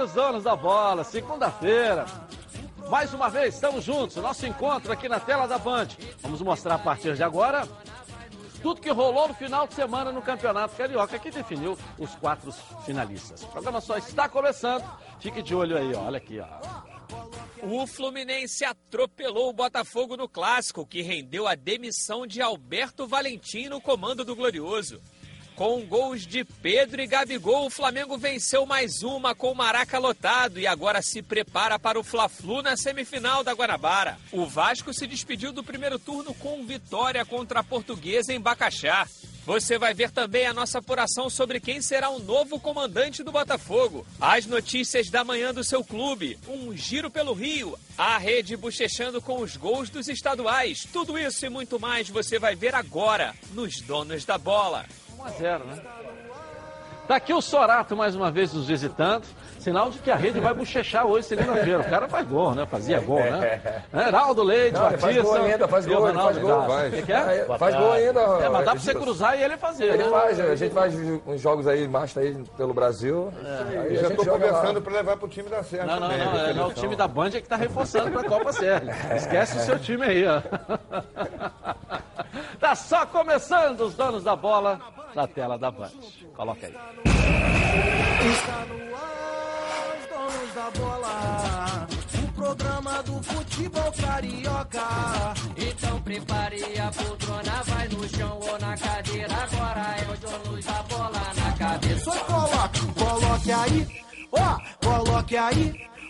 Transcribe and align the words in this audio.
ar 0.00 0.04
os 0.04 0.12
donos 0.12 0.44
da 0.44 0.56
bola, 0.56 1.04
segunda-feira. 1.04 2.06
Mais 2.88 3.12
uma 3.12 3.28
vez, 3.28 3.54
estamos 3.54 3.84
juntos, 3.84 4.16
nosso 4.16 4.46
encontro 4.46 4.90
aqui 4.92 5.08
na 5.08 5.20
tela 5.20 5.46
da 5.46 5.58
Band. 5.58 5.88
Vamos 6.22 6.40
mostrar 6.40 6.76
a 6.76 6.78
partir 6.78 7.14
de 7.14 7.22
agora 7.22 7.68
tudo 8.62 8.80
que 8.80 8.90
rolou 8.90 9.28
no 9.28 9.34
final 9.34 9.66
de 9.66 9.74
semana 9.74 10.10
no 10.10 10.22
Campeonato 10.22 10.74
Carioca, 10.76 11.18
que 11.18 11.30
definiu 11.30 11.78
os 11.98 12.14
quatro 12.16 12.52
finalistas. 12.84 13.42
O 13.42 13.48
programa 13.48 13.80
só 13.80 13.96
está 13.96 14.28
começando, 14.28 14.84
fique 15.18 15.42
de 15.42 15.54
olho 15.54 15.76
aí, 15.76 15.94
olha 15.94 16.18
aqui. 16.18 16.40
Ó. 16.40 16.46
O 17.62 17.86
Fluminense 17.86 18.64
atropelou 18.64 19.50
o 19.50 19.52
Botafogo 19.52 20.16
no 20.16 20.28
Clássico, 20.28 20.86
que 20.86 21.02
rendeu 21.02 21.46
a 21.46 21.54
demissão 21.54 22.26
de 22.26 22.40
Alberto 22.40 23.06
Valentim 23.06 23.68
no 23.68 23.80
comando 23.80 24.24
do 24.24 24.36
Glorioso. 24.36 25.00
Com 25.60 25.82
gols 25.82 26.26
de 26.26 26.42
Pedro 26.42 27.02
e 27.02 27.06
Gabigol, 27.06 27.66
o 27.66 27.70
Flamengo 27.70 28.16
venceu 28.16 28.64
mais 28.64 29.02
uma 29.02 29.34
com 29.34 29.52
o 29.52 29.54
Maraca 29.54 29.98
lotado 29.98 30.58
e 30.58 30.66
agora 30.66 31.02
se 31.02 31.20
prepara 31.20 31.78
para 31.78 32.00
o 32.00 32.02
Fla-Flu 32.02 32.62
na 32.62 32.78
semifinal 32.78 33.44
da 33.44 33.52
Guanabara. 33.52 34.16
O 34.32 34.46
Vasco 34.46 34.94
se 34.94 35.06
despediu 35.06 35.52
do 35.52 35.62
primeiro 35.62 35.98
turno 35.98 36.32
com 36.32 36.64
vitória 36.64 37.26
contra 37.26 37.60
a 37.60 37.62
Portuguesa 37.62 38.32
em 38.32 38.40
Bacaxá. 38.40 39.06
Você 39.44 39.76
vai 39.76 39.92
ver 39.92 40.10
também 40.10 40.46
a 40.46 40.54
nossa 40.54 40.78
apuração 40.78 41.28
sobre 41.28 41.60
quem 41.60 41.82
será 41.82 42.08
o 42.08 42.20
novo 42.20 42.58
comandante 42.58 43.22
do 43.22 43.30
Botafogo. 43.30 44.06
As 44.18 44.46
notícias 44.46 45.10
da 45.10 45.24
manhã 45.24 45.52
do 45.52 45.62
seu 45.62 45.84
clube, 45.84 46.38
um 46.48 46.74
giro 46.74 47.10
pelo 47.10 47.34
Rio, 47.34 47.78
a 47.98 48.16
rede 48.16 48.56
bochechando 48.56 49.20
com 49.20 49.42
os 49.42 49.58
gols 49.58 49.90
dos 49.90 50.08
estaduais. 50.08 50.88
Tudo 50.90 51.18
isso 51.18 51.44
e 51.44 51.50
muito 51.50 51.78
mais 51.78 52.08
você 52.08 52.38
vai 52.38 52.56
ver 52.56 52.74
agora 52.74 53.34
nos 53.52 53.82
Donos 53.82 54.24
da 54.24 54.38
Bola. 54.38 54.86
1 55.20 55.26
a 55.26 55.30
0, 55.30 55.64
né? 55.64 55.78
Tá 57.10 57.16
aqui 57.16 57.34
o 57.34 57.40
Sorato 57.40 57.96
mais 57.96 58.14
uma 58.14 58.30
vez 58.30 58.52
nos 58.52 58.68
visitando. 58.68 59.24
Sinal 59.58 59.90
de 59.90 59.98
que 59.98 60.12
a 60.12 60.14
rede 60.14 60.38
vai 60.38 60.54
bochechar 60.54 61.04
hoje, 61.04 61.26
segunda-feira. 61.26 61.80
O 61.80 61.90
cara 61.90 62.08
faz 62.08 62.26
gol, 62.26 62.54
né? 62.54 62.64
Fazia 62.66 63.00
gol, 63.00 63.18
né? 63.18 63.82
Heraldo 63.92 64.44
Leite, 64.44 64.74
Não, 64.74 64.82
Batista. 64.82 65.00
Faz 65.06 65.16
gol 65.22 65.34
ainda, 65.34 65.68
faz 65.68 65.86
gol, 65.86 66.14
faz 66.14 66.38
gol. 66.38 66.62
Faz. 66.62 66.94
Que 66.94 67.02
que 67.02 67.12
é? 67.12 67.46
faz 67.58 67.74
gol 67.74 67.92
ainda. 67.92 68.20
É, 68.20 68.48
mas 68.48 68.64
dá 68.64 68.70
pra 68.70 68.80
você 68.80 68.94
cruzar 68.94 69.38
e 69.38 69.42
ele 69.42 69.56
fazer, 69.56 69.84
Ele 69.86 70.04
né? 70.04 70.08
faz, 70.08 70.40
a 70.40 70.54
gente 70.54 70.72
faz 70.72 70.94
uns 71.26 71.40
jogos 71.40 71.66
aí, 71.66 71.88
master 71.88 72.22
aí 72.22 72.44
pelo 72.56 72.72
Brasil. 72.72 73.32
Aí 73.44 73.98
a 73.98 74.02
Já 74.02 74.10
tô 74.14 74.24
conversando 74.24 74.80
para 74.80 74.92
levar 74.92 75.16
pro 75.16 75.28
time 75.28 75.50
da 75.50 75.64
Serra. 75.64 75.86
Não, 75.86 76.00
não, 76.00 76.08
também, 76.08 76.24
não, 76.24 76.32
né? 76.32 76.50
é, 76.50 76.54
não, 76.54 76.68
o 76.68 76.72
time 76.72 76.94
da 76.94 77.08
Band 77.08 77.30
é 77.34 77.40
que 77.40 77.48
tá 77.48 77.56
reforçando 77.56 78.12
pra 78.12 78.22
Copa 78.22 78.52
Sérgio. 78.52 78.88
Esquece 79.16 79.58
o 79.58 79.60
seu 79.60 79.78
time 79.80 80.04
aí, 80.04 80.24
ó. 80.26 80.40
Tá 82.58 82.74
só 82.74 83.06
começando 83.06 83.80
os 83.80 83.94
donos 83.94 84.24
da 84.24 84.36
bola 84.36 84.80
na 85.14 85.26
tela 85.26 85.58
da 85.58 85.70
Band. 85.70 85.90
Coloca 86.34 86.66
aí. 86.66 86.74
Está 88.32 88.66
no 88.66 88.96
ar, 88.96 89.96
os 89.98 90.06
donos 90.08 90.54
da 90.54 90.70
bola. 90.78 91.86
O 92.22 92.32
programa 92.32 93.02
do 93.02 93.22
futebol 93.22 93.92
carioca. 93.92 94.86
Então 95.56 96.02
prepare 96.02 96.78
a 96.78 96.90
poltrona, 96.90 97.62
vai 97.64 97.88
no 97.88 98.08
chão 98.08 98.40
ou 98.40 98.58
na 98.58 98.76
cadeira. 98.76 99.34
Agora 99.34 99.96
é 99.98 100.12
os 100.12 100.18
donos 100.20 100.64
da 100.64 100.82
bola 100.82 101.22
na 101.34 101.52
cabeça. 101.58 102.04
Só 102.04 102.24
coloque, 102.24 102.86
coloque 102.94 103.52
aí, 103.52 104.04
ó, 104.32 104.58
coloque 104.86 105.36
aí. 105.36 105.90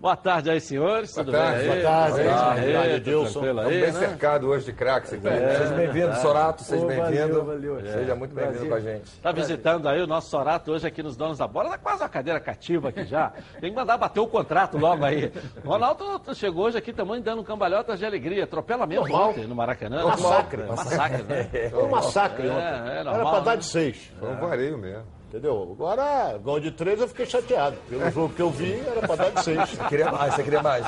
Boa 0.00 0.14
tarde 0.16 0.48
aí, 0.48 0.60
senhores. 0.60 1.12
Tudo 1.12 1.32
tarde, 1.32 1.58
bem? 1.58 1.66
boa 1.70 1.82
tarde, 1.82 2.12
Boa 2.12 2.22
boa 2.22 2.36
tarde, 2.38 2.60
tarde, 2.72 2.76
aí, 2.76 2.94
Edilson. 2.94 3.26
Estamos 3.44 3.66
bem 3.66 3.80
né? 3.80 3.92
cercado 3.92 4.46
hoje 4.46 4.66
de 4.66 4.72
craques 4.72 5.12
aqui. 5.12 5.22
Seja 5.24 5.74
bem-vindo, 5.74 6.14
Sorato, 6.18 6.62
seja 6.62 6.86
bem-vindo. 6.86 7.44
valeu, 7.44 7.44
valeu. 7.74 7.80
Seja 7.92 8.14
muito 8.14 8.32
bem-vindo 8.32 8.68
com 8.68 8.74
a 8.74 8.80
gente. 8.80 9.10
Tá 9.20 9.32
visitando 9.32 9.88
aí 9.88 10.00
o 10.00 10.06
nosso 10.06 10.30
Sorato 10.30 10.70
hoje 10.70 10.86
aqui 10.86 11.02
nos 11.02 11.16
Donos 11.16 11.38
da 11.38 11.48
Bola. 11.48 11.70
Tá 11.70 11.78
quase 11.78 12.02
uma 12.04 12.08
cadeira 12.08 12.38
cativa 12.38 12.90
aqui 12.90 13.04
já. 13.06 13.32
Tem 13.60 13.70
que 13.70 13.76
mandar 13.76 13.98
bater 13.98 14.20
o 14.20 14.28
contrato 14.28 14.78
logo 14.78 15.04
aí. 15.04 15.32
O 15.64 15.68
Ronaldo 15.68 16.32
chegou 16.32 16.66
hoje 16.66 16.78
aqui 16.78 16.92
também 16.92 17.20
dando 17.20 17.42
cambalhotas 17.42 17.98
de 17.98 18.06
alegria. 18.06 18.44
Atropelamento 18.44 19.00
Normal. 19.00 19.30
ontem 19.30 19.48
no 19.48 19.54
Maracanã. 19.56 20.04
Massacre. 20.06 20.62
Massacre, 20.62 21.22
né? 21.24 21.70
Foi 21.70 21.82
um 21.82 21.88
massacre 21.90 22.46
É, 22.46 22.52
ontem. 22.52 22.90
é 22.92 22.98
Era 23.00 23.12
pra 23.12 23.40
dar 23.40 23.50
né? 23.50 23.56
de 23.56 23.64
seis. 23.64 24.12
Foi 24.20 24.28
um 24.30 24.36
vareio 24.36 24.78
mesmo. 24.78 25.17
Entendeu? 25.28 25.76
Agora, 25.78 26.38
gol 26.42 26.58
de 26.58 26.70
três, 26.70 26.98
eu 27.00 27.06
fiquei 27.08 27.26
chateado. 27.26 27.76
Pelo 27.88 28.10
jogo 28.10 28.32
que 28.34 28.40
eu 28.40 28.50
vi, 28.50 28.80
era 28.80 29.06
pra 29.06 29.14
dar 29.14 29.30
de 29.30 29.42
seis. 29.44 29.68
Você 29.70 29.84
queria 29.88 30.10
mais, 30.10 30.34
você 30.34 30.42
queria 30.42 30.62
mais. 30.62 30.86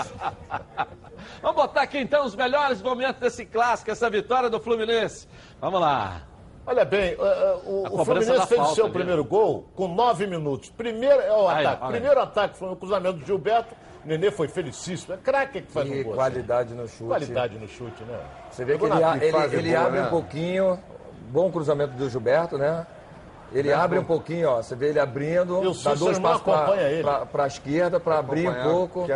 Vamos 1.42 1.56
botar 1.56 1.82
aqui 1.82 1.98
então 1.98 2.24
os 2.24 2.34
melhores 2.34 2.80
momentos 2.80 3.20
desse 3.20 3.44
clássico, 3.44 3.90
essa 3.90 4.08
vitória 4.08 4.48
do 4.48 4.58
Fluminense. 4.58 5.28
Vamos 5.60 5.78
lá. 5.80 6.22
Olha 6.66 6.84
bem, 6.86 7.10
eh, 7.10 7.16
eh, 7.20 7.58
o, 7.66 8.00
o 8.00 8.04
Fluminense 8.04 8.46
fez 8.46 8.60
o 8.60 8.74
seu 8.74 8.84
ali. 8.84 8.94
primeiro 8.94 9.24
gol 9.24 9.66
com 9.74 9.88
nove 9.88 10.26
minutos. 10.26 10.70
Primeiro 10.70 11.20
é 11.20 11.32
o 11.32 11.46
Aí, 11.48 11.66
ataque. 11.66 11.82
olha. 11.82 11.92
Primeiro 11.92 12.20
ataque 12.20 12.56
foi 12.56 12.68
o 12.70 12.76
cruzamento 12.76 13.18
do 13.18 13.26
Gilberto. 13.26 13.74
O 14.04 14.08
Nenê 14.08 14.30
foi 14.30 14.48
felicíssimo. 14.48 15.12
É 15.14 15.16
craque 15.18 15.60
que 15.60 15.70
faz 15.72 15.86
um 15.88 15.92
E 15.92 16.02
gol. 16.02 16.12
assim. 16.12 16.18
qualidade 16.18 16.74
no 16.74 16.88
chute. 16.88 17.04
Qualidade 17.04 17.58
no 17.58 17.68
chute, 17.68 18.02
né? 18.04 18.18
Você 18.50 18.64
vê 18.64 18.78
que 18.78 18.84
ele, 18.84 18.94
ele, 19.20 19.32
fase 19.32 19.56
ele 19.56 19.70
boa, 19.74 19.86
abre 19.86 20.00
né? 20.00 20.06
um 20.06 20.10
pouquinho. 20.10 20.78
Bom 21.28 21.50
cruzamento 21.50 21.92
do 21.94 22.08
Gilberto, 22.08 22.56
né? 22.56 22.86
Ele 23.52 23.72
abre 23.72 23.98
um 23.98 24.04
pouquinho, 24.04 24.48
ó. 24.48 24.62
Você 24.62 24.76
vê 24.76 24.90
ele 24.90 25.00
abrindo, 25.00 25.62
E 25.62 25.66
o 25.66 25.72
dá 25.74 25.94
dois 25.94 26.18
passos 26.18 26.42
pra, 26.42 26.60
acompanha 26.60 26.88
ele. 26.88 27.02
pra, 27.02 27.26
pra 27.26 27.46
esquerda, 27.46 27.98
pra 27.98 28.18
abrir 28.18 28.48
um 28.48 28.50
a 28.52 28.62
pouco, 28.62 29.06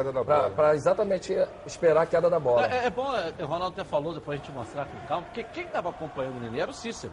pra 0.56 0.74
exatamente 0.74 1.36
esperar 1.66 2.02
a 2.02 2.06
queda 2.06 2.28
da 2.28 2.40
bola. 2.40 2.66
É, 2.66 2.86
é 2.86 2.90
bom, 2.90 3.14
é, 3.16 3.32
o 3.42 3.46
Ronaldo 3.46 3.80
até 3.80 3.84
falou, 3.88 4.12
depois 4.12 4.40
a 4.40 4.42
gente 4.44 4.52
mostrar 4.54 4.86
com 4.86 4.98
calma, 5.06 5.22
porque 5.26 5.44
quem 5.44 5.64
estava 5.64 5.90
acompanhando 5.90 6.36
o 6.36 6.40
Nenê 6.40 6.60
era 6.60 6.70
o 6.70 6.74
Cícero. 6.74 7.12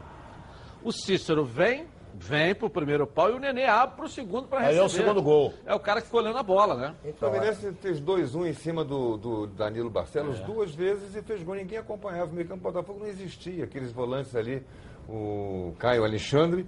O 0.83 0.91
Cícero 0.91 1.45
vem, 1.45 1.85
vem 2.15 2.55
pro 2.55 2.69
primeiro 2.71 3.05
pau 3.05 3.29
e 3.29 3.33
o 3.33 3.39
Nenê 3.39 3.65
abre 3.65 3.97
pro 3.97 4.07
segundo 4.09 4.47
para 4.47 4.59
Aí 4.61 4.65
receber. 4.65 4.81
é 4.81 4.85
o 4.85 4.89
segundo 4.89 5.21
gol. 5.21 5.53
É 5.63 5.75
o 5.75 5.79
cara 5.79 5.99
que 6.01 6.07
ficou 6.07 6.21
olhando 6.21 6.39
a 6.39 6.43
bola, 6.43 6.75
né? 6.75 6.95
O 7.05 7.13
Fluminense 7.13 7.71
fez 7.81 8.01
2-1 8.01 8.47
em 8.47 8.53
cima 8.53 8.83
do, 8.83 9.15
do 9.17 9.45
Danilo 9.45 9.91
Barcelos 9.91 10.39
duas 10.39 10.73
vezes 10.73 11.15
e 11.15 11.21
fez 11.21 11.43
gol. 11.43 11.53
Ninguém 11.53 11.77
acompanhava. 11.77 12.31
O 12.31 12.33
meio 12.33 12.47
campo 12.47 12.61
do 12.61 12.73
Botafogo 12.73 12.99
não 13.01 13.07
existia. 13.07 13.63
Aqueles 13.65 13.91
volantes 13.91 14.35
ali, 14.35 14.65
o 15.07 15.75
Caio 15.77 16.03
Alexandre 16.03 16.67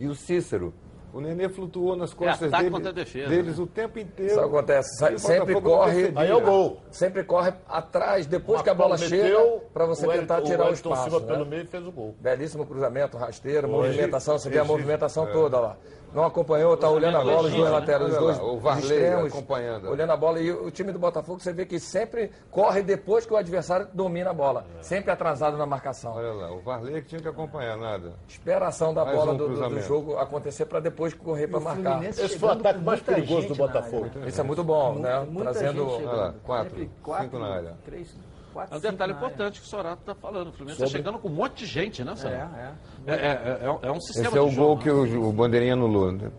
e 0.00 0.08
o 0.08 0.14
Cícero. 0.16 0.74
O 1.12 1.20
Nenê 1.20 1.48
flutuou 1.48 1.96
nas 1.96 2.14
costas 2.14 2.52
ataque 2.52 2.70
dele- 2.70 2.92
defesa, 2.92 3.28
deles 3.28 3.58
o 3.58 3.66
tempo 3.66 3.98
inteiro. 3.98 4.30
Isso 4.30 4.40
acontece. 4.40 5.04
O 5.12 5.18
Sempre 5.18 5.60
corre. 5.60 6.12
Aí 6.14 6.30
é 6.30 6.34
o 6.36 6.40
gol. 6.40 6.80
Sempre 6.88 7.24
corre 7.24 7.52
atrás, 7.68 8.26
depois 8.26 8.58
Uma 8.58 8.62
que 8.64 8.70
a 8.70 8.74
bola 8.74 8.96
chega, 8.96 9.36
pra 9.74 9.86
você 9.86 10.06
o 10.06 10.10
tentar 10.12 10.36
Elton- 10.36 10.46
tirar 10.46 10.62
o 10.66 10.68
Elton 10.68 10.74
espaço. 10.74 11.10
Silva 11.10 11.20
né? 11.26 11.32
pelo 11.32 11.46
meio 11.46 11.62
e 11.62 11.66
fez 11.66 11.84
o 11.84 11.90
gol. 11.90 12.14
Belíssimo 12.20 12.64
cruzamento, 12.64 13.16
rasteiro, 13.16 13.66
Hoje- 13.68 13.88
movimentação, 13.88 14.38
você 14.38 14.48
vê 14.48 14.60
a 14.60 14.64
movimentação 14.64 15.28
é. 15.28 15.32
toda 15.32 15.58
lá. 15.58 15.76
Não 16.12 16.24
acompanhou, 16.24 16.76
tá 16.76 16.88
olhando 16.90 17.18
a 17.18 17.20
bola, 17.24 17.42
os 17.48 17.52
dois 17.54 17.64
né? 17.64 17.70
laterais, 17.70 18.12
os 18.12 18.18
dois 18.18 18.38
o 18.40 18.58
Varley 18.58 18.82
extremos, 18.82 19.32
acompanhando. 19.32 19.90
olhando 19.90 20.10
a 20.10 20.16
bola. 20.16 20.40
E 20.40 20.50
o 20.50 20.70
time 20.70 20.90
do 20.92 20.98
Botafogo, 20.98 21.38
você 21.40 21.52
vê 21.52 21.64
que 21.64 21.78
sempre 21.78 22.30
corre 22.50 22.82
depois 22.82 23.24
que 23.24 23.32
o 23.32 23.36
adversário 23.36 23.86
domina 23.92 24.30
a 24.30 24.34
bola. 24.34 24.64
Sempre 24.80 25.10
atrasado 25.12 25.56
na 25.56 25.66
marcação. 25.66 26.14
Olha 26.16 26.32
lá, 26.32 26.52
o 26.52 26.60
Varley 26.60 27.00
que 27.02 27.08
tinha 27.08 27.20
que 27.20 27.28
acompanhar 27.28 27.76
nada. 27.76 28.14
Espera 28.28 28.64
a 28.64 28.68
ação 28.68 28.92
da 28.92 29.04
Mais 29.04 29.16
bola 29.16 29.32
um 29.32 29.36
do- 29.36 29.48
do, 29.48 29.68
do 29.68 29.80
jogo 29.82 30.16
acontecer 30.18 30.66
para 30.66 30.80
depois 30.80 31.14
correr 31.14 31.46
para 31.46 31.60
marcar. 31.60 32.04
Esse 32.04 32.38
foi 32.38 32.48
o 32.48 32.52
ataque 32.52 32.80
mais 32.80 33.00
perigoso 33.00 33.48
do 33.48 33.54
Botafogo. 33.54 34.10
Isso 34.26 34.40
é 34.40 34.44
muito 34.44 34.64
bom, 34.64 34.94
né? 34.96 35.26
Trazendo. 35.38 35.88
Olha 35.88 36.10
lá, 36.12 36.34
quatro, 36.44 36.76
cinco 37.20 37.38
na 37.38 37.46
área. 37.54 37.74
Três, 37.84 38.14
quatro, 38.52 38.74
É 38.74 38.78
um 38.78 38.80
detalhe 38.80 39.12
importante 39.12 39.60
que 39.60 39.66
o 39.66 39.68
Sorato 39.68 40.00
está 40.00 40.14
falando. 40.14 40.48
O 40.48 40.52
Fluminense 40.52 40.82
está 40.82 40.96
chegando 40.96 41.18
com 41.18 41.28
um 41.28 41.34
monte 41.34 41.58
de 41.60 41.66
gente, 41.66 42.04
né. 42.04 42.14
Sorato? 42.16 42.54
É, 42.56 42.72
é. 43.06 43.14
É, 43.14 43.14
é, 43.14 43.58
é, 43.62 43.88
é 43.88 43.92
um 43.92 44.00
sistema 44.00 44.28
Esse 44.28 44.38
é 44.38 44.40
o 44.40 44.48
de 44.48 44.56
gol 44.56 44.68
jogo, 44.76 44.82
que 44.82 44.88
né? 44.88 45.18
o, 45.18 45.28
o 45.28 45.32
Bandeirinha 45.32 45.72
anulou. 45.74 46.12
Né? 46.12 46.30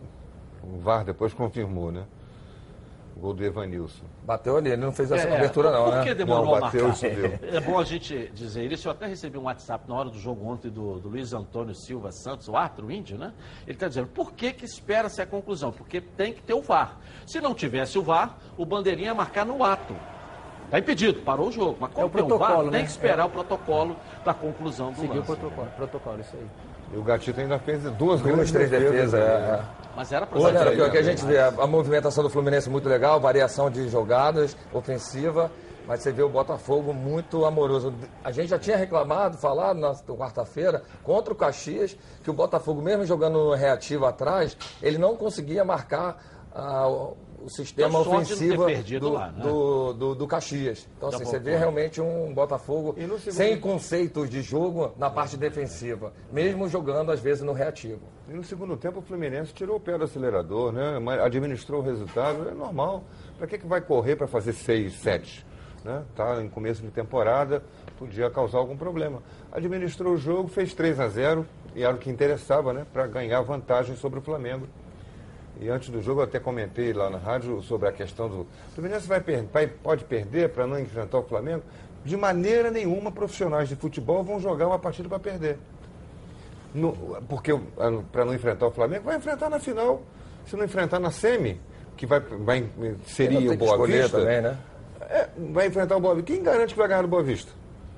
O 0.63 0.77
VAR 0.79 1.03
depois 1.03 1.33
confirmou, 1.33 1.91
né? 1.91 2.05
O 3.15 3.19
gol 3.19 3.33
do 3.33 3.43
Evanilson. 3.43 4.05
Bateu 4.23 4.57
ali, 4.57 4.69
ele 4.69 4.81
não 4.81 4.91
fez 4.91 5.11
essa 5.11 5.27
É, 5.27 5.31
cobertura, 5.31 5.71
não, 5.71 5.85
Por 5.85 5.93
né? 5.95 6.03
que 6.03 6.13
demorou 6.15 6.45
Não, 6.45 6.55
a 6.55 6.59
bateu 6.61 6.87
marcar? 6.87 7.07
e 7.07 7.15
subiu. 7.15 7.39
É 7.51 7.59
bom 7.59 7.77
a 7.79 7.83
gente 7.83 8.31
dizer 8.33 8.71
isso. 8.71 8.87
Eu 8.87 8.91
até 8.93 9.05
recebi 9.05 9.37
um 9.37 9.43
WhatsApp 9.43 9.87
na 9.87 9.95
hora 9.95 10.09
do 10.09 10.17
jogo 10.17 10.47
ontem 10.47 10.69
do, 10.69 10.99
do 10.99 11.09
Luiz 11.09 11.33
Antônio 11.33 11.75
Silva 11.75 12.11
Santos, 12.11 12.47
o 12.47 12.55
árbitro 12.55 12.91
índio, 12.91 13.17
né? 13.17 13.33
Ele 13.67 13.73
está 13.75 13.87
dizendo, 13.87 14.07
por 14.07 14.31
que 14.33 14.53
que 14.53 14.65
espera-se 14.65 15.21
a 15.21 15.25
conclusão? 15.25 15.71
Porque 15.71 15.99
tem 16.01 16.33
que 16.33 16.41
ter 16.41 16.53
o 16.53 16.61
VAR. 16.61 16.97
Se 17.27 17.41
não 17.41 17.53
tivesse 17.53 17.97
o 17.99 18.01
VAR, 18.03 18.37
o 18.57 18.65
Bandeirinha 18.65 19.07
ia 19.09 19.15
marcar 19.15 19.45
no 19.45 19.63
ato. 19.63 19.95
Está 20.71 20.79
impedido, 20.79 21.21
parou 21.21 21.49
o 21.49 21.51
jogo. 21.51 21.75
Mas 21.79 21.91
como 21.91 22.05
É 22.05 22.07
o 22.07 22.09
tem 22.09 22.25
protocolo, 22.25 22.53
VAR, 22.53 22.61
tem 22.63 22.71
né? 22.71 22.83
que 22.83 22.89
esperar 22.91 23.25
o 23.25 23.29
protocolo 23.29 23.95
da 24.23 24.33
conclusão 24.33 24.91
do 24.91 24.95
Seguiu 25.01 25.11
o 25.11 25.15
lance. 25.17 25.27
protocolo, 25.35 25.67
protocolo, 25.75 26.21
isso 26.21 26.35
aí. 26.37 26.47
E 26.93 26.97
o 26.97 27.03
Gatito 27.03 27.39
ainda 27.41 27.59
fez 27.59 27.83
duas 27.83 28.21
Duas, 28.21 28.51
três 28.51 28.69
defesas. 28.69 29.13
né? 29.13 29.19
é, 29.19 29.55
é. 29.55 29.61
Mas 29.95 30.11
era 30.13 30.25
para 30.25 30.39
Olha, 30.39 30.61
o 30.61 30.71
que- 30.75 30.81
o 30.81 30.91
que 30.91 30.97
a 30.97 31.03
gente 31.03 31.25
vê, 31.25 31.39
a, 31.39 31.47
a 31.47 31.67
movimentação 31.67 32.23
do 32.23 32.29
Fluminense 32.29 32.69
é 32.69 32.71
muito 32.71 32.87
legal, 32.87 33.19
variação 33.19 33.69
de 33.69 33.89
jogadas, 33.89 34.55
ofensiva. 34.73 35.51
Mas 35.87 36.01
você 36.01 36.11
vê 36.11 36.21
o 36.21 36.29
Botafogo 36.29 36.93
muito 36.93 37.43
amoroso. 37.43 37.93
A 38.23 38.31
gente 38.31 38.49
já 38.49 38.59
tinha 38.59 38.77
reclamado, 38.77 39.35
falado 39.37 39.77
na 39.79 39.93
quarta-feira, 39.95 40.83
contra 41.03 41.33
o 41.33 41.35
Caxias, 41.35 41.97
que 42.23 42.29
o 42.29 42.33
Botafogo, 42.33 42.81
mesmo 42.81 43.03
jogando 43.03 43.51
reativo 43.55 44.05
atrás, 44.05 44.55
ele 44.81 44.97
não 44.99 45.17
conseguia 45.17 45.65
marcar 45.65 46.17
ah, 46.53 46.87
o- 47.45 47.49
sistema 47.49 47.99
ofensivo 47.99 48.65
do, 48.99 49.13
lá, 49.13 49.31
né? 49.31 49.43
do, 49.43 49.93
do- 49.93 50.15
do 50.15 50.27
Caxias. 50.27 50.87
Então, 50.97 51.09
assim, 51.09 51.25
você 51.25 51.39
vê 51.39 51.55
realmente 51.57 51.99
um 52.01 52.33
Botafogo 52.33 52.95
sem 53.31 53.59
conceitos 53.59 54.29
de 54.29 54.41
jogo 54.41 54.93
na 54.97 55.09
parte 55.09 55.35
defensiva, 55.37 56.13
mesmo 56.31 56.67
jogando, 56.67 57.11
às 57.11 57.19
vezes, 57.19 57.43
no 57.43 57.53
reativo. 57.53 58.01
E 58.29 58.33
no 58.33 58.43
segundo 58.43 58.77
tempo 58.77 58.99
o 58.99 59.01
Fluminense 59.01 59.53
tirou 59.53 59.77
o 59.77 59.79
pé 59.79 59.97
do 59.97 60.03
acelerador, 60.05 60.71
né? 60.71 60.97
Administrou 61.23 61.81
o 61.81 61.83
resultado, 61.83 62.47
é 62.49 62.53
normal. 62.53 63.03
Para 63.37 63.47
que, 63.47 63.57
que 63.57 63.67
vai 63.67 63.81
correr 63.81 64.15
para 64.15 64.27
fazer 64.27 64.53
6, 64.53 64.93
7? 65.01 65.45
Né? 65.83 66.03
Tá 66.15 66.39
em 66.43 66.47
começo 66.47 66.81
de 66.83 66.91
temporada, 66.91 67.63
podia 67.97 68.29
causar 68.29 68.59
algum 68.59 68.77
problema. 68.77 69.21
Administrou 69.51 70.13
o 70.13 70.17
jogo, 70.17 70.47
fez 70.47 70.73
3 70.75 70.99
a 70.99 71.07
0 71.07 71.43
e 71.75 71.83
era 71.83 71.95
o 71.95 71.97
que 71.97 72.09
interessava, 72.09 72.71
né? 72.71 72.85
Para 72.93 73.07
ganhar 73.07 73.41
vantagem 73.41 73.95
sobre 73.95 74.19
o 74.19 74.21
Flamengo. 74.21 74.67
E 75.61 75.69
antes 75.69 75.89
do 75.89 76.01
jogo 76.01 76.21
eu 76.21 76.25
até 76.25 76.39
comentei 76.39 76.91
lá 76.91 77.09
na 77.09 77.19
rádio 77.19 77.61
sobre 77.61 77.87
a 77.87 77.91
questão 77.91 78.27
do. 78.27 78.41
O 78.41 78.47
Fluminense 78.73 79.07
vai, 79.07 79.19
vai- 79.53 79.67
pode 79.67 80.03
perder 80.05 80.49
para 80.49 80.65
não 80.65 80.79
enfrentar 80.79 81.19
o 81.19 81.23
Flamengo? 81.23 81.61
De 82.03 82.17
maneira 82.17 82.71
nenhuma, 82.71 83.11
profissionais 83.11 83.69
de 83.69 83.75
futebol 83.75 84.23
vão 84.23 84.39
jogar 84.39 84.65
uma 84.67 84.79
partida 84.79 85.07
para 85.07 85.19
perder. 85.19 85.59
No- 86.73 86.93
porque 87.29 87.51
para 88.11 88.25
não 88.25 88.33
enfrentar 88.33 88.67
o 88.67 88.71
Flamengo, 88.71 89.03
vai 89.05 89.17
enfrentar 89.17 89.49
na 89.49 89.59
final. 89.59 90.01
Se 90.47 90.55
não 90.55 90.65
enfrentar 90.65 90.99
na 90.99 91.11
semi, 91.11 91.61
que 91.95 92.05
vai, 92.07 92.19
vai 92.19 92.67
seria 93.05 93.51
o 93.51 93.55
Boa 93.57 93.85
Vista, 93.85 94.19
também, 94.19 94.41
né? 94.41 94.57
é, 95.01 95.29
vai 95.51 95.67
enfrentar 95.67 95.95
o 95.95 95.99
Boa 95.99 96.15
Vista. 96.15 96.33
Quem 96.33 96.41
garante 96.41 96.73
que 96.73 96.79
vai 96.79 96.87
ganhar 96.87 97.03
do 97.03 97.07
Boa 97.07 97.21
Vista? 97.21 97.51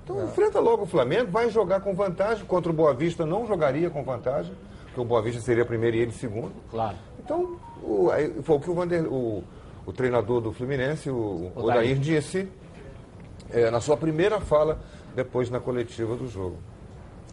Então 0.03 0.21
enfrenta 0.25 0.59
logo 0.59 0.83
o 0.83 0.85
Flamengo, 0.85 1.31
vai 1.31 1.49
jogar 1.49 1.79
com 1.79 1.93
vantagem. 1.95 2.43
Contra 2.45 2.69
o 2.69 2.75
Boa 2.75 2.93
Vista 2.93 3.25
não 3.25 3.47
jogaria 3.47 3.89
com 3.89 4.03
vantagem, 4.03 4.53
porque 4.87 4.99
o 4.99 5.05
Boa 5.05 5.21
Vista 5.21 5.39
seria 5.41 5.63
primeiro 5.63 5.95
e 5.95 6.01
ele 6.01 6.11
segundo. 6.11 6.51
Claro. 6.69 6.97
Então, 7.23 7.57
o, 7.81 8.09
aí 8.11 8.31
foi 8.43 8.55
o 8.55 8.59
que 8.59 8.69
o, 8.69 8.73
Vander, 8.73 9.05
o, 9.11 9.43
o 9.85 9.93
treinador 9.93 10.41
do 10.41 10.51
Fluminense, 10.51 11.09
o, 11.09 11.51
o 11.55 11.59
Odair, 11.59 11.97
disse 11.97 12.47
é, 13.49 13.69
na 13.71 13.79
sua 13.79 13.95
primeira 13.97 14.39
fala, 14.41 14.79
depois 15.15 15.49
na 15.49 15.59
coletiva 15.59 16.15
do 16.15 16.27
jogo. 16.27 16.57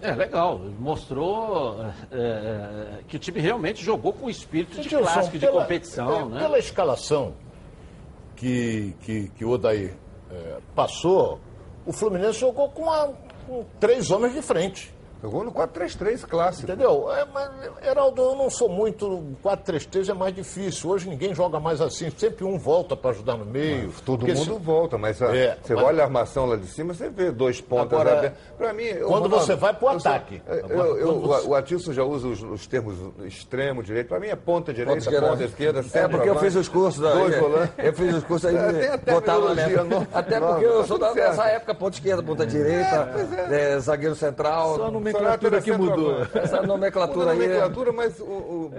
É, 0.02 0.12
legal. 0.12 0.58
Mostrou 0.78 1.76
é, 2.10 2.16
é, 2.18 2.98
que 3.06 3.16
o 3.16 3.18
time 3.18 3.38
realmente 3.40 3.84
jogou 3.84 4.12
com 4.12 4.30
espírito 4.30 4.80
de 4.80 4.88
Gilson, 4.88 5.04
clássico, 5.12 5.38
de 5.38 5.46
pela- 5.46 5.62
competição, 5.62 6.20
é, 6.20 6.24
né? 6.24 6.40
Pela 6.40 6.58
escalação 6.58 7.34
que, 8.36 8.94
que, 9.02 9.28
que 9.30 9.44
o 9.44 9.50
Odair 9.50 9.94
é, 10.30 10.56
passou, 10.74 11.38
o 11.84 11.92
Fluminense 11.92 12.38
jogou 12.40 12.68
com, 12.70 12.90
a- 12.90 13.10
com 13.46 13.64
três 13.78 14.10
homens 14.10 14.32
de 14.34 14.40
frente. 14.42 14.94
Jogou 15.22 15.44
no 15.44 15.52
4-3-3 15.52 16.24
clássico. 16.26 16.70
Entendeu? 16.70 17.12
É, 17.12 17.26
mas, 17.32 17.50
Heraldo, 17.86 18.22
eu 18.22 18.34
não 18.36 18.48
sou 18.48 18.68
muito. 18.68 19.22
4-3-3 19.42 20.08
é 20.10 20.14
mais 20.14 20.34
difícil. 20.34 20.88
Hoje 20.90 21.08
ninguém 21.08 21.34
joga 21.34 21.60
mais 21.60 21.80
assim. 21.80 22.10
Sempre 22.16 22.44
um 22.44 22.58
volta 22.58 22.96
para 22.96 23.10
ajudar 23.10 23.36
no 23.36 23.44
meio. 23.44 23.92
Todo 24.04 24.20
Porque 24.20 24.32
mundo 24.34 24.54
se- 24.54 24.64
volta, 24.64 24.96
mas 24.96 25.20
a- 25.20 25.36
É, 25.36 25.58
você 25.62 25.74
mas- 25.74 25.84
olha 25.84 26.02
a 26.02 26.06
armação 26.06 26.46
lá 26.46 26.56
de 26.56 26.66
cima, 26.66 26.94
você 26.94 27.08
vê 27.10 27.30
dois 27.30 27.60
pontas 27.60 27.92
Agora, 28.00 28.18
abertas. 28.18 28.38
Pra 28.56 28.72
mim, 28.72 28.84
eu- 28.84 29.08
quando 29.08 29.24
Ronaldo, 29.24 29.44
você 29.46 29.54
vai 29.54 29.74
pro 29.74 29.88
eu 29.90 30.00
sou- 30.00 30.10
ataque. 30.10 30.42
eu- 30.46 30.64
Agora, 30.64 30.88
eu- 30.98 31.08
o- 31.10 31.20
você- 31.20 31.46
O 31.48 31.54
Atilson 31.54 31.92
já 31.92 32.02
usa 32.04 32.28
os, 32.28 32.42
os 32.42 32.66
termos 32.66 32.96
extremo, 33.24 33.82
direito. 33.82 34.08
Pra 34.08 34.20
mim 34.20 34.28
é 34.28 34.36
ponta 34.36 34.72
direita, 34.72 34.92
ponta 35.00 35.10
esquerda. 35.44 35.44
esquerda, 35.44 35.80
É 35.98 36.08
porque 36.08 36.28
eu 36.28 36.36
fiz 36.36 36.54
os 36.54 36.68
cursos 36.68 37.04
aí. 37.04 37.12
Dois 37.18 37.38
volantes. 37.38 37.74
Eu 37.78 37.92
fiz 37.92 38.14
os 38.14 38.24
cursos 38.24 38.48
aí. 38.48 38.56
É, 38.56 38.96
botava. 38.96 39.50
Até 40.12 40.40
porque 40.40 40.64
eu 40.64 40.84
sou 40.86 40.98
da- 40.98 41.12
dessa 41.12 41.44
época, 41.46 41.74
ponta 41.74 41.96
esquerda, 41.96 42.22
ponta 42.22 42.46
direita, 42.46 43.08
é, 43.50 43.78
zagueiro 43.78 44.14
central. 44.14 44.76
Só 44.76 44.76
Sonato 44.76 45.00
nomenclatura 45.12 45.62
que 45.62 45.72
mudou. 45.72 46.16
Essa 46.34 46.62
nomenclatura 46.66 47.30
aí. 47.32 47.38
é- 47.38 47.46
nomenclatura, 47.46 47.92
mas 47.92 48.20
o, 48.20 48.24
o 48.24 48.72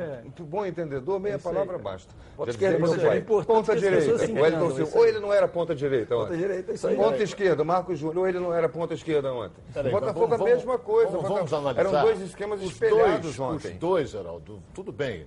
bom 0.43 0.65
entendedor, 0.65 1.19
meia 1.19 1.37
palavra 1.39 1.77
basta. 1.77 2.13
Ponta 2.35 2.51
dizia 2.51 2.77
ponta 2.79 2.97
direita. 2.97 3.17
É 3.17 3.43
Ponta 3.43 3.75
direita. 3.75 4.97
Ou 4.97 5.05
ele 5.05 5.19
não 5.19 5.33
era 5.33 5.47
ponta 5.47 5.75
direita 5.75 6.15
Ponta 6.15 6.27
ontem. 6.27 6.37
direita, 6.37 6.71
isso 6.73 6.87
aí. 6.87 6.95
Ponta 6.95 7.23
esquerda, 7.23 7.63
Marcos 7.63 7.99
Júnior, 7.99 8.17
ou 8.19 8.27
ele 8.27 8.39
não 8.39 8.53
era 8.53 8.67
ponta 8.69 8.93
esquerda 8.93 9.31
ontem. 9.33 9.61
Botafogo 9.91 10.33
a 10.35 10.37
mesma 10.37 10.77
coisa. 10.77 11.17
Vamos, 11.17 11.53
analisar. 11.53 11.79
Eram 11.81 12.01
dois 12.01 12.21
esquemas 12.21 12.61
os 12.61 12.71
espelhados 12.71 13.35
dois, 13.35 13.39
ontem. 13.39 13.71
Os 13.73 13.77
dois, 13.77 14.09
Geraldo, 14.09 14.61
tudo 14.73 14.91
bem. 14.91 15.25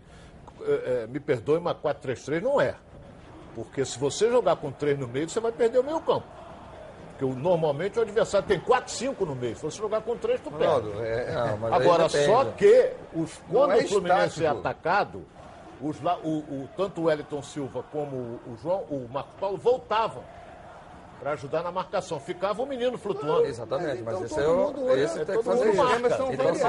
É, 0.66 1.02
é, 1.02 1.06
me 1.06 1.20
perdoe, 1.20 1.60
mas 1.60 1.76
4-3-3 1.76 2.40
não 2.40 2.60
é. 2.60 2.74
Porque 3.54 3.84
se 3.84 3.98
você 3.98 4.30
jogar 4.30 4.56
com 4.56 4.72
três 4.72 4.98
no 4.98 5.06
meio, 5.06 5.28
você 5.28 5.38
vai 5.40 5.52
perder 5.52 5.78
o 5.78 5.84
meio 5.84 6.00
campo. 6.00 6.24
Porque 7.18 7.40
normalmente 7.40 7.98
o 7.98 8.02
adversário 8.02 8.46
tem 8.46 8.58
4, 8.58 8.92
5 8.92 9.24
no 9.24 9.34
meio. 9.36 9.54
Se 9.56 9.62
você 9.62 9.78
jogar 9.78 10.00
com 10.00 10.16
três, 10.16 10.40
tu 10.40 10.50
perde. 10.50 10.64
Ronaldo, 10.88 11.04
é- 11.04 11.32
Não, 11.32 11.72
Agora, 11.72 12.08
só 12.08 12.44
que 12.46 12.90
os, 13.14 13.40
quando 13.50 13.72
é 13.72 13.76
o 13.76 13.88
Fluminense 13.88 14.22
é 14.44 14.48
estático. 14.48 14.58
atacado, 14.58 15.22
os 15.80 15.96
o, 16.24 16.28
o- 16.28 16.68
tanto 16.76 17.02
o 17.02 17.04
Wellington 17.04 17.42
Silva 17.42 17.84
como 17.92 18.16
o, 18.16 18.40
o 18.52 18.56
João, 18.60 18.80
o 18.90 19.08
Marco 19.12 19.30
Paulo 19.38 19.56
voltavam 19.56 20.22
para 21.20 21.32
ajudar 21.32 21.62
na 21.62 21.72
marcação. 21.72 22.18
Ficava 22.20 22.62
o 22.62 22.66
menino 22.66 22.96
flutuando. 22.98 23.46
Exatamente, 23.46 24.02
mas 24.02 24.14
Então 24.14 24.24
esse, 24.26 24.40
é 24.40 24.48
o, 24.48 24.96
esse 24.96 25.24
tem 25.24 25.36
que 25.38 25.42
fazer 25.42 25.68
isso. 25.68 25.76
marca. 25.76 25.98
Mas 26.00 26.16
são 26.16 26.32
Então, 26.32 26.48
assim, 26.48 26.60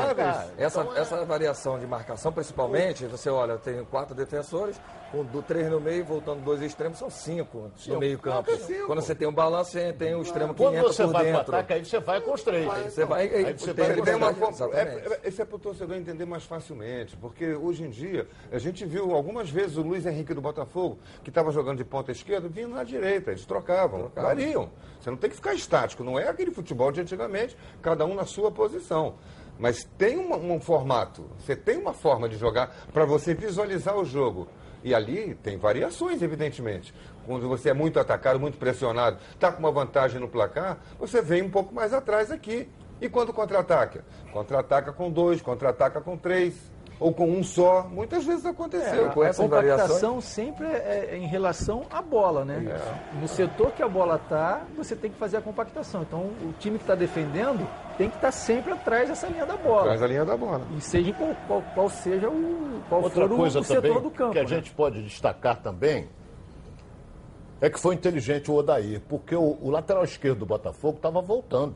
essa, 0.58 0.82
Então, 0.82 0.96
é- 0.96 1.00
essa 1.02 1.26
variação 1.26 1.80
de 1.80 1.88
marcação, 1.88 2.32
principalmente, 2.32 3.06
você 3.06 3.30
olha, 3.30 3.54
eu 3.54 3.60
tenho 3.60 3.86
quatro 3.86 4.16
defensores, 4.16 4.80
com 5.12 5.24
do 5.24 5.42
três 5.42 5.70
no 5.70 5.80
meio, 5.80 6.04
voltando 6.04 6.44
dois 6.44 6.62
extremos, 6.62 6.98
são 6.98 7.10
cinco 7.10 7.72
no 7.88 8.00
meio 8.00 8.18
campo. 8.20 8.56
Cinco. 8.58 8.88
Quando 8.88 9.02
você 9.02 9.16
tem 9.16 9.28
um 9.28 9.34
balanço, 9.34 9.72
você 9.72 9.94
tem 9.94 10.16
o 10.16 10.22
extremo 10.22 10.54
que 10.54 10.62
Quando 10.62 10.76
entra 10.76 10.92
você 10.92 11.04
por 11.04 11.12
vai 11.14 11.22
para 11.24 11.32
o 11.32 11.38
dentro. 11.38 11.56
ataque, 11.56 11.74
aí 11.74 11.86
você 11.86 12.00
vai 12.00 12.22
com 12.22 12.34
os 12.34 12.44
três. 12.44 12.70
Aí 12.70 12.84
você 12.90 13.06
vai, 13.06 13.22
aí 13.28 13.46
Aí 13.46 13.54
você 13.58 13.74
tem 13.74 13.86
vai 13.86 14.02
Tem 14.02 14.16
uma 14.16 14.32
é, 14.74 14.82
é- 14.82 15.20
esse 15.24 15.42
é 15.42 15.46
para 15.46 15.56
o 15.56 15.60
torcedor 15.60 15.96
entender 15.96 16.26
mais 16.26 16.44
facilmente, 16.44 17.16
porque 17.18 17.54
hoje 17.54 17.84
em 17.84 17.90
dia 17.90 18.28
a 18.52 18.58
gente 18.58 18.86
viu 18.86 19.14
algumas 19.16 19.50
vezes 19.50 19.78
o 19.78 19.82
Luiz 19.82 20.06
Henrique 20.06 20.34
do 20.34 20.42
Botafogo, 20.42 20.98
que 21.24 21.30
estava 21.30 21.52
jogando 21.52 21.78
de 21.78 21.86
ponta 21.86 22.12
esquerda, 22.12 22.48
vindo 22.50 22.70
na 22.76 22.84
direita, 22.84 23.32
eles 23.32 23.46
trocavam, 23.46 24.10
variam. 24.36 24.70
Você 25.00 25.10
não 25.10 25.18
tem 25.18 25.30
que 25.30 25.36
ficar 25.36 25.54
estático, 25.54 26.04
não 26.04 26.20
é 26.20 26.28
aquele 26.28 26.52
futebol 26.52 26.92
de 26.92 27.02
antigamente, 27.02 27.56
cada 27.82 28.06
um 28.06 28.16
na 28.16 28.26
sua 28.26 28.52
posição. 28.52 29.16
Mas 29.58 29.84
tem 29.98 30.18
um, 30.18 30.54
um 30.54 30.60
formato, 30.60 31.30
você 31.40 31.56
tem 31.56 31.78
uma 31.78 31.94
forma 31.94 32.28
de 32.28 32.38
jogar 32.38 32.76
para 32.92 33.06
você 33.06 33.34
visualizar 33.34 33.96
o 33.96 34.04
jogo. 34.04 34.48
E 34.84 34.94
ali 34.94 35.34
tem 35.36 35.58
variações, 35.58 36.22
evidentemente. 36.22 36.94
Quando 37.26 37.48
você 37.48 37.70
é 37.70 37.74
muito 37.74 38.00
atacado, 38.00 38.40
muito 38.40 38.58
pressionado, 38.58 39.18
está 39.32 39.52
com 39.52 39.60
uma 39.60 39.72
vantagem 39.72 40.20
no 40.20 40.28
placar, 40.28 40.78
você 41.00 41.22
vem 41.22 41.42
um 41.42 41.50
pouco 41.50 41.74
mais 41.74 41.94
atrás 41.94 42.30
aqui. 42.30 42.70
E 43.02 43.10
quando 43.10 43.34
contra-ataca? 43.34 44.06
Contra-ataca 44.32 44.94
com 44.94 45.10
dois, 45.10 45.42
contra-ataca 45.42 46.02
com 46.02 46.18
três, 46.18 46.56
ou 47.00 47.14
com 47.14 47.30
um 47.30 47.44
só. 47.44 47.84
Muitas 47.90 48.24
vezes 48.26 48.46
aconteceu. 48.46 49.10
com 49.12 49.22
a 49.22 49.28
essas 49.28 49.44
compactação 49.44 50.22
sempre 50.22 50.68
é 50.68 51.10
é 51.12 51.18
em 51.18 51.28
relação 51.28 51.84
à 51.92 52.02
bola, 52.02 52.46
né? 52.46 52.80
No 53.20 53.28
setor 53.28 53.72
que 53.72 53.84
a 53.84 53.88
bola 53.88 54.16
está, 54.16 54.62
você 54.78 54.96
tem 54.96 55.12
que 55.12 55.18
fazer 55.18 55.38
a 55.38 55.42
compactação. 55.42 56.02
Então, 56.04 56.20
o 56.42 56.54
time 56.60 56.78
que 56.78 56.84
está 56.84 56.96
defendendo 56.96 57.68
tem 57.98 58.10
que 58.10 58.16
estar 58.16 58.32
sempre 58.32 58.74
atrás 58.74 59.10
dessa 59.10 59.28
linha 59.28 59.46
da 59.46 59.56
bola. 59.58 59.84
Traz 59.84 60.02
a 60.02 60.08
linha 60.08 60.26
da 60.26 60.36
bola. 60.38 60.62
E 60.78 60.82
seja 60.82 61.14
qual, 61.14 61.36
qual- 61.48 61.64
qual 61.74 61.90
seja 61.90 62.30
o, 62.30 62.82
qual 62.90 63.04
Outra 63.04 63.28
for 63.28 63.36
coisa 63.38 63.60
o, 63.60 63.64
setor 63.64 63.82
também 63.82 64.02
do 64.02 64.12
campo. 64.12 64.32
que 64.34 64.40
a 64.40 64.44
né? 64.44 64.48
gente 64.48 64.72
pode 64.72 65.02
destacar 65.04 65.62
também 65.62 66.08
é 67.62 67.70
que 67.70 67.80
foi 67.80 67.96
inteligente 67.96 68.52
o 68.52 68.56
Odair, 68.56 69.02
porque 69.08 69.36
o, 69.36 69.58
o 69.62 69.70
lateral 69.70 70.04
esquerdo 70.04 70.40
do 70.40 70.46
Botafogo 70.46 70.98
estava 70.98 71.22
voltando. 71.22 71.76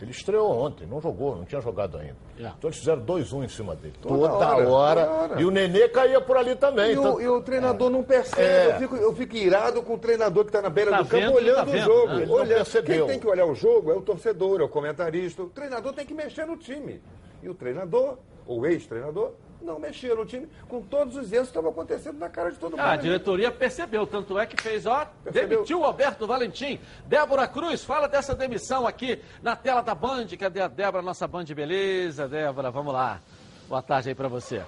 Ele 0.00 0.10
estreou 0.12 0.50
ontem, 0.50 0.86
não 0.86 1.00
jogou, 1.00 1.34
não 1.36 1.44
tinha 1.44 1.60
jogado 1.60 1.98
ainda. 1.98 2.16
É. 2.38 2.42
Então 2.56 2.68
eles 2.70 2.78
fizeram 2.78 3.02
2-1 3.04 3.44
em 3.44 3.48
cima 3.48 3.74
dele. 3.74 3.94
Toda 4.00 4.14
Toda, 4.28 4.34
hora, 4.46 4.68
hora, 4.68 5.06
toda 5.06 5.18
hora. 5.34 5.40
E 5.40 5.44
o 5.44 5.50
Nenê 5.50 5.88
caía 5.88 6.20
por 6.20 6.36
ali 6.36 6.54
também. 6.54 6.90
E, 6.90 6.92
então- 6.92 7.14
o, 7.16 7.20
e 7.20 7.28
o 7.28 7.42
treinador 7.42 7.90
não 7.90 8.02
percebe. 8.04 8.42
É. 8.42 8.74
Eu, 8.74 8.78
fico, 8.78 8.96
eu 8.96 9.14
fico 9.14 9.36
irado 9.36 9.82
com 9.82 9.94
o 9.94 9.98
treinador 9.98 10.44
que 10.44 10.50
está 10.50 10.62
na 10.62 10.70
beira 10.70 10.90
Tá 10.92 11.02
do 11.02 11.08
campo 11.08 11.24
vendo, 11.26 11.34
olhando 11.34 11.56
tá 11.56 11.62
o 11.62 11.66
vendo, 11.66 11.84
jogo. 11.84 12.06
né? 12.14 12.26
Olhando. 12.28 12.82
Quem 12.84 13.06
tem 13.06 13.18
que 13.18 13.26
olhar 13.26 13.46
o 13.46 13.54
jogo 13.54 13.90
é 13.90 13.94
o 13.94 14.00
torcedor, 14.02 14.60
é 14.60 14.64
o 14.64 14.68
comentarista. 14.68 15.42
O 15.42 15.48
treinador 15.48 15.92
tem 15.92 16.06
que 16.06 16.14
mexer 16.14 16.46
no 16.46 16.56
time. 16.56 17.02
E 17.42 17.48
o 17.48 17.54
treinador, 17.54 18.18
ou 18.46 18.64
ex-treinador, 18.66 19.32
não 19.68 19.78
mexia 19.78 20.14
no 20.14 20.24
time 20.24 20.48
com 20.68 20.80
todos 20.82 21.16
os 21.16 21.32
erros 21.32 21.46
que 21.48 21.50
estavam 21.50 21.70
acontecendo 21.70 22.18
na 22.18 22.28
cara 22.28 22.50
de 22.50 22.58
todo 22.58 22.72
mundo. 22.72 22.80
Ah, 22.80 22.92
a 22.92 22.96
diretoria 22.96 23.50
percebeu, 23.52 24.06
tanto 24.06 24.38
é 24.38 24.46
que 24.46 24.60
fez, 24.60 24.86
ó, 24.86 25.06
Percebeu. 25.22 25.48
demitiu 25.48 25.80
o 25.80 25.84
Alberto 25.84 26.26
Valentim. 26.26 26.80
Débora 27.06 27.46
Cruz, 27.46 27.84
fala 27.84 28.08
dessa 28.08 28.34
demissão 28.34 28.86
aqui 28.86 29.20
na 29.42 29.54
tela 29.54 29.82
da 29.82 29.94
Band. 29.94 30.26
Cadê 30.38 30.60
a 30.60 30.68
Débora, 30.68 31.02
nossa 31.02 31.28
Band 31.28 31.44
Beleza? 31.44 32.26
Débora, 32.26 32.70
vamos 32.70 32.92
lá. 32.92 33.20
Boa 33.68 33.82
tarde 33.82 34.08
aí 34.08 34.14
pra 34.14 34.28
você. 34.28 34.62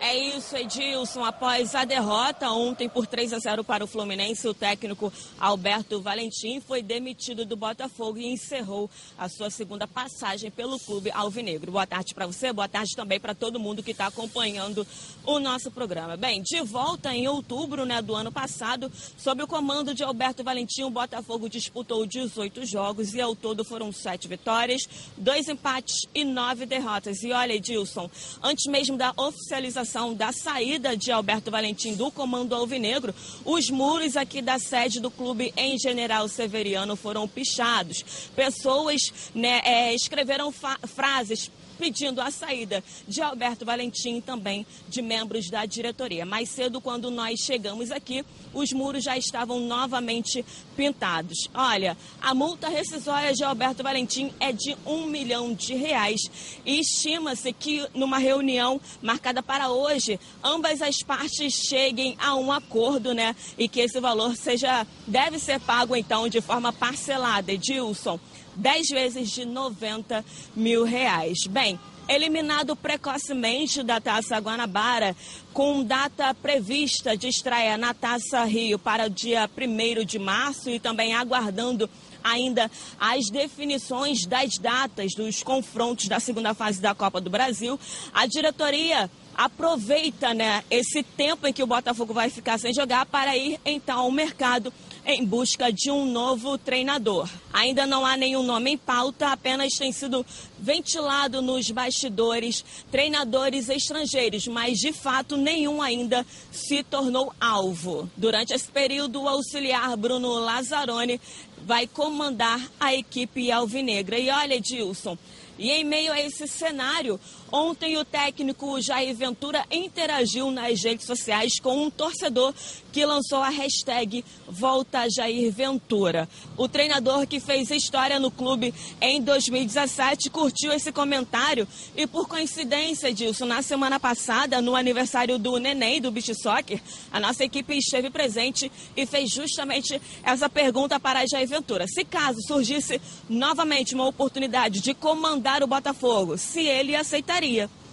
É 0.00 0.16
isso, 0.16 0.56
Edilson. 0.56 1.24
Após 1.24 1.74
a 1.74 1.84
derrota 1.84 2.48
ontem 2.52 2.88
por 2.88 3.04
3 3.04 3.32
a 3.32 3.38
0 3.40 3.64
para 3.64 3.82
o 3.82 3.86
Fluminense, 3.86 4.46
o 4.46 4.54
técnico 4.54 5.12
Alberto 5.40 6.00
Valentim 6.00 6.60
foi 6.60 6.82
demitido 6.82 7.44
do 7.44 7.56
Botafogo 7.56 8.16
e 8.16 8.32
encerrou 8.32 8.88
a 9.18 9.28
sua 9.28 9.50
segunda 9.50 9.88
passagem 9.88 10.52
pelo 10.52 10.78
clube 10.78 11.10
alvinegro. 11.10 11.72
Boa 11.72 11.86
tarde 11.86 12.14
para 12.14 12.28
você, 12.28 12.52
boa 12.52 12.68
tarde 12.68 12.94
também 12.94 13.18
para 13.18 13.34
todo 13.34 13.58
mundo 13.58 13.82
que 13.82 13.90
está 13.90 14.06
acompanhando 14.06 14.86
o 15.26 15.40
nosso 15.40 15.68
programa. 15.68 16.16
Bem, 16.16 16.42
de 16.42 16.60
volta 16.62 17.12
em 17.12 17.26
outubro 17.26 17.84
né, 17.84 18.00
do 18.00 18.14
ano 18.14 18.30
passado, 18.30 18.92
sob 19.16 19.42
o 19.42 19.48
comando 19.48 19.94
de 19.94 20.04
Alberto 20.04 20.44
Valentim, 20.44 20.84
o 20.84 20.90
Botafogo 20.90 21.48
disputou 21.48 22.06
18 22.06 22.64
jogos 22.64 23.14
e 23.14 23.20
ao 23.20 23.34
todo 23.34 23.64
foram 23.64 23.90
sete 23.90 24.28
vitórias, 24.28 24.82
dois 25.16 25.48
empates 25.48 26.02
e 26.14 26.24
nove 26.24 26.66
derrotas. 26.66 27.24
E 27.24 27.32
olha, 27.32 27.54
Edilson, 27.54 28.08
antes 28.40 28.70
mesmo 28.70 28.96
da 28.96 29.12
oficialização 29.16 29.87
da 30.14 30.32
saída 30.32 30.96
de 30.96 31.10
Alberto 31.10 31.50
Valentim 31.50 31.94
do 31.94 32.10
comando 32.10 32.54
alvinegro, 32.54 33.14
os 33.44 33.70
muros 33.70 34.16
aqui 34.16 34.42
da 34.42 34.58
sede 34.58 35.00
do 35.00 35.10
clube 35.10 35.52
em 35.56 35.78
General 35.78 36.28
Severiano 36.28 36.94
foram 36.94 37.26
pichados. 37.26 38.04
Pessoas 38.36 39.30
né, 39.34 39.60
é, 39.64 39.94
escreveram 39.94 40.52
frases 40.52 41.50
pedindo 41.78 42.20
a 42.20 42.30
saída 42.30 42.82
de 43.06 43.22
Alberto 43.22 43.64
Valentim 43.64 44.16
e 44.16 44.22
também 44.22 44.66
de 44.88 45.00
membros 45.00 45.48
da 45.48 45.64
diretoria. 45.64 46.26
Mais 46.26 46.50
cedo, 46.50 46.80
quando 46.80 47.10
nós 47.10 47.40
chegamos 47.40 47.90
aqui, 47.90 48.24
os 48.52 48.72
muros 48.72 49.04
já 49.04 49.16
estavam 49.16 49.60
novamente 49.60 50.44
pintados. 50.76 51.48
Olha, 51.54 51.96
a 52.20 52.34
multa 52.34 52.68
rescisória 52.68 53.32
de 53.32 53.44
Alberto 53.44 53.82
Valentim 53.82 54.32
é 54.40 54.52
de 54.52 54.76
um 54.84 55.06
milhão 55.06 55.54
de 55.54 55.74
reais 55.74 56.20
e 56.64 56.80
estima-se 56.80 57.52
que 57.52 57.86
numa 57.94 58.18
reunião 58.18 58.80
marcada 59.00 59.42
para 59.42 59.70
hoje, 59.70 60.18
ambas 60.42 60.82
as 60.82 60.98
partes 61.02 61.54
cheguem 61.54 62.16
a 62.18 62.34
um 62.34 62.50
acordo, 62.50 63.14
né? 63.14 63.34
E 63.56 63.68
que 63.68 63.80
esse 63.80 64.00
valor 64.00 64.36
seja 64.36 64.86
deve 65.06 65.38
ser 65.38 65.60
pago 65.60 65.94
então 65.94 66.28
de 66.28 66.40
forma 66.40 66.72
parcelada. 66.72 67.52
Edilson, 67.52 68.18
10 68.58 68.88
vezes 68.88 69.30
de 69.30 69.44
90 69.44 70.24
mil 70.54 70.84
reais. 70.84 71.38
Bem, 71.48 71.78
eliminado 72.08 72.74
precocemente 72.74 73.82
da 73.82 74.00
Taça 74.00 74.38
Guanabara, 74.38 75.14
com 75.52 75.84
data 75.84 76.34
prevista 76.34 77.16
de 77.16 77.28
estreia 77.28 77.76
na 77.76 77.94
Taça 77.94 78.42
Rio 78.44 78.78
para 78.78 79.06
o 79.06 79.10
dia 79.10 79.48
1 79.56 80.04
de 80.04 80.18
março 80.18 80.70
e 80.70 80.80
também 80.80 81.14
aguardando 81.14 81.88
ainda 82.22 82.70
as 82.98 83.30
definições 83.30 84.26
das 84.26 84.58
datas 84.58 85.12
dos 85.14 85.42
confrontos 85.42 86.08
da 86.08 86.18
segunda 86.18 86.52
fase 86.52 86.80
da 86.80 86.94
Copa 86.94 87.20
do 87.20 87.30
Brasil, 87.30 87.78
a 88.12 88.26
diretoria 88.26 89.08
aproveita 89.36 90.34
né, 90.34 90.64
esse 90.68 91.02
tempo 91.02 91.46
em 91.46 91.52
que 91.52 91.62
o 91.62 91.66
Botafogo 91.66 92.12
vai 92.12 92.28
ficar 92.28 92.58
sem 92.58 92.74
jogar 92.74 93.06
para 93.06 93.36
ir 93.36 93.60
então 93.64 94.00
ao 94.00 94.10
mercado 94.10 94.72
em 95.10 95.24
busca 95.24 95.72
de 95.72 95.90
um 95.90 96.04
novo 96.04 96.58
treinador. 96.58 97.26
Ainda 97.50 97.86
não 97.86 98.04
há 98.04 98.14
nenhum 98.14 98.42
nome 98.42 98.72
em 98.72 98.76
pauta, 98.76 99.28
apenas 99.28 99.72
tem 99.72 99.90
sido 99.90 100.24
ventilado 100.58 101.40
nos 101.40 101.70
bastidores 101.70 102.62
treinadores 102.90 103.70
estrangeiros, 103.70 104.46
mas 104.46 104.78
de 104.78 104.92
fato 104.92 105.38
nenhum 105.38 105.80
ainda 105.80 106.26
se 106.52 106.82
tornou 106.82 107.32
alvo. 107.40 108.10
Durante 108.18 108.52
esse 108.52 108.70
período, 108.70 109.22
o 109.22 109.28
auxiliar 109.28 109.96
Bruno 109.96 110.28
Lazzaroni 110.40 111.18
vai 111.64 111.86
comandar 111.86 112.60
a 112.78 112.94
equipe 112.94 113.50
alvinegra. 113.50 114.18
E 114.18 114.28
olha, 114.28 114.56
Edilson, 114.56 115.16
e 115.58 115.70
em 115.70 115.84
meio 115.84 116.12
a 116.12 116.20
esse 116.20 116.46
cenário, 116.46 117.18
ontem 117.50 117.96
o 117.96 118.04
técnico 118.04 118.80
Jair 118.80 119.14
Ventura 119.14 119.64
interagiu 119.70 120.50
nas 120.50 120.82
redes 120.82 121.06
sociais 121.06 121.58
com 121.60 121.84
um 121.84 121.90
torcedor 121.90 122.52
que 122.92 123.04
lançou 123.04 123.38
a 123.38 123.48
hashtag 123.48 124.24
Volta 124.46 125.06
Jair 125.08 125.52
Ventura. 125.52 126.28
O 126.56 126.68
treinador 126.68 127.26
que 127.26 127.38
fez 127.40 127.70
história 127.70 128.18
no 128.18 128.30
clube 128.30 128.74
em 129.00 129.22
2017 129.22 130.30
curtiu 130.30 130.72
esse 130.72 130.90
comentário 130.90 131.66
e, 131.96 132.06
por 132.06 132.26
coincidência 132.26 133.12
disso, 133.12 133.46
na 133.46 133.62
semana 133.62 134.00
passada, 134.00 134.60
no 134.60 134.74
aniversário 134.74 135.38
do 135.38 135.58
Neném, 135.58 136.00
do 136.00 136.10
Beach 136.10 136.34
Soccer, 136.34 136.80
a 137.12 137.20
nossa 137.20 137.44
equipe 137.44 137.76
esteve 137.76 138.10
presente 138.10 138.70
e 138.96 139.06
fez 139.06 139.30
justamente 139.30 140.00
essa 140.22 140.48
pergunta 140.48 140.98
para 140.98 141.26
Jair 141.26 141.48
Ventura. 141.48 141.86
Se 141.86 142.04
caso 142.04 142.40
surgisse 142.46 143.00
novamente 143.28 143.94
uma 143.94 144.06
oportunidade 144.06 144.80
de 144.80 144.92
comandar 144.92 145.62
o 145.62 145.66
Botafogo, 145.66 146.36
se 146.36 146.60
ele 146.60 146.96
aceitaria. 146.96 147.37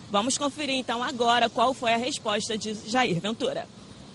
Vamos 0.10 0.38
conferir 0.38 0.76
então 0.76 1.04
agora 1.04 1.50
qual 1.50 1.74
foi 1.74 1.94
a 1.94 1.98
resposta 1.98 2.58
de 2.58 2.74
Jair 2.88 3.20
Ventura. 3.20 3.68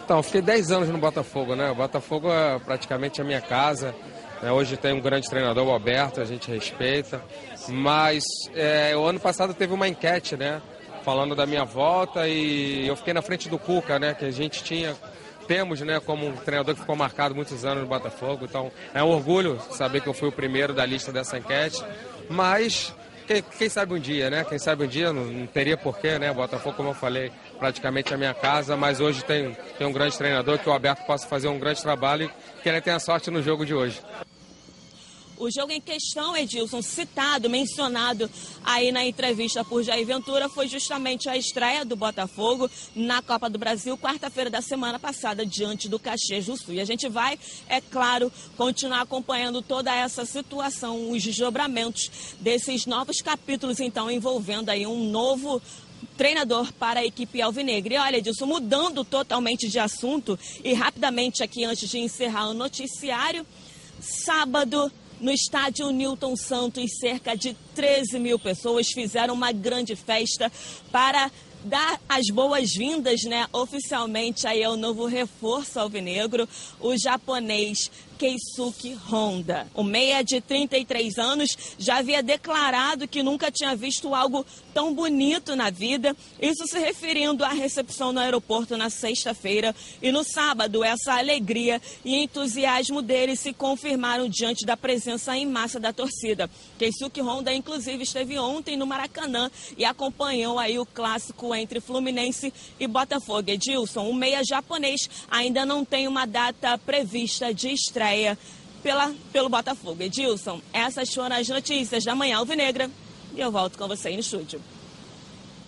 Então, 0.02 0.22
fiquei 0.24 0.42
10 0.42 0.72
anos 0.72 0.88
no 0.88 0.98
Botafogo, 0.98 1.54
né? 1.54 1.70
O 1.70 1.74
Botafogo 1.74 2.32
é 2.32 2.58
praticamente 2.58 3.20
a 3.20 3.24
minha 3.24 3.40
casa. 3.40 3.94
Né? 4.42 4.50
Hoje 4.50 4.76
tem 4.76 4.92
um 4.92 5.00
grande 5.00 5.28
treinador, 5.28 5.64
o 5.68 5.70
Alberto, 5.70 6.20
a 6.20 6.24
gente 6.24 6.50
respeita. 6.50 7.22
Mas 7.68 8.24
é, 8.54 8.96
o 8.96 9.04
ano 9.04 9.20
passado 9.20 9.54
teve 9.54 9.72
uma 9.72 9.86
enquete, 9.86 10.36
né? 10.36 10.60
Falando 11.04 11.36
da 11.36 11.46
minha 11.46 11.64
volta 11.64 12.26
e 12.26 12.88
eu 12.88 12.96
fiquei 12.96 13.14
na 13.14 13.22
frente 13.22 13.48
do 13.48 13.56
Cuca, 13.56 14.00
né? 14.00 14.14
Que 14.14 14.24
a 14.24 14.32
gente 14.32 14.64
tinha 14.64 14.96
temos, 15.46 15.80
né, 15.80 15.98
como 15.98 16.28
um 16.28 16.36
treinador 16.36 16.76
que 16.76 16.80
ficou 16.80 16.94
marcado 16.94 17.34
muitos 17.34 17.64
anos 17.64 17.82
no 17.82 17.88
Botafogo. 17.88 18.44
Então, 18.44 18.70
é 18.94 19.02
um 19.02 19.08
orgulho 19.08 19.60
saber 19.72 20.00
que 20.00 20.06
eu 20.06 20.14
fui 20.14 20.28
o 20.28 20.32
primeiro 20.32 20.72
da 20.72 20.86
lista 20.86 21.10
dessa 21.10 21.36
enquete. 21.36 21.82
Mas 22.28 22.94
quem, 23.30 23.42
quem, 23.42 23.68
sabe 23.68 23.94
um 23.94 23.98
dia, 24.00 24.28
né? 24.28 24.42
Quem 24.42 24.58
sabe 24.58 24.84
um 24.84 24.88
dia, 24.88 25.12
não, 25.12 25.24
não 25.24 25.46
teria 25.46 25.76
porquê, 25.76 26.18
né? 26.18 26.32
Botafogo, 26.32 26.76
como 26.76 26.88
eu 26.88 26.94
falei, 26.94 27.30
praticamente 27.60 28.12
a 28.12 28.16
minha 28.16 28.34
casa, 28.34 28.76
mas 28.76 29.00
hoje 29.00 29.24
tem, 29.24 29.56
tem 29.78 29.86
um 29.86 29.92
grande 29.92 30.18
treinador 30.18 30.58
que 30.58 30.68
o 30.68 30.72
Alberto 30.72 31.06
possa 31.06 31.28
fazer 31.28 31.46
um 31.46 31.56
grande 31.56 31.80
trabalho 31.80 32.28
e 32.58 32.62
que 32.62 32.68
ele 32.68 32.80
tenha 32.80 32.98
sorte 32.98 33.30
no 33.30 33.40
jogo 33.40 33.64
de 33.64 33.72
hoje. 33.72 34.00
O 35.40 35.50
jogo 35.50 35.72
em 35.72 35.80
questão, 35.80 36.36
Edilson, 36.36 36.82
citado, 36.82 37.48
mencionado 37.48 38.30
aí 38.62 38.92
na 38.92 39.06
entrevista 39.06 39.64
por 39.64 39.82
Jair 39.82 40.04
Ventura, 40.04 40.50
foi 40.50 40.68
justamente 40.68 41.30
a 41.30 41.36
estreia 41.36 41.82
do 41.82 41.96
Botafogo 41.96 42.70
na 42.94 43.22
Copa 43.22 43.48
do 43.48 43.58
Brasil, 43.58 43.96
quarta-feira 43.96 44.50
da 44.50 44.60
semana 44.60 44.98
passada, 44.98 45.46
diante 45.46 45.88
do 45.88 45.98
Caxias 45.98 46.44
do 46.44 46.58
Sul. 46.58 46.74
E 46.74 46.80
a 46.80 46.84
gente 46.84 47.08
vai, 47.08 47.38
é 47.70 47.80
claro, 47.80 48.30
continuar 48.54 49.00
acompanhando 49.00 49.62
toda 49.62 49.96
essa 49.96 50.26
situação, 50.26 51.10
os 51.10 51.22
desdobramentos 51.22 52.34
desses 52.38 52.84
novos 52.84 53.22
capítulos, 53.22 53.80
então, 53.80 54.10
envolvendo 54.10 54.68
aí 54.68 54.86
um 54.86 55.08
novo 55.08 55.62
treinador 56.18 56.70
para 56.74 57.00
a 57.00 57.06
equipe 57.06 57.40
alvinegra. 57.40 57.94
E 57.94 57.96
olha, 57.96 58.16
Edilson, 58.18 58.44
mudando 58.44 59.06
totalmente 59.06 59.70
de 59.70 59.78
assunto 59.78 60.38
e 60.62 60.74
rapidamente 60.74 61.42
aqui 61.42 61.64
antes 61.64 61.88
de 61.88 61.98
encerrar 61.98 62.50
o 62.50 62.52
noticiário, 62.52 63.46
sábado 64.00 64.92
no 65.20 65.30
estádio 65.30 65.90
Newton 65.90 66.36
Santos, 66.36 66.98
cerca 66.98 67.36
de 67.36 67.56
13 67.74 68.18
mil 68.18 68.38
pessoas 68.38 68.88
fizeram 68.88 69.34
uma 69.34 69.52
grande 69.52 69.94
festa 69.94 70.50
para 70.90 71.30
dar 71.64 72.00
as 72.08 72.26
boas-vindas, 72.32 73.22
né, 73.22 73.46
oficialmente 73.52 74.46
aí 74.46 74.64
ao 74.64 74.76
novo 74.76 75.06
reforço 75.06 75.78
alvinegro, 75.78 76.48
o 76.80 76.96
japonês 76.96 77.90
Keisuke 78.18 78.94
Honda. 79.10 79.66
O 79.74 79.82
meia 79.82 80.22
de 80.22 80.40
33 80.40 81.18
anos 81.18 81.56
já 81.78 81.98
havia 81.98 82.22
declarado 82.22 83.08
que 83.08 83.22
nunca 83.22 83.50
tinha 83.50 83.74
visto 83.74 84.14
algo 84.14 84.44
tão 84.72 84.94
bonito 84.94 85.54
na 85.54 85.70
vida, 85.70 86.16
isso 86.40 86.66
se 86.66 86.78
referindo 86.78 87.44
à 87.44 87.50
recepção 87.50 88.12
no 88.12 88.20
aeroporto 88.20 88.76
na 88.76 88.90
sexta-feira 88.90 89.74
e 90.02 90.10
no 90.10 90.24
sábado 90.24 90.82
essa 90.82 91.14
alegria 91.14 91.80
e 92.04 92.16
entusiasmo 92.22 93.02
dele 93.02 93.36
se 93.36 93.52
confirmaram 93.52 94.28
diante 94.28 94.64
da 94.64 94.76
presença 94.76 95.36
em 95.36 95.46
massa 95.46 95.78
da 95.78 95.92
torcida. 95.92 96.50
Keisuke 96.78 97.20
Honda 97.20 97.52
inclusive 97.52 98.02
esteve 98.02 98.38
ontem 98.38 98.76
no 98.76 98.86
Maracanã 98.86 99.50
e 99.76 99.84
acompanhou 99.84 100.58
aí 100.58 100.78
o 100.78 100.86
clássico 100.86 101.54
entre 101.54 101.80
Fluminense 101.80 102.52
e 102.78 102.86
Botafogo. 102.86 103.50
Edilson, 103.50 104.08
o 104.08 104.14
meia 104.14 104.42
japonês 104.44 105.08
ainda 105.30 105.66
não 105.66 105.84
tem 105.84 106.08
uma 106.08 106.26
data 106.26 106.76
prevista 106.78 107.52
de 107.52 107.72
estreia 107.72 108.00
estreia 108.00 108.38
pela, 108.82 109.14
pelo 109.32 109.48
Botafogo. 109.48 110.02
Edilson, 110.02 110.60
essas 110.72 111.12
foram 111.12 111.36
as 111.36 111.48
notícias 111.48 112.04
da 112.04 112.14
Manhã 112.14 112.38
Alvinegra 112.38 112.90
e 113.40 113.42
eu 113.42 113.50
volto 113.50 113.78
com 113.78 113.88
você 113.88 114.08
aí 114.08 114.14
no 114.14 114.20
estúdio. 114.20 114.60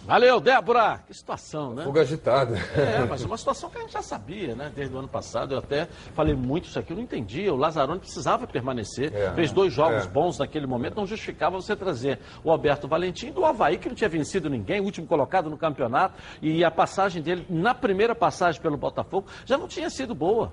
Valeu, 0.04 0.40
Débora! 0.40 1.00
Que 1.06 1.14
situação, 1.14 1.72
né? 1.74 1.84
Fogo 1.84 2.00
agitado. 2.00 2.54
É, 2.54 3.06
mas 3.08 3.24
uma 3.24 3.38
situação 3.38 3.70
que 3.70 3.78
a 3.78 3.80
gente 3.82 3.92
já 3.92 4.02
sabia, 4.02 4.54
né? 4.54 4.70
Desde 4.74 4.94
o 4.94 4.98
ano 4.98 5.06
passado, 5.06 5.54
eu 5.54 5.58
até 5.58 5.86
falei 6.12 6.34
muito 6.34 6.68
isso 6.68 6.78
aqui, 6.78 6.92
eu 6.92 6.96
não 6.96 7.04
entendia. 7.04 7.54
O 7.54 7.56
Lazzaroni 7.56 8.00
precisava 8.00 8.46
permanecer, 8.46 9.14
é, 9.14 9.32
fez 9.32 9.52
dois 9.52 9.72
jogos 9.72 10.04
é. 10.04 10.08
bons 10.08 10.38
naquele 10.38 10.66
momento, 10.66 10.96
não 10.96 11.06
justificava 11.06 11.56
você 11.56 11.76
trazer 11.76 12.18
o 12.42 12.50
Alberto 12.50 12.88
Valentim 12.88 13.30
do 13.30 13.44
Havaí, 13.44 13.78
que 13.78 13.88
não 13.88 13.94
tinha 13.94 14.10
vencido 14.10 14.50
ninguém, 14.50 14.80
último 14.80 15.06
colocado 15.06 15.48
no 15.48 15.56
campeonato, 15.56 16.20
e 16.42 16.64
a 16.64 16.70
passagem 16.70 17.22
dele, 17.22 17.46
na 17.48 17.72
primeira 17.72 18.14
passagem 18.14 18.60
pelo 18.60 18.76
Botafogo, 18.76 19.28
já 19.46 19.56
não 19.56 19.68
tinha 19.68 19.88
sido 19.88 20.14
boa. 20.14 20.52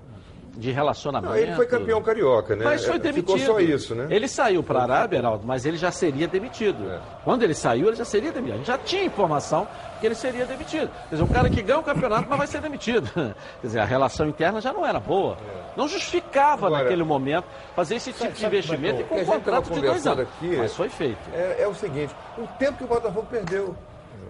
De 0.56 0.70
relacionamento. 0.72 1.32
Não, 1.32 1.38
ele 1.40 1.54
foi 1.54 1.66
campeão 1.66 2.02
carioca, 2.02 2.54
né? 2.56 2.64
Mas 2.64 2.84
foi 2.84 2.96
É, 2.96 2.98
demitido. 2.98 3.38
Ficou 3.38 3.54
só 3.54 3.60
isso, 3.60 3.94
né? 3.94 4.06
Ele 4.10 4.26
saiu 4.28 4.62
para 4.62 4.80
a 4.80 4.82
Arábia, 4.82 5.18
Heraldo, 5.18 5.46
mas 5.46 5.64
ele 5.64 5.76
já 5.76 5.90
seria 5.90 6.26
demitido. 6.28 6.90
É. 6.90 6.98
Quando 7.24 7.42
ele 7.42 7.54
saiu, 7.54 7.86
ele 7.88 7.96
já 7.96 8.04
seria 8.04 8.32
demitido. 8.32 8.54
A 8.54 8.58
gente 8.58 8.66
já 8.66 8.78
tinha 8.78 9.04
informação 9.04 9.66
que 10.00 10.06
ele 10.06 10.14
seria 10.14 10.44
demitido. 10.46 10.90
Quer 11.08 11.16
dizer, 11.16 11.22
um 11.22 11.26
cara 11.28 11.48
que 11.50 11.62
ganha 11.62 11.78
o 11.78 11.82
campeonato, 11.82 12.26
mas 12.28 12.38
vai 12.38 12.46
ser 12.46 12.60
demitido. 12.60 13.10
Quer 13.60 13.66
dizer, 13.66 13.78
a 13.80 13.84
relação 13.84 14.26
interna 14.28 14.60
já 14.60 14.72
não 14.72 14.84
era 14.86 14.98
boa. 15.00 15.36
Não 15.76 15.86
justificava 15.88 16.66
É. 16.66 16.68
Agora- 16.68 16.82
naquele 16.84 17.04
momento 17.04 17.44
fazer 17.76 17.96
esse 17.96 18.12
tipo 18.12 18.32
de 18.32 18.40
sabe 18.40 18.56
investimento 18.56 19.00
e 19.00 19.04
com 19.04 19.14
que 19.16 19.22
um 19.22 19.24
contrato 19.24 19.70
de 19.72 19.80
dois 19.80 20.06
anos. 20.06 20.20
aqui 20.20 20.56
Mas 20.56 20.74
foi 20.74 20.88
feito. 20.88 21.18
é, 21.32 21.62
é 21.62 21.68
o 21.68 21.74
seguinte: 21.74 22.14
o 22.36 22.46
tempo 22.58 22.78
que 22.78 22.84
o 22.84 22.88
Botafogo 22.88 23.26
perdeu. 23.30 23.74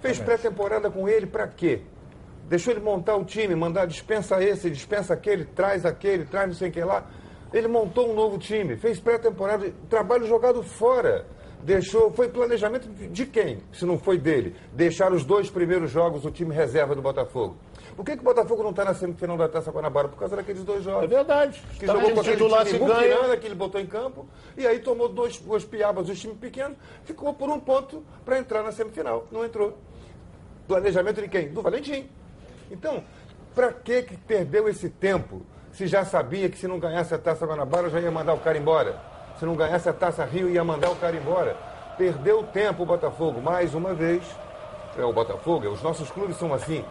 Fez 0.00 0.18
pré-temporada 0.18 0.90
com 0.90 1.06
ele 1.08 1.26
para 1.26 1.46
quê? 1.46 1.82
Deixou 2.50 2.72
ele 2.72 2.80
montar 2.80 3.14
o 3.14 3.24
time, 3.24 3.54
mandar 3.54 3.86
dispensa 3.86 4.42
esse, 4.42 4.68
dispensa 4.68 5.14
aquele, 5.14 5.44
traz 5.44 5.86
aquele, 5.86 6.24
traz 6.24 6.48
não 6.48 6.54
sei 6.54 6.68
o 6.68 6.72
que 6.72 6.82
lá. 6.82 7.06
Ele 7.52 7.68
montou 7.68 8.10
um 8.10 8.14
novo 8.14 8.38
time, 8.38 8.76
fez 8.76 8.98
pré-temporada, 8.98 9.72
trabalho 9.88 10.26
jogado 10.26 10.60
fora. 10.60 11.24
Deixou, 11.62 12.10
foi 12.10 12.28
planejamento 12.28 12.88
de 12.88 13.24
quem? 13.24 13.58
Se 13.72 13.84
não 13.86 13.96
foi 13.96 14.18
dele. 14.18 14.56
Deixar 14.72 15.12
os 15.12 15.24
dois 15.24 15.48
primeiros 15.48 15.92
jogos 15.92 16.24
o 16.24 16.30
time 16.32 16.52
reserva 16.52 16.92
do 16.92 17.00
Botafogo. 17.00 17.56
Por 17.94 18.04
que, 18.04 18.16
que 18.16 18.20
o 18.20 18.24
Botafogo 18.24 18.64
não 18.64 18.70
está 18.70 18.84
na 18.84 18.94
semifinal 18.94 19.36
da 19.36 19.48
Taça 19.48 19.70
Guanabara? 19.70 20.08
Por 20.08 20.18
causa 20.18 20.34
daqueles 20.34 20.64
dois 20.64 20.82
jogos. 20.82 21.04
É 21.04 21.06
verdade. 21.06 21.62
Que 21.78 21.86
Tá 21.86 21.92
jogou 21.92 22.08
time 22.08 22.14
com 22.14 22.20
aquele 22.20 22.36
titular 22.36 22.64
time 22.66 23.36
que 23.36 23.46
ele 23.46 23.54
botou 23.54 23.80
em 23.80 23.86
campo, 23.86 24.26
e 24.56 24.66
aí 24.66 24.80
tomou 24.80 25.08
dois, 25.08 25.38
duas 25.38 25.64
piabas 25.64 26.08
dos 26.08 26.18
times 26.18 26.38
pequenos, 26.38 26.76
ficou 27.04 27.32
por 27.32 27.48
um 27.48 27.60
ponto 27.60 28.02
para 28.24 28.40
entrar 28.40 28.64
na 28.64 28.72
semifinal. 28.72 29.28
Não 29.30 29.44
entrou. 29.44 29.78
Planejamento 30.66 31.22
de 31.22 31.28
quem? 31.28 31.48
Do 31.50 31.62
Valentim. 31.62 32.08
Então, 32.70 33.02
para 33.54 33.72
que 33.72 34.02
que 34.02 34.16
perdeu 34.16 34.68
esse 34.68 34.88
tempo? 34.88 35.42
Se 35.72 35.86
já 35.86 36.04
sabia 36.04 36.48
que 36.48 36.58
se 36.58 36.66
não 36.66 36.78
ganhasse 36.78 37.14
a 37.14 37.18
Taça 37.18 37.46
Guanabara, 37.46 37.88
já 37.90 38.00
ia 38.00 38.10
mandar 38.10 38.34
o 38.34 38.38
cara 38.38 38.58
embora. 38.58 39.00
Se 39.38 39.46
não 39.46 39.54
ganhasse 39.54 39.88
a 39.88 39.92
Taça 39.92 40.24
Rio, 40.24 40.50
ia 40.50 40.62
mandar 40.64 40.90
o 40.90 40.96
cara 40.96 41.16
embora. 41.16 41.56
Perdeu 41.96 42.42
tempo 42.44 42.82
o 42.82 42.86
Botafogo, 42.86 43.40
mais 43.40 43.74
uma 43.74 43.94
vez. 43.94 44.22
É 44.98 45.04
o 45.04 45.12
Botafogo, 45.12 45.68
os 45.68 45.82
nossos 45.82 46.10
clubes 46.10 46.36
são 46.36 46.52
assim. 46.52 46.84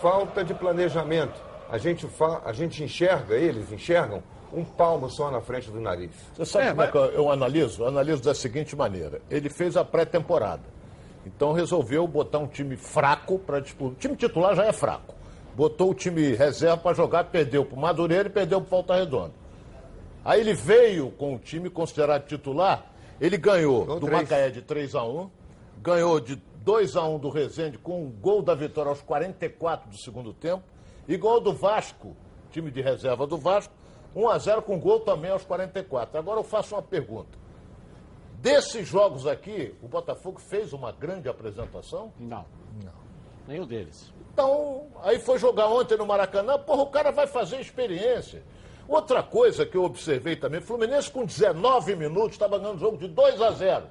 Falta 0.00 0.44
de 0.44 0.52
planejamento. 0.52 1.40
A 1.70 1.78
gente, 1.78 2.06
fa... 2.06 2.42
a 2.44 2.52
gente 2.52 2.84
enxerga, 2.84 3.34
eles 3.34 3.72
enxergam, 3.72 4.22
um 4.52 4.64
palmo 4.64 5.10
só 5.10 5.30
na 5.30 5.40
frente 5.40 5.70
do 5.70 5.80
nariz. 5.80 6.12
Você 6.34 6.44
sabe 6.44 6.66
É, 6.66 6.70
como 6.70 6.82
é 6.82 6.86
que 6.88 6.96
eu, 6.96 7.04
eu 7.06 7.30
analiso? 7.30 7.82
Eu 7.82 7.88
analiso 7.88 8.22
da 8.22 8.34
seguinte 8.34 8.76
maneira. 8.76 9.20
Ele 9.30 9.48
fez 9.48 9.76
a 9.76 9.84
pré-temporada. 9.84 10.62
Então 11.24 11.52
resolveu 11.52 12.06
botar 12.06 12.38
um 12.38 12.46
time 12.46 12.76
fraco 12.76 13.38
para 13.38 13.58
disputar. 13.58 13.92
O 13.92 13.96
time 13.96 14.14
titular 14.14 14.54
já 14.54 14.66
é 14.66 14.72
fraco. 14.72 15.15
Botou 15.56 15.90
o 15.90 15.94
time 15.94 16.34
reserva 16.34 16.76
para 16.76 16.94
jogar, 16.94 17.24
perdeu 17.24 17.64
para 17.64 17.78
o 17.78 17.80
Madureira 17.80 18.28
e 18.28 18.30
perdeu 18.30 18.60
para 18.60 18.66
o 18.66 18.70
Volta 18.70 18.94
Redonda. 18.94 19.32
Aí 20.22 20.38
ele 20.38 20.52
veio 20.52 21.10
com 21.12 21.34
o 21.34 21.38
time 21.38 21.70
considerado 21.70 22.26
titular, 22.26 22.92
ele 23.18 23.38
ganhou 23.38 23.86
Gol 23.86 23.98
do 23.98 24.06
três. 24.06 24.22
Macaé 24.22 24.50
de 24.50 24.60
3 24.60 24.94
a 24.94 25.02
1 25.02 25.30
ganhou 25.80 26.20
de 26.20 26.36
2 26.62 26.94
a 26.94 27.04
1 27.04 27.18
do 27.18 27.30
Rezende 27.30 27.78
com 27.78 28.04
um 28.04 28.10
gol 28.10 28.42
da 28.42 28.54
vitória 28.54 28.90
aos 28.90 29.00
44 29.00 29.88
do 29.88 29.96
segundo 29.96 30.34
tempo, 30.34 30.62
e 31.08 31.16
gol 31.16 31.40
do 31.40 31.54
Vasco, 31.54 32.14
time 32.50 32.70
de 32.70 32.82
reserva 32.82 33.26
do 33.26 33.38
Vasco, 33.38 33.72
1 34.14 34.28
a 34.28 34.38
0 34.38 34.60
com 34.60 34.78
gol 34.78 35.00
também 35.00 35.30
aos 35.30 35.44
44. 35.44 36.18
Agora 36.18 36.38
eu 36.38 36.44
faço 36.44 36.74
uma 36.74 36.82
pergunta. 36.82 37.38
Desses 38.42 38.86
jogos 38.86 39.26
aqui, 39.26 39.74
o 39.82 39.88
Botafogo 39.88 40.38
fez 40.38 40.74
uma 40.74 40.92
grande 40.92 41.30
apresentação? 41.30 42.12
Não. 42.20 42.44
Nenhum 43.46 43.66
deles. 43.66 44.12
Então, 44.32 44.88
aí 45.02 45.18
foi 45.18 45.38
jogar 45.38 45.68
ontem 45.68 45.96
no 45.96 46.06
Maracanã, 46.06 46.58
porra, 46.58 46.82
o 46.82 46.90
cara 46.90 47.10
vai 47.10 47.26
fazer 47.26 47.60
experiência. 47.60 48.42
Outra 48.88 49.22
coisa 49.22 49.66
que 49.66 49.76
eu 49.76 49.84
observei 49.84 50.36
também, 50.36 50.60
Fluminense 50.60 51.10
com 51.10 51.24
19 51.24 51.96
minutos 51.96 52.32
estava 52.32 52.58
ganhando 52.58 52.76
o 52.76 52.80
jogo 52.80 52.98
de 52.98 53.08
2 53.08 53.42
a 53.42 53.50
0. 53.50 53.84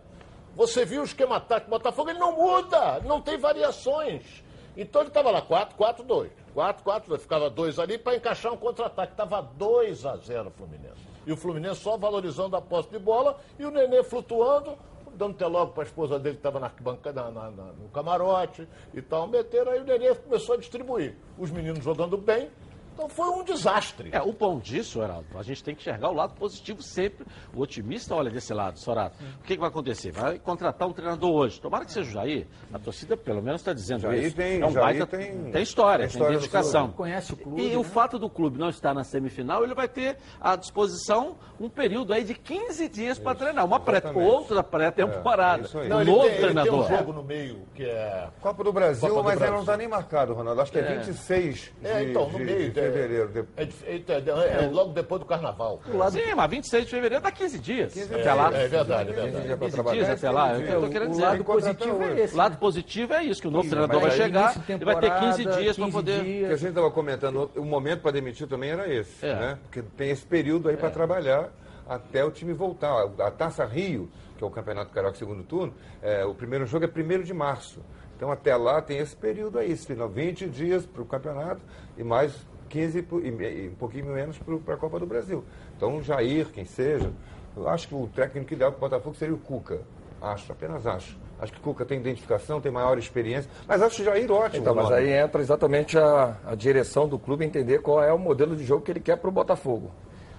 Você 0.56 0.86
viu 0.86 1.02
o 1.02 1.06
esquema 1.06 1.40
tático 1.40 1.70
do 1.70 1.78
Botafogo, 1.78 2.10
ele 2.10 2.20
não 2.20 2.34
muda, 2.34 3.02
não 3.02 3.22
tem 3.22 3.38
variações. 3.38 4.44
Então 4.78 5.02
ele 5.02 5.10
estava 5.10 5.32
lá, 5.32 5.42
4, 5.42 5.76
4, 5.76 6.04
2. 6.04 6.32
4, 6.54 6.84
4, 6.84 7.10
2. 7.10 7.22
Ficava 7.22 7.50
2 7.50 7.80
ali 7.80 7.98
para 7.98 8.16
encaixar 8.16 8.54
um 8.54 8.58
contra-ataque. 8.58 9.14
Estava 9.14 9.42
2 9.42 10.06
a 10.06 10.16
0 10.16 10.48
o 10.48 10.52
Fluminense. 10.52 11.06
E 11.26 11.32
o 11.32 11.38
Fluminense 11.38 11.82
só 11.82 11.98
valorizando 11.98 12.56
a 12.56 12.62
posse 12.62 12.90
de 12.90 13.00
bola 13.00 13.38
e 13.58 13.66
o 13.66 13.72
Nenê 13.72 14.04
flutuando, 14.04 14.78
dando 15.16 15.32
até 15.36 15.48
logo 15.48 15.72
para 15.72 15.84
a 15.84 15.86
esposa 15.86 16.20
dele 16.20 16.36
que 16.36 16.40
estava 16.40 16.60
na 16.60 16.68
arquibancada, 16.68 17.24
na- 17.32 17.50
na- 17.52 17.72
no 17.74 17.90
camarote 17.94 18.68
e 18.94 19.02
tal. 19.02 19.28
Meteram 19.28 19.72
aí 19.72 19.80
o 19.80 19.84
Nenê 19.84 20.14
começou 20.16 20.56
a 20.56 20.58
distribuir. 20.58 21.16
Os 21.38 21.50
meninos 21.52 21.84
jogando 21.84 22.18
bem. 22.18 22.50
Então 22.96 23.10
foi 23.10 23.28
um 23.30 23.44
desastre. 23.44 24.10
É, 24.14 24.22
o 24.22 24.32
bom 24.32 24.58
disso, 24.58 25.02
Heraldo, 25.02 25.26
a 25.38 25.44
gente 25.44 25.62
tem 25.62 25.76
que 25.76 25.82
enxergar 25.82 26.10
o 26.10 26.14
lado 26.14 26.34
positivo 26.36 26.82
sempre. 26.82 27.26
O 27.54 27.62
otimista 27.62 28.16
olha 28.16 28.32
desse 28.32 28.54
lado, 28.54 28.80
Sorato. 28.80 29.18
O 29.40 29.44
que, 29.44 29.56
que 29.56 29.60
vai 29.60 29.68
acontecer? 29.68 30.12
Vai 30.14 30.40
contratar 30.40 30.88
um 30.88 30.94
treinador 30.94 31.30
hoje. 31.32 31.60
Tomara 31.60 31.84
que 31.84 31.92
seja 31.92 32.10
o 32.10 32.14
Jair. 32.14 32.48
A 32.74 32.80
torcida, 32.80 33.18
pelo 33.18 33.42
menos, 33.42 33.60
está 33.60 33.74
dizendo 33.74 34.02
Jair 34.02 34.24
isso. 34.28 34.36
tem- 34.38 34.62
é 34.62 34.66
um 34.66 34.72
Jair 34.72 34.86
baita, 35.00 35.06
tem- 35.08 35.52
tem 35.52 35.62
história, 35.62 36.08
tem 36.08 36.18
tem, 36.18 36.28
identificação. 36.30 36.84
clube. 36.84 36.98
Conhece 36.98 37.34
o 37.34 37.38
clube, 37.38 37.62
E 37.62 37.76
o 37.76 37.80
né? 37.84 37.84
fato 37.90 38.18
do 38.18 38.30
clube 38.30 38.58
não 38.58 38.70
estar 38.70 38.94
na 38.94 39.04
semifinal, 39.04 39.64
ele 39.64 39.74
vai 39.76 39.90
ter 39.90 40.18
à 40.40 40.56
disposição 40.56 41.36
um 41.60 41.68
período 41.70 42.14
aí 42.14 42.24
de 42.24 42.34
15 42.34 42.88
dias 42.88 43.20
para 43.20 43.36
treinar. 43.36 43.66
Uma 43.66 43.80
pré, 43.80 44.02
outra 44.16 44.64
pré-temporada. 44.64 45.68
É, 45.74 45.82
aí. 45.82 45.92
um 45.92 46.02
ele, 46.02 46.12
novo 46.12 46.22
tem, 46.24 46.30
ele 46.30 46.36
tem 46.38 46.42
treinador. 46.54 46.86
um 46.86 46.98
jogo 46.98 47.14
no 47.14 47.24
meio 47.24 47.62
que 47.76 47.84
é. 47.84 48.30
Copa 48.40 48.64
do 48.64 48.72
Brasil, 48.72 49.02
Copa 49.10 49.22
do 49.22 49.24
mas 49.26 49.32
ela 49.34 49.40
Brasil. 49.40 49.54
não 49.56 49.62
está 49.62 49.78
nem 49.78 49.88
marcado, 49.88 50.34
Ronaldo. 50.34 50.62
Acho 50.62 50.72
que 50.72 50.78
é, 50.80 50.82
É. 50.82 50.96
26 50.98 51.72
de, 51.82 51.88
É, 51.88 52.04
então, 52.04 52.30
no 52.30 52.38
de- 52.38 52.44
meio. 52.46 52.72
de 52.72 52.80
fevereiro. 52.92 53.28
De- 53.30 53.40
É, 53.58 53.64
é- 53.64 54.04
é- 54.08 54.64
é 54.66 54.70
logo 54.72 54.94
depois 54.94 55.20
do 55.22 55.26
carnaval. 55.28 55.82
Sim, 56.12 56.34
mas 56.36 56.50
26 56.50 56.86
de 56.86 56.92
fevereiro 56.92 57.24
dá 57.24 57.32
15 57.32 57.60
dias. 57.60 57.94
15 57.94 58.14
até 58.14 58.24
dias. 58.24 58.36
lá. 58.38 58.48
É 58.54 58.68
verdade, 58.68 59.10
é 59.10 59.14
15 59.14 59.22
verdade. 59.22 59.46
dias 59.46 59.48
para 59.48 59.58
15 59.58 59.72
trabalhar. 59.76 59.96
dias 60.06 60.10
até 60.18 60.32
lá. 60.32 60.52
É 60.52 60.58
o 60.58 60.62
que 60.64 60.72
eu 60.72 60.82
tô 60.82 60.90
querendo 60.90 61.08
o 61.08 61.12
dizer. 61.12 61.24
lado 61.24 61.44
positivo 61.46 62.04
é 62.04 62.20
esse. 62.22 62.34
O 62.34 62.38
lado 62.38 62.58
positivo 62.58 63.14
é 63.14 63.24
isso, 63.24 63.42
que 63.42 63.48
o 63.48 63.52
novo 63.52 63.70
treinador 63.70 64.02
vai 64.02 64.12
chegar, 64.12 64.56
ele 64.70 64.86
vai 64.86 64.96
ter 65.00 65.12
15 65.20 65.38
temporada, 65.38 65.62
dias 65.62 65.76
para 65.76 65.86
15 65.86 65.92
poder... 65.98 66.12
O 66.20 66.24
que 66.24 66.30
a 66.46 66.48
dias. 66.48 66.60
gente 66.60 66.70
estava 66.70 66.92
comentando, 66.92 67.52
o 67.56 67.66
momento 67.66 68.02
para 68.02 68.12
demitir 68.12 68.48
também 68.48 68.70
era 68.72 68.92
esse, 68.94 69.26
É. 69.26 69.34
né? 69.36 69.58
Porque 69.64 69.82
tem 69.96 70.10
esse 70.10 70.26
período 70.26 70.70
aí 70.70 70.78
para 70.78 70.90
trabalhar 70.90 71.50
até 71.88 72.24
o 72.26 72.32
time 72.32 72.54
voltar. 72.54 72.92
A 73.20 73.32
Taça 73.32 73.66
Rio, 73.66 74.10
que 74.38 74.44
é 74.44 74.48
o 74.48 74.50
Campeonato 74.50 74.92
Carioca 74.92 75.16
segundo 75.18 75.44
turno, 75.44 75.74
é, 76.02 76.26
o 76.26 76.34
primeiro 76.34 76.66
jogo 76.66 76.86
é 76.86 76.88
1 76.88 77.24
de 77.24 77.34
março. 77.34 77.80
Então 78.16 78.32
até 78.32 78.56
lá 78.56 78.82
tem 78.82 78.98
esse 78.98 79.16
período 79.16 79.60
aí, 79.60 79.72
esse 79.72 79.86
final, 79.86 80.08
20 80.08 80.48
dias 80.48 80.86
para 80.86 81.02
o 81.02 81.06
campeonato 81.06 81.62
e 81.98 82.04
mais 82.04 82.34
15 82.70 83.02
pro- 83.02 83.26
e, 83.26 83.70
um 83.70 83.76
pouquinho 83.76 84.06
menos 84.08 84.38
para 84.66 84.76
a 84.76 84.78
Copa 84.78 85.00
do 85.00 85.06
Brasil. 85.06 85.44
Então 85.76 85.98
o 85.98 86.02
Jair, 86.02 86.48
quem 86.52 86.66
seja, 86.66 87.12
eu 87.56 87.68
acho 87.68 87.88
que 87.88 87.96
o 87.96 88.08
técnico 88.08 88.54
ideal 88.54 88.72
para 88.72 88.78
o 88.78 88.90
Botafogo 88.90 89.16
seria 89.16 89.36
o 89.36 89.38
Cuca. 89.38 89.80
Acho, 90.22 90.52
apenas 90.52 90.88
acho. 90.88 91.18
Acho 91.40 91.52
que 91.52 91.60
o 91.60 91.62
Cuca 91.62 91.84
tem 91.86 92.00
identificação, 92.00 92.62
tem 92.62 92.72
maior 92.72 92.98
experiência, 92.98 93.50
mas 93.68 93.82
acho 93.82 94.02
o 94.02 94.06
Jair 94.06 94.32
ótimo. 94.32 94.62
Então, 94.62 94.74
mas 94.74 94.90
aí 94.92 95.12
entra 95.12 95.42
exatamente 95.42 95.98
a, 95.98 96.38
a 96.46 96.56
direção 96.56 97.08
do 97.08 97.20
clube 97.20 97.44
entender 97.46 97.80
qual 97.82 98.02
é 98.02 98.14
o 98.14 98.18
modelo 98.18 98.56
de 98.56 98.64
jogo 98.64 98.82
que 98.84 98.92
ele 98.92 99.02
quer 99.02 99.18
para 99.18 99.28
o 99.30 99.32
Botafogo. 99.32 99.92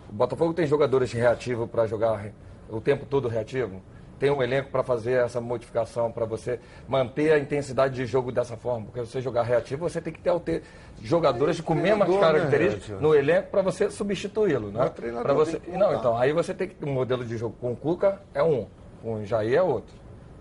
O 0.08 0.12
Botafogo 0.14 0.54
tem 0.54 0.66
jogadores 0.66 1.12
reativos 1.12 1.68
para 1.68 1.86
jogar 1.86 2.30
o 2.70 2.80
tempo 2.80 3.04
todo 3.04 3.28
reativo. 3.28 3.82
Tem 4.18 4.30
um 4.30 4.42
elenco 4.42 4.70
para 4.70 4.82
fazer 4.82 5.24
essa 5.24 5.40
modificação, 5.40 6.10
para 6.10 6.24
você 6.24 6.58
manter 6.88 7.32
a 7.32 7.38
intensidade 7.38 7.94
de 7.94 8.06
jogo 8.06 8.32
dessa 8.32 8.56
forma. 8.56 8.86
Porque 8.86 9.00
você 9.00 9.20
jogar 9.20 9.42
reativo, 9.42 9.88
você 9.88 10.00
tem 10.00 10.12
que 10.12 10.20
ter, 10.20 10.38
ter 10.40 10.62
jogadores 11.02 11.60
com 11.60 11.74
mesmas 11.74 12.08
né, 12.08 12.18
características 12.18 12.88
reativo? 12.88 13.08
no 13.08 13.14
elenco 13.14 13.50
para 13.50 13.62
você 13.62 13.90
substituí-lo. 13.90 14.70
Né? 14.70 14.90
Pra 15.22 15.34
você... 15.34 15.60
Não, 15.68 15.94
então, 15.94 16.16
aí 16.16 16.32
você 16.32 16.54
tem 16.54 16.68
que 16.68 16.84
um 16.84 16.92
modelo 16.92 17.24
de 17.24 17.36
jogo 17.36 17.56
com 17.60 17.72
o 17.72 17.76
Cuca 17.76 18.22
é 18.32 18.42
um, 18.42 18.66
com 19.02 19.14
o 19.16 19.24
Jair 19.24 19.58
é 19.58 19.62
outro. 19.62 19.94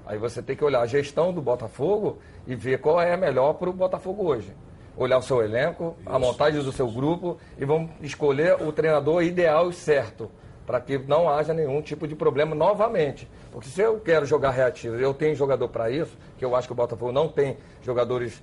Aí 0.06 0.18
você 0.18 0.42
tem 0.42 0.56
que 0.56 0.64
olhar 0.64 0.82
a 0.82 0.86
gestão 0.86 1.34
do 1.34 1.42
Botafogo 1.42 2.20
e 2.46 2.56
ver 2.56 2.80
qual 2.80 3.02
é 3.02 3.14
a 3.14 3.18
melhor 3.18 3.54
para 3.54 3.70
o 3.70 3.74
Botafogo 3.74 4.24
hoje. 4.24 4.56
Olhar 4.96 5.18
o 5.18 5.22
seu 5.22 5.44
elenco, 5.44 5.98
a 6.06 6.18
montagem 6.18 6.64
do 6.64 6.72
seu 6.72 6.88
grupo 6.88 7.38
e 7.58 7.66
vamos 7.66 7.92
escolher 8.02 8.62
o 8.62 8.72
treinador 8.72 9.24
ideal 9.24 9.70
e 9.70 9.74
certo, 9.74 10.32
para 10.66 10.80
que 10.82 10.98
não 10.98 11.30
haja 11.30 11.54
nenhum 11.54 11.82
tipo 11.82 12.08
de 12.08 12.16
problema 12.16 12.56
novamente. 12.56 13.30
Porque 13.52 13.70
se 13.70 13.82
eu 13.82 14.00
quero 14.00 14.26
jogar 14.26 14.52
reativo, 14.52 14.96
eu 14.96 15.14
tenho 15.14 15.36
jogador 15.36 15.68
para 15.70 15.90
isso, 15.90 16.18
que 16.38 16.44
eu 16.44 16.56
acho 16.56 16.68
que 16.68 16.74
o 16.74 16.76
Botafogo 16.76 17.12
não 17.12 17.28
tem 17.28 17.58
jogadores 17.82 18.42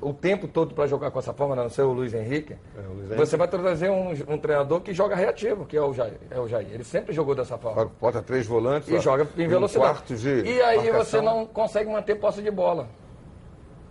o 0.00 0.12
tempo 0.12 0.46
todo 0.46 0.74
para 0.74 0.86
jogar 0.86 1.10
com 1.10 1.18
essa 1.18 1.32
forma, 1.32 1.54
a 1.54 1.56
não 1.56 1.68
ser 1.70 1.82
o 1.82 1.92
Luiz 1.92 2.12
Henrique, 2.12 2.52
É, 2.52 2.80
o 2.86 2.92
Luiz 2.92 3.16
você 3.16 3.36
vai 3.36 3.48
trazer 3.48 3.90
um, 3.90 4.10
um 4.28 4.38
treinador 4.38 4.80
que 4.80 4.92
joga 4.92 5.16
reativo, 5.16 5.64
que 5.64 5.76
é 5.76 5.80
o, 5.80 5.94
Jair, 5.94 6.18
é 6.30 6.38
o 6.38 6.46
Jair. 6.46 6.68
Ele 6.70 6.84
sempre 6.84 7.14
jogou 7.14 7.34
dessa 7.34 7.56
forma. 7.56 7.90
Bota 8.00 8.20
três 8.20 8.46
volantes 8.46 8.88
E 8.88 8.96
ó, 8.96 9.00
joga 9.00 9.26
em 9.36 9.46
um 9.46 9.48
velocidade. 9.48 10.02
de 10.16 10.42
e 10.42 10.60
aí 10.60 10.78
você 10.78 10.90
marcação. 10.90 11.22
não 11.22 11.46
consegue 11.46 11.90
manter 11.90 12.16
posse 12.16 12.42
de 12.42 12.50
bola. 12.50 12.88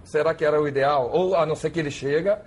Será 0.04 0.34
que 0.36 0.46
era 0.46 0.62
o 0.62 0.68
ideal? 0.68 1.10
Ou 1.12 1.36
a 1.36 1.46
não 1.46 1.56
ser 1.56 1.72
que 1.72 1.80
ele 1.80 1.90
chega, 1.92 2.42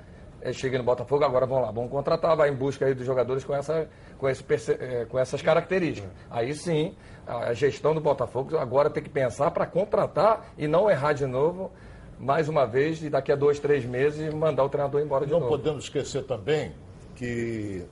eh, 0.47 0.53
chegue 0.53 0.79
no 0.79 0.85
Botafogo, 0.85 1.25
agora 1.25 1.47
vamos 1.47 1.65
lá, 1.65 1.71
vamos 1.71 1.91
contratar, 1.91 2.37
vai 2.37 2.51
em 2.51 2.55
busca 2.55 2.87
aí 2.87 2.95
dos 2.95 3.05
jogadores 3.05 3.45
com, 3.45 3.55
essa, 3.55 3.89
com, 4.19 4.29
esse, 4.29 4.45
eh, 4.73 5.07
com 5.09 5.19
essas 5.19 5.43
características. 5.43 6.11
Aí 6.31 6.55
sim, 6.55 6.95
a 7.27 7.53
gestão 7.53 7.95
do 7.95 8.01
Botafogo 8.01 8.57
agora 8.57 8.89
tem 8.89 9.03
que 9.03 9.11
pensar 9.11 9.51
para 9.51 9.67
contratar 9.67 10.53
e 10.57 10.69
não 10.69 10.91
errar 10.91 11.13
de 11.13 11.27
novo, 11.27 11.73
mais 12.19 12.49
uma 12.49 12.65
vez, 12.65 13.03
e 13.03 13.11
daqui 13.11 13.33
a 13.33 13.37
dois, 13.37 13.59
três 13.59 13.85
meses 13.85 14.33
mandar 14.33 14.65
o 14.65 14.69
treinador 14.69 15.01
embora 15.01 15.27
de 15.27 15.33
Não 15.33 15.41
novo. 15.41 15.51
podemos 15.51 15.85
esquecer 15.85 16.25
também 16.25 16.73
que 17.17 17.85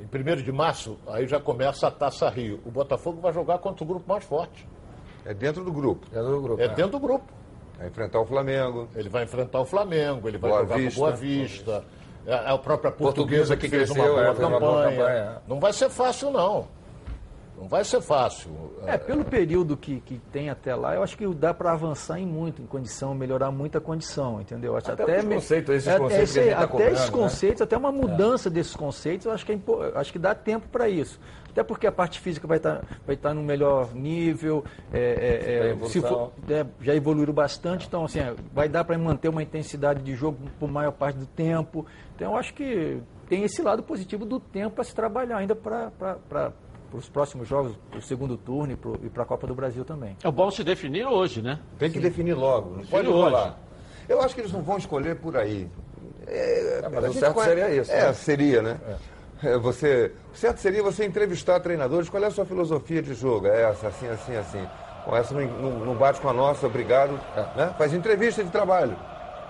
Em 0.00 0.06
1 0.06 0.42
de 0.42 0.52
março, 0.52 0.96
aí 1.06 1.26
já 1.26 1.38
começa 1.38 1.86
a 1.86 1.90
Taça 1.90 2.28
Rio. 2.30 2.60
O 2.64 2.70
Botafogo 2.70 3.20
vai 3.20 3.32
jogar 3.32 3.58
contra 3.58 3.84
o 3.84 3.86
grupo 3.86 4.08
mais 4.08 4.24
forte. 4.24 4.66
É 5.24 5.34
dentro 5.34 5.62
do 5.62 5.72
grupo. 5.72 6.06
Dentro 6.10 6.30
do 6.30 6.40
grupo. 6.40 6.62
É 6.62 6.68
dentro 6.68 6.92
do 6.92 7.00
grupo. 7.00 7.39
Vai 7.80 7.88
enfrentar 7.88 8.20
o 8.20 8.26
Flamengo. 8.26 8.88
Ele 8.94 9.08
vai 9.08 9.24
enfrentar 9.24 9.58
o 9.60 9.64
Flamengo, 9.64 10.28
ele 10.28 10.36
vai 10.36 10.50
Boa 10.50 10.62
jogar 10.62 10.76
Vista. 10.76 11.00
com 11.00 11.06
Boa 11.06 11.16
Vista. 11.16 11.84
É 12.26 12.30
é 12.32 12.50
a 12.50 12.58
própria 12.58 12.92
Portuguesa 12.92 13.54
portuguesa 13.54 13.56
que, 13.56 13.62
que 13.70 13.76
fez 13.76 13.88
uma 13.90 13.94
cresceu, 13.96 14.14
boa 14.14 14.26
é, 14.28 14.34
fez 14.34 14.48
uma 14.48 14.60
boa 14.60 14.82
campanha. 14.84 14.98
campanha. 14.98 15.42
Não 15.48 15.58
vai 15.58 15.72
ser 15.72 15.88
fácil, 15.88 16.30
não. 16.30 16.68
Não 17.58 17.66
vai 17.68 17.82
ser 17.84 18.00
fácil. 18.02 18.50
É, 18.86 18.96
pelo 18.98 19.24
período 19.24 19.76
que, 19.76 20.00
que 20.00 20.18
tem 20.30 20.48
até 20.50 20.74
lá, 20.74 20.94
eu 20.94 21.02
acho 21.02 21.16
que 21.16 21.26
dá 21.34 21.52
para 21.54 21.72
avançar 21.72 22.18
em 22.18 22.26
muito, 22.26 22.60
em 22.62 22.66
condição, 22.66 23.14
melhorar 23.14 23.50
muito 23.50 23.76
a 23.78 23.80
condição, 23.80 24.40
entendeu? 24.40 24.76
Acho 24.76 24.92
Até 24.92 25.18
os 25.18 25.24
me- 25.24 25.34
conceitos, 25.36 25.74
esses 25.74 25.88
é- 25.88 25.94
é 25.94 25.98
conceitos 25.98 26.36
a 26.38 26.42
gente 26.42 26.50
tá 26.50 26.56
Até 26.58 26.66
cobrando, 26.68 26.92
esses 26.92 27.10
né? 27.10 27.16
conceitos, 27.18 27.62
até 27.62 27.76
uma 27.76 27.92
mudança 27.92 28.48
desses 28.50 28.76
conceitos, 28.76 29.26
eu 29.26 29.32
acho 29.32 29.44
que, 29.46 29.52
é 29.52 29.54
impo- 29.54 29.78
acho 29.94 30.12
que 30.12 30.18
dá 30.18 30.34
tempo 30.34 30.68
para 30.68 30.88
isso. 30.88 31.18
Até 31.50 31.62
porque 31.62 31.86
a 31.86 31.92
parte 31.92 32.20
física 32.20 32.46
vai 32.46 32.56
estar 32.58 32.84
vai 33.06 33.14
estar 33.16 33.34
no 33.34 33.42
melhor 33.42 33.94
nível, 33.94 34.64
é, 34.92 34.98
é, 34.98 35.82
é, 35.84 35.88
se 35.88 36.00
for- 36.00 36.32
é, 36.48 36.64
já 36.80 36.94
evoluíram 36.94 37.32
bastante, 37.32 37.86
então 37.86 38.04
assim, 38.04 38.20
é, 38.20 38.34
vai 38.52 38.68
dar 38.68 38.84
para 38.84 38.96
manter 38.96 39.28
uma 39.28 39.42
intensidade 39.42 40.02
de 40.02 40.14
jogo 40.14 40.38
por 40.58 40.70
maior 40.70 40.92
parte 40.92 41.18
do 41.18 41.26
tempo. 41.26 41.84
Então 42.14 42.32
eu 42.32 42.36
acho 42.38 42.54
que 42.54 42.98
tem 43.28 43.42
esse 43.44 43.62
lado 43.62 43.82
positivo 43.82 44.24
do 44.24 44.38
tempo 44.40 44.76
para 44.76 44.84
se 44.84 44.94
trabalhar 44.94 45.38
ainda 45.38 45.54
para 45.54 45.90
os 46.92 47.08
próximos 47.08 47.46
jogos, 47.48 47.76
para 47.90 47.98
o 47.98 48.02
segundo 48.02 48.36
turno 48.36 48.72
e 48.72 48.76
pro- 48.76 48.98
e 49.02 49.08
para 49.08 49.22
a 49.22 49.26
Copa 49.26 49.46
do 49.46 49.54
Brasil 49.54 49.84
também. 49.84 50.16
É 50.24 50.30
bom 50.30 50.50
se 50.50 50.64
definir 50.64 51.06
hoje, 51.06 51.40
né? 51.42 51.58
Tem 51.78 51.90
que 51.90 52.00
definir 52.00 52.34
logo. 52.34 52.76
Não 52.76 52.84
pode 52.86 53.06
hoje. 53.08 53.16
rolar. 53.16 53.58
Eu 54.08 54.20
acho 54.20 54.34
que 54.34 54.40
eles 54.40 54.52
não 54.52 54.62
vão 54.62 54.76
escolher 54.78 55.16
por 55.16 55.36
aí. 55.36 55.68
É, 56.26 56.80
mas 56.92 57.04
a 57.04 57.08
o 57.10 57.12
certo 57.12 57.34
conhece- 57.34 57.54
seria 57.54 57.74
isso, 57.80 57.92
É, 57.92 58.02
né? 58.06 58.12
seria, 58.12 58.62
né? 58.62 58.80
É, 58.88 58.96
Você, 59.62 60.12
o 60.32 60.36
certo 60.36 60.58
seria 60.58 60.82
você 60.82 61.04
entrevistar 61.04 61.60
treinadores. 61.60 62.08
Qual 62.08 62.22
é 62.22 62.26
a 62.26 62.30
sua 62.30 62.44
filosofia 62.44 63.00
de 63.02 63.14
jogo? 63.14 63.46
É 63.46 63.62
essa, 63.70 63.88
assim, 63.88 64.06
assim, 64.08 64.36
assim. 64.36 64.66
Bom, 65.06 65.16
essa 65.16 65.32
não, 65.34 65.70
não- 65.86 65.94
bate 65.94 66.20
com 66.20 66.28
a 66.28 66.32
nossa, 66.32 66.66
obrigado. 66.66 67.12
Né? 67.56 67.74
Faz 67.78 67.94
entrevista 67.94 68.44
de 68.44 68.50
trabalho. 68.50 68.94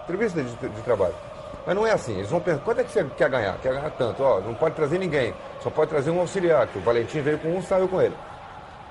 Entrevista 0.04 0.42
de, 0.42 0.50
de 0.68 0.82
trabalho. 0.82 1.14
Mas 1.66 1.74
não 1.74 1.86
é 1.86 1.92
assim. 1.92 2.14
Eles 2.16 2.30
vão 2.30 2.40
perguntar, 2.40 2.64
quanto 2.64 2.80
é 2.80 2.84
que 2.84 2.92
você 2.92 3.04
quer 3.16 3.28
ganhar? 3.28 3.58
Quer 3.58 3.74
ganhar 3.74 3.90
tanto? 3.90 4.22
Ó, 4.22 4.40
não 4.40 4.54
pode 4.54 4.76
trazer 4.76 4.98
ninguém. 4.98 5.34
Só 5.60 5.70
pode 5.70 5.90
trazer 5.90 6.10
um 6.10 6.20
auxiliar, 6.20 6.66
que 6.68 6.78
o 6.78 6.82
Valentim 6.82 7.20
veio 7.20 7.38
com 7.38 7.56
um, 7.56 7.62
saiu 7.62 7.88
com 7.88 8.00
ele. 8.00 8.14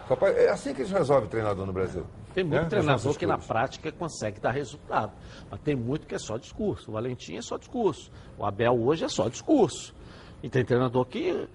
Só 0.07 0.15
pode- 0.15 0.37
é 0.37 0.49
assim 0.49 0.73
que 0.73 0.81
eles 0.81 0.91
resolvem 0.91 1.29
treinador 1.29 1.65
no 1.65 1.71
Brasil. 1.73 2.05
Tem 2.33 2.43
muito 2.43 2.61
Né? 2.61 2.67
treinador 2.69 3.15
que 3.17 3.25
na 3.25 3.37
prática 3.37 3.91
consegue 3.91 4.39
dar 4.39 4.51
resultado. 4.51 5.11
Mas 5.49 5.59
tem 5.61 5.75
muito 5.75 6.05
que 6.05 6.13
é 6.15 6.19
só 6.19 6.37
discurso. 6.37 6.89
O 6.91 6.93
Valentim 6.93 7.37
é 7.37 7.41
só 7.41 7.57
discurso. 7.57 8.11
O 8.37 8.45
Abel 8.45 8.73
hoje 8.79 9.05
é 9.05 9.09
só 9.09 9.27
discurso. 9.29 9.93
E 10.41 10.49
tem 10.49 10.63
treinador 10.63 11.05
que. 11.05 11.47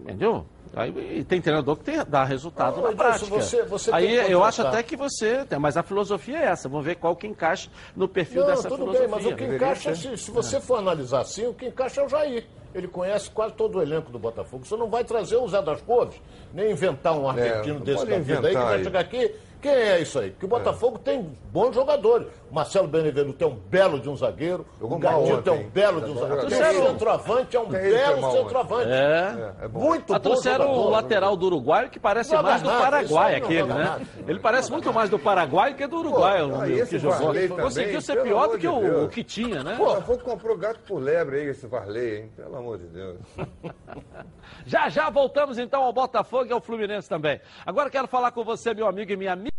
Entendeu? 0.00 0.44
Aí, 0.74 1.18
e 1.20 1.24
tem 1.24 1.40
treinador 1.40 1.76
que 1.76 1.84
tem, 1.84 2.04
dá 2.06 2.22
resultado 2.24 2.80
Ah, 2.84 2.90
na 2.90 2.96
prática. 2.96 3.26
você- 3.26 3.62
você 3.62 3.90
Aí 3.94 4.14
eu 4.30 4.44
acho 4.44 4.58
contratar. 4.58 4.80
até 4.80 4.82
que 4.82 4.96
você. 4.96 5.44
tem- 5.46 5.58
Mas 5.58 5.76
a 5.76 5.82
filosofia 5.82 6.36
é 6.38 6.44
essa. 6.46 6.68
Vamos 6.68 6.84
ver 6.84 6.96
qual 6.96 7.16
que 7.16 7.26
encaixa 7.26 7.70
no 7.94 8.06
perfil 8.08 8.40
Não, 8.42 8.48
dessa 8.48 8.68
tudo 8.68 8.78
filosofia. 8.80 9.00
bem, 9.08 9.08
mas 9.16 9.26
o 9.26 9.36
que 9.36 9.44
encaixa, 9.44 9.94
se, 9.94 10.16
se 10.18 10.30
você 10.30 10.60
for 10.60 10.76
analisar 10.78 11.20
assim, 11.20 11.46
o 11.46 11.54
que 11.54 11.66
encaixa 11.66 12.00
é 12.02 12.04
o 12.04 12.08
Jair. 12.08 12.44
Ele 12.74 12.88
conhece 12.88 13.30
quase 13.30 13.54
todo 13.54 13.78
o 13.78 13.82
elenco 13.82 14.10
do 14.12 14.18
Botafogo. 14.18 14.66
Você 14.66 14.76
não 14.76 14.90
vai 14.90 15.02
trazer 15.02 15.36
o 15.36 15.48
Zé 15.48 15.62
das 15.62 15.80
Couves, 15.80 16.20
nem 16.52 16.72
inventar 16.72 17.16
um 17.18 17.26
argentino 17.26 17.76
não 17.76 17.80
desse 17.84 18.04
da 18.04 18.18
vida 18.18 18.48
aí 18.48 18.54
que 18.54 18.60
vai 18.60 18.84
chegar 18.84 19.00
aqui. 19.00 19.34
Quem 19.66 19.74
é 19.74 20.00
isso 20.00 20.20
aí? 20.20 20.30
Que 20.30 20.44
o 20.44 20.48
Botafogo 20.48 20.96
tem 20.96 21.28
bons 21.50 21.74
jogadores. 21.74 22.28
O 22.48 22.54
Marcelo 22.54 22.86
Benevenuto 22.86 23.42
é 23.42 23.46
um 23.48 23.56
belo 23.56 23.98
de 23.98 24.08
um 24.08 24.16
zagueiro. 24.16 24.64
O 24.80 24.96
Gatito 24.96 25.50
é 25.50 25.52
um 25.52 25.68
belo 25.68 26.00
de 26.02 26.10
um 26.12 26.16
zagueiro. 26.16 26.46
O 26.46 26.86
centroavante 26.86 27.56
é 27.56 27.60
um 27.60 27.74
é 27.74 27.80
belo 27.80 28.20
foi 28.20 28.30
centroavante. 28.30 28.92
É. 28.92 29.54
É 29.62 29.68
bom. 29.68 29.80
Muito 29.80 30.14
Ah, 30.14 30.18
bom 30.20 30.22
trouxeram 30.22 30.70
o 30.70 30.88
lateral 30.88 31.36
do 31.36 31.46
Uruguai, 31.46 31.88
que 31.88 31.98
parece 31.98 32.32
Não 32.32 32.44
mais 32.44 32.62
do 32.62 32.68
nada, 32.68 32.80
Paraguai, 32.80 33.34
aquele, 33.34 33.64
né? 33.64 33.74
nada. 33.74 34.02
Ele 34.28 34.38
parece 34.38 34.70
muito 34.70 34.92
mais 34.92 35.10
do 35.10 35.18
Paraguai 35.18 35.74
que 35.74 35.84
do 35.88 35.98
Uruguai, 35.98 36.42
o 36.42 36.60
ah, 36.60 36.86
que 36.86 36.98
jogou. 37.00 37.34
Conseguiu 37.60 37.86
também, 37.86 38.00
ser 38.00 38.22
pior 38.22 38.46
do 38.46 38.58
que 38.58 38.68
o, 38.68 39.08
que 39.08 39.24
tinha, 39.24 39.64
né? 39.64 39.74
O 39.74 39.84
Botafogo 39.84 40.22
comprou 40.22 40.56
gato 40.56 40.78
por 40.86 41.00
lebre 41.00 41.40
aí, 41.40 41.48
esse 41.48 41.66
Varley, 41.66 42.18
hein? 42.18 42.30
Pelo 42.36 42.56
amor 42.56 42.78
de 42.78 42.86
Deus. 42.86 43.18
Já 44.64 44.88
já 44.88 45.10
voltamos 45.10 45.58
então 45.58 45.82
ao 45.82 45.92
Botafogo 45.92 46.46
e 46.46 46.52
ao 46.52 46.60
Fluminense 46.60 47.08
também. 47.08 47.40
Agora 47.64 47.90
quero 47.90 48.06
falar 48.06 48.30
com 48.30 48.44
você, 48.44 48.72
meu 48.72 48.86
amigo 48.86 49.12
e 49.12 49.16
minha 49.16 49.32
amiga. 49.32 49.55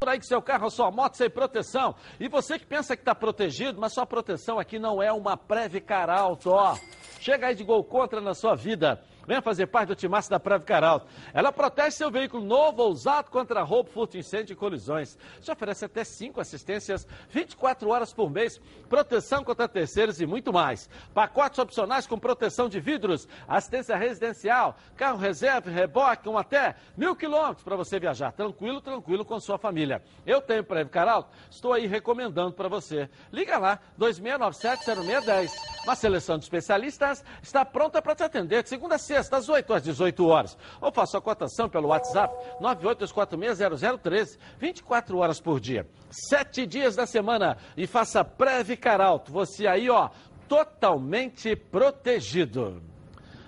Por 0.00 0.08
aí 0.08 0.18
que 0.18 0.26
seu 0.26 0.40
carro 0.40 0.70
sua 0.70 0.90
moto 0.90 1.14
sem 1.16 1.28
proteção. 1.28 1.94
E 2.18 2.26
você 2.26 2.58
que 2.58 2.64
pensa 2.64 2.96
que 2.96 3.02
está 3.02 3.14
protegido, 3.14 3.78
mas 3.78 3.92
sua 3.92 4.06
proteção 4.06 4.58
aqui 4.58 4.78
não 4.78 5.02
é 5.02 5.12
uma 5.12 5.36
Previcar 5.36 6.08
Alto, 6.08 6.50
ó. 6.50 6.74
Chega 7.20 7.48
aí 7.48 7.54
de 7.54 7.62
gol 7.62 7.84
contra 7.84 8.18
na 8.18 8.32
sua 8.32 8.54
vida. 8.54 9.02
Venha 9.30 9.40
fazer 9.40 9.68
parte 9.68 9.90
do 9.90 9.94
timaço 9.94 10.28
da 10.28 10.40
Previcar 10.40 10.82
Alto. 10.82 11.06
Ela 11.32 11.52
protege 11.52 11.92
seu 11.92 12.10
veículo 12.10 12.44
novo 12.44 12.82
ou 12.82 12.90
usado 12.90 13.30
contra 13.30 13.62
roubo, 13.62 13.88
furto, 13.88 14.18
incêndio 14.18 14.54
e 14.54 14.56
colisões. 14.56 15.16
Já 15.40 15.52
oferece 15.52 15.84
até 15.84 16.02
5 16.02 16.40
assistências 16.40 17.06
24 17.28 17.88
horas 17.88 18.12
por 18.12 18.28
mês, 18.28 18.60
proteção 18.88 19.44
contra 19.44 19.68
terceiros 19.68 20.20
e 20.20 20.26
muito 20.26 20.52
mais. 20.52 20.90
Pacotes 21.14 21.60
opcionais 21.60 22.08
com 22.08 22.18
proteção 22.18 22.68
de 22.68 22.80
vidros, 22.80 23.28
assistência 23.46 23.96
residencial, 23.96 24.76
carro 24.96 25.18
reserva, 25.18 25.70
reboque, 25.70 26.24
com 26.24 26.36
até 26.36 26.74
mil 26.96 27.14
quilômetros 27.14 27.62
para 27.62 27.76
você 27.76 28.00
viajar 28.00 28.32
tranquilo, 28.32 28.80
tranquilo 28.80 29.24
com 29.24 29.38
sua 29.38 29.58
família. 29.58 30.02
Eu 30.26 30.42
tenho 30.42 30.64
Previcar 30.64 31.06
Alto, 31.06 31.30
estou 31.48 31.72
aí 31.72 31.86
recomendando 31.86 32.52
para 32.54 32.66
você. 32.66 33.08
Liga 33.32 33.58
lá, 33.58 33.78
2697-0610. 33.96 35.52
Uma 35.84 35.94
seleção 35.94 36.36
de 36.36 36.42
especialistas 36.42 37.24
está 37.40 37.64
pronta 37.64 38.02
para 38.02 38.16
te 38.16 38.24
atender 38.24 38.64
de 38.64 38.68
segunda 38.68 38.96
a 38.96 38.98
sexta, 38.98 39.19
das 39.28 39.48
8 39.48 39.72
às 39.72 39.82
18 39.82 40.26
horas. 40.26 40.56
Ou 40.80 40.92
faça 40.92 41.18
a 41.18 41.20
cotação 41.20 41.68
pelo 41.68 41.88
WhatsApp 41.88 42.34
982460013, 42.60 44.38
24 44.58 45.18
horas 45.18 45.40
por 45.40 45.60
dia. 45.60 45.86
Sete 46.10 46.66
dias 46.66 46.96
da 46.96 47.06
semana 47.06 47.56
e 47.76 47.86
faça 47.86 48.24
Previcar 48.24 49.00
Alto. 49.00 49.32
Você 49.32 49.66
aí, 49.66 49.90
ó, 49.90 50.08
totalmente 50.48 51.54
protegido. 51.54 52.82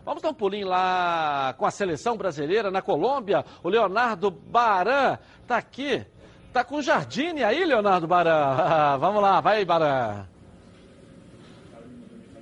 Vamos 0.05 0.23
dar 0.23 0.31
um 0.31 0.35
pulinho 0.35 0.67
lá 0.67 1.55
com 1.57 1.65
a 1.65 1.71
seleção 1.71 2.17
brasileira 2.17 2.71
na 2.71 2.83
Colômbia. 2.83 3.45
O 3.63 3.69
Leonardo 3.69 4.31
Baran 4.31 5.17
tá 5.47 5.57
aqui. 5.57 6.05
Tá 6.53 6.65
com 6.65 6.77
o 6.77 6.83
Jardine 6.83 7.45
aí, 7.45 7.65
Leonardo 7.65 8.07
Baran. 8.07 8.99
Vamos 8.99 9.23
lá, 9.23 9.41
vai, 9.41 9.65
Baran. 9.65 10.32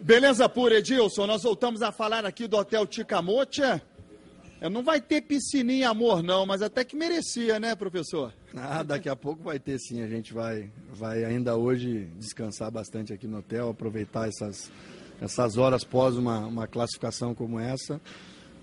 Beleza 0.02 0.48
pura, 0.48 0.78
Edilson. 0.78 1.26
Nós 1.26 1.42
voltamos 1.42 1.82
a 1.82 1.92
falar 1.92 2.24
aqui 2.24 2.48
do 2.48 2.56
Hotel 2.56 2.86
Ticamote. 2.86 3.62
É, 3.62 4.68
Não 4.70 4.82
vai 4.82 4.98
ter 5.00 5.20
piscininha 5.20 5.90
amor, 5.90 6.22
não, 6.22 6.46
mas 6.46 6.62
até 6.62 6.84
que 6.84 6.96
merecia, 6.96 7.60
né, 7.60 7.74
professor? 7.76 8.32
Ah, 8.54 8.82
daqui 8.82 9.10
a 9.10 9.16
pouco 9.16 9.42
vai 9.42 9.58
ter 9.58 9.78
sim. 9.78 10.02
A 10.02 10.08
gente 10.08 10.32
vai, 10.32 10.70
vai 10.90 11.22
ainda 11.24 11.54
hoje 11.54 12.08
descansar 12.18 12.70
bastante 12.70 13.12
aqui 13.12 13.26
no 13.26 13.38
hotel, 13.38 13.70
aproveitar 13.70 14.26
essas, 14.26 14.72
essas 15.20 15.58
horas 15.58 15.84
pós 15.84 16.16
uma, 16.16 16.46
uma 16.46 16.66
classificação 16.66 17.34
como 17.34 17.60
essa 17.60 18.00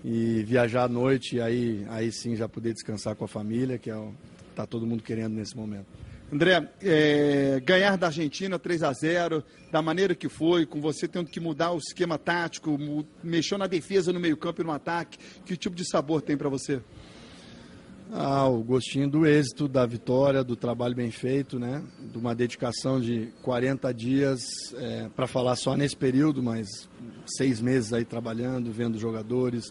e 0.04 0.42
viajar 0.42 0.84
à 0.84 0.88
noite 0.88 1.40
aí, 1.40 1.86
aí 1.88 2.10
sim 2.12 2.34
já 2.34 2.48
poder 2.48 2.72
descansar 2.72 3.14
com 3.14 3.24
a 3.24 3.28
família, 3.28 3.78
que 3.78 3.90
é 3.90 3.96
o 3.96 4.12
tá 4.56 4.66
todo 4.66 4.84
mundo 4.84 5.04
querendo 5.04 5.34
nesse 5.34 5.56
momento. 5.56 5.86
André, 6.30 6.68
é, 6.82 7.60
ganhar 7.64 7.96
da 7.96 8.08
Argentina 8.08 8.58
3 8.58 8.82
a 8.82 8.92
0 8.92 9.42
da 9.72 9.80
maneira 9.80 10.14
que 10.14 10.28
foi, 10.28 10.66
com 10.66 10.80
você 10.80 11.08
tendo 11.08 11.30
que 11.30 11.40
mudar 11.40 11.72
o 11.72 11.78
esquema 11.78 12.18
tático, 12.18 12.78
mexeu 13.22 13.56
na 13.56 13.66
defesa, 13.66 14.12
no 14.12 14.20
meio-campo 14.20 14.60
e 14.60 14.64
no 14.64 14.72
ataque, 14.72 15.18
que 15.46 15.56
tipo 15.56 15.74
de 15.74 15.88
sabor 15.88 16.20
tem 16.20 16.36
para 16.36 16.50
você? 16.50 16.82
Ah, 18.12 18.46
o 18.46 18.62
gostinho 18.62 19.08
do 19.08 19.26
êxito, 19.26 19.68
da 19.68 19.84
vitória, 19.84 20.42
do 20.42 20.56
trabalho 20.56 20.94
bem 20.94 21.10
feito, 21.10 21.58
né? 21.58 21.82
De 22.10 22.16
uma 22.16 22.34
dedicação 22.34 22.98
de 23.00 23.32
40 23.42 23.92
dias, 23.92 24.40
para 25.14 25.26
falar 25.26 25.56
só 25.56 25.76
nesse 25.76 25.96
período, 25.96 26.42
mas 26.42 26.88
seis 27.26 27.60
meses 27.60 27.92
aí 27.92 28.06
trabalhando, 28.06 28.72
vendo 28.72 28.98
jogadores, 28.98 29.70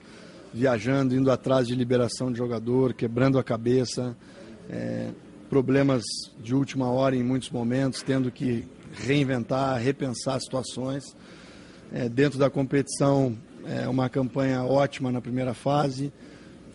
viajando, 0.53 1.15
indo 1.15 1.31
atrás 1.31 1.67
de 1.67 1.73
liberação 1.73 2.31
de 2.31 2.37
jogador, 2.37 2.93
quebrando 2.93 3.39
a 3.39 3.43
cabeça, 3.43 4.15
é, 4.69 5.11
problemas 5.49 6.03
de 6.41 6.53
última 6.53 6.89
hora 6.89 7.15
em 7.15 7.23
muitos 7.23 7.49
momentos, 7.49 8.01
tendo 8.01 8.31
que 8.31 8.65
reinventar, 8.93 9.81
repensar 9.81 10.39
situações. 10.39 11.15
É, 11.91 12.09
dentro 12.09 12.37
da 12.37 12.49
competição, 12.49 13.37
é 13.65 13.87
uma 13.87 14.09
campanha 14.09 14.63
ótima 14.63 15.11
na 15.11 15.21
primeira 15.21 15.53
fase, 15.53 16.11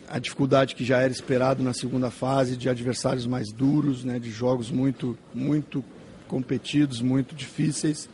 a 0.07 0.19
dificuldade 0.19 0.75
que 0.75 0.83
já 0.83 1.01
era 1.01 1.11
esperado 1.11 1.63
na 1.63 1.73
segunda 1.73 2.11
fase, 2.11 2.57
de 2.57 2.69
adversários 2.69 3.25
mais 3.25 3.51
duros, 3.51 4.03
né, 4.03 4.19
de 4.19 4.29
jogos 4.29 4.69
muito, 4.69 5.17
muito 5.33 5.83
competidos, 6.27 7.01
muito 7.01 7.33
difíceis. 7.33 8.09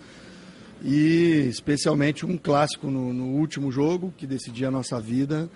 E 0.81 1.45
especialmente 1.49 2.25
um 2.25 2.37
clássico 2.37 2.89
no, 2.89 3.11
no 3.11 3.25
último 3.35 3.71
jogo, 3.71 4.13
que 4.17 4.25
decidia 4.25 4.69
a 4.69 4.71
nossa 4.71 4.99
vida. 4.99 5.49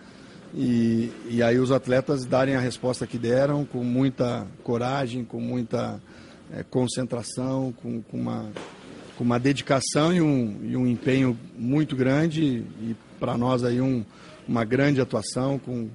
E, 0.56 1.12
e 1.30 1.42
aí 1.42 1.58
os 1.58 1.72
atletas 1.72 2.26
darem 2.26 2.56
a 2.56 2.60
resposta 2.60 3.08
que 3.08 3.18
deram, 3.18 3.66
com 3.66 3.84
muita 3.84 4.46
coragem, 4.64 5.26
com 5.26 5.40
muita 5.40 6.00
eh, 6.52 6.64
concentração, 6.70 7.74
com, 7.82 8.02
com 8.04 8.18
uma, 8.18 8.52
com 9.18 9.24
uma 9.24 9.40
dedicação 9.40 10.14
e 10.14 10.22
um, 10.22 10.60
e 10.64 10.78
um 10.78 10.86
empenho 10.86 11.38
muito 11.58 11.96
grande 11.96 12.44
e 12.44 12.96
para 13.20 13.36
nós 13.36 13.64
aí 13.64 13.82
um, 13.82 14.06
uma 14.48 14.64
grande 14.64 15.02
atuação, 15.02 15.58
com 15.58 15.90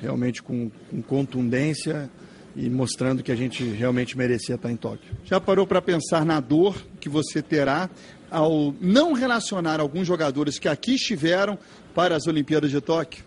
realmente 0.00 0.42
com, 0.42 0.70
com 0.90 1.02
contundência 1.02 2.08
e 2.54 2.70
mostrando 2.70 3.22
que 3.22 3.32
a 3.32 3.36
gente 3.36 3.64
realmente 3.64 4.16
merecia 4.16 4.54
estar 4.54 4.70
em 4.70 4.76
Tóquio. 4.76 5.14
Já 5.24 5.40
parou 5.40 5.66
para 5.66 5.82
pensar 5.82 6.24
na 6.24 6.38
dor 6.38 6.76
que 7.00 7.08
você 7.08 7.42
terá 7.42 7.90
ao 8.30 8.74
não 8.80 9.12
relacionar 9.12 9.80
alguns 9.80 10.06
jogadores 10.06 10.58
que 10.58 10.68
aqui 10.68 10.94
estiveram 10.94 11.58
para 11.94 12.16
as 12.16 12.26
Olimpíadas 12.26 12.70
de 12.70 12.80
Tóquio? 12.80 13.24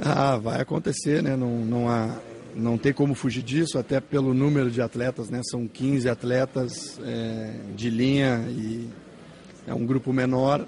Ah, 0.00 0.36
vai 0.36 0.60
acontecer, 0.60 1.22
né? 1.22 1.36
Não, 1.36 1.64
não, 1.64 1.88
há, 1.88 2.18
não 2.54 2.78
tem 2.78 2.92
como 2.92 3.14
fugir 3.14 3.42
disso, 3.42 3.78
até 3.78 4.00
pelo 4.00 4.32
número 4.32 4.70
de 4.70 4.80
atletas, 4.80 5.28
né? 5.28 5.40
São 5.50 5.66
15 5.66 6.08
atletas 6.08 6.98
é, 7.04 7.54
de 7.76 7.90
linha 7.90 8.44
e 8.48 8.88
é 9.66 9.74
um 9.74 9.84
grupo 9.86 10.12
menor 10.12 10.66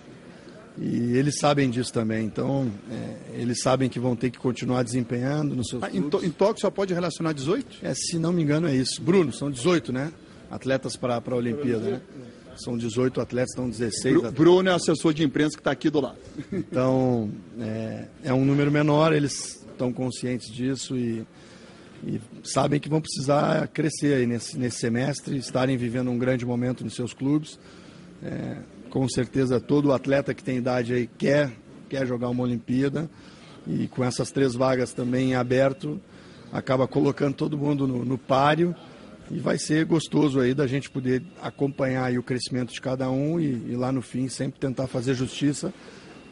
e 0.77 1.17
eles 1.17 1.39
sabem 1.39 1.71
disso 1.71 1.93
também. 1.93 2.27
Então, 2.27 2.71
é, 2.91 3.41
eles 3.41 3.61
sabem 3.61 3.89
que 3.89 3.99
vão 3.99 4.17
ter 4.17 4.31
que 4.31 4.39
continuar 4.39 4.83
desempenhando 4.83 5.55
no 5.55 5.65
seu 5.65 5.79
ah, 5.83 5.91
em, 5.91 5.99
em 5.99 6.31
Tóquio 6.31 6.61
só 6.61 6.71
pode 6.71 6.93
relacionar 6.93 7.33
18? 7.33 7.79
É, 7.83 7.95
se 7.95 8.19
não 8.19 8.33
me 8.33 8.43
engano 8.43 8.67
é 8.67 8.75
isso. 8.75 9.01
Bruno, 9.01 9.33
são 9.33 9.51
18, 9.51 9.93
né? 9.93 10.13
Atletas 10.51 10.97
para 10.97 11.23
a 11.25 11.35
Olimpíada, 11.35 11.91
né? 11.91 12.01
São 12.57 12.77
18 12.77 13.21
atletas, 13.21 13.51
estão 13.51 13.69
16 13.69 14.17
atletas. 14.17 14.39
Bruno 14.39 14.69
é 14.69 14.73
assessor 14.73 15.13
de 15.13 15.25
imprensa 15.25 15.57
que 15.57 15.61
está 15.61 15.71
aqui 15.71 15.91
do 15.91 16.01
lado. 16.01 16.19
Então, 16.53 17.31
é, 17.61 18.07
é, 18.25 18.33
um 18.33 18.45
número 18.45 18.71
menor, 18.71 19.13
eles 19.13 19.65
estão 19.71 19.93
conscientes 19.93 20.51
disso 20.51 20.97
e, 20.97 21.27
e, 22.07 22.21
sabem 22.43 22.81
que 22.81 22.89
vão 22.89 23.01
precisar 23.01 23.67
crescer 23.69 24.15
aí 24.15 24.27
nesse, 24.27 24.59
nesse 24.59 24.79
semestre, 24.79 25.37
estarem 25.37 25.77
vivendo 25.77 26.11
um 26.11 26.19
grande 26.19 26.45
momento 26.47 26.85
nos 26.85 26.95
seus 26.95 27.13
clubes. 27.13 27.59
É, 28.23 28.57
com 28.91 29.09
certeza, 29.09 29.61
todo 29.61 29.93
atleta 29.93 30.33
que 30.33 30.43
tem 30.43 30.57
idade 30.57 30.95
aí 30.95 31.09
quer, 31.19 31.53
quer 31.89 32.07
jogar 32.07 32.29
uma 32.29 32.43
Olimpíada 32.43 33.11
e 33.67 33.89
com 33.89 34.05
essas 34.05 34.31
três 34.31 34.55
vagas 34.55 34.93
também 34.93 35.31
em 35.31 35.35
aberto, 35.35 36.01
acaba 36.53 36.87
colocando 36.87 37.35
todo 37.35 37.59
mundo 37.59 37.89
no, 37.89 38.05
no 38.05 38.17
páreo 38.17 38.75
e 39.31 39.39
vai 39.39 39.59
ser 39.59 39.85
gostoso 39.85 40.41
aí 40.41 40.55
da 40.55 40.67
gente 40.67 40.91
poder 40.91 41.23
acompanhar 41.41 42.13
o 42.19 42.23
crescimento 42.23 42.73
de 42.73 42.81
cada 42.81 43.11
um 43.11 43.41
e, 43.41 43.73
e, 43.73 43.77
lá 43.77 43.91
no 43.91 44.03
fim 44.03 44.29
sempre 44.29 44.61
tentar 44.61 44.87
fazer 44.87 45.15
justiça 45.15 45.73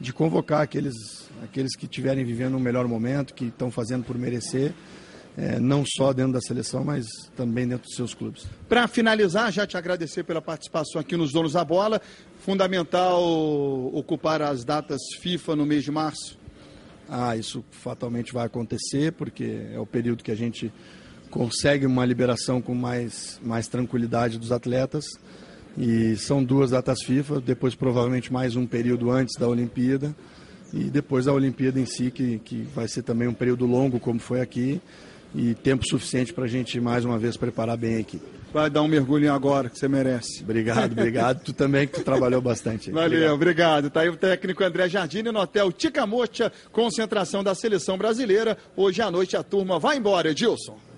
de 0.00 0.12
convocar 0.12 0.62
aqueles, 0.62 1.28
aqueles 1.42 1.76
que 1.76 1.86
estiverem 1.86 2.24
vivendo 2.24 2.56
um 2.56 2.60
melhor 2.60 2.86
momento, 2.88 3.34
que 3.34 3.46
estão 3.46 3.70
fazendo 3.70 4.04
por 4.04 4.18
merecer, 4.18 4.74
é, 5.36 5.58
não 5.58 5.84
só 5.86 6.12
dentro 6.12 6.32
da 6.32 6.40
seleção, 6.40 6.84
mas 6.84 7.06
também 7.36 7.66
dentro 7.66 7.86
dos 7.86 7.96
seus 7.96 8.12
clubes. 8.12 8.46
Para 8.68 8.86
finalizar, 8.88 9.50
já 9.52 9.66
te 9.66 9.76
agradecer 9.76 10.24
pela 10.24 10.42
participação 10.42 11.00
aqui 11.00 11.16
nos 11.16 11.32
Donos 11.32 11.52
da 11.52 11.64
Bola. 11.64 12.00
Fundamental 12.40 13.22
ocupar 13.94 14.42
as 14.42 14.64
datas 14.64 15.00
FIFA 15.20 15.56
no 15.56 15.64
mês 15.64 15.84
de 15.84 15.90
março? 15.90 16.36
Ah, 17.08 17.36
isso 17.36 17.64
fatalmente 17.70 18.32
vai 18.32 18.46
acontecer, 18.46 19.12
porque 19.12 19.66
é 19.72 19.78
o 19.78 19.86
período 19.86 20.24
que 20.24 20.30
a 20.30 20.36
gente 20.36 20.72
consegue 21.32 21.86
uma 21.86 22.04
liberação 22.04 22.60
com 22.60 22.74
mais, 22.74 23.40
mais 23.42 23.66
tranquilidade 23.66 24.38
dos 24.38 24.52
atletas. 24.52 25.06
E 25.76 26.14
são 26.16 26.44
duas 26.44 26.70
datas 26.70 27.02
FIFA, 27.02 27.40
depois 27.40 27.74
provavelmente 27.74 28.30
mais 28.30 28.54
um 28.54 28.66
período 28.66 29.10
antes 29.10 29.40
da 29.40 29.48
Olimpíada. 29.48 30.14
E 30.72 30.84
depois 30.84 31.26
a 31.26 31.32
Olimpíada 31.32 31.80
em 31.80 31.86
si, 31.86 32.10
que, 32.10 32.38
que 32.44 32.62
vai 32.74 32.86
ser 32.86 33.02
também 33.02 33.26
um 33.26 33.32
período 33.32 33.64
longo, 33.64 33.98
como 33.98 34.20
foi 34.20 34.42
aqui, 34.42 34.80
e 35.34 35.54
tempo 35.54 35.86
suficiente 35.88 36.34
para 36.34 36.44
a 36.44 36.48
gente 36.48 36.78
mais 36.78 37.04
uma 37.04 37.18
vez 37.18 37.36
preparar 37.38 37.78
bem 37.78 37.96
a 37.96 38.00
equipe. 38.00 38.24
Vai 38.52 38.68
dar 38.68 38.82
um 38.82 38.88
mergulho 38.88 39.32
agora, 39.32 39.70
que 39.70 39.78
você 39.78 39.88
merece. 39.88 40.42
Obrigado, 40.42 40.92
obrigado. 40.92 41.42
tu 41.42 41.54
também, 41.54 41.86
que 41.86 41.94
tu 41.94 42.04
trabalhou 42.04 42.42
bastante. 42.42 42.90
Valeu, 42.90 43.32
obrigado. 43.32 43.34
obrigado. 43.86 43.90
Tá 43.90 44.00
aí 44.02 44.10
o 44.10 44.16
técnico 44.16 44.62
André 44.62 44.90
Jardine 44.90 45.32
no 45.32 45.40
Hotel 45.40 45.72
Ticamocha, 45.72 46.52
concentração 46.70 47.42
da 47.42 47.54
seleção 47.54 47.96
brasileira. 47.96 48.58
Hoje 48.76 49.00
à 49.00 49.10
noite 49.10 49.34
a 49.34 49.42
turma 49.42 49.78
vai 49.78 49.96
embora, 49.96 50.30
Edilson. 50.30 50.91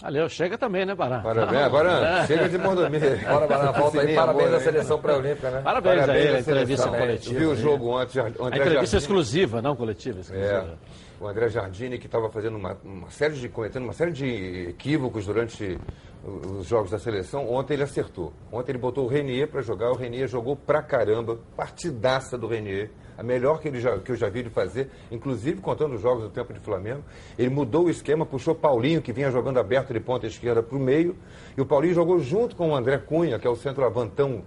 Valeu, 0.00 0.28
chega 0.28 0.58
também, 0.58 0.84
né, 0.84 0.94
Barã? 0.94 1.22
Parabéns, 1.22 1.72
Barã, 1.72 2.06
é. 2.06 2.26
chega 2.26 2.48
de 2.48 2.58
mordomia. 2.58 3.00
Bora, 3.26 3.46
Barã, 3.46 3.72
volta 3.72 4.00
aí, 4.00 4.14
parabéns 4.14 4.52
à 4.52 4.60
seleção 4.60 4.98
pré-olímpica, 5.00 5.50
né? 5.50 5.60
Parabéns, 5.62 6.00
parabéns 6.00 6.26
aí, 6.26 6.36
a 6.36 6.40
entrevista 6.40 6.88
coletiva. 6.88 7.38
Viu 7.38 7.50
o 7.50 7.56
jogo 7.56 7.88
ontem, 7.90 8.20
André 8.20 8.34
A 8.40 8.46
entrevista 8.46 8.72
Jardine. 8.74 8.98
exclusiva, 8.98 9.62
não 9.62 9.74
coletiva, 9.74 10.20
exclusiva. 10.20 10.48
É, 10.48 10.74
o 11.18 11.26
André 11.26 11.48
Jardine, 11.48 11.98
que 11.98 12.06
estava 12.06 12.28
fazendo 12.30 12.56
uma, 12.56 12.76
uma, 12.84 13.10
série 13.10 13.34
de, 13.34 13.48
cometendo 13.48 13.84
uma 13.84 13.94
série 13.94 14.12
de 14.12 14.68
equívocos 14.68 15.26
durante 15.26 15.78
os 16.24 16.66
jogos 16.66 16.90
da 16.90 16.98
seleção, 16.98 17.50
ontem 17.50 17.74
ele 17.74 17.84
acertou. 17.84 18.32
Ontem 18.52 18.72
ele 18.72 18.78
botou 18.78 19.04
o 19.04 19.08
Renier 19.08 19.48
para 19.48 19.62
jogar, 19.62 19.90
o 19.90 19.96
Renier 19.96 20.28
jogou 20.28 20.56
pra 20.56 20.82
caramba, 20.82 21.38
partidaça 21.56 22.36
do 22.36 22.46
Renier 22.46 22.90
a 23.16 23.22
melhor 23.22 23.60
que, 23.60 23.68
ele 23.68 23.80
já, 23.80 23.98
que 23.98 24.12
eu 24.12 24.16
já 24.16 24.28
vi 24.28 24.40
ele 24.40 24.50
fazer, 24.50 24.90
inclusive 25.10 25.60
contando 25.60 25.94
os 25.94 26.00
jogos 26.00 26.24
do 26.24 26.30
tempo 26.30 26.52
de 26.52 26.60
Flamengo. 26.60 27.02
Ele 27.38 27.50
mudou 27.50 27.86
o 27.86 27.90
esquema, 27.90 28.26
puxou 28.26 28.54
Paulinho, 28.54 29.00
que 29.00 29.12
vinha 29.12 29.30
jogando 29.30 29.58
aberto 29.58 29.92
de 29.92 30.00
ponta 30.00 30.26
esquerda, 30.26 30.62
para 30.62 30.76
o 30.76 30.80
meio, 30.80 31.16
e 31.56 31.60
o 31.60 31.66
Paulinho 31.66 31.94
jogou 31.94 32.18
junto 32.18 32.54
com 32.54 32.70
o 32.70 32.74
André 32.74 32.98
Cunha, 32.98 33.38
que 33.38 33.46
é 33.46 33.50
o 33.50 33.56
centroavantão 33.56 34.42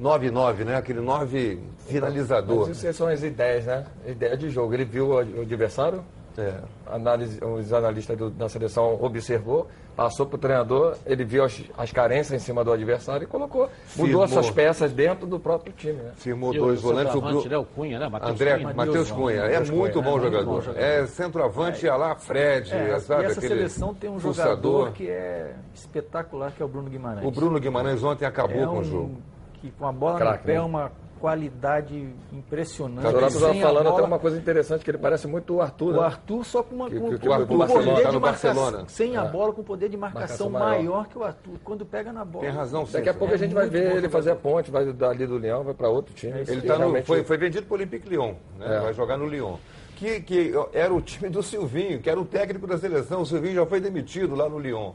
9-9, 0.00 0.64
né? 0.64 0.76
Aquele 0.76 1.00
9 1.00 1.58
finalizador. 1.86 2.68
Mas 2.68 2.82
isso 2.82 2.92
são 2.94 3.06
as 3.06 3.22
ideias, 3.22 3.66
né? 3.66 3.86
Ideia 4.06 4.36
de 4.36 4.48
jogo. 4.48 4.72
Ele 4.72 4.84
viu 4.84 5.08
o 5.08 5.18
adversário, 5.18 6.02
é, 6.40 6.60
análise, 6.86 7.38
os 7.44 7.72
analistas 7.72 8.16
do, 8.16 8.30
da 8.30 8.48
seleção 8.48 8.98
observou, 9.00 9.68
passou 9.94 10.26
para 10.26 10.36
o 10.36 10.38
treinador, 10.38 10.96
ele 11.04 11.24
viu 11.24 11.44
as, 11.44 11.62
as, 11.76 11.92
carências 11.92 12.40
em 12.40 12.44
cima 12.44 12.64
do 12.64 12.72
adversário 12.72 13.24
e 13.24 13.26
colocou, 13.26 13.68
Firmou. 13.84 14.06
mudou 14.06 14.24
essas 14.24 14.50
peças 14.50 14.92
dentro 14.92 15.26
do 15.26 15.38
próprio 15.38 15.72
time. 15.72 16.00
Né? 16.02 16.12
Firmou 16.16 16.54
e 16.54 16.58
dois 16.58 16.80
volantes. 16.80 17.14
O 17.14 17.20
Bru... 17.20 17.48
né? 17.48 17.58
o 17.58 17.64
Cunha, 17.64 17.98
né? 17.98 18.08
Mateus 18.08 18.32
André, 18.32 18.58
Cunha. 18.58 18.74
Matheus 18.74 19.10
Cunha. 19.10 19.40
É 19.42 19.60
muito 19.60 20.02
bom 20.02 20.20
jogador. 20.20 20.46
Bom 20.46 20.60
jogador. 20.60 20.82
É 20.82 21.06
centroavante, 21.06 21.86
é. 21.86 21.94
lá, 21.94 22.14
Fred, 22.14 22.72
é, 22.72 22.98
sabe? 23.00 23.24
E 23.24 23.26
essa 23.26 23.40
seleção 23.40 23.94
tem 23.94 24.08
um 24.08 24.18
jogador 24.18 24.92
que 24.92 25.08
é 25.08 25.54
espetacular, 25.74 26.52
que 26.52 26.62
é 26.62 26.64
o 26.64 26.68
Bruno 26.68 26.88
Guimarães. 26.88 27.26
O 27.26 27.30
Bruno 27.30 27.60
Guimarães 27.60 28.02
ontem 28.02 28.24
acabou 28.24 28.62
é 28.62 28.68
um... 28.68 28.74
com 28.74 28.78
o 28.80 28.84
jogo. 28.84 29.22
Que 29.54 29.70
com 29.70 29.86
a 29.86 29.92
bola 29.92 30.18
Crack, 30.18 30.38
no 30.38 30.44
pé, 30.44 30.54
né? 30.54 30.60
uma 30.60 30.92
qualidade 31.20 32.08
impressionante. 32.32 33.06
O 33.06 33.12
Donato 33.12 33.34
estava 33.34 33.54
falando 33.54 33.84
bola... 33.84 33.98
até 33.98 34.06
uma 34.06 34.18
coisa 34.18 34.38
interessante, 34.38 34.82
que 34.82 34.90
ele 34.90 34.98
parece 34.98 35.28
muito 35.28 35.54
o 35.54 35.60
Arthur. 35.60 35.94
O 35.94 36.00
né? 36.00 36.06
Arthur 36.06 36.44
só 36.44 36.62
com, 36.62 36.74
uma, 36.74 36.88
que, 36.88 36.98
com, 36.98 37.10
que, 37.10 37.28
com, 37.28 37.46
com 37.46 37.66
poder 37.66 38.02
tá 38.02 38.10
de 38.10 38.18
marcação. 38.18 38.88
Sem 38.88 39.16
a 39.16 39.24
é. 39.24 39.28
bola, 39.28 39.52
com 39.52 39.62
poder 39.62 39.88
de 39.90 39.96
marcação, 39.98 40.48
marcação 40.48 40.50
maior. 40.50 40.92
maior. 40.92 41.08
que 41.08 41.18
o 41.18 41.22
Arthur. 41.24 41.58
Quando 41.62 41.84
pega 41.84 42.12
na 42.12 42.24
bola. 42.24 42.46
Tem 42.46 42.54
razão, 42.54 42.88
Daqui 42.90 43.08
a 43.10 43.14
pouco 43.14 43.34
é 43.34 43.36
a 43.36 43.38
gente 43.38 43.54
vai 43.54 43.68
ver 43.68 43.96
ele 43.96 44.08
fazer 44.08 44.30
a 44.30 44.36
ponte, 44.36 44.70
vai 44.70 44.90
dali 44.92 45.26
do 45.26 45.36
Leão, 45.36 45.62
vai 45.62 45.74
para 45.74 45.90
outro 45.90 46.14
time. 46.14 46.40
É 46.40 46.44
ele 46.50 46.62
tá 46.62 46.78
no, 46.78 47.02
foi, 47.04 47.22
foi 47.22 47.36
vendido 47.36 47.66
para 47.66 47.74
o 47.74 47.76
Olympique 47.76 48.08
Lyon, 48.08 48.34
né? 48.58 48.76
É. 48.76 48.80
vai 48.80 48.94
jogar 48.94 49.18
no 49.18 49.26
Lyon. 49.26 49.56
Que, 49.96 50.20
que 50.20 50.52
era 50.72 50.94
o 50.94 51.00
time 51.02 51.28
do 51.28 51.42
Silvinho, 51.42 52.00
que 52.00 52.08
era 52.08 52.18
o 52.18 52.24
técnico 52.24 52.66
da 52.66 52.78
seleção. 52.78 53.20
O 53.20 53.26
Silvinho 53.26 53.56
já 53.56 53.66
foi 53.66 53.80
demitido 53.80 54.34
lá 54.34 54.48
no 54.48 54.58
Lyon. 54.58 54.92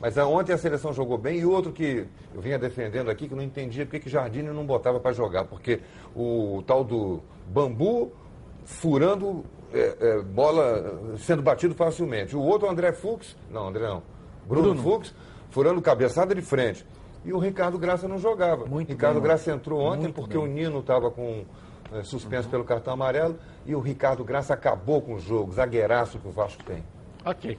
Mas 0.00 0.16
ontem 0.18 0.52
a 0.52 0.58
seleção 0.58 0.92
jogou 0.92 1.16
bem 1.16 1.38
e 1.38 1.44
outro 1.44 1.72
que 1.72 2.06
eu 2.34 2.40
vinha 2.40 2.58
defendendo 2.58 3.10
aqui, 3.10 3.28
que 3.28 3.34
não 3.34 3.42
entendia 3.42 3.84
porque 3.84 4.00
que 4.00 4.10
Jardine 4.10 4.48
não 4.50 4.66
botava 4.66 5.00
para 5.00 5.12
jogar, 5.12 5.44
porque 5.44 5.80
o 6.14 6.62
tal 6.66 6.84
do 6.84 7.22
bambu 7.48 8.12
furando 8.64 9.44
é, 9.72 9.96
é, 10.00 10.22
bola 10.22 11.16
sendo 11.18 11.42
batido 11.42 11.74
facilmente. 11.74 12.36
O 12.36 12.40
outro, 12.40 12.68
o 12.68 12.70
André 12.70 12.92
Fux, 12.92 13.36
não, 13.50 13.68
André 13.68 13.86
não, 13.86 14.02
Bruno, 14.46 14.74
Bruno. 14.74 14.82
Fux, 14.82 15.14
furando 15.50 15.80
cabeçada 15.80 16.34
de 16.34 16.42
frente. 16.42 16.84
E 17.24 17.32
o 17.32 17.38
Ricardo 17.38 17.78
Graça 17.78 18.06
não 18.06 18.18
jogava. 18.18 18.66
Muito 18.66 18.88
Ricardo 18.88 19.14
bem, 19.14 19.24
Graça 19.24 19.50
entrou 19.50 19.80
ontem 19.80 20.02
Muito 20.02 20.14
porque 20.14 20.38
bem. 20.38 20.44
o 20.44 20.46
Nino 20.46 20.80
estava 20.80 21.10
com 21.10 21.44
é, 21.92 22.02
suspenso 22.02 22.44
uhum. 22.44 22.50
pelo 22.50 22.64
cartão 22.64 22.92
amarelo 22.92 23.36
e 23.64 23.74
o 23.74 23.80
Ricardo 23.80 24.22
Graça 24.24 24.54
acabou 24.54 25.02
com 25.02 25.14
o 25.14 25.18
jogo, 25.18 25.52
zagueiraço 25.52 26.18
que 26.18 26.28
o 26.28 26.30
Vasco 26.30 26.62
tem. 26.62 26.84
Ok. 27.24 27.58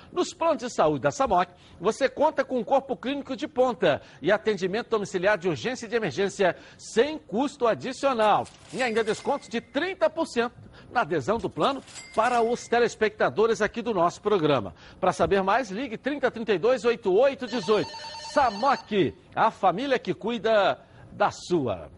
Nos 0.11 0.33
planos 0.33 0.57
de 0.57 0.69
saúde 0.69 1.01
da 1.01 1.11
SAMOC, 1.11 1.51
você 1.79 2.09
conta 2.09 2.43
com 2.43 2.59
um 2.59 2.63
corpo 2.63 2.97
clínico 2.97 3.35
de 3.35 3.47
ponta 3.47 4.01
e 4.21 4.31
atendimento 4.31 4.89
domiciliar 4.89 5.37
de 5.37 5.47
urgência 5.47 5.85
e 5.85 5.89
de 5.89 5.95
emergência 5.95 6.55
sem 6.77 7.17
custo 7.17 7.65
adicional. 7.65 8.45
E 8.73 8.83
ainda 8.83 9.03
descontos 9.03 9.47
de 9.47 9.61
30% 9.61 10.51
na 10.91 11.01
adesão 11.01 11.37
do 11.37 11.49
plano 11.49 11.81
para 12.13 12.41
os 12.41 12.67
telespectadores 12.67 13.61
aqui 13.61 13.81
do 13.81 13.93
nosso 13.93 14.21
programa. 14.21 14.73
Para 14.99 15.13
saber 15.13 15.41
mais, 15.43 15.71
ligue 15.71 15.97
3032 15.97 16.83
8818. 16.83 17.89
SAMOC, 18.33 19.15
a 19.33 19.49
família 19.49 19.97
que 19.97 20.13
cuida 20.13 20.77
da 21.13 21.31
sua. 21.31 21.89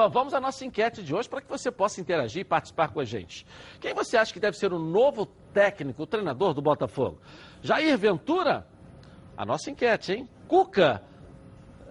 Bom, 0.00 0.08
vamos 0.08 0.32
à 0.32 0.40
nossa 0.40 0.64
enquete 0.64 1.02
de 1.02 1.14
hoje 1.14 1.28
para 1.28 1.42
que 1.42 1.48
você 1.50 1.70
possa 1.70 2.00
interagir 2.00 2.40
e 2.40 2.44
participar 2.44 2.88
com 2.88 3.00
a 3.00 3.04
gente. 3.04 3.46
Quem 3.78 3.92
você 3.92 4.16
acha 4.16 4.32
que 4.32 4.40
deve 4.40 4.56
ser 4.56 4.72
o 4.72 4.78
novo 4.78 5.26
técnico, 5.52 6.04
o 6.04 6.06
treinador 6.06 6.54
do 6.54 6.62
Botafogo? 6.62 7.18
Jair 7.60 7.98
Ventura? 7.98 8.66
A 9.36 9.44
nossa 9.44 9.70
enquete, 9.70 10.14
hein? 10.14 10.28
Cuca? 10.48 11.02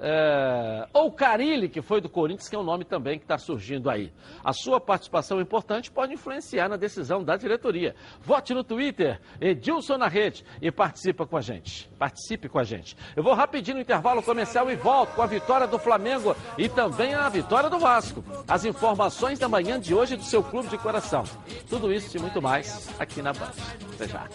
É, 0.01 0.87
ou 0.93 1.11
Carilli, 1.11 1.67
que 1.67 1.81
foi 1.81 1.99
do 1.99 2.07
Corinthians, 2.07 2.47
que 2.47 2.55
é 2.55 2.59
um 2.59 2.63
nome 2.63 2.85
também 2.85 3.17
que 3.17 3.25
está 3.25 3.37
surgindo 3.37 3.89
aí. 3.89 4.13
A 4.43 4.53
sua 4.53 4.79
participação 4.79 5.41
importante 5.41 5.91
pode 5.91 6.13
influenciar 6.13 6.69
na 6.69 6.77
decisão 6.77 7.23
da 7.23 7.35
diretoria. 7.35 7.95
Vote 8.21 8.53
no 8.53 8.63
Twitter, 8.63 9.19
Edilson 9.41 9.97
na 9.97 10.07
rede 10.07 10.45
e 10.61 10.71
participa 10.71 11.25
com 11.25 11.35
a 11.35 11.41
gente. 11.41 11.89
Participe 11.99 12.47
com 12.47 12.59
a 12.59 12.63
gente. 12.63 12.95
Eu 13.15 13.23
vou 13.23 13.33
rapidinho 13.33 13.75
no 13.75 13.81
intervalo 13.81 14.23
comercial 14.23 14.71
e 14.71 14.75
volto 14.75 15.15
com 15.15 15.21
a 15.21 15.25
vitória 15.27 15.67
do 15.67 15.77
Flamengo 15.77 16.35
e 16.57 16.69
também 16.69 17.13
a 17.13 17.27
vitória 17.27 17.69
do 17.69 17.77
Vasco. 17.77 18.23
As 18.47 18.63
informações 18.63 19.37
da 19.37 19.49
manhã 19.49 19.79
de 19.79 19.93
hoje 19.93 20.15
do 20.15 20.23
seu 20.23 20.41
clube 20.41 20.69
de 20.69 20.77
coração. 20.77 21.23
Tudo 21.69 21.91
isso 21.91 22.15
e 22.15 22.21
muito 22.21 22.41
mais 22.41 22.89
aqui 22.99 23.21
na 23.21 23.33
Band. 23.33 23.51
Até 23.95 24.07
já. 24.07 24.27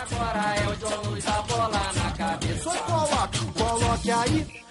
Agora 0.00 0.54
é 0.54 0.68
o 0.68 0.76
John 0.76 1.10
Luiz, 1.10 1.26
a 1.26 1.42
bola 1.42 1.68
na 1.68 2.12
cabeça. 2.16 2.70
Só 2.70 2.82
coloque, 2.84 3.52
coloque 3.58 4.10
aí. 4.12 4.68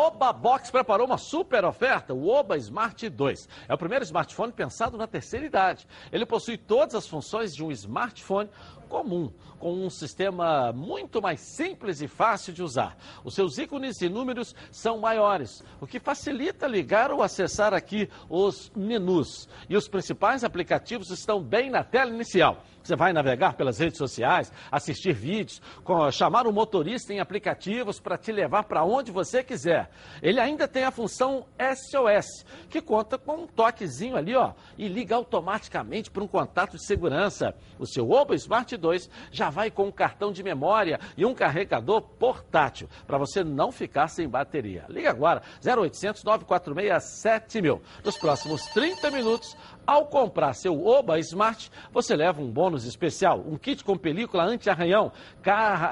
Oba 0.00 0.32
Box 0.32 0.68
preparou 0.68 1.06
uma 1.06 1.16
super 1.16 1.64
oferta, 1.64 2.12
o 2.12 2.26
Oba 2.28 2.56
Smart 2.56 3.08
2. 3.08 3.48
É 3.68 3.74
o 3.74 3.78
primeiro 3.78 4.02
smartphone 4.02 4.52
pensado 4.52 4.96
na 4.96 5.06
terceira 5.06 5.46
idade. 5.46 5.86
Ele 6.10 6.26
possui 6.26 6.58
todas 6.58 6.96
as 6.96 7.06
funções 7.06 7.54
de 7.54 7.62
um 7.62 7.70
smartphone 7.70 8.50
comum, 8.92 9.32
com 9.58 9.72
um 9.72 9.88
sistema 9.88 10.70
muito 10.70 11.22
mais 11.22 11.40
simples 11.40 12.02
e 12.02 12.06
fácil 12.06 12.52
de 12.52 12.62
usar. 12.62 12.94
Os 13.24 13.34
seus 13.34 13.56
ícones 13.56 14.02
e 14.02 14.08
números 14.08 14.54
são 14.70 14.98
maiores, 14.98 15.64
o 15.80 15.86
que 15.86 15.98
facilita 15.98 16.66
ligar 16.66 17.10
ou 17.10 17.22
acessar 17.22 17.72
aqui 17.72 18.06
os 18.28 18.70
menus. 18.76 19.48
E 19.66 19.76
os 19.78 19.88
principais 19.88 20.44
aplicativos 20.44 21.08
estão 21.10 21.42
bem 21.42 21.70
na 21.70 21.82
tela 21.82 22.10
inicial. 22.10 22.62
Você 22.82 22.96
vai 22.96 23.12
navegar 23.12 23.54
pelas 23.54 23.78
redes 23.78 23.96
sociais, 23.96 24.52
assistir 24.70 25.12
vídeos, 25.12 25.62
chamar 26.10 26.48
o 26.48 26.52
motorista 26.52 27.14
em 27.14 27.20
aplicativos 27.20 28.00
para 28.00 28.18
te 28.18 28.32
levar 28.32 28.64
para 28.64 28.84
onde 28.84 29.12
você 29.12 29.42
quiser. 29.42 29.88
Ele 30.20 30.40
ainda 30.40 30.66
tem 30.66 30.82
a 30.82 30.90
função 30.90 31.46
SOS, 31.56 32.44
que 32.68 32.82
conta 32.82 33.16
com 33.16 33.44
um 33.44 33.46
toquezinho 33.46 34.16
ali, 34.16 34.34
ó, 34.34 34.52
e 34.76 34.88
liga 34.88 35.14
automaticamente 35.14 36.10
para 36.10 36.24
um 36.24 36.26
contato 36.26 36.76
de 36.76 36.84
segurança. 36.84 37.54
O 37.78 37.86
seu 37.86 38.10
Oba 38.10 38.34
Smart 38.34 38.76
2 38.82 39.08
já 39.30 39.48
vai 39.48 39.70
com 39.70 39.84
um 39.84 39.92
cartão 39.92 40.32
de 40.32 40.42
memória 40.42 41.00
e 41.16 41.24
um 41.24 41.32
carregador 41.32 42.02
portátil, 42.02 42.88
para 43.06 43.16
você 43.16 43.42
não 43.42 43.72
ficar 43.72 44.08
sem 44.08 44.28
bateria. 44.28 44.84
Liga 44.88 45.08
agora, 45.08 45.40
0800 45.64 46.22
946 46.24 47.02
7000. 47.02 47.80
Nos 48.04 48.18
próximos 48.18 48.66
30 48.66 49.10
minutos, 49.10 49.56
ao 49.86 50.06
comprar 50.06 50.54
seu 50.54 50.84
Oba 50.84 51.18
Smart, 51.20 51.70
você 51.92 52.14
leva 52.14 52.42
um 52.42 52.50
bônus 52.50 52.84
especial, 52.84 53.40
um 53.46 53.56
kit 53.56 53.82
com 53.84 53.96
película 53.96 54.44
anti-arranhão, 54.44 55.12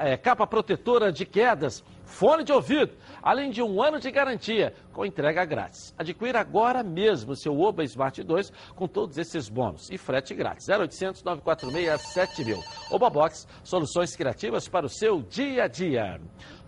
eh, 0.03 0.17
capa 0.17 0.47
protetora 0.47 1.13
de 1.13 1.25
quedas, 1.25 1.85
fone 2.11 2.45
de 2.45 2.53
ouvido, 2.53 2.93
além 3.23 3.51
de 3.51 3.63
um 3.63 3.83
ano 3.83 3.99
de 3.99 4.11
garantia, 4.11 4.75
com 4.93 5.07
entrega 5.07 5.45
grátis. 5.45 5.95
Adquira 5.97 6.41
agora 6.41 6.83
mesmo 6.83 7.35
seu 7.35 7.59
Oba 7.59 7.83
Smart 7.85 8.23
2 8.23 8.53
com 8.75 8.87
todos 8.87 9.17
esses 9.17 9.49
bônus 9.49 9.89
e 9.91 9.97
frete 9.97 10.35
grátis. 10.35 10.69
0800 10.69 11.23
946 11.23 12.01
7000. 12.13 12.59
Oba 12.91 13.09
Box, 13.09 13.47
soluções 13.63 14.15
criativas 14.15 14.69
para 14.69 14.87
o 14.87 14.91
seu 14.91 15.23
dia 15.23 15.65
a 15.65 15.69
dia. 15.69 16.21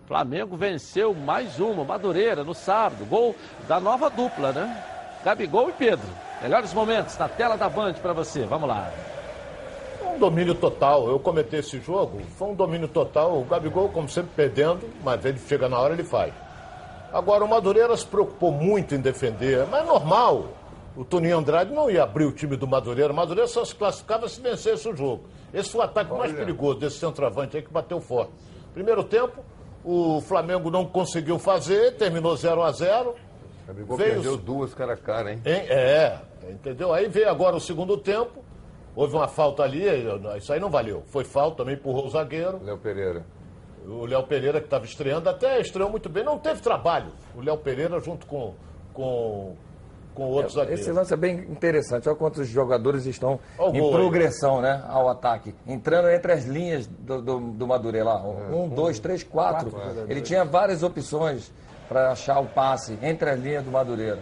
Flamengo 0.05 0.57
venceu 0.57 1.13
mais 1.13 1.59
uma, 1.59 1.83
Madureira, 1.83 2.43
no 2.43 2.53
sábado. 2.53 3.05
Gol 3.05 3.35
da 3.67 3.79
nova 3.79 4.09
dupla, 4.09 4.51
né? 4.51 4.83
Gabigol 5.23 5.69
e 5.69 5.73
Pedro. 5.73 6.07
Melhores 6.41 6.73
momentos 6.73 7.17
na 7.17 7.29
tela 7.29 7.55
da 7.55 7.69
Band 7.69 7.93
para 7.93 8.11
você. 8.11 8.45
Vamos 8.45 8.67
lá. 8.67 9.12
Um 10.15 10.19
domínio 10.19 10.55
total. 10.55 11.07
Eu 11.09 11.19
comentei 11.19 11.59
esse 11.59 11.79
jogo, 11.79 12.21
foi 12.37 12.49
um 12.49 12.53
domínio 12.55 12.87
total. 12.87 13.37
O 13.39 13.43
Gabigol, 13.45 13.89
como 13.89 14.07
sempre, 14.09 14.31
perdendo, 14.35 14.81
mas 15.03 15.23
ele 15.25 15.39
chega 15.39 15.67
na 15.69 15.79
hora 15.79 15.93
ele 15.93 16.03
faz. 16.03 16.33
Agora, 17.11 17.43
o 17.43 17.47
Madureira 17.47 17.95
se 17.95 18.05
preocupou 18.05 18.51
muito 18.51 18.95
em 18.95 18.99
defender, 18.99 19.65
mas 19.69 19.83
é 19.83 19.85
normal. 19.85 20.45
O 20.95 21.03
Toninho 21.03 21.37
Andrade 21.37 21.73
não 21.73 21.89
ia 21.89 22.03
abrir 22.03 22.25
o 22.25 22.31
time 22.31 22.55
do 22.55 22.67
Madureira. 22.67 23.11
O 23.11 23.15
Madureira 23.15 23.47
só 23.47 23.63
se 23.65 23.73
classificava 23.73 24.27
se 24.29 24.39
vencesse 24.41 24.87
o 24.87 24.95
jogo. 24.95 25.23
Esse 25.53 25.69
foi 25.69 25.81
o 25.81 25.83
ataque 25.83 26.11
mais 26.13 26.31
perigoso 26.31 26.79
desse 26.79 26.97
centroavante 26.97 27.57
aí 27.57 27.63
que 27.63 27.71
bateu 27.71 27.99
forte. 27.99 28.31
Primeiro 28.73 29.03
tempo, 29.03 29.43
o 29.83 30.21
Flamengo 30.21 30.69
não 30.71 30.85
conseguiu 30.85 31.37
fazer, 31.39 31.95
terminou 31.97 32.35
0 32.35 32.61
a 32.63 32.71
0 32.71 33.15
Gabigol 33.67 33.97
Veio- 33.97 34.13
perdeu 34.13 34.37
duas 34.37 34.73
cara 34.73 34.93
a 34.93 34.97
cara, 34.97 35.31
hein? 35.33 35.41
Hein? 35.45 35.61
É, 35.69 36.17
entendeu? 36.49 36.93
Aí 36.93 37.07
veio 37.07 37.29
agora 37.29 37.55
o 37.55 37.59
segundo 37.61 37.97
tempo, 37.97 38.42
houve 38.95 39.15
uma 39.15 39.27
falta 39.27 39.63
ali, 39.63 39.83
isso 40.37 40.53
aí 40.53 40.59
não 40.59 40.69
valeu. 40.69 41.03
Foi 41.07 41.23
falta, 41.23 41.57
também 41.57 41.75
empurrou 41.75 42.05
o 42.05 42.09
zagueiro. 42.09 42.59
Léo 42.63 42.77
Pereira. 42.77 43.25
O 43.85 44.05
Léo 44.05 44.23
Pereira, 44.23 44.59
que 44.59 44.67
estava 44.67 44.85
estreando, 44.85 45.29
até 45.29 45.59
estreou 45.59 45.89
muito 45.89 46.07
bem, 46.09 46.23
não 46.23 46.37
teve 46.39 46.61
trabalho. 46.61 47.11
O 47.35 47.41
Léo 47.41 47.57
Pereira 47.57 47.99
junto 47.99 48.25
com, 48.25 48.53
com, 48.93 49.55
com 50.15 50.23
outros 50.23 50.53
zagueiros. 50.53 50.81
Esse 50.81 50.91
lance 50.91 51.13
é 51.13 51.17
bem 51.17 51.39
interessante. 51.49 52.07
Olha 52.07 52.17
quantos 52.17 52.47
jogadores 52.47 53.05
estão 53.05 53.39
Olha 53.57 53.77
em 53.77 53.83
aí. 53.83 53.91
progressão 53.91 54.61
né, 54.61 54.83
ao 54.87 55.09
ataque. 55.09 55.53
Entrando 55.67 56.09
entre 56.09 56.31
as 56.31 56.45
linhas 56.45 56.87
do, 56.87 57.21
do, 57.21 57.39
do 57.39 57.67
Madureira 57.67 58.05
lá. 58.05 58.21
É. 58.21 58.55
Um, 58.55 58.69
dois, 58.69 58.99
três, 58.99 59.21
quatro. 59.21 59.71
Quatro. 59.71 60.05
Ele 60.09 60.21
tinha 60.21 60.45
várias 60.45 60.81
opções 60.81 61.51
para 61.89 62.11
achar 62.11 62.39
o 62.39 62.45
passe 62.45 62.97
entre 63.01 63.29
as 63.29 63.39
linhas 63.39 63.65
do 63.65 63.71
Madureira. 63.71 64.19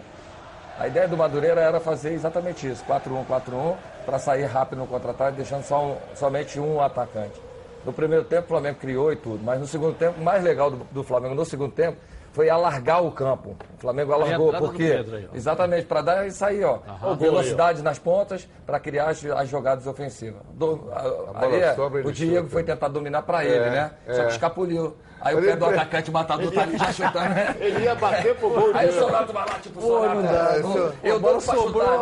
A 0.78 0.88
ideia 0.88 1.06
do 1.06 1.16
Madureira 1.16 1.60
era 1.60 1.78
fazer 1.78 2.12
exatamente 2.12 2.68
isso: 2.68 2.84
4-1, 2.84 3.24
4-1, 3.26 3.76
para 4.04 4.18
sair 4.18 4.44
rápido 4.44 4.78
no 4.80 4.86
contra-ataque, 4.86 5.36
deixando 5.36 5.62
só 5.64 5.82
um- 5.84 5.96
somente 6.14 6.58
um 6.60 6.80
atacante. 6.80 7.40
No 7.84 7.92
primeiro 7.92 8.24
tempo, 8.24 8.44
o 8.44 8.48
Flamengo 8.48 8.78
criou 8.78 9.12
e 9.12 9.16
tudo, 9.16 9.42
mas 9.42 9.58
no 9.58 9.66
segundo 9.66 9.94
tempo, 9.96 10.20
o 10.20 10.24
mais 10.24 10.42
legal 10.42 10.70
do, 10.70 10.84
do 10.92 11.02
Flamengo 11.02 11.34
no 11.34 11.44
segundo 11.44 11.72
tempo 11.72 11.98
foi 12.32 12.48
alargar 12.48 13.02
o 13.04 13.10
campo. 13.10 13.56
O 13.76 13.80
Flamengo 13.80 14.12
alargou, 14.12 14.46
entrada 14.48 14.64
do 14.66 14.70
por 14.72 14.76
quê? 14.78 14.88
Pedro 14.96 15.16
aí, 15.16 15.28
ó. 15.30 15.36
Exatamente, 15.36 15.86
para 15.86 16.00
dar 16.00 16.26
isso 16.26 16.44
aí, 16.44 16.62
ó. 16.64 16.78
Aham. 16.88 17.16
Velocidade 17.16 17.82
nas 17.82 17.98
pontas 17.98 18.48
para 18.64 18.78
criar 18.80 19.10
as, 19.10 19.22
as 19.24 19.48
jogadas 19.48 19.86
ofensivas. 19.86 20.40
Do, 20.54 20.88
a- 20.94 21.02
bola 21.02 21.38
ali 21.42 21.60
é, 21.60 21.74
o 22.06 22.12
Diego 22.12 22.36
chuta. 22.38 22.50
foi 22.50 22.62
tentar 22.64 22.88
dominar 22.88 23.22
para 23.22 23.44
É, 23.44 23.48
ele, 23.48 23.70
né? 23.70 23.90
Só 24.06 24.22
é. 24.22 24.24
que 24.26 24.32
escapuliu. 24.32 24.96
Aí 25.24 25.34
o 25.36 25.40
pé 25.42 25.56
do 25.56 25.64
atacante 25.66 26.10
matador 26.10 26.52
tá 26.52 26.62
ali 26.62 26.76
já 26.78 26.92
chutando? 26.92 27.34
Ele 27.60 27.84
ia 27.84 27.94
bater 27.94 28.34
pro 28.36 28.50
gol 28.50 28.70
Aí 28.74 28.88
o. 28.88 28.92
Sonato 28.92 29.32
vai 29.32 29.48
lá, 29.48 29.58
tipo, 29.58 29.80
Pô, 29.80 30.06
não 30.06 30.22
né? 30.22 30.32
dá. 30.32 30.56
Eu- 31.02 31.20
dou 31.20 31.30
pra 31.32 31.40
sobrou, 31.40 31.82
chutar, 31.82 31.98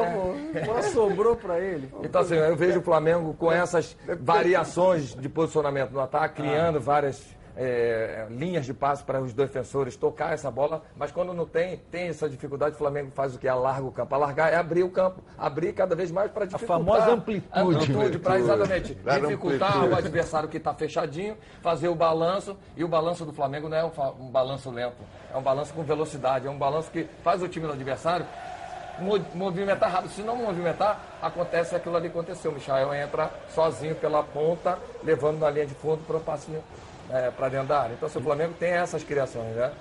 né? 0.54 0.60
bola 0.66 0.82
sobrou 0.82 1.36
pra 1.36 1.58
ele. 1.58 1.90
Então, 2.02 2.22
assim, 2.22 2.34
eu 2.34 2.56
vejo 2.56 2.80
o 2.80 2.82
Flamengo 2.82 3.34
com 3.38 3.52
essas 3.52 3.96
variações 4.20 5.14
de 5.14 5.28
posicionamento 5.28 5.90
no 5.92 6.00
ataque, 6.00 6.42
criando 6.42 6.80
várias 6.80 7.22
é, 7.62 8.26
linhas 8.30 8.64
de 8.64 8.72
passe 8.72 9.04
para 9.04 9.20
os 9.20 9.34
defensores 9.34 9.94
tocar 9.94 10.32
essa 10.32 10.50
bola, 10.50 10.82
mas 10.96 11.12
quando 11.12 11.34
não 11.34 11.44
tem, 11.44 11.76
tem 11.90 12.08
essa 12.08 12.26
dificuldade, 12.26 12.74
o 12.74 12.78
Flamengo 12.78 13.10
faz 13.14 13.34
o 13.34 13.38
que? 13.38 13.46
Alarga 13.46 13.86
o 13.86 13.92
campo. 13.92 14.14
Alargar 14.14 14.50
é 14.50 14.56
abrir 14.56 14.82
o 14.82 14.90
campo, 14.90 15.20
abrir 15.36 15.74
cada 15.74 15.94
vez 15.94 16.10
mais 16.10 16.30
para 16.30 16.46
dificultar. 16.46 16.78
famosa 16.78 17.12
amplitude. 17.12 17.50
Amplitude, 17.52 18.18
para 18.18 18.38
exatamente 18.38 18.94
Dar 18.94 19.20
dificultar 19.20 19.68
amplitude. 19.76 19.94
o 19.94 19.98
adversário 19.98 20.48
que 20.48 20.56
está 20.56 20.72
fechadinho, 20.72 21.36
fazer 21.60 21.88
o 21.88 21.94
balanço, 21.94 22.56
e 22.74 22.82
o 22.82 22.88
balanço 22.88 23.26
do 23.26 23.32
Flamengo 23.34 23.68
não 23.68 23.76
é 23.76 23.84
um, 23.84 23.90
um 24.20 24.30
balanço 24.30 24.70
lento, 24.70 24.96
é 25.30 25.36
um 25.36 25.42
balanço 25.42 25.74
com 25.74 25.82
velocidade, 25.82 26.46
é 26.46 26.50
um 26.50 26.56
balanço 26.56 26.90
que 26.90 27.04
faz 27.22 27.42
o 27.42 27.48
time 27.48 27.66
do 27.66 27.74
adversário 27.74 28.24
mo- 29.00 29.20
movimentar 29.34 29.90
rápido. 29.90 30.12
Se 30.12 30.22
não 30.22 30.36
movimentar, 30.36 30.98
acontece 31.20 31.76
aquilo 31.76 31.96
ali 31.96 32.08
que 32.08 32.16
aconteceu. 32.18 32.50
O 32.50 32.54
Michael 32.54 32.94
entra 32.94 33.30
sozinho 33.54 33.94
pela 33.96 34.22
ponta, 34.22 34.78
levando 35.04 35.38
na 35.40 35.50
linha 35.50 35.66
de 35.66 35.74
fundo 35.74 36.02
para 36.06 36.16
o 36.16 36.20
passinho 36.20 36.62
para 37.36 37.48
dentro 37.48 37.66
da 37.68 37.80
área. 37.80 37.94
Então, 37.94 38.08
se 38.08 38.18
o 38.18 38.20
Flamengo 38.20 38.54
tem 38.58 38.70
essas 38.70 39.02
criações 39.04 39.54
né, 39.56 39.72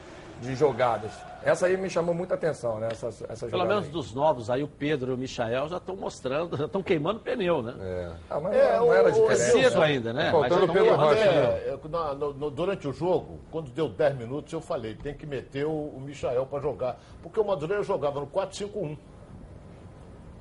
de 0.42 0.56
jogadas. 0.56 1.12
Essa 1.44 1.68
aí 1.68 1.78
me 1.78 1.90
chamou 1.90 2.14
muita 2.14 2.34
atenção, 2.36 2.80
né? 2.80 2.90
Essas, 2.92 3.22
essas 3.30 3.50
Pelo 3.50 3.66
menos 3.66 3.86
aí. 3.86 3.92
dos 3.92 4.14
novos 4.14 4.50
aí, 4.50 4.62
o 4.62 4.68
Pedro 4.68 5.12
e 5.12 5.16
o 5.16 5.18
Michael 5.18 5.70
já 5.70 5.78
estão 5.78 5.96
mostrando, 5.96 6.58
já 6.58 6.66
estão 6.66 6.84
queimando 6.84 7.20
pneu, 7.22 7.62
né? 7.62 7.76
É. 7.80 8.12
Ah, 8.30 8.40
mas 8.42 8.54
É, 8.56 8.78
não, 8.78 8.86
não 8.88 8.94
era 8.94 9.08
É 9.10 9.12
diferente. 9.12 9.40
cedo 9.40 9.82
ainda, 9.82 10.12
né? 10.14 10.32
Faltando 10.32 10.68
Mas 10.68 10.72
Pedro 10.78 10.96
Rocha, 10.98 11.16
né? 11.26 11.32
É, 11.66 11.78
é, 11.82 11.88
na- 11.90 12.14
no- 12.14 12.34
no- 12.34 12.52
durante 12.52 12.88
o 12.90 12.94
jogo, 12.94 13.40
quando 13.52 13.70
deu 13.72 13.88
10 13.88 14.18
minutos, 14.18 14.52
eu 14.52 14.60
falei, 14.60 14.96
tem 14.96 15.14
que 15.14 15.26
meter 15.26 15.66
o, 15.66 15.72
o 15.72 16.02
Michael 16.02 16.46
para 16.46 16.60
jogar. 16.62 17.00
Porque 17.24 17.40
o 17.40 17.44
Madureira 17.46 17.84
jogava 17.84 18.20
no 18.20 18.28
4-5-1. 18.28 18.98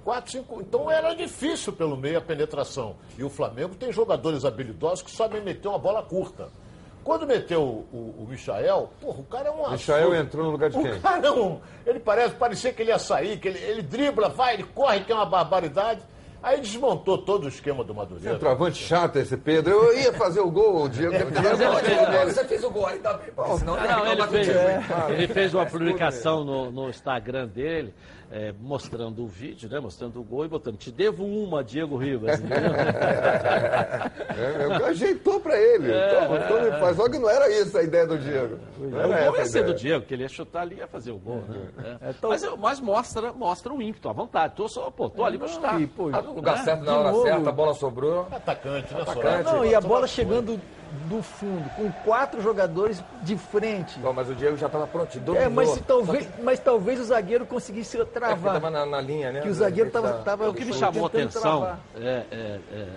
4-5, 0.05 0.61
então 0.63 0.91
era 0.91 1.15
difícil 1.15 1.73
pelo 1.73 1.97
meio 1.97 2.19
a 2.19 2.21
penetração. 2.21 2.97
E 3.19 3.23
o 3.23 3.29
Flamengo 3.29 3.75
tem 3.75 3.93
jogadores 3.93 4.45
habilidosos 4.45 5.03
que 5.03 5.11
sabem 5.11 5.43
meter 5.43 5.69
uma 5.69 5.79
bola 5.79 6.03
curta. 6.03 6.49
Quando 7.09 7.27
meteu 7.27 7.63
o, 7.63 7.87
o, 7.91 8.25
o 8.25 8.27
Michael, 8.29 8.91
porra, 9.01 9.21
o 9.21 9.25
cara 9.25 9.49
é 9.49 9.51
um 9.51 9.71
Michael 9.71 10.15
entrou 10.15 10.45
no 10.45 10.51
lugar 10.51 10.69
de 10.69 10.77
O 10.77 10.83
quem? 10.83 11.01
cara 11.01 11.27
é 11.27 11.31
um. 11.31 11.59
Ele 11.87 11.99
parece, 11.99 12.35
parecia 12.35 12.71
que 12.71 12.83
ele 12.83 12.91
ia 12.91 12.99
sair, 12.99 13.39
que 13.39 13.49
ele, 13.49 13.59
ele 13.61 13.81
dribla, 13.81 14.29
vai, 14.29 14.53
ele 14.53 14.65
corre, 14.65 15.01
que 15.01 15.11
é 15.11 15.15
uma 15.15 15.25
barbaridade. 15.25 16.03
Aí 16.43 16.61
desmontou 16.61 17.17
todo 17.17 17.45
o 17.45 17.49
esquema 17.49 17.83
do 17.83 17.95
Madureira. 17.95 18.35
Centroavante 18.35 18.77
chato 18.77 19.17
esse 19.17 19.39
Pedro. 19.39 19.73
Eu 19.73 19.99
ia 19.99 20.13
fazer 20.13 20.41
o 20.41 20.51
gol, 20.51 20.83
o 20.83 20.89
Diego. 20.91 21.15
Você 22.27 22.45
fez 22.45 22.63
o 22.63 22.71
gol 22.71 22.87
tá 23.03 23.15
bem. 23.15 23.57
Senão 23.57 23.75
Ah, 23.75 23.79
que 23.79 23.89
não, 23.89 24.07
ele 24.07 24.27
fez, 24.27 24.49
ele 25.09 25.29
fez 25.29 25.55
uma 25.55 25.65
publicação 25.65 26.45
no, 26.45 26.71
no 26.71 26.91
Instagram 26.91 27.47
dele, 27.49 27.95
é, 28.31 28.53
mostrando 28.61 29.23
o 29.23 29.27
vídeo, 29.27 29.69
né, 29.71 29.81
mostrando 29.81 30.21
o 30.21 30.23
gol 30.25 30.45
e 30.45 30.49
botando, 30.49 30.77
te 30.77 30.91
devo 30.91 31.25
uma, 31.25 31.65
Diego 31.65 31.97
Ribas. 31.97 32.39
entendeu? 32.41 32.73
É, 34.39 34.63
é, 34.85 34.87
ajeitou 34.89 35.41
pra 35.41 35.59
ele. 35.59 35.89
Então, 35.93 36.37
então 36.37 36.79
faz. 36.79 36.97
Só 36.97 37.09
que 37.09 37.19
não 37.19 37.29
era 37.29 37.51
isso 37.51 37.77
a 37.77 37.83
ideia 37.83 38.07
do 38.07 38.17
Diego. 38.19 38.57
Não 38.79 39.11
o 39.11 39.25
gol 39.31 39.37
ia 39.37 39.47
ser 39.47 39.65
do. 39.65 39.75
Diego, 39.75 40.05
que 40.07 40.15
ele 40.15 40.23
ia 40.23 40.29
chutar 40.29 40.63
ali 40.63 40.77
e 40.77 40.79
ia 40.79 40.87
fazer 40.87 41.11
o 41.11 41.19
gol, 41.19 41.43
né? 41.49 41.99
É. 42.03 42.11
então- 42.11 42.31
Mas, 42.31 42.43
mas 42.57 42.81
mostra, 42.81 43.33
mostra 43.33 43.73
o 43.75 43.83
ímpeto, 43.83 44.09
a 44.09 44.13
vontade. 44.13 44.55
Tô, 44.55 44.69
só, 44.69 44.91
pô, 44.93 45.11
tô 45.11 45.25
ali 45.25 45.39
pra 45.39 45.49
chutar. 45.49 45.81
E, 45.81 45.89
pô, 45.89 46.11
Tá 46.11 46.23
no 46.23 46.35
lugar 46.35 46.59
É, 46.61 46.63
certo, 46.63 46.85
na 46.85 46.93
de 46.93 46.99
hora 46.99 47.11
novo. 47.11 47.23
certa, 47.25 47.49
a 47.49 47.53
bola 47.53 47.75
sobrou. 47.75 48.29
Atacante, 48.31 48.95
né, 48.95 49.01
Atacante. 49.03 49.45
Não, 49.53 49.65
e 49.65 49.75
a 49.75 49.81
bola 49.81 50.07
chegando 50.07 50.61
do 51.09 51.23
fundo, 51.23 51.69
com 51.77 51.91
quatro 52.05 52.41
jogadores 52.41 53.03
de 53.23 53.37
frente. 53.37 53.99
Bom, 53.99 54.13
mas 54.13 54.29
o 54.29 54.35
Diego 54.35 54.57
já 54.57 54.67
estava 54.67 54.87
pronto, 54.87 55.19
dominou. 55.21 55.47
É, 55.47 55.49
mas, 55.49 55.81
talvez, 55.87 56.29
mas 56.43 56.59
talvez 56.61 57.01
o 57.01 57.05
zagueiro 57.05 57.47
conseguisse 57.47 57.97
que- 57.97 58.03
É, 58.03 58.07
travar. 58.07 58.55
tava 58.55 58.71
na, 58.71 58.85
na 58.87 59.01
linha, 59.01 59.31
né? 59.33 59.41
que 59.41 59.49
o 59.49 59.55
zagueiro 59.55 59.91
que 59.91 59.97
estava 59.97 60.49
O 60.49 60.55
que 60.55 60.65
me 60.65 60.73
chamou 60.73 61.05
a 61.05 61.07
atenção 61.09 61.43
travar. 61.61 61.81
é, 61.97 62.25
é, 62.31 62.61
é, 62.73 62.89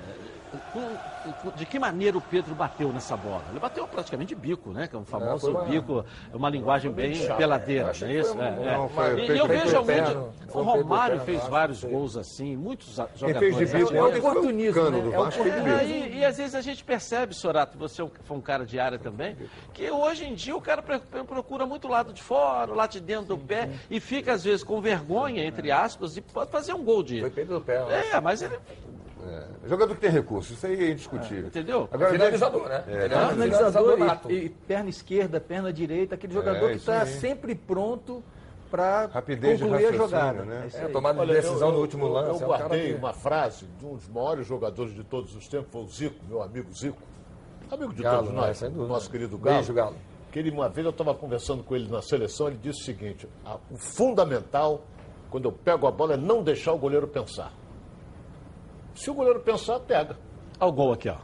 de 1.55 1.65
que 1.65 1.79
maneira 1.79 2.17
o 2.17 2.21
Pedro 2.21 2.53
bateu 2.53 2.91
nessa 2.91 3.15
bola. 3.15 3.45
Ele 3.49 3.59
bateu 3.59 3.87
praticamente 3.87 4.29
de 4.29 4.35
bico, 4.35 4.71
né? 4.71 4.87
Que 4.87 4.95
é 4.95 4.99
um 4.99 5.05
famoso 5.05 5.39
foi 5.51 5.51
uma- 5.51 5.63
bico, 5.63 6.05
é 6.31 6.35
uma 6.35 6.49
linguagem 6.49 6.91
bem 6.91 7.13
peladeira, 7.37 7.93
não 7.99 8.07
é 8.07 8.13
isso? 8.13 8.33
foi 8.33 8.41
um- 8.41 8.43
É, 8.43 8.47
é. 8.73 8.77
não, 8.77 8.89
foi 8.89 9.19
E- 9.21 9.31
e 9.31 9.37
eu 9.37 9.47
vejo 9.47 9.71
não. 9.81 9.81
O 9.81 10.51
Foi 10.51 10.63
Romário 10.63 11.19
fez 11.21 11.45
vários 11.47 11.83
gols 11.83 12.17
assim, 12.17 12.57
muitos 12.57 12.95
Quem 12.95 13.07
jogadores. 13.15 13.39
fez 13.39 13.69
de 13.69 13.77
bico 13.77 13.87
assim. 13.89 13.97
é 13.97 14.01
foi 14.01 14.11
o 14.11 14.17
oportunismo, 14.29 14.89
né? 14.89 14.97
É 14.97 14.99
É, 14.99 15.83
bico. 15.83 15.83
e, 16.15 16.17
e 16.19 16.25
às 16.25 16.37
vezes 16.37 16.55
a 16.55 16.61
gente 16.61 16.83
percebe, 16.83 17.33
Sorato, 17.33 17.77
você 17.77 18.05
foi 18.23 18.37
um 18.37 18.41
cara 18.41 18.65
de 18.65 18.77
área 18.79 18.99
também, 18.99 19.37
que 19.73 19.89
hoje 19.89 20.25
em 20.25 20.33
dia 20.33 20.55
o 20.55 20.61
cara 20.61 20.81
procura 20.81 21.65
muito 21.65 21.87
o 21.87 21.91
lado 21.91 22.11
de 22.11 22.21
fora, 22.21 22.71
o 22.71 22.75
lado 22.75 22.91
de 22.91 22.99
dentro 22.99 23.27
do 23.27 23.37
pé, 23.37 23.69
e 23.89 23.99
fica 23.99 24.33
às 24.33 24.43
vezes 24.43 24.63
com 24.63 24.81
vergonha, 24.81 25.45
entre 25.45 25.71
aspas, 25.71 26.17
e 26.17 26.21
pode 26.21 26.51
fazer 26.51 26.73
um 26.73 26.83
gol 26.83 27.03
de. 27.03 27.21
Foi 27.21 27.29
peito 27.29 27.53
do 27.53 27.61
pé. 27.61 27.79
né? 27.85 28.07
É, 28.11 28.19
mas 28.19 28.41
ele. 28.41 28.57
É, 29.27 29.67
Jogador 29.69 29.93
que 29.95 30.01
tem 30.01 30.09
recurso, 30.09 30.53
isso 30.53 30.65
aí 30.65 30.83
é 30.83 30.91
indiscutível. 30.91 31.47
Entendeu? 31.47 31.87
Agora, 31.91 32.11
Finalizador, 32.11 32.67
né? 32.69 32.83
É, 32.87 33.05
Ele 33.05 33.13
é 33.13 33.17
um 33.17 33.29
finalizador 33.29 33.97
nato. 33.97 34.31
e, 34.31 34.45
e 34.45 34.49
perna 34.49 34.89
esquerda, 34.89 35.39
perna 35.39 35.71
direita, 35.71 36.15
aquele 36.15 36.33
jogador 36.33 36.67
É, 36.67 36.69
que 36.71 36.77
está 36.77 37.05
sempre 37.05 37.55
pronto 37.55 38.23
para 38.69 39.09
concluir 39.09 39.85
a 39.87 39.91
jogada. 39.91 40.43
né? 40.45 40.69
É 40.73 40.83
É, 40.85 40.87
tomada 40.87 41.25
de 41.25 41.33
decisão 41.33 41.67
eu- 41.69 41.73
no 41.73 41.79
último 41.81 42.05
eu- 42.05 42.11
lance. 42.13 42.27
Eu 42.29 42.33
é 42.33 42.35
um 42.35 42.39
cara 42.39 42.57
guardei 42.69 42.93
que- 42.93 42.97
uma 42.99 43.13
frase 43.13 43.65
de 43.77 43.85
um 43.85 43.95
dos 43.95 44.07
maiores 44.07 44.47
jogadores 44.47 44.93
de 44.93 45.03
todos 45.03 45.35
os 45.35 45.47
tempos, 45.47 45.67
foi 45.71 45.81
o 45.83 45.87
Zico, 45.87 46.15
meu 46.27 46.41
amigo 46.41 46.71
Zico. 46.73 46.97
Amigo 47.69 47.93
de 47.93 48.01
Galo, 48.03 48.27
todos 48.27 48.33
né? 48.33 48.69
nós, 48.77 48.87
nosso 48.89 49.09
querido 49.09 49.37
Galo. 49.37 49.57
Beijo, 49.57 49.73
Galo. 49.73 49.95
Que 50.31 50.39
ele, 50.39 50.49
uma 50.51 50.69
vez 50.69 50.85
eu 50.85 50.91
estava 50.91 51.13
conversando 51.13 51.61
com 51.63 51.75
ele 51.75 51.89
na 51.89 52.01
seleção, 52.01 52.47
ele 52.47 52.57
disse 52.61 52.81
o 52.81 52.85
seguinte: 52.85 53.27
"Ah, 53.45 53.57
o 53.69 53.77
fundamental, 53.77 54.81
quando 55.29 55.45
eu 55.45 55.51
pego 55.51 55.87
a 55.87 55.91
bola, 55.91 56.13
é 56.13 56.17
não 56.17 56.41
deixar 56.43 56.71
o 56.73 56.77
goleiro 56.77 57.07
pensar. 57.07 57.51
Se 58.95 59.09
o 59.09 59.13
goleiro 59.13 59.39
pensar, 59.39 59.79
pega. 59.79 60.15
Olha 60.59 60.69
o 60.69 60.71
gol 60.73 60.93
aqui, 60.93 61.09
ó. 61.09 61.15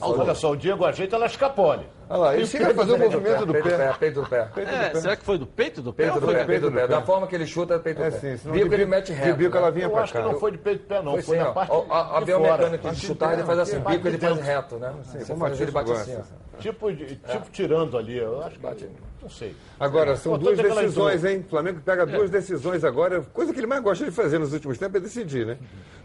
Olha 0.00 0.34
só, 0.34 0.52
o 0.52 0.56
Diego 0.56 0.86
ajeita, 0.86 1.16
ela 1.16 1.26
escapole. 1.26 1.86
Olha 2.08 2.18
lá, 2.18 2.34
ele 2.34 2.46
chega 2.46 2.70
a 2.70 2.74
fazer 2.74 2.92
o 2.92 2.96
do 2.96 3.04
movimento 3.04 3.44
do 3.46 3.52
peito 3.52 3.68
pé. 3.68 3.94
Peito 3.98 4.22
do 4.22 4.28
pé. 4.28 4.48
É, 4.56 4.94
será 4.98 5.16
que 5.16 5.22
foi 5.24 5.36
do 5.38 5.46
peito 5.46 5.82
do 5.82 5.92
pé? 5.92 6.04
Peito 6.04 6.20
do 6.20 6.26
foi 6.26 6.34
pé, 6.34 6.40
do 6.42 6.46
peito 6.46 6.60
do 6.62 6.70
do 6.70 6.74
pé. 6.74 6.80
pé. 6.82 6.88
Da 6.88 7.02
forma 7.02 7.26
que 7.26 7.34
ele 7.34 7.46
chuta, 7.46 7.74
é 7.74 7.78
peito 7.78 7.98
do 7.98 8.04
É 8.04 8.10
pé. 8.10 8.18
sim, 8.18 8.36
senão 8.38 8.54
Bico 8.54 8.72
ele 8.72 8.86
mete 8.86 9.12
reto. 9.12 9.36
bico 9.36 9.52
né? 9.54 9.58
ela 9.60 9.70
vinha 9.70 9.86
Eu 9.86 9.90
pra 9.90 10.02
acho 10.02 10.12
que 10.12 10.18
cá. 10.18 10.24
não 10.24 10.38
foi 10.38 10.52
de 10.52 10.58
peito 10.58 10.80
de 10.80 10.86
pé, 10.86 11.02
não. 11.02 11.20
Foi 11.22 11.36
na 11.36 11.52
parte 11.52 11.72
A 11.90 12.20
biomecânica 12.22 12.90
de 12.90 13.00
chutar, 13.06 13.34
ele 13.34 13.42
faz 13.44 13.58
assim, 13.58 13.80
bico 13.80 14.08
ele 14.08 14.18
faz 14.18 14.40
reto, 14.40 14.76
né? 14.76 14.94
Assim, 15.00 15.24
Como 15.26 15.46
ele 15.46 15.70
bate 15.70 15.92
assim, 15.92 16.16
ó. 16.16 16.58
Tipo, 16.58 16.94
tipo 16.94 17.50
tirando 17.50 17.98
ali. 17.98 18.16
Eu 18.16 18.42
acho 18.42 18.58
que. 18.58 18.88
Não 19.22 19.30
sei. 19.30 19.54
Agora, 19.78 20.16
são 20.16 20.36
duas 20.36 20.58
é 20.58 20.62
que 20.62 20.68
ela 20.68 20.82
decisões, 20.82 21.24
hein? 21.24 21.44
O 21.46 21.48
Flamengo 21.48 21.80
pega 21.80 22.04
duas 22.04 22.28
decisões 22.28 22.82
agora. 22.82 23.22
Coisa 23.22 23.52
que 23.52 23.60
ele 23.60 23.68
mais 23.68 23.80
gosta 23.80 24.04
de 24.04 24.10
fazer 24.10 24.38
nos 24.38 24.52
últimos 24.52 24.76
tempos 24.78 24.96
é 24.96 25.00
decidir, 25.00 25.46
né? 25.46 25.58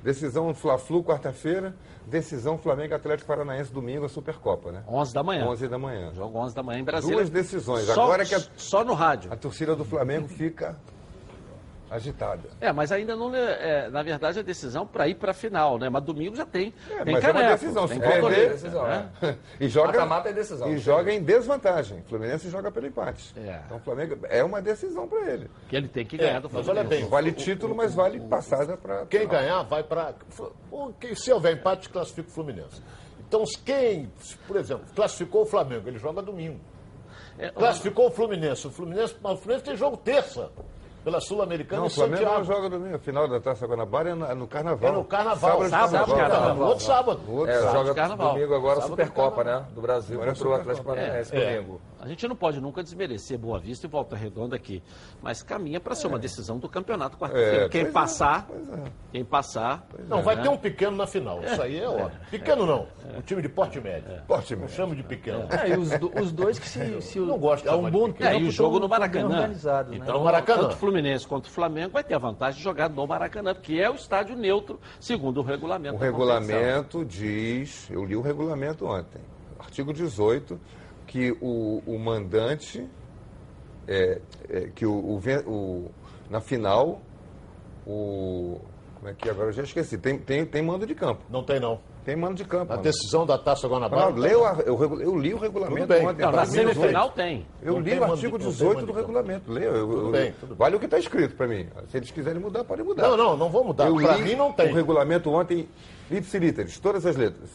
Decisão 0.03 0.53
Fla-Flu, 0.53 1.03
quarta-feira. 1.03 1.76
Decisão 2.05 2.59
Flamengo 2.59 2.93
Atlético 2.93 3.28
Paranaense, 3.28 3.74
domingo, 3.74 4.05
a 4.05 4.09
Supercopa, 4.09 4.72
né? 4.72 4.84
11 4.88 5.13
da 5.13 5.24
manhã. 5.24 5.47
11 5.47 5.68
da 5.68 5.78
manhã. 5.80 6.13
Jogo 6.13 6.38
11 6.38 6.55
da 6.55 6.61
manhã 6.61 6.80
em 6.80 6.84
Brasília. 6.84 7.15
Duas 7.18 7.30
decisões. 7.30 7.86
Só, 7.86 8.03
Agora 8.03 8.24
que 8.24 8.36
a, 8.36 8.41
só 8.55 8.84
no 8.86 8.93
rádio. 8.93 9.34
a 9.34 9.36
torcida 9.36 9.76
do 9.76 9.84
Flamengo 9.84 10.28
fica 10.28 10.78
agitada. 11.89 12.49
É, 12.59 12.71
mas 12.71 12.91
ainda 12.91 13.15
não 13.15 13.33
é, 13.35 13.85
é, 13.85 13.89
na 13.89 14.03
verdade, 14.03 14.39
a 14.39 14.41
decisão 14.41 14.85
para 14.85 15.07
ir 15.07 15.15
para 15.15 15.31
a 15.31 15.33
final, 15.33 15.77
né? 15.77 15.89
Mas 15.89 16.03
domingo 16.03 16.35
já 16.35 16.45
tem. 16.45 16.73
É, 16.89 17.03
tem 17.03 17.13
mas 17.13 17.23
é 17.23 17.27
uma 17.27 17.33
caneco, 17.33 17.59
decisão. 17.59 17.88
tem 17.88 17.97
Se 17.97 18.01
perder, 18.03 18.15
escolher, 18.17 18.49
decisão, 18.49 18.83
né? 18.88 19.09
E 19.59 19.67
joga, 19.69 19.88
Mata-mata 19.93 20.29
é 20.29 20.33
decisão. 20.33 20.69
e 20.73 20.77
joga 20.77 21.13
em 21.13 21.21
desvantagem. 21.23 21.99
O 21.99 22.03
Fluminense 22.09 22.49
joga 22.49 22.71
pelo 22.71 22.88
empate. 22.88 23.33
É. 23.38 23.61
Então 23.65 23.77
o 23.77 23.79
Flamengo 23.81 24.17
é 24.23 24.43
uma 24.43 24.61
decisão 24.61 25.07
para 25.07 25.31
ele. 25.31 25.49
Que 25.69 25.75
ele 25.75 25.88
tem 25.88 26.05
que 26.05 26.17
ganhar 26.17 26.38
É, 26.38 26.39
do 26.41 26.49
mas 26.51 26.65
Flamengo. 26.65 26.71
olha 26.71 26.83
bem, 26.83 27.01
Não 27.03 27.09
vale 27.09 27.31
título, 27.31 27.75
mas 27.75 27.93
vale 27.95 28.19
passada 28.21 28.75
para. 28.77 29.05
Quem 29.05 29.27
ganhar 29.27 29.63
vai 29.63 29.83
para. 29.83 30.13
Se 31.15 31.31
houver 31.31 31.53
empate, 31.53 31.89
classifica 31.89 32.27
o 32.29 32.31
Fluminense. 32.31 32.81
Então, 33.27 33.43
quem, 33.65 34.09
por 34.47 34.55
exemplo, 34.55 34.85
classificou 34.95 35.41
o 35.41 35.45
Flamengo, 35.45 35.89
ele 35.89 35.97
joga 35.99 36.21
domingo. 36.21 36.59
É, 37.38 37.49
Classificou 37.49 38.07
o 38.07 38.11
Fluminense. 38.11 38.65
O 38.65 38.71
Fluminense, 38.71 39.15
mas 39.21 39.33
o 39.33 39.38
Fluminense 39.38 39.65
tem 39.65 39.75
jogo 39.75 39.95
terça. 39.97 40.49
Pela 41.07 41.21
Sul-Americana 41.21 41.79
Não, 41.79 41.87
em 41.87 41.89
o 41.89 41.93
Flamengo 41.93 42.17
Santiago. 42.17 42.37
não 42.39 42.43
joga 42.43 42.69
domingo. 42.69 42.95
A 42.97 42.99
final 42.99 43.27
da 43.29 43.39
Taça 43.39 43.65
Guanabara 43.65 44.09
é 44.09 44.13
no, 44.13 44.25
é 44.25 44.35
no 44.35 44.45
Carnaval. 44.45 44.89
É 44.89 44.91
no 44.91 45.05
Carnaval. 45.05 45.49
Sábado, 45.51 45.63
de 45.63 45.69
Sábado, 45.69 46.15
Carnaval. 46.17 46.67
Outro 46.67 46.83
sábado. 46.85 47.21
Outro 47.29 47.49
É, 47.49 47.59
sábado. 47.61 47.73
joga 47.77 47.93
Carnaval. 47.95 48.33
domingo 48.33 48.53
agora 48.55 48.79
a 48.79 48.81
Sábado 48.81 48.89
Supercopa, 48.89 49.43
né? 49.45 49.65
Do 49.73 49.79
Brasil 49.81 50.15
Agora 50.17 50.31
é 50.31 50.33
contra 50.33 50.49
o 50.49 50.53
Atlético. 50.53 50.85
Paranaense 50.85 51.33
É. 51.33 51.55
domingo. 51.55 51.81
A 51.99 52.07
gente 52.09 52.27
não 52.27 52.35
pode 52.35 52.59
nunca 52.61 52.83
desmerecer 52.83 53.37
Boa 53.39 53.57
Vista 53.57 53.87
e 53.87 53.89
Volta 53.89 54.15
Redonda 54.17 54.55
aqui, 54.55 54.83
mas 55.21 55.41
caminha 55.41 55.79
para 55.79 55.95
ser 55.95 56.07
uma 56.07 56.19
decisão 56.19 56.57
do 56.59 56.69
campeonato 56.69 57.17
quarta-feira. 57.17 57.65
É, 57.65 57.69
quem 57.69 57.81
é, 57.81 57.85
passar, 57.91 58.47
é. 58.51 58.89
quem 59.13 59.25
passar. 59.25 59.87
Não, 60.07 60.21
vai 60.21 60.35
né? 60.35 60.43
ter 60.43 60.49
um 60.49 60.57
pequeno 60.57 60.95
na 60.95 61.07
final. 61.07 61.41
Isso 61.43 61.61
aí 61.61 61.79
é 61.79 61.87
óbvio. 61.87 62.11
Pequeno 62.29 62.65
não. 62.65 62.85
Um 63.17 63.21
time 63.21 63.41
de 63.41 63.49
porte 63.49 63.79
médio. 63.79 64.21
Porte 64.27 64.53
Não 64.55 64.61
médio. 64.63 64.75
chamo 64.75 64.95
de 64.95 65.03
pequeno. 65.03 65.47
É, 65.49 65.69
e 65.69 65.77
os, 65.77 65.89
do- 65.97 66.11
os 66.21 66.31
dois 66.33 66.59
que 66.59 66.67
se, 66.67 66.79
se 67.01 67.19
Não 67.19 67.37
gosto 67.39 67.67
há 67.69 67.75
um 67.75 67.89
bom 67.89 68.11
tempo 68.11 68.23
É, 68.25 68.37
e 68.37 68.43
o 68.47 68.51
jogo 68.51 68.79
no 68.79 68.87
Maracanã. 68.89 69.47
né? 69.47 69.55
Então, 69.93 70.19
No 70.19 70.23
Maracanã. 70.25 70.61
tanto 70.63 70.73
o 70.75 70.77
Fluminense 70.97 71.27
quanto 71.27 71.45
o 71.45 71.49
Flamengo 71.51 71.91
vai 71.93 72.03
ter 72.03 72.15
a 72.15 72.17
vantagem 72.17 72.57
de 72.57 72.63
jogar 72.63 72.89
no 72.89 73.05
Maracanã, 73.05 73.53
porque 73.53 73.75
é 73.75 73.87
o 73.87 73.93
estádio 73.93 74.35
neutro, 74.35 74.79
segundo 74.99 75.41
o 75.41 75.43
regulamento. 75.43 75.95
O 75.95 75.99
regulamento 75.99 77.05
diz, 77.05 77.87
eu 77.91 78.03
li 78.03 78.15
o 78.15 78.21
regulamento 78.21 78.83
ontem, 78.87 79.21
artigo 79.59 79.93
18, 79.93 80.59
que 81.05 81.37
o, 81.39 81.83
o 81.85 81.99
mandante, 81.99 82.83
é, 83.87 84.19
é, 84.49 84.61
que 84.73 84.87
o, 84.87 84.91
o 84.91 85.21
o- 85.45 85.91
na 86.31 86.41
final, 86.41 86.99
o. 87.85 88.59
Como 88.95 89.09
é 89.09 89.13
que 89.13 89.29
é? 89.29 89.31
agora 89.31 89.49
eu 89.49 89.53
já 89.53 89.61
esqueci, 89.61 89.99
tem, 89.99 90.17
tem, 90.17 90.43
tem 90.47 90.63
mando 90.63 90.87
de 90.87 90.95
campo. 90.95 91.21
Não 91.29 91.43
tem, 91.43 91.59
não. 91.59 91.79
Tem 92.07 92.15
mando 92.15 92.35
de 92.35 92.45
campo. 92.45 92.71
A 92.71 92.77
mano. 92.77 92.83
decisão 92.83 93.25
da 93.25 93.37
Taça 93.37 93.67
Guanabara. 93.67 94.11
Não 94.11 94.17
leu 94.17 94.45
a- 94.47 94.59
eu, 94.65 94.81
eu 95.01 95.19
li 95.19 95.33
o 95.33 95.37
regulamento 95.37 95.87
bem. 95.87 96.07
ontem. 96.07 96.21
Não, 96.21 96.31
na 96.31 96.39
artigo 96.39 96.55
18. 96.55 96.73
semifinal 96.79 97.09
tem. 97.11 97.45
Eu 97.61 97.73
Não 97.73 97.79
li 97.81 97.89
tem 97.91 97.99
o 97.99 98.03
artigo 98.05 98.39
de- 98.39 98.45
não 98.45 98.51
tem 98.51 98.51
18 98.53 98.75
mando 98.75 98.87
do 98.87 98.93
regulamento. 98.93 99.51
Leio. 99.51 99.71
eu- 99.75 99.87
Tudo 99.87 100.05
eu- 100.05 100.11
bem, 100.11 100.31
tudo 100.39 100.47
bem. 100.51 100.57
Vale 100.57 100.75
o 100.77 100.79
que 100.79 100.85
está 100.85 100.97
escrito 100.97 101.35
para 101.35 101.47
mim. 101.49 101.67
Se 101.89 101.97
eles 101.97 102.09
quiserem 102.09 102.39
mudar, 102.41 102.63
podem 102.63 102.85
mudar. 102.85 103.09
Não, 103.09 103.17
não, 103.17 103.35
não 103.35 103.49
vou 103.49 103.61
mudar. 103.65 103.89
Li 103.89 104.21
mim 104.23 104.35
não 104.35 104.53
tem. 104.53 104.71
o 104.71 104.73
regulamento 104.73 105.29
ontem, 105.29 105.67
ipsiliteris, 106.09 106.79
todas 106.79 107.05
as 107.05 107.17
letras. 107.17 107.49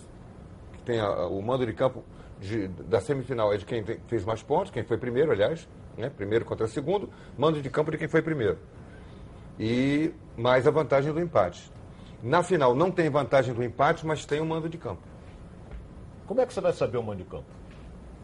Que 0.75 0.81
tem 0.83 1.01
a- 1.01 1.27
o 1.29 1.41
mando 1.41 1.65
de 1.65 1.73
campo 1.73 2.05
de- 2.39 2.69
da 2.69 3.01
semifinal 3.01 3.55
é 3.55 3.57
de 3.57 3.65
quem 3.65 3.83
fez 4.07 4.23
mais 4.23 4.43
pontos, 4.43 4.71
quem 4.71 4.83
foi 4.85 4.99
primeiro, 4.99 5.33
aliás, 5.33 5.67
né? 5.97 6.11
primeiro 6.15 6.45
contra 6.45 6.67
segundo, 6.69 7.09
mando 7.39 7.63
de 7.63 7.71
campo 7.71 7.91
de 7.91 7.97
quem 7.97 8.07
foi 8.07 8.21
primeiro. 8.21 8.59
E 9.59 10.13
mais 10.37 10.67
a 10.67 10.71
vantagem 10.71 11.11
do 11.11 11.21
empate. 11.21 11.73
Na 12.23 12.43
final 12.43 12.75
não 12.75 12.91
tem 12.91 13.11
vantagem 13.11 13.53
do 13.55 13.63
empate, 13.65 14.07
mas 14.07 14.25
tem 14.25 14.41
o 14.41 14.47
mando 14.47 14.69
de 14.69 14.79
campo. 14.79 15.03
Como 16.27 16.41
é 16.41 16.47
que 16.47 16.53
você 16.55 16.61
vai 16.61 16.73
saber 16.73 16.99
o 16.99 17.03
mando 17.03 17.19
de 17.19 17.25
campo? 17.25 17.45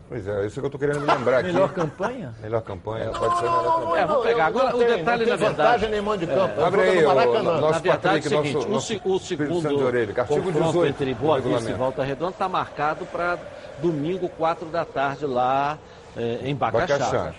Pois 0.09 0.27
é, 0.27 0.47
isso 0.47 0.55
que 0.59 0.65
eu 0.65 0.69
estou 0.69 0.79
querendo 0.81 1.01
me 1.01 1.07
lembrar 1.07 1.41
aqui. 1.41 1.53
Melhor 1.53 1.71
campanha? 1.71 2.35
Melhor 2.41 2.63
campanha. 2.63 3.11
Pode 3.11 3.37
ser 3.37 3.43
melhor 3.43 3.81
campanha. 3.81 4.03
É, 4.03 4.07
vamos 4.07 4.23
pegar. 4.23 4.47
Agora, 4.47 4.75
o 4.75 4.79
tem, 4.79 4.87
detalhe, 4.89 5.25
não 5.27 5.33
na 5.33 5.37
tem 5.37 5.47
verdade- 5.47 5.55
vantagem 5.57 5.91
nem 5.91 6.01
mando 6.01 6.19
de 6.27 6.27
campo. 6.33 6.61
Abre 6.65 6.81
Eu 6.81 6.85
aí, 6.91 7.03
vou 7.05 7.13
o- 7.13 7.43
nosso 7.43 7.61
Na 7.61 7.79
verdade, 7.79 7.89
é 7.89 7.91
o 7.91 8.01
Patrick, 8.01 8.29
seguinte, 8.29 8.55
nosso- 8.55 8.67
o, 8.69 8.71
nosso 8.71 8.93
o 8.95 9.19
Santo 9.19 9.25
segundo 9.25 9.69
de 9.69 9.75
Orelha, 9.85 10.15
artigo 10.19 10.27
confronto 10.43 10.53
18 10.63 10.87
entre 10.87 11.15
do 11.15 11.21
Boa 11.21 11.41
Vista 11.41 11.71
e. 11.71 11.75
Volta 11.75 12.03
Redonda 12.05 12.31
está 12.31 12.49
marcado 12.49 13.05
para 13.05 13.39
domingo, 13.83 14.31
4 14.31 14.67
da 14.71 14.85
tarde, 14.87 15.27
lá 15.27 15.77
eh, 16.17 16.41
em 16.45 16.55
Bacaxá. 16.55 16.97
Bacaxá. 16.99 17.35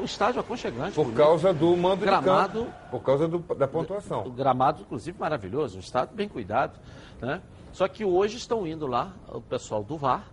Um 0.00 0.04
estádio 0.04 0.40
aconchegante. 0.40 0.94
Por 0.94 1.04
bonito. 1.04 1.16
causa 1.16 1.52
do 1.54 1.74
mando 1.76 2.04
Gramado. 2.04 2.58
de 2.60 2.64
campo. 2.66 2.76
Por 2.90 3.00
causa 3.02 3.26
do- 3.26 3.38
da 3.54 3.64
O 3.64 3.68
pontuação. 3.68 4.30
gramado, 4.30 4.82
inclusive, 4.82 5.18
maravilhoso, 5.18 5.76
um 5.78 5.80
estado 5.80 6.14
bem 6.14 6.28
cuidado. 6.28 6.78
Né? 7.20 7.40
Só 7.72 7.88
que 7.88 8.04
hoje 8.04 8.36
estão 8.36 8.66
indo 8.66 8.86
lá, 8.86 9.12
o 9.28 9.40
pessoal 9.40 9.82
do 9.82 9.96
VAR, 9.96 10.26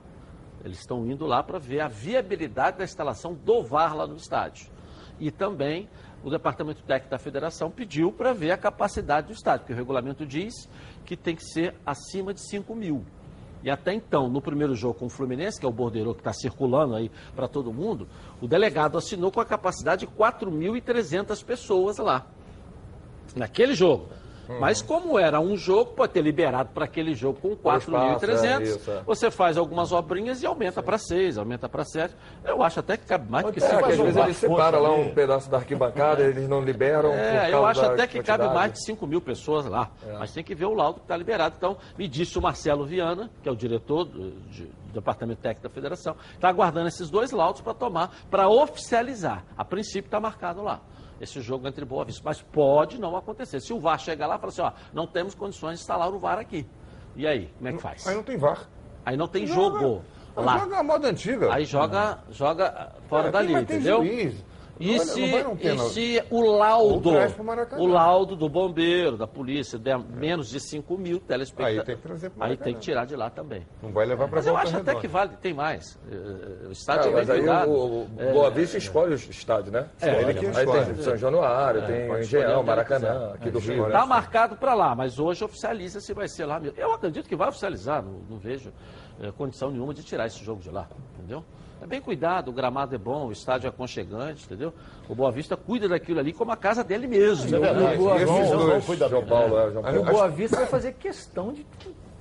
eles 0.63 0.79
estão 0.79 1.05
indo 1.09 1.25
lá 1.25 1.41
para 1.41 1.57
ver 1.57 1.79
a 1.79 1.87
viabilidade 1.87 2.77
da 2.77 2.83
instalação 2.83 3.33
do 3.33 3.63
VAR 3.63 3.95
lá 3.95 4.05
no 4.05 4.17
estádio. 4.17 4.67
E 5.19 5.31
também 5.31 5.87
o 6.23 6.29
departamento 6.29 6.81
técnico 6.83 7.11
da 7.11 7.17
federação 7.19 7.69
pediu 7.71 8.11
para 8.11 8.33
ver 8.33 8.51
a 8.51 8.57
capacidade 8.57 9.27
do 9.27 9.33
estádio, 9.33 9.59
porque 9.61 9.73
o 9.73 9.75
regulamento 9.75 10.25
diz 10.25 10.53
que 11.05 11.15
tem 11.15 11.35
que 11.35 11.43
ser 11.45 11.75
acima 11.85 12.33
de 12.33 12.41
5 12.41 12.75
mil. 12.75 13.05
E 13.63 13.69
até 13.69 13.93
então, 13.93 14.27
no 14.27 14.41
primeiro 14.41 14.75
jogo 14.75 14.95
com 14.95 15.05
o 15.05 15.09
Fluminense, 15.09 15.59
que 15.59 15.65
é 15.65 15.69
o 15.69 15.71
bordeiro 15.71 16.13
que 16.13 16.19
está 16.19 16.33
circulando 16.33 16.95
aí 16.95 17.09
para 17.35 17.47
todo 17.47 17.71
mundo, 17.71 18.07
o 18.41 18.47
delegado 18.47 18.97
assinou 18.97 19.31
com 19.31 19.39
a 19.39 19.45
capacidade 19.45 20.05
de 20.05 20.11
4.300 20.11 21.43
pessoas 21.45 21.97
lá. 21.97 22.27
Naquele 23.35 23.73
jogo. 23.73 24.09
Mas 24.59 24.81
como 24.81 25.17
era 25.17 25.39
um 25.39 25.55
jogo, 25.55 25.91
pode 25.93 26.13
ter 26.13 26.21
liberado 26.21 26.69
para 26.73 26.85
aquele 26.85 27.13
jogo 27.13 27.39
com 27.39 27.53
espaço, 27.53 27.95
é, 27.95 28.15
4.300, 28.15 28.61
isso, 28.63 28.91
é. 28.91 29.01
você 29.05 29.31
faz 29.31 29.57
algumas 29.57 29.91
obrinhas 29.91 30.41
e 30.43 30.45
aumenta 30.45 30.83
para 30.83 30.97
6, 30.97 31.37
aumenta 31.37 31.69
para 31.69 31.83
7. 31.85 32.13
Eu 32.43 32.61
acho 32.61 32.79
até 32.79 32.97
que 32.97 33.05
cabe 33.05 33.29
mais 33.31 33.45
do 33.45 33.53
que 33.53 33.59
É, 33.63 33.67
5 33.69 33.83
que 33.83 33.91
às 33.91 33.95
mil. 33.97 34.05
vezes 34.05 34.21
eles 34.23 34.37
separam 34.37 34.79
lá 34.81 34.91
um 34.91 35.09
pedaço 35.13 35.49
da 35.49 35.57
arquibancada, 35.57 36.23
eles 36.23 36.47
não 36.49 36.61
liberam. 36.61 37.11
É, 37.13 37.53
eu 37.53 37.65
acho 37.65 37.81
até 37.85 38.05
que 38.07 38.21
cabe 38.21 38.43
quantidade. 38.43 38.53
mais 38.53 38.73
de 38.73 38.85
5 38.85 39.07
mil 39.07 39.21
pessoas 39.21 39.65
lá. 39.65 39.89
Mas 40.19 40.31
tem 40.33 40.43
que 40.43 40.53
ver 40.53 40.65
o 40.65 40.73
laudo 40.73 40.95
que 40.99 41.05
está 41.05 41.15
liberado. 41.15 41.55
Então, 41.57 41.77
me 41.97 42.07
disse 42.07 42.37
o 42.37 42.41
Marcelo 42.41 42.85
Viana, 42.85 43.29
que 43.41 43.47
é 43.47 43.51
o 43.51 43.55
diretor 43.55 44.03
do, 44.05 44.31
de- 44.49 44.65
do 44.65 44.93
Departamento 44.93 45.41
Técnico 45.41 45.67
da 45.67 45.73
Federação, 45.73 46.15
está 46.35 46.49
aguardando 46.49 46.87
esses 46.87 47.09
dois 47.09 47.31
laudos 47.31 47.61
para 47.61 47.73
tomar, 47.73 48.11
para 48.29 48.47
oficializar. 48.49 49.43
A 49.57 49.63
princípio 49.65 50.07
está 50.07 50.19
marcado 50.19 50.61
lá. 50.61 50.81
Esse 51.23 51.41
jogo 51.41 51.67
entre 51.67 51.85
Boa 51.85 52.03
Vista. 52.05 52.21
Mas 52.23 52.41
pode 52.41 52.99
não 52.99 53.15
acontecer. 53.15 53.59
Se 53.61 53.71
o 53.73 53.79
VAR 53.79 53.97
chegar 53.99 54.27
lá 54.27 54.35
e 54.35 54.39
falar 54.39 54.49
assim, 54.49 54.61
ó, 54.61 54.71
não 54.93 55.07
temos 55.07 55.33
condições 55.33 55.77
de 55.79 55.81
instalar 55.83 56.13
o 56.13 56.19
VAR 56.19 56.37
aqui. 56.37 56.67
E 57.15 57.25
aí, 57.25 57.49
como 57.57 57.69
é 57.69 57.73
que 57.73 57.79
faz? 57.81 58.05
Aí 58.07 58.15
não 58.15 58.23
tem 58.23 58.37
VAR. 58.37 58.67
Aí 59.05 59.17
não 59.17 59.27
tem 59.27 59.47
jogo 59.47 60.01
lá. 60.35 60.57
Joga 60.59 60.77
a 60.79 60.83
moda 60.83 61.07
antiga. 61.07 61.53
Aí 61.53 61.65
joga, 61.65 62.19
joga 62.29 62.91
fora 63.07 63.29
É, 63.29 63.31
dali, 63.31 63.53
entendeu? 63.53 63.97
juiz. 64.03 64.43
E 64.79 64.97
Não 64.97 65.05
se, 65.05 65.21
não 65.31 65.43
não 65.43 65.57
e 65.61 65.73
não. 65.73 65.89
se 65.89 66.23
o 66.31 66.41
laudo, 66.41 67.11
o 67.77 67.85
laudo 67.85 68.35
do 68.35 68.49
bombeiro, 68.49 69.15
da 69.15 69.27
polícia, 69.27 69.77
der 69.77 69.99
menos 69.99 70.49
de 70.49 70.59
5 70.59 70.97
mil 70.97 71.19
telespectadores, 71.19 71.79
Aí 71.79 71.85
tem 71.85 71.95
que 71.95 72.01
trazer 72.01 72.31
aí 72.39 72.57
tem 72.57 72.73
que 72.73 72.79
tirar 72.79 73.05
de 73.05 73.15
lá 73.15 73.29
também. 73.29 73.65
Não 73.81 73.91
vai 73.91 74.05
levar 74.05 74.27
para 74.27 74.37
Mas 74.37 74.47
eu 74.47 74.57
acho 74.57 74.75
até 74.77 74.95
que 74.95 75.07
vale, 75.07 75.37
tem 75.37 75.53
mais. 75.53 75.99
Eh, 76.11 76.67
O 76.67 76.71
estádio 76.71 77.03
Ah, 77.03 77.05
é 77.05 77.11
bem 77.11 77.15
mas 77.19 77.29
aí 77.29 77.37
cuidado. 77.39 77.69
o, 77.71 78.01
o 78.03 78.07
É, 78.17 78.33
Boa 78.33 78.49
Vista 78.49 78.77
escolhe 78.77 79.13
o 79.13 79.15
estádio, 79.15 79.71
né? 79.71 79.87
É, 80.01 80.21
ele 80.21 80.33
que 80.33 80.45
aí 80.47 80.51
escolhe. 80.51 80.85
tem 80.85 81.03
São 81.03 81.17
Januário, 81.17 81.85
tem 81.85 81.95
o 81.95 82.01
escolher 82.01 82.21
Engenhão, 82.23 82.63
Maracanã, 82.63 83.31
aqui 83.35 83.51
do 83.51 83.59
Rio. 83.59 83.85
Está 83.87 84.05
marcado 84.07 84.55
para 84.57 84.73
lá, 84.73 84.95
mas 84.95 85.19
hoje 85.19 85.43
oficializa 85.43 85.99
se 86.01 86.13
vai 86.13 86.27
ser 86.27 86.45
lá 86.45 86.59
mesmo. 86.59 86.77
Eu 86.79 86.91
acredito 86.93 87.29
que 87.29 87.35
vai 87.35 87.49
oficializar, 87.49 88.03
não, 88.03 88.19
não 88.27 88.37
vejo 88.39 88.73
condição 89.37 89.69
nenhuma 89.69 89.93
de 89.93 90.03
tirar 90.03 90.25
esse 90.25 90.43
jogo 90.43 90.61
de 90.61 90.71
lá, 90.71 90.87
entendeu? 91.17 91.45
É 91.83 91.87
bem 91.87 91.99
cuidado, 92.01 92.49
o 92.49 92.51
gramado 92.53 92.95
é 92.95 92.97
bom, 92.97 93.27
o 93.27 93.31
estádio 93.31 93.67
é 93.67 93.69
aconchegante, 93.69 94.45
entendeu? 94.45 94.73
O 95.09 95.13
Boa 95.13 95.31
Vista 95.31 95.57
cuida 95.57 95.87
daquilo 95.87 96.19
ali 96.19 96.31
como 96.31 96.51
a 96.51 96.55
casa 96.55 96.83
dele 96.83 97.07
mesmo. 97.07 97.53
É 97.55 97.59
verdade. 97.59 97.97
Boa- 97.97 98.19
João-. 98.19 99.25
Paulo, 99.27 99.59
é, 99.59 99.71
João 99.71 99.89
E 99.89 99.97
o. 99.97 100.03
Boa 100.05 100.29
Vista 100.29 100.57
vai 100.57 100.65
fazer 100.67 100.93
questão 100.93 101.51
de 101.51 101.65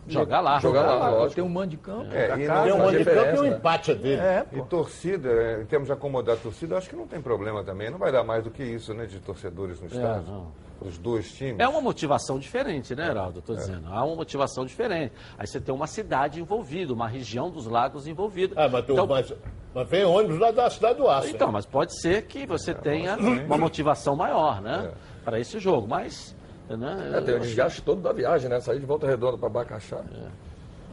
Jogar 0.09 0.41
lá. 0.41 0.59
Jogar 0.59 0.83
lá, 0.83 1.11
lógico. 1.11 1.35
Tem 1.37 1.45
um 1.45 1.49
mando 1.49 1.69
de 1.69 1.77
campo, 1.77 2.13
É, 2.13 2.25
e 2.43 2.47
casa, 2.47 2.65
Tem 2.65 2.73
um 2.73 2.83
ano 2.89 2.99
de 2.99 3.05
campo 3.05 3.37
e 3.37 3.39
um 3.41 3.47
empate 3.47 3.91
é 3.93 3.95
dele. 3.95 4.21
É, 4.21 4.47
E 4.53 4.63
torcida, 4.63 5.29
é, 5.31 5.63
em 5.63 5.67
termos 5.67 5.87
de 5.87 5.93
acomodar 5.93 6.35
a 6.37 6.39
torcida, 6.39 6.75
eu 6.75 6.79
acho 6.79 6.91
que 6.91 6.97
não 6.97 7.07
tem 7.07 7.21
problema 7.21 7.63
também. 7.63 7.89
Não 7.91 7.99
vai 7.99 8.11
dar 8.11 8.25
mais 8.25 8.43
do 8.43 8.51
que 8.51 8.63
isso, 8.65 8.93
né, 8.95 9.07
de 9.07 9.19
torcedores 9.21 9.81
no 9.81 9.87
estádio. 9.87 10.25
não. 10.27 10.63
Os 10.85 10.99
dois 10.99 11.31
times. 11.33 11.61
É 11.61 11.69
uma 11.69 11.81
motivação 11.81 12.41
diferente, 12.41 12.93
né, 12.97 13.07
Heraldo? 13.07 13.39
Estou 13.39 13.55
dizendo. 13.55 13.87
Há 13.87 14.05
uma 14.05 14.17
motivação 14.17 14.67
diferente. 14.67 15.13
Aí 15.39 15.47
você 15.47 15.61
tem 15.61 15.73
uma 15.73 15.87
cidade 15.87 16.41
envolvida, 16.41 16.93
uma 16.93 17.07
região 17.07 17.51
dos 17.53 17.67
lagos 17.67 18.09
envolvida. 18.09 18.55
Ah, 18.59 18.69
mas, 18.69 18.85
tu, 18.85 18.93
então, 18.93 19.07
mas, 19.07 19.33
mas 19.73 19.89
vem 19.89 20.05
ônibus 20.05 20.41
lá 20.41 20.51
da 20.51 20.69
cidade 20.69 20.99
do 20.99 21.09
Aço. 21.09 21.29
então, 21.29 21.53
mas 21.53 21.65
pode 21.65 21.97
ser 22.01 22.23
que 22.23 22.45
você 22.47 22.75
tenha 22.75 23.17
uma 23.17 23.57
motivação 23.57 24.17
maior, 24.17 24.61
né? 24.61 24.91
Para 25.25 25.39
esse 25.39 25.61
jogo. 25.61 25.87
Mas. 25.87 26.35
Né, 26.77 27.13
É, 27.15 27.21
tem 27.21 27.35
o 27.35 27.37
eu- 27.37 27.41
desgaste 27.41 27.83
todo 27.83 28.01
da 28.01 28.13
viagem, 28.13 28.49
né? 28.49 28.61
Sair 28.61 28.81
de 28.81 28.87
volta 28.87 29.07
redonda 29.07 29.37
para 29.39 29.49
Bacaxá. 29.49 30.03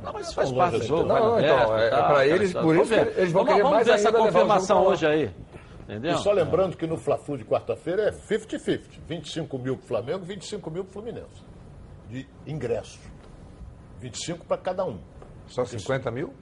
Não, 0.03 0.13
mas 0.13 0.33
faz 0.33 0.47
São 0.49 0.57
parte 0.57 0.79
do 0.79 0.85
jogo. 0.85 1.03
então. 1.05 1.17
no 1.17 1.29
Não, 1.31 1.39
então, 1.39 1.77
é- 1.77 1.85
é 1.85 1.89
pra 1.89 1.99
aquela 2.05 2.25
eles, 2.25 2.47
história. 2.49 2.67
por 2.67 2.75
isso 2.77 2.85
ver. 2.85 3.13
que 3.13 3.19
eles 3.19 3.31
vão 3.31 3.41
vamos, 3.43 3.49
querer 3.53 3.63
vamos 3.63 3.75
mais 3.75 3.87
ver 3.87 3.93
essa 3.93 4.11
jogo 4.11 4.23
confirmação 4.25 4.85
hoje 4.85 5.05
aí. 5.07 5.31
Entendeu? 5.83 6.11
E 6.15 6.17
só 6.19 6.31
lembrando 6.31 6.77
que 6.77 6.85
no 6.87 6.97
Fla-Flu 6.97 7.37
de 7.37 7.43
quarta-feira 7.43 8.03
é 8.03 8.11
50-50. 8.11 8.81
25 9.07 9.57
mil 9.57 9.75
para 9.75 9.83
o 9.83 9.87
Flamengo, 9.87 10.23
25 10.25 10.69
mil 10.71 10.83
para 10.83 10.89
o 10.89 10.93
Fluminense. 10.93 11.43
De 12.09 12.27
ingressos. 12.45 12.99
25 13.99 14.45
para 14.45 14.57
cada 14.57 14.85
um. 14.85 14.99
Só 15.47 15.65
50 15.65 16.11
mil? 16.11 16.33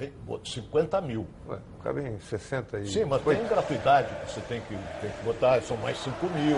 Hein? 0.00 0.12
50 0.44 1.00
mil. 1.00 1.26
Ué, 1.48 1.58
cabe 1.82 2.02
em 2.02 2.18
60 2.18 2.78
e... 2.80 2.86
Sim, 2.86 3.04
mas 3.04 3.22
Foi- 3.22 3.36
tem 3.36 3.46
gratuidade 3.46 4.08
que 4.24 4.30
você 4.32 4.40
tem 4.42 4.60
que, 4.62 4.74
tem 5.00 5.10
que 5.10 5.24
botar, 5.24 5.60
são 5.62 5.76
mais 5.76 5.96
5 5.98 6.26
mil. 6.30 6.56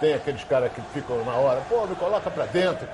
Tem 0.00 0.14
aqueles 0.14 0.42
caras 0.44 0.72
que 0.72 0.80
ficam 0.92 1.22
na 1.24 1.34
hora, 1.34 1.60
pô, 1.68 1.86
me 1.86 1.94
coloca 1.94 2.30
pra 2.30 2.46
dentro. 2.46 2.88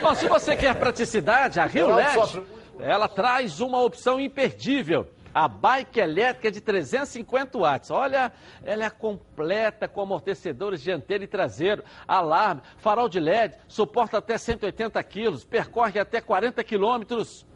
Bom, 0.00 0.14
se 0.16 0.26
você 0.28 0.56
quer 0.56 0.74
praticidade, 0.74 1.60
a 1.60 1.66
Rio 1.66 1.86
Ela 1.86 1.96
LED, 1.96 2.14
sofre- 2.14 2.46
ela 2.80 3.08
traz 3.08 3.60
uma 3.60 3.80
opção 3.82 4.18
imperdível. 4.20 5.08
A 5.32 5.48
bike 5.48 6.00
elétrica 6.00 6.50
de 6.50 6.62
350 6.62 7.58
watts. 7.58 7.90
Olha, 7.90 8.32
ela 8.64 8.86
é 8.86 8.90
completa 8.90 9.86
com 9.86 10.00
amortecedores 10.00 10.80
dianteiro 10.80 11.24
e 11.24 11.26
traseiro, 11.26 11.84
alarme, 12.08 12.62
farol 12.78 13.06
de 13.06 13.20
LED, 13.20 13.54
suporta 13.68 14.16
até 14.16 14.38
180 14.38 15.02
quilos, 15.04 15.44
percorre 15.44 16.00
até 16.00 16.22
40 16.22 16.64
quilômetros 16.64 17.46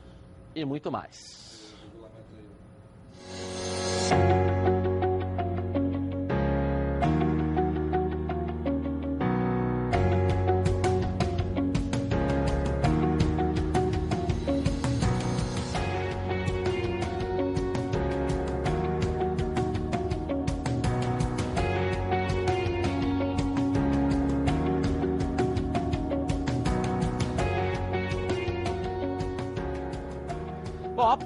e 0.55 0.63
muito 0.63 0.93
mais. 0.93 1.40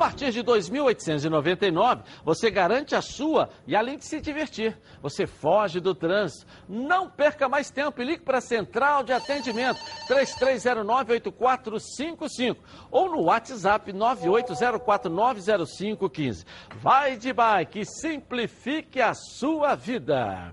Partir 0.05 0.31
de 0.33 0.45
2.899, 0.45 2.03
você 2.23 2.51
garante 2.51 2.95
a 2.95 3.01
sua 3.01 3.49
e 3.67 3.75
além 3.75 3.97
de 3.97 4.05
se 4.05 4.21
divertir, 4.21 4.79
você 5.01 5.27
foge 5.27 5.81
do 5.81 5.95
trânsito. 5.95 6.45
Não 6.69 7.09
perca 7.09 7.49
mais 7.49 7.71
tempo 7.71 8.03
e 8.03 8.05
ligue 8.05 8.23
para 8.23 8.37
a 8.37 8.43
Central 8.43 9.03
de 9.03 9.15
Atendimento 9.15 9.81
3309-8455 10.07 12.59
ou 12.91 13.09
no 13.09 13.23
WhatsApp 13.23 13.95
980490515. 13.95 16.45
Vai 16.83 17.17
de 17.17 17.33
bike 17.33 17.81
e 17.81 17.87
simplifique 17.87 19.01
a 19.01 19.15
sua 19.15 19.75
vida. 19.75 20.53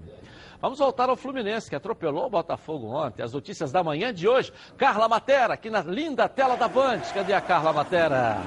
Vamos 0.62 0.80
voltar 0.80 1.10
ao 1.10 1.18
Fluminense, 1.18 1.70
que 1.70 1.76
atropelou 1.76 2.28
o 2.28 2.30
Botafogo 2.30 2.88
ontem. 2.88 3.22
As 3.22 3.34
notícias 3.34 3.70
da 3.70 3.84
manhã 3.84 4.14
de 4.14 4.30
hoje. 4.30 4.54
Carla 4.78 5.10
Matera, 5.10 5.56
aqui 5.56 5.70
na 5.70 5.82
linda 5.82 6.30
tela 6.30 6.56
da 6.56 6.70
Band. 6.70 7.02
Cadê 7.14 7.34
a 7.34 7.42
Carla 7.42 7.74
Matera? 7.74 8.38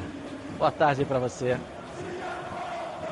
Boa 0.65 0.73
tarde 0.73 1.05
para 1.05 1.19
você. 1.19 1.61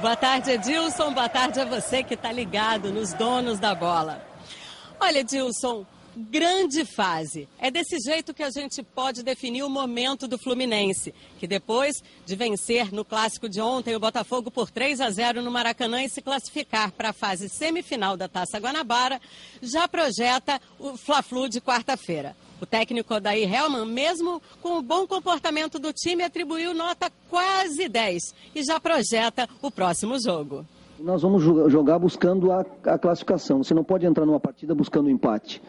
Boa 0.00 0.16
tarde, 0.16 0.52
Edilson. 0.52 1.12
Boa 1.12 1.28
tarde 1.28 1.60
a 1.60 1.66
você 1.66 2.02
que 2.02 2.14
está 2.14 2.32
ligado 2.32 2.90
nos 2.90 3.12
donos 3.12 3.60
da 3.60 3.74
bola. 3.74 4.26
Olha, 4.98 5.18
Edilson, 5.18 5.84
grande 6.16 6.86
fase. 6.86 7.46
É 7.58 7.70
desse 7.70 7.98
jeito 8.00 8.32
que 8.32 8.42
a 8.42 8.48
gente 8.48 8.82
pode 8.82 9.22
definir 9.22 9.64
o 9.64 9.68
momento 9.68 10.26
do 10.26 10.38
Fluminense, 10.38 11.14
que 11.38 11.46
depois 11.46 12.02
de 12.24 12.34
vencer 12.34 12.90
no 12.90 13.04
clássico 13.04 13.50
de 13.50 13.60
ontem 13.60 13.94
o 13.94 14.00
Botafogo 14.00 14.50
por 14.50 14.70
3 14.70 15.02
a 15.02 15.10
0 15.10 15.42
no 15.42 15.50
Maracanã 15.50 16.02
e 16.02 16.08
se 16.08 16.22
classificar 16.22 16.90
para 16.90 17.10
a 17.10 17.12
fase 17.12 17.50
semifinal 17.50 18.16
da 18.16 18.28
Taça 18.28 18.58
Guanabara, 18.58 19.20
já 19.60 19.86
projeta 19.86 20.58
o 20.78 20.96
Fla-Flu 20.96 21.50
de 21.50 21.60
quarta-feira. 21.60 22.34
O 22.62 22.66
técnico 22.66 23.12
Odair 23.12 23.52
Helman, 23.52 23.84
mesmo 23.84 24.40
com 24.62 24.78
o 24.78 24.82
bom 24.82 25.04
comportamento 25.04 25.80
do 25.80 25.92
time, 25.92 26.22
atribuiu 26.22 26.72
nota 26.72 27.10
quase 27.28 27.88
10 27.88 28.22
e 28.54 28.62
já 28.62 28.78
projeta 28.78 29.48
o 29.60 29.68
próximo 29.68 30.14
jogo. 30.24 30.64
Nós 31.00 31.22
vamos 31.22 31.42
jo- 31.42 31.68
jogar 31.68 31.98
buscando 31.98 32.52
a, 32.52 32.64
a 32.84 32.96
classificação. 32.96 33.64
Você 33.64 33.74
não 33.74 33.82
pode 33.82 34.06
entrar 34.06 34.24
numa 34.24 34.38
partida 34.38 34.76
buscando 34.76 35.06
o 35.06 35.10
empate. 35.10 35.60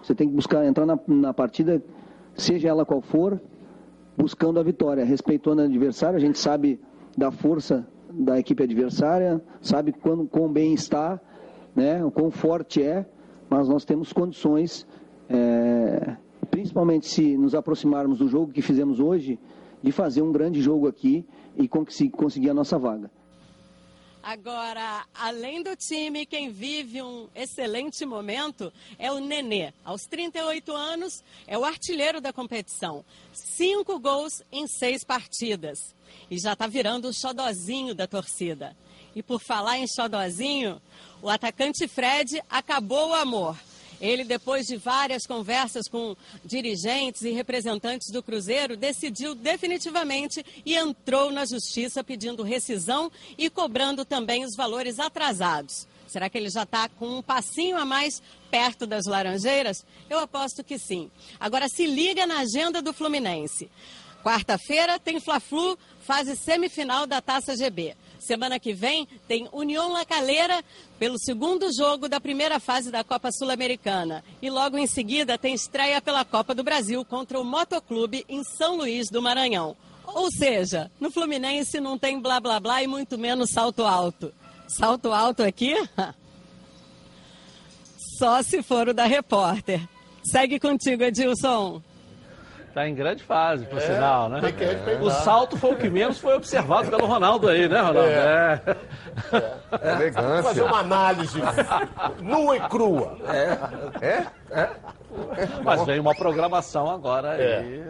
Você 0.00 0.14
tem 0.14 0.28
que 0.28 0.34
buscar 0.36 0.64
entrar 0.64 0.86
na, 0.86 0.96
na 1.08 1.34
partida, 1.34 1.82
seja 2.36 2.68
ela 2.68 2.86
qual 2.86 3.00
for, 3.00 3.40
buscando 4.16 4.60
a 4.60 4.62
vitória, 4.62 5.04
respeitando 5.04 5.60
o 5.62 5.64
adversário. 5.64 6.16
A 6.16 6.20
gente 6.20 6.38
sabe 6.38 6.78
da 7.18 7.32
força 7.32 7.84
da 8.08 8.38
equipe 8.38 8.62
adversária, 8.62 9.42
sabe 9.60 9.90
quando, 9.90 10.24
quão 10.28 10.48
bem 10.48 10.72
está, 10.74 11.20
né, 11.74 12.04
o 12.04 12.10
quão 12.12 12.30
forte 12.30 12.80
é, 12.80 13.04
mas 13.50 13.68
nós 13.68 13.84
temos 13.84 14.12
condições, 14.12 14.86
é, 15.28 16.16
principalmente 16.46 17.06
se 17.06 17.36
nos 17.36 17.54
aproximarmos 17.54 18.18
do 18.18 18.28
jogo 18.28 18.52
que 18.52 18.62
fizemos 18.62 19.00
hoje, 19.00 19.38
de 19.82 19.92
fazer 19.92 20.22
um 20.22 20.32
grande 20.32 20.60
jogo 20.60 20.88
aqui 20.88 21.24
e 21.56 21.68
conseguir 21.68 22.50
a 22.50 22.54
nossa 22.54 22.78
vaga. 22.78 23.10
Agora, 24.26 25.06
além 25.14 25.62
do 25.62 25.76
time, 25.76 26.26
quem 26.26 26.50
vive 26.50 27.00
um 27.00 27.28
excelente 27.32 28.04
momento 28.04 28.72
é 28.98 29.12
o 29.12 29.20
Nenê. 29.20 29.72
Aos 29.84 30.02
38 30.02 30.74
anos, 30.74 31.22
é 31.46 31.56
o 31.56 31.64
artilheiro 31.64 32.20
da 32.20 32.32
competição. 32.32 33.04
Cinco 33.32 34.00
gols 34.00 34.42
em 34.50 34.66
seis 34.66 35.04
partidas. 35.04 35.94
E 36.28 36.40
já 36.40 36.54
está 36.54 36.66
virando 36.66 37.06
o 37.06 37.14
xodozinho 37.14 37.94
da 37.94 38.08
torcida. 38.08 38.76
E 39.14 39.22
por 39.22 39.40
falar 39.40 39.78
em 39.78 39.86
xodozinho, 39.86 40.82
o 41.22 41.30
atacante 41.30 41.86
Fred 41.86 42.42
acabou 42.50 43.10
o 43.10 43.14
amor. 43.14 43.56
Ele, 44.00 44.24
depois 44.24 44.66
de 44.66 44.76
várias 44.76 45.26
conversas 45.26 45.88
com 45.88 46.16
dirigentes 46.44 47.22
e 47.22 47.30
representantes 47.30 48.10
do 48.10 48.22
Cruzeiro, 48.22 48.76
decidiu 48.76 49.34
definitivamente 49.34 50.44
e 50.64 50.74
entrou 50.74 51.30
na 51.30 51.44
justiça 51.44 52.04
pedindo 52.04 52.42
rescisão 52.42 53.10
e 53.36 53.48
cobrando 53.48 54.04
também 54.04 54.44
os 54.44 54.54
valores 54.54 54.98
atrasados. 54.98 55.86
Será 56.06 56.30
que 56.30 56.38
ele 56.38 56.50
já 56.50 56.62
está 56.62 56.88
com 56.88 57.18
um 57.18 57.22
passinho 57.22 57.76
a 57.76 57.84
mais 57.84 58.22
perto 58.50 58.86
das 58.86 59.06
Laranjeiras? 59.06 59.84
Eu 60.08 60.18
aposto 60.18 60.62
que 60.62 60.78
sim. 60.78 61.10
Agora 61.38 61.68
se 61.68 61.86
liga 61.86 62.26
na 62.26 62.38
agenda 62.38 62.80
do 62.80 62.92
Fluminense. 62.92 63.68
Quarta-feira 64.22 64.98
tem 64.98 65.20
Fla-Flu, 65.20 65.78
fase 66.00 66.36
semifinal 66.36 67.06
da 67.06 67.20
Taça 67.20 67.56
GB. 67.56 67.96
Semana 68.26 68.58
que 68.58 68.72
vem 68.72 69.06
tem 69.28 69.48
União 69.52 69.92
La 69.92 70.04
Calera 70.04 70.64
pelo 70.98 71.16
segundo 71.16 71.72
jogo 71.72 72.08
da 72.08 72.20
primeira 72.20 72.58
fase 72.58 72.90
da 72.90 73.04
Copa 73.04 73.30
Sul-Americana. 73.30 74.24
E 74.42 74.50
logo 74.50 74.76
em 74.76 74.88
seguida 74.88 75.38
tem 75.38 75.54
estreia 75.54 76.02
pela 76.02 76.24
Copa 76.24 76.52
do 76.52 76.64
Brasil 76.64 77.04
contra 77.04 77.40
o 77.40 77.44
Motoclube 77.44 78.24
em 78.28 78.42
São 78.42 78.78
Luís 78.78 79.08
do 79.08 79.22
Maranhão. 79.22 79.76
Ou 80.04 80.28
seja, 80.32 80.90
no 80.98 81.08
Fluminense 81.08 81.78
não 81.78 81.96
tem 81.96 82.20
blá 82.20 82.40
blá 82.40 82.58
blá 82.58 82.82
e 82.82 82.88
muito 82.88 83.16
menos 83.16 83.50
salto 83.50 83.84
alto. 83.84 84.34
Salto 84.66 85.12
alto 85.12 85.44
aqui? 85.44 85.76
Só 88.18 88.42
se 88.42 88.60
for 88.60 88.88
o 88.88 88.94
da 88.94 89.04
repórter. 89.04 89.88
Segue 90.24 90.58
contigo, 90.58 91.04
Edilson. 91.04 91.80
Está 92.76 92.86
em 92.86 92.94
grande 92.94 93.22
fase, 93.24 93.64
por 93.64 93.78
é, 93.78 93.80
sinal, 93.80 94.28
né? 94.28 94.38
Tem 94.38 94.52
que 94.52 94.62
respeitar. 94.62 95.02
O 95.02 95.10
salto 95.10 95.56
foi 95.56 95.72
o 95.72 95.76
que 95.76 95.88
menos 95.88 96.18
foi 96.18 96.34
observado 96.34 96.90
pelo 96.90 97.06
Ronaldo 97.06 97.48
aí, 97.48 97.66
né, 97.66 97.80
Ronaldo? 97.80 98.10
É. 98.10 98.60
É. 99.32 99.36
é. 99.80 99.92
Elegância. 99.94 100.42
Fazer 100.42 100.60
uma 100.60 100.80
análise 100.80 101.40
nua 102.20 102.54
e 102.54 102.60
crua. 102.68 103.16
É. 103.28 104.06
É? 104.06 104.26
é. 104.50 104.70
Mas 105.64 105.86
vem 105.86 105.98
uma 105.98 106.14
programação 106.14 106.90
agora 106.90 107.30
aí. 107.30 107.82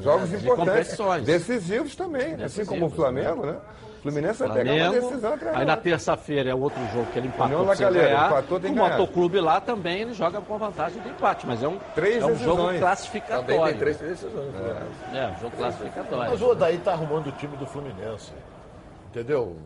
Jogos 0.00 0.30
de 0.30 0.36
importantes. 0.36 0.96
Decisivos 1.24 1.96
também, 1.96 2.40
assim 2.44 2.64
como 2.64 2.86
o 2.86 2.90
Flamengo, 2.90 3.44
né? 3.44 3.56
O 3.56 3.85
Fluminense 4.10 4.38
vai 4.38 4.52
pegar 4.52 4.72
uma 4.72 5.00
decisão 5.00 5.34
atrás. 5.34 5.56
Aí 5.56 5.64
na 5.64 5.76
terça-feira 5.76 6.50
é 6.50 6.54
outro 6.54 6.80
jogo 6.92 7.06
que 7.12 7.18
ele 7.18 7.28
empatou 7.28 7.46
União 7.46 7.64
Lacalheira, 7.64 8.08
ganhar. 8.08 8.26
empatou, 8.26 8.60
tem 8.60 8.72
o. 8.72 8.74
Motoclube 8.76 9.40
lá 9.40 9.60
também 9.60 10.00
ele 10.02 10.14
joga 10.14 10.40
com 10.40 10.58
vantagem 10.58 11.02
de 11.02 11.08
empate, 11.08 11.46
mas 11.46 11.62
é 11.62 11.68
um, 11.68 11.78
Três 11.94 12.22
é 12.22 12.26
um 12.26 12.36
jogo 12.36 12.78
classificatório. 12.78 13.46
Também 13.46 13.64
tem 13.66 13.78
três 13.78 13.98
decisões. 13.98 14.54
É, 15.12 15.26
um 15.28 15.40
jogo 15.40 15.56
classificatório. 15.56 16.30
Mas 16.30 16.42
o 16.42 16.46
Odaí 16.46 16.78
tá 16.78 16.92
arrumando 16.92 17.28
o 17.28 17.32
time 17.32 17.56
do 17.56 17.66
Fluminense. 17.66 18.32
Entendeu? 19.10 19.56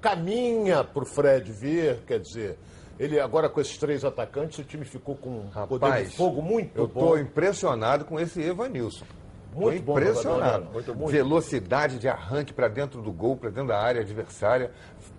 Caminha 0.00 0.84
pro 0.84 1.04
Fred 1.04 1.50
vir, 1.50 1.98
quer 2.06 2.20
dizer. 2.20 2.58
Ele 2.98 3.18
agora 3.18 3.48
com 3.48 3.60
esses 3.60 3.76
três 3.78 4.04
atacantes, 4.04 4.58
o 4.58 4.64
time 4.64 4.84
ficou 4.84 5.16
com 5.16 5.30
um 5.30 5.66
poder 5.66 6.04
de 6.04 6.14
fogo 6.14 6.40
muito 6.40 6.78
eu 6.78 6.86
bom. 6.86 7.08
tô 7.08 7.18
impressionado 7.18 8.04
com 8.04 8.20
esse 8.20 8.40
Evanilson. 8.40 9.04
Muito 9.54 9.78
Tô 9.78 9.92
bom 9.92 9.98
impressionado. 9.98 10.42
jogador, 10.44 10.64
né? 10.64 10.70
Muito 10.72 10.94
bom. 10.94 11.06
Velocidade 11.06 11.98
de 11.98 12.08
arranque 12.08 12.52
para 12.52 12.68
dentro 12.68 13.02
do 13.02 13.12
gol, 13.12 13.36
para 13.36 13.50
dentro 13.50 13.68
da 13.68 13.78
área 13.80 14.00
adversária. 14.00 14.70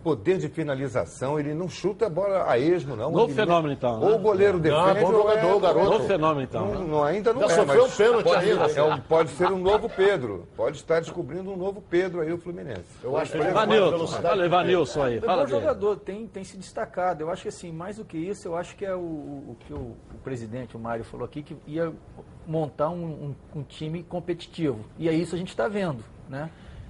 Poder 0.03 0.37
de 0.37 0.49
finalização, 0.49 1.39
ele 1.39 1.53
não 1.53 1.69
chuta 1.69 2.07
a 2.07 2.09
bola 2.09 2.45
a 2.49 2.57
esmo, 2.59 2.95
não. 2.95 3.09
Novo 3.11 3.27
Ele- 3.27 3.33
fenômeno, 3.35 3.73
então, 3.73 3.99
né? 3.99 4.05
Ou 4.07 4.15
o 4.15 4.19
goleiro 4.19 4.53
Não, 4.55 4.61
defende, 4.61 4.99
bom 4.99 5.05
ou 5.13 5.21
jogador, 5.21 5.57
é- 5.57 5.59
garoto. 5.59 5.85
Novo 5.89 6.07
fenômeno, 6.07 6.41
então. 6.41 6.65
Não, 6.67 6.79
né? 6.81 6.87
não, 6.89 7.03
ainda 7.03 7.33
não 7.33 7.39
Já 7.41 7.45
é, 7.45 7.49
sofreu 7.49 7.83
mas 7.83 7.93
um 7.93 7.97
pênalti 7.97 8.23
pode, 8.23 8.49
ainda. 8.51 8.65
é 8.71 8.83
um- 8.83 8.99
pode 8.99 9.29
ser 9.31 9.51
um 9.51 9.57
novo 9.59 9.89
Pedro. 9.89 10.47
Pode 10.57 10.77
estar 10.77 10.99
descobrindo 10.99 11.51
um 11.51 11.55
novo 11.57 11.81
Pedro 11.89 12.19
aí, 12.21 12.33
o 12.33 12.37
Fluminense. 12.37 12.83
Eu 13.01 13.15
acho 13.15 13.31
que 13.31 13.37
ele 13.37 13.51
fala 13.51 14.45
Ivanilson 14.45 15.03
aí, 15.03 15.17
É 15.17 15.21
fala 15.21 15.43
bom 15.43 15.47
dele. 15.49 15.59
jogador, 15.61 15.95
tem, 15.97 16.27
tem 16.27 16.43
se 16.43 16.57
destacado. 16.57 17.21
Eu 17.21 17.29
acho 17.31 17.43
que 17.43 17.49
assim, 17.49 17.71
mais 17.71 17.97
do 17.97 18.03
que 18.05 18.17
isso, 18.17 18.47
eu 18.47 18.57
acho 18.57 18.75
que 18.75 18.85
é 18.85 18.93
o, 18.95 18.99
o 18.99 19.57
que 19.59 19.73
o, 19.73 19.77
o 19.77 20.17
presidente, 20.23 20.75
o 20.75 20.79
Mário, 20.79 21.03
falou 21.05 21.25
aqui, 21.25 21.41
que 21.43 21.55
ia 21.65 21.93
montar 22.47 22.89
um, 22.89 23.03
um- 23.55 23.59
um 23.59 23.63
time 23.63 24.03
competitivo. 24.03 24.79
E 24.97 25.07
é 25.09 25.13
isso 25.13 25.35
a 25.35 25.37
gente 25.37 25.49
está 25.49 25.67
vendo, 25.67 26.03
né? 26.29 26.49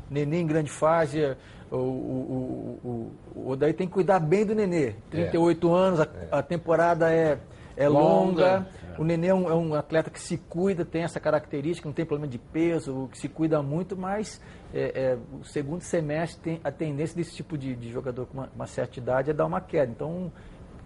Nenê 0.09 0.39
em 0.41 0.47
grande 0.47 0.69
fase, 0.69 1.35
o, 1.71 1.75
o, 1.75 1.79
o, 1.79 2.87
o, 3.35 3.39
o 3.41 3.49
Odaí 3.51 3.73
tem 3.73 3.87
que 3.87 3.93
cuidar 3.93 4.19
bem 4.19 4.45
do 4.45 4.53
Nenê. 4.53 4.93
38 5.09 5.73
anos, 5.73 5.99
a, 6.01 6.07
a 6.31 6.43
temporada 6.43 7.11
é, 7.11 7.39
é 7.75 7.87
longa. 7.87 8.57
Longa. 8.57 8.67
O 8.99 9.03
Nenê 9.03 9.27
é 9.29 9.33
um, 9.33 9.49
é 9.49 9.55
um 9.55 9.73
atleta 9.73 10.11
que 10.11 10.19
se 10.19 10.37
cuida, 10.37 10.85
tem 10.85 11.01
essa 11.01 11.19
característica, 11.19 11.87
não 11.89 11.93
tem 11.93 12.05
problema 12.05 12.29
de 12.29 12.37
peso, 12.37 13.09
que 13.11 13.17
se 13.17 13.27
cuida 13.27 13.59
muito, 13.63 13.97
mas 13.97 14.39
é, 14.71 14.91
é, 15.13 15.17
o 15.39 15.43
segundo 15.43 15.81
semestre 15.81 16.39
tem 16.43 16.61
a 16.63 16.71
tendência 16.71 17.15
desse 17.15 17.33
tipo 17.35 17.57
de, 17.57 17.75
de 17.75 17.91
jogador 17.91 18.27
com 18.27 18.37
uma, 18.37 18.49
uma 18.55 18.67
certa 18.67 18.99
idade 18.99 19.31
é 19.31 19.33
dar 19.33 19.47
uma 19.47 19.59
queda. 19.61 19.91
Então, 19.91 20.31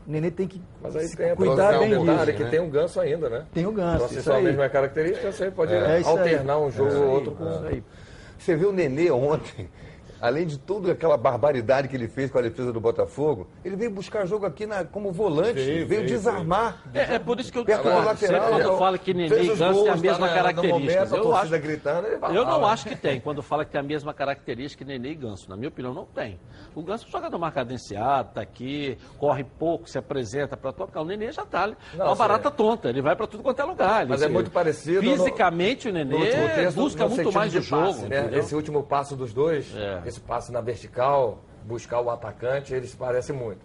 o 0.08 0.12
Nenê 0.12 0.32
tem 0.32 0.47
que 0.47 0.62
Mas 0.82 0.95
aí 0.95 1.10
tem 1.16 1.32
a 1.32 1.36
cuidar 1.36 1.78
bem 1.80 1.89
disso. 1.89 2.34
que 2.34 2.43
né? 2.43 2.49
tem 2.49 2.60
um 2.62 2.70
ganso 2.70 2.99
ainda, 2.99 3.30
né? 3.30 3.45
Tem 3.53 3.66
o 3.66 3.72
ganso, 3.72 3.95
Então, 4.05 4.08
se 4.10 4.22
só 4.24 4.38
a 4.38 4.41
mesma 4.41 4.70
característica, 4.70 5.32
você 5.32 5.51
pode 5.51 5.74
É 5.74 6.01
alternar 6.03 6.60
um 6.60 6.72
jogo 6.72 6.91
É 6.91 6.95
ou 6.97 7.10
outro 7.10 7.32
com. 7.32 7.45
isso 7.49 7.66
aí. 7.66 7.84
Você 8.38 8.55
viu 8.55 8.70
o 8.70 8.74
Nenê 8.74 9.12
ontem, 9.12 9.70
além 10.22 10.45
de 10.47 10.57
toda 10.57 10.91
aquela 10.91 11.18
barbaridade 11.18 11.88
que 11.88 11.95
ele 11.95 12.07
fez 12.07 12.30
com 12.32 12.38
a 12.38 12.41
defesa 12.41 12.72
do 12.74 12.80
Botafogo, 12.80 13.47
ele 13.63 13.76
veio 13.76 13.91
buscar 13.91 14.26
jogo 14.26 14.45
aqui 14.45 14.65
na- 14.65 14.84
como 14.86 15.11
volante, 15.11 15.53
Veio, 15.53 15.65
veio, 15.65 15.88
veio, 15.88 16.05
desarmar. 16.07 16.82
É, 16.93 17.15
é 17.15 17.20
por 17.20 17.39
isso 17.39 17.51
que 17.51 17.57
eu 17.57 17.65
Perto 17.65 17.84
do 17.84 17.89
discordo. 17.89 18.07
lateral, 18.07 18.41
Sempre 18.41 18.55
quando 18.55 18.72
eu- 18.74 18.78
fala 18.78 18.97
que 18.97 19.13
Nenê 19.13 19.43
e 19.43 19.47
Ganso 19.55 19.84
têm 19.84 19.91
a 19.91 19.95
mesma 19.97 20.28
tá 20.28 20.34
no 20.34 20.38
característica. 20.41 20.80
momento, 20.80 21.15
a 21.15 21.18
Eu, 21.18 21.36
acho, 21.36 21.51
gritando, 21.59 22.07
ele 22.07 22.18
vai 22.18 22.38
eu 22.38 22.45
não 22.45 22.61
né? 22.61 22.68
acho 22.68 22.88
que 22.88 22.95
tem. 22.95 23.20
Quando 23.20 23.41
fala 23.41 23.65
que 23.65 23.72
tem 23.72 23.80
a 23.82 23.84
mesma 23.84 24.13
característica 24.13 24.84
que 24.84 24.89
Nenê 24.89 25.09
e 25.11 25.15
Ganso. 25.15 25.49
Na 25.49 25.55
minha 25.55 25.70
opinião, 25.70 25.93
não 25.93 26.05
tem. 26.05 26.39
O 26.76 26.82
Ganso 26.84 27.05
é 27.07 27.11
jogador 27.11 27.38
mais 27.39 27.53
cadenciado, 27.53 28.30
tá 28.34 28.41
aqui, 28.41 28.97
corre 29.18 29.43
pouco, 29.43 29.89
se 29.89 29.97
apresenta 29.97 30.55
para 30.57 30.72
tocar. 30.72 31.01
O 31.01 31.05
Nenê 31.05 31.32
já 31.32 31.45
tá 31.45 31.63
ali. 31.63 31.76
Não, 31.95 32.05
é 32.05 32.09
uma 32.09 32.15
sim. 32.15 32.20
barata 32.20 32.51
tonta. 32.51 32.89
Ele 32.89 33.01
vai 33.01 33.15
para 33.15 33.28
tudo 33.28 33.43
quanto 33.43 33.59
é 33.61 33.65
lugar. 33.65 34.01
Ele 34.01 34.09
Mas 34.09 34.22
é 34.22 34.28
muito 34.28 34.51
parecido 34.51 35.01
no- 35.01 35.11
Fisicamente, 35.18 35.88
o 35.89 35.91
No 35.91 35.97
Nenê 35.99 36.15
último 36.15 36.49
texto, 36.55 36.76
busca 36.76 37.03
no 37.03 37.09
muito 37.09 37.32
mais 37.32 37.51
de 37.51 37.57
o 37.59 37.61
jogo. 37.61 37.88
passe, 37.88 38.05
né? 38.07 38.30
Esse 38.34 38.55
último 38.55 38.84
passo 38.84 39.15
dos 39.15 39.34
dois, 39.34 39.74
É. 39.76 40.01
esse 40.08 40.20
passe 40.20 40.51
na 40.51 40.62
vertical, 40.62 41.39
buscar 41.66 41.99
o 42.01 42.10
atacante, 42.10 42.74
eles 42.74 42.91
se 42.91 42.97
parecem 42.97 43.36
muito. 43.36 43.60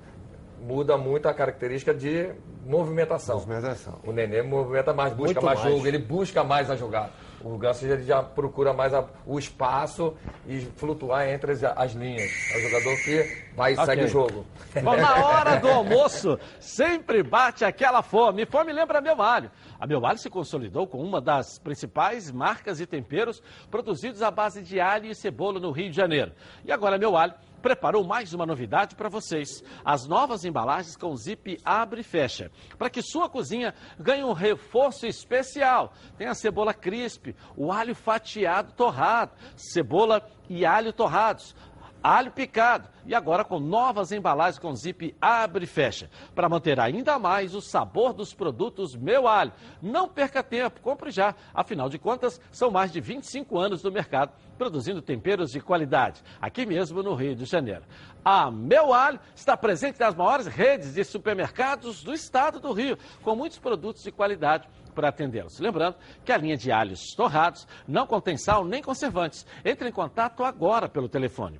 Muda 0.60 0.96
muito 0.96 1.28
a 1.28 1.34
característica 1.34 1.92
de 1.94 2.30
movimentação. 2.64 3.36
Movimentação. 3.36 3.98
O 4.04 4.12
Nenê 4.12 4.42
movimenta 4.42 4.92
mais, 4.92 5.12
busca 5.12 5.40
mais, 5.40 5.60
mais. 5.60 5.72
jogo, 5.72 5.86
ele 5.86 5.98
busca 5.98 6.44
mais 6.44 6.70
a 6.70 6.76
jogada. 6.76 7.10
O 7.44 7.58
Ganso 7.58 7.84
ele 7.86 8.04
já 8.04 8.22
procura 8.22 8.72
mais 8.72 8.94
a- 8.94 9.04
o 9.26 9.38
espaço 9.38 10.14
e 10.46 10.60
flutuar 10.76 11.28
entre 11.28 11.52
as, 11.52 11.62
as 11.64 11.92
linhas. 11.92 12.30
É 12.54 12.58
o 12.58 12.60
jogador 12.62 12.96
que 13.04 13.42
vai 13.54 13.72
e 13.72 13.74
Ok. 13.74 13.86
segue 13.86 14.04
o 14.04 14.08
jogo. 14.08 14.46
Bom, 14.82 14.96
na 14.96 15.14
hora 15.26 15.56
do 15.56 15.68
almoço, 15.68 16.38
sempre 16.60 17.22
bate 17.22 17.64
aquela 17.64 18.02
fome. 18.02 18.46
Fome 18.46 18.72
lembra 18.72 19.00
Meu 19.00 19.20
Alho. 19.20 19.50
A 19.78 19.86
Meu 19.86 20.04
Alho 20.06 20.18
se 20.18 20.30
consolidou 20.30 20.86
com 20.86 20.98
uma 20.98 21.20
das 21.20 21.58
principais 21.58 22.30
marcas 22.30 22.80
e 22.80 22.86
temperos 22.86 23.42
produzidos 23.70 24.22
à 24.22 24.30
base 24.30 24.62
de 24.62 24.80
alho 24.80 25.06
e 25.06 25.14
cebola 25.14 25.58
no 25.58 25.70
Rio 25.72 25.90
de 25.90 25.96
Janeiro. 25.96 26.32
E 26.64 26.70
agora 26.72 26.96
a 26.96 26.98
Meu 26.98 27.16
Alho 27.16 27.34
preparou 27.62 28.04
mais 28.04 28.34
uma 28.34 28.44
novidade 28.44 28.96
para 28.96 29.08
vocês. 29.08 29.62
As 29.84 30.06
novas 30.06 30.44
embalagens 30.44 30.96
com 30.96 31.16
zip 31.16 31.56
abre 31.64 32.00
e 32.00 32.04
fecha. 32.04 32.50
Para 32.76 32.90
que 32.90 33.00
sua 33.00 33.28
cozinha 33.28 33.72
ganhe 33.98 34.24
um 34.24 34.32
reforço 34.32 35.06
especial. 35.06 35.94
Tem 36.18 36.26
a 36.26 36.34
cebola 36.34 36.74
crisp, 36.74 37.34
o 37.56 37.72
alho 37.72 37.94
fatiado 37.94 38.72
torrado, 38.72 39.32
cebola 39.56 40.28
e 40.50 40.66
alho 40.66 40.92
torrados 40.92 41.54
alho 42.02 42.30
picado 42.30 42.88
e 43.04 43.14
agora 43.14 43.44
com 43.44 43.58
novas 43.58 44.12
embalagens 44.12 44.58
com 44.58 44.74
zip 44.74 45.14
abre 45.20 45.64
e 45.64 45.66
fecha, 45.66 46.10
para 46.34 46.48
manter 46.48 46.78
ainda 46.78 47.18
mais 47.18 47.54
o 47.54 47.60
sabor 47.60 48.12
dos 48.12 48.32
produtos 48.32 48.94
Meu 48.96 49.26
Alho. 49.26 49.52
Não 49.80 50.08
perca 50.08 50.42
tempo, 50.42 50.80
compre 50.80 51.10
já. 51.10 51.34
Afinal 51.52 51.88
de 51.88 51.98
contas, 51.98 52.40
são 52.50 52.70
mais 52.70 52.92
de 52.92 53.00
25 53.00 53.58
anos 53.58 53.82
no 53.82 53.90
mercado 53.90 54.32
produzindo 54.56 55.02
temperos 55.02 55.50
de 55.50 55.60
qualidade, 55.60 56.22
aqui 56.40 56.64
mesmo 56.64 57.02
no 57.02 57.14
Rio 57.14 57.34
de 57.34 57.44
Janeiro. 57.44 57.82
A 58.24 58.50
Meu 58.50 58.94
Alho 58.94 59.18
está 59.34 59.56
presente 59.56 59.98
nas 59.98 60.14
maiores 60.14 60.46
redes 60.46 60.94
de 60.94 61.02
supermercados 61.02 62.04
do 62.04 62.12
estado 62.12 62.60
do 62.60 62.72
Rio, 62.72 62.96
com 63.22 63.34
muitos 63.34 63.58
produtos 63.58 64.02
de 64.02 64.12
qualidade 64.12 64.68
para 64.94 65.08
atendê-los. 65.08 65.58
Lembrando 65.58 65.96
que 66.24 66.30
a 66.30 66.36
linha 66.36 66.56
de 66.56 66.70
alhos 66.70 67.14
torrados 67.16 67.66
não 67.88 68.06
contém 68.06 68.36
sal 68.36 68.64
nem 68.64 68.82
conservantes. 68.82 69.44
Entre 69.64 69.88
em 69.88 69.92
contato 69.92 70.44
agora 70.44 70.88
pelo 70.88 71.08
telefone 71.08 71.58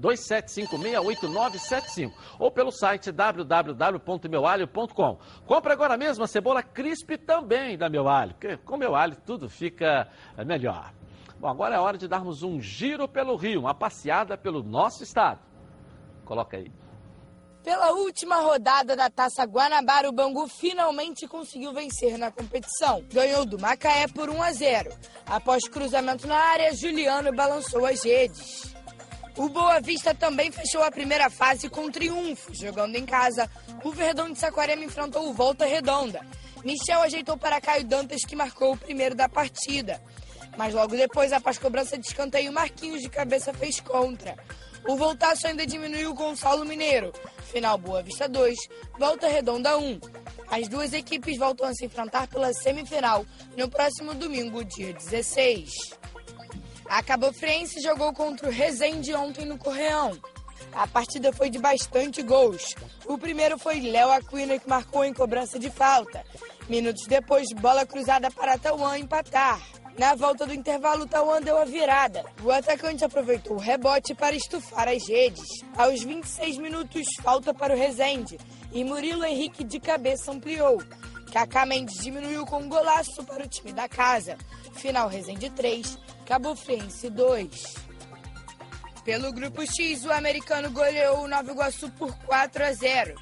27568975 0.00 2.12
ou 2.38 2.50
pelo 2.50 2.70
site 2.70 3.12
www.meualho.com. 3.12 5.18
Compre 5.46 5.72
agora 5.72 5.96
mesmo 5.96 6.24
a 6.24 6.26
cebola 6.26 6.62
crisp 6.62 7.16
também 7.18 7.78
da 7.78 7.88
Meu 7.88 8.06
Alho, 8.08 8.34
porque 8.34 8.58
com 8.58 8.76
Meu 8.76 8.94
Alho 8.94 9.16
tudo 9.24 9.48
fica 9.48 10.06
eh, 10.36 10.44
melhor. 10.44 10.92
Bom, 11.38 11.48
agora 11.48 11.74
é 11.74 11.78
hora 11.78 11.96
de 11.98 12.06
darmos 12.06 12.42
um 12.42 12.60
giro 12.60 13.08
pelo 13.08 13.34
Rio, 13.36 13.60
uma 13.60 13.74
passeada 13.74 14.36
pelo 14.38 14.62
nosso 14.62 15.02
estado. 15.02 15.40
Coloca 16.24 16.56
aí. 16.56 16.70
Pela 17.64 17.92
última 17.92 18.40
rodada 18.40 18.96
da 18.96 19.08
Taça 19.08 19.44
Guanabara, 19.44 20.08
o 20.08 20.12
Bangu 20.12 20.48
finalmente 20.48 21.28
conseguiu 21.28 21.72
vencer 21.72 22.18
na 22.18 22.30
competição. 22.30 23.04
Ganhou 23.12 23.46
do 23.46 23.56
Macaé 23.56 24.08
por 24.08 24.28
1 24.28 24.42
a 24.42 24.52
0. 24.52 24.92
Após 25.26 25.68
cruzamento 25.68 26.26
na 26.26 26.36
área, 26.36 26.74
Juliano 26.74 27.32
balançou 27.32 27.86
as 27.86 28.02
redes. 28.02 28.71
O 29.36 29.48
Boa 29.48 29.80
Vista 29.80 30.14
também 30.14 30.50
fechou 30.50 30.82
a 30.82 30.90
primeira 30.90 31.30
fase 31.30 31.68
com 31.68 31.90
triunfo. 31.90 32.54
Jogando 32.54 32.96
em 32.96 33.06
casa, 33.06 33.50
o 33.82 33.90
Verdão 33.90 34.30
de 34.30 34.38
Saquarema 34.38 34.84
enfrentou 34.84 35.28
o 35.28 35.32
Volta 35.32 35.64
Redonda. 35.64 36.20
Michel 36.62 37.02
ajeitou 37.02 37.36
para 37.36 37.60
Caio 37.60 37.84
Dantas, 37.84 38.24
que 38.24 38.36
marcou 38.36 38.72
o 38.72 38.76
primeiro 38.76 39.14
da 39.14 39.28
partida. 39.28 40.00
Mas 40.56 40.74
logo 40.74 40.94
depois, 40.94 41.32
após 41.32 41.58
cobrança 41.58 41.96
de 41.96 42.06
escanteio, 42.06 42.52
Marquinhos 42.52 43.00
de 43.00 43.08
cabeça 43.08 43.54
fez 43.54 43.80
contra. 43.80 44.36
O 44.86 44.96
voltaço 44.96 45.46
ainda 45.46 45.66
diminuiu 45.66 46.12
o 46.12 46.36
Saulo 46.36 46.64
Mineiro. 46.64 47.12
Final 47.50 47.78
Boa 47.78 48.02
Vista 48.02 48.28
2, 48.28 48.56
Volta 48.98 49.28
Redonda 49.28 49.78
1. 49.78 50.00
As 50.50 50.68
duas 50.68 50.92
equipes 50.92 51.38
voltam 51.38 51.66
a 51.66 51.72
se 51.72 51.86
enfrentar 51.86 52.26
pela 52.26 52.52
semifinal 52.52 53.24
no 53.56 53.68
próximo 53.68 54.12
domingo, 54.14 54.62
dia 54.64 54.92
16. 54.92 55.70
A 56.92 57.02
Cabo 57.02 57.32
Friense 57.32 57.80
jogou 57.80 58.12
contra 58.12 58.46
o 58.46 58.52
Resende 58.52 59.14
ontem 59.14 59.46
no 59.46 59.56
Correão. 59.56 60.12
A 60.74 60.86
partida 60.86 61.32
foi 61.32 61.48
de 61.48 61.58
bastante 61.58 62.20
gols. 62.22 62.74
O 63.06 63.16
primeiro 63.16 63.58
foi 63.58 63.80
Léo 63.80 64.10
Aquino 64.10 64.60
que 64.60 64.68
marcou 64.68 65.02
em 65.02 65.14
cobrança 65.14 65.58
de 65.58 65.70
falta. 65.70 66.22
Minutos 66.68 67.06
depois, 67.06 67.48
bola 67.54 67.86
cruzada 67.86 68.30
para 68.30 68.58
Tauan 68.58 68.98
empatar. 68.98 69.58
Na 69.98 70.14
volta 70.14 70.44
do 70.44 70.52
intervalo, 70.52 71.06
Tauan 71.06 71.40
deu 71.40 71.56
a 71.56 71.64
virada. 71.64 72.26
O 72.44 72.50
atacante 72.50 73.06
aproveitou 73.06 73.56
o 73.56 73.60
rebote 73.60 74.14
para 74.14 74.36
estufar 74.36 74.86
as 74.86 75.08
redes. 75.08 75.48
Aos 75.74 76.02
26 76.02 76.58
minutos, 76.58 77.06
falta 77.22 77.54
para 77.54 77.72
o 77.72 77.78
Rezende. 77.78 78.38
E 78.70 78.84
Murilo 78.84 79.24
Henrique 79.24 79.64
de 79.64 79.80
cabeça 79.80 80.30
ampliou. 80.30 80.82
Kaká 81.32 81.64
Mendes 81.64 82.02
diminuiu 82.02 82.44
com 82.44 82.58
um 82.58 82.68
golaço 82.68 83.24
para 83.24 83.42
o 83.42 83.48
time 83.48 83.72
da 83.72 83.88
casa. 83.88 84.36
Final 84.74 85.08
Rezende 85.08 85.48
3, 85.48 85.98
Cabo 86.26 86.54
Friense 86.54 87.10
2. 87.10 87.74
Pelo 89.04 89.32
grupo 89.32 89.66
X, 89.66 90.04
o 90.04 90.12
americano 90.12 90.70
goleou 90.70 91.24
o 91.24 91.28
Nova 91.28 91.50
Iguaçu 91.50 91.90
por 91.90 92.16
4 92.18 92.64
a 92.64 92.72
0. 92.72 93.14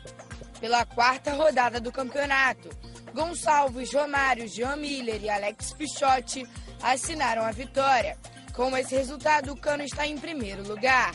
Pela 0.60 0.84
quarta 0.84 1.32
rodada 1.32 1.80
do 1.80 1.90
campeonato, 1.90 2.68
Gonçalves, 3.14 3.94
Romário, 3.94 4.46
Jean 4.46 4.76
Miller 4.76 5.22
e 5.22 5.30
Alex 5.30 5.72
Pichotti 5.72 6.46
assinaram 6.82 7.42
a 7.42 7.50
vitória. 7.50 8.18
Com 8.54 8.76
esse 8.76 8.94
resultado, 8.94 9.52
o 9.52 9.56
Cano 9.56 9.82
está 9.82 10.06
em 10.06 10.18
primeiro 10.18 10.66
lugar. 10.66 11.14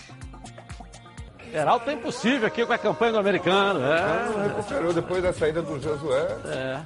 Geraldo 1.51 1.85
tá 1.85 1.93
impossível 1.93 2.47
aqui 2.47 2.65
com 2.65 2.73
a 2.73 2.77
campanha 2.77 3.13
do 3.13 3.19
americano. 3.19 3.79
É. 3.85 4.25
Não, 4.25 4.47
recuperou 4.47 4.93
depois 4.93 5.21
da 5.21 5.31
saída 5.31 5.61
do 5.61 5.79
Josué. 5.79 6.27
É. 6.45 6.81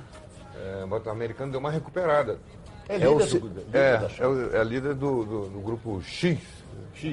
É, 0.62 0.86
o 0.86 1.10
americano 1.10 1.52
deu 1.52 1.60
uma 1.60 1.72
recuperada. 1.72 2.40
É 2.90 3.08
o, 3.08 3.14
líder 3.14 3.28
se- 3.28 3.40
do- 3.40 3.48
líder 3.48 3.66
é, 3.72 3.98
da 3.98 4.10
é, 4.18 4.28
o- 4.28 4.56
é 4.56 4.64
líder 4.64 4.94
do, 4.96 5.24
do- 5.24 5.50
do 5.50 5.60
grupo 5.60 6.02
X. 6.02 6.40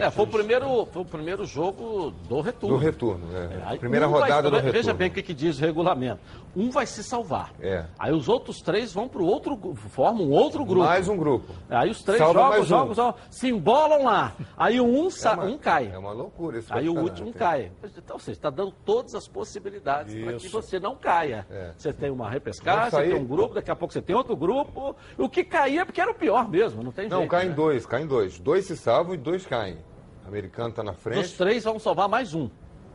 É, 0.01 0.11
foi 0.11 0.25
o 0.25 0.27
primeiro, 0.27 0.87
foi 0.87 1.03
o 1.03 1.05
primeiro 1.05 1.47
jogo 1.47 2.13
do 2.29 2.41
retorno. 2.41 2.77
Do 2.77 2.83
retorno, 2.83 3.25
é. 3.37 3.63
Aí 3.67 3.79
Primeira 3.79 4.09
vai- 4.09 4.21
rodada 4.23 4.51
do 4.51 4.57
Veja 4.57 4.73
retorno. 4.73 4.95
bem 4.99 5.09
o 5.09 5.11
que, 5.13 5.23
que 5.23 5.35
diz 5.35 5.59
o 5.59 5.61
regulamento. 5.61 6.19
Um 6.57 6.71
vai 6.71 6.87
se 6.87 7.05
salvar. 7.05 7.53
É. 7.61 7.85
Aí 7.99 8.13
os 8.13 8.29
outros 8.31 8.63
três 8.63 8.91
vão 8.93 9.07
para 9.09 9.21
o 9.21 9.27
outro, 9.27 9.75
formam 9.91 10.25
um 10.27 10.31
outro 10.31 10.65
grupo. 10.65 10.87
Mais 10.87 11.07
um 11.07 11.17
grupo. 11.17 11.53
Aí 11.69 11.91
os 11.91 12.03
três 12.03 12.19
Salva 12.19 12.33
jogam, 12.41 12.51
mais 12.51 12.63
um. 12.65 12.67
jogam, 12.67 12.95
jogam, 12.95 13.15
se 13.31 13.49
embolam 13.51 14.05
lá. 14.05 14.33
Aí 14.57 14.81
um, 14.81 15.11
sa- 15.11 15.35
uma- 15.35 15.45
um 15.45 15.59
cai. 15.59 15.91
É 15.93 15.99
uma 15.99 16.13
loucura 16.13 16.59
esse 16.59 16.73
Aí 16.73 16.89
o 16.89 16.99
último 16.99 17.31
cai. 17.35 17.71
Então, 17.99 18.19
você 18.19 18.31
está 18.33 18.49
dando 18.49 18.73
todas 18.87 19.15
as 19.15 19.29
possibilidades 19.29 20.15
para 20.15 20.33
que 20.33 20.47
Isso. 20.47 20.63
você 20.63 20.81
não 20.81 20.97
caia. 20.97 21.47
É. 21.51 21.73
Você 21.77 21.93
tem 21.93 22.11
uma 22.11 22.31
repescagem, 22.31 22.91
você 22.91 23.03
tem 23.03 23.15
um 23.15 23.27
grupo, 23.27 23.55
daqui 23.55 23.71
a 23.71 23.77
pouco 23.77 23.93
você 23.93 24.01
tem 24.01 24.17
outro 24.17 24.35
grupo. 24.35 24.97
O 25.19 25.29
que 25.29 25.45
caía 25.45 25.83
é 25.83 25.85
porque 25.85 26.01
era 26.01 26.11
o 26.11 26.15
pior 26.15 26.49
mesmo, 26.49 26.83
não 26.83 26.91
tem 26.91 27.07
Não, 27.07 27.19
jeito. 27.19 27.31
caem 27.31 27.51
né? 27.51 27.55
dois, 27.55 27.85
caem 27.85 28.07
dois. 28.07 28.39
Dois 28.39 28.65
se 28.65 28.77
salvam 28.79 29.13
e 29.15 29.19
dois 29.19 29.45
caem. 29.45 29.77
O 30.25 30.29
americano 30.29 30.71
está 30.71 30.83
na 30.83 30.93
Dos 30.93 31.03
frente. 31.03 31.37
três 31.37 31.65
vão 31.65 31.79
salvar 31.79 32.09
mais 32.09 32.33
um. 32.35 32.49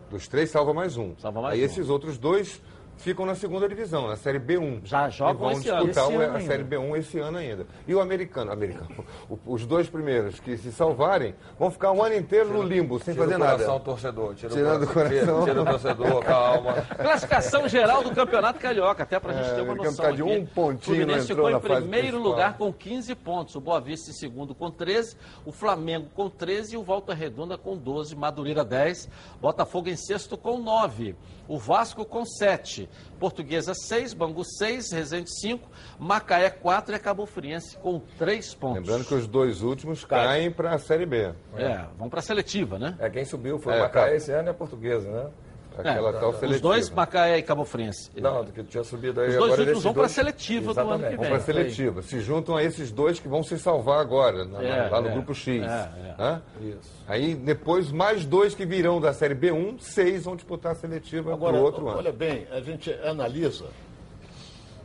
Dos 0.10 0.28
três 0.28 0.50
salva 0.50 0.74
mais 0.74 0.98
um. 0.98 1.16
Salva 1.18 1.42
mais 1.42 1.54
Aí 1.54 1.62
um. 1.62 1.66
esses 1.66 1.90
outros 1.90 2.18
dois 2.18 2.62
ficam 2.98 3.26
na 3.26 3.34
segunda 3.36 3.68
divisão, 3.68 4.08
na 4.08 4.16
Série 4.16 4.40
B1. 4.40 4.82
Já 4.84 5.10
jogam 5.10 5.34
e 5.36 5.38
vão 5.38 5.52
esse 5.60 5.70
ano. 5.70 5.86
disputar 5.86 6.04
Esse 6.06 6.14
ano 6.16 6.24
a 6.34 6.38
ainda. 6.38 6.52
Série 6.52 6.64
B1 6.64 6.98
esse 6.98 7.20
ano 7.20 7.38
ainda. 7.38 7.66
E 7.88 7.96
o 7.96 8.00
americano, 8.02 8.52
americano 8.52 9.06
o- 9.30 9.40
os 9.46 9.66
dois 9.66 9.90
primeiros 9.90 10.40
que 10.40 10.56
se 10.58 10.72
salvarem 10.72 11.34
vão 11.60 11.72
ficar 11.72 11.92
um 11.92 12.04
ano 12.04 12.16
inteiro 12.16 12.50
no 12.54 12.62
limbo, 12.62 13.00
sem 13.00 13.14
Tira 13.14 13.26
fazer 13.26 13.38
nada. 13.38 13.52
coração, 13.54 13.80
torcedor. 13.80 14.36
Tira 14.36 14.54
o 14.54 14.56
Tirando 14.56 14.84
o 14.84 14.88
coração. 14.88 15.12
coração. 15.12 15.40
Tira, 15.42 15.46
tira 15.54 15.62
o 15.62 15.66
torcedor, 15.66 16.24
calma. 16.26 16.74
Classificação 16.96 17.68
geral 17.68 18.04
do 18.04 18.12
Campeonato 18.14 18.60
Carioca, 18.60 19.04
até 19.04 19.20
pra 19.20 19.34
gente 19.34 19.50
É, 19.50 19.56
ter 19.56 19.62
uma 19.62 19.76
noção 19.76 19.92
campeonato 19.96 20.16
de 20.16 20.22
aqui. 20.32 20.42
um 20.42 20.46
pontinho 20.46 20.96
o 20.96 21.00
Fluminense 21.02 21.28
ficou 21.28 21.50
em 21.50 21.60
primeiro 21.60 22.08
principal. 22.08 22.22
lugar 22.22 22.58
com 22.58 22.72
15 22.74 23.16
pontos, 23.16 23.56
o 23.56 23.60
Boa 23.62 23.80
Vista 23.82 24.12
em 24.12 24.14
segundo 24.14 24.54
com 24.54 24.70
13, 24.70 25.18
o 25.46 25.52
Flamengo 25.52 26.08
com 26.16 26.30
13 26.30 26.76
e 26.76 26.78
o 26.78 26.84
Volta 26.84 27.14
Redonda 27.14 27.58
com 27.58 27.76
12, 27.78 28.16
Madureira 28.16 28.64
10, 28.64 29.10
Botafogo 29.42 29.90
em 29.90 29.96
sexto 29.96 30.38
com 30.38 30.60
9, 30.60 31.16
o 31.52 31.58
Vasco 31.58 32.06
com 32.06 32.24
7, 32.24 32.90
Portuguesa 33.20 33.74
6, 33.74 34.14
Bangu 34.14 34.42
6, 34.46 34.94
Resende 34.94 35.30
5, 35.42 35.70
Macaé 36.00 36.50
4 36.50 36.94
e 36.94 36.96
a 36.96 37.00
Cabo 37.00 37.26
Friense 37.26 37.76
com 37.78 38.00
3 38.18 38.56
pontos. 38.56 38.78
Lembrando 38.78 39.06
que 39.06 39.14
os 39.14 39.28
dois 39.28 39.62
últimos 39.62 40.06
caem 40.06 40.50
para 40.50 40.74
a 40.74 40.80
Série 40.80 41.06
B. 41.06 41.34
É, 41.58 41.86
vão 41.98 42.10
pra 42.10 42.22
seletiva, 42.22 42.80
né? 42.80 42.96
É, 43.00 43.10
quem 43.10 43.26
subiu 43.26 43.60
foi 43.60 43.74
É, 43.74 43.80
o 43.80 43.82
Macaé 43.82 44.12
tá. 44.12 44.16
esse 44.16 44.32
ano 44.32 44.48
e 44.48 44.52
a 44.52 44.54
portuguesa, 44.54 45.12
né? 45.12 45.30
Aquela 45.78 46.10
É, 46.10 46.14
tal 46.14 46.32
seletiva. 46.34 46.56
Os 46.56 46.62
dois, 46.62 46.90
Macaé 46.90 47.38
e 47.38 47.42
Cabo 47.44 47.64
Friense. 47.64 48.12
Não, 48.20 48.44
do 48.44 48.52
que 48.52 48.62
tinha 48.64 48.84
subido 48.84 49.22
aí 49.22 49.30
Os 49.30 49.36
dois 49.38 49.60
últimos 49.60 49.84
vão 49.84 49.94
pra 49.94 50.02
dois- 50.04 50.12
seletiva 50.12 50.74
do 50.74 50.80
ano 50.80 50.90
que 50.90 50.94
Exatamente. 50.96 51.10
vem. 51.10 51.18
Vão 51.18 51.28
para 51.28 51.38
a 51.38 51.40
seletiva. 51.40 52.02
Se 52.02 52.20
juntam 52.20 52.56
a 52.58 52.64
esses 52.64 52.92
dois 52.92 53.20
que 53.20 53.28
vão 53.28 53.42
se 53.42 53.58
salvar 53.58 54.00
agora, 54.00 54.44
na- 54.46 54.62
É, 54.62 54.90
lá 54.90 55.02
no 55.02 55.08
é, 55.08 55.12
grupo 55.14 55.34
X. 55.34 55.64
é, 55.64 55.66
é. 55.66 56.16
Hã? 56.20 56.42
Isso. 56.62 56.92
Aí 57.08 57.34
depois 57.36 57.92
mais 57.92 58.26
dois 58.26 58.54
que 58.54 58.66
virão 58.66 59.00
da 59.00 59.14
Série 59.14 59.34
B1, 59.36 59.80
seis 59.80 60.26
vão 60.26 60.36
disputar 60.36 60.74
a 60.74 60.76
seletiva 60.76 61.34
Agora, 61.34 61.54
para 61.54 61.62
o 61.62 61.66
outro 61.66 61.88
ano. 61.88 61.98
olha 61.98 62.12
bem, 62.12 62.46
a 62.52 62.60
gente 62.62 62.92
analisa 63.04 63.66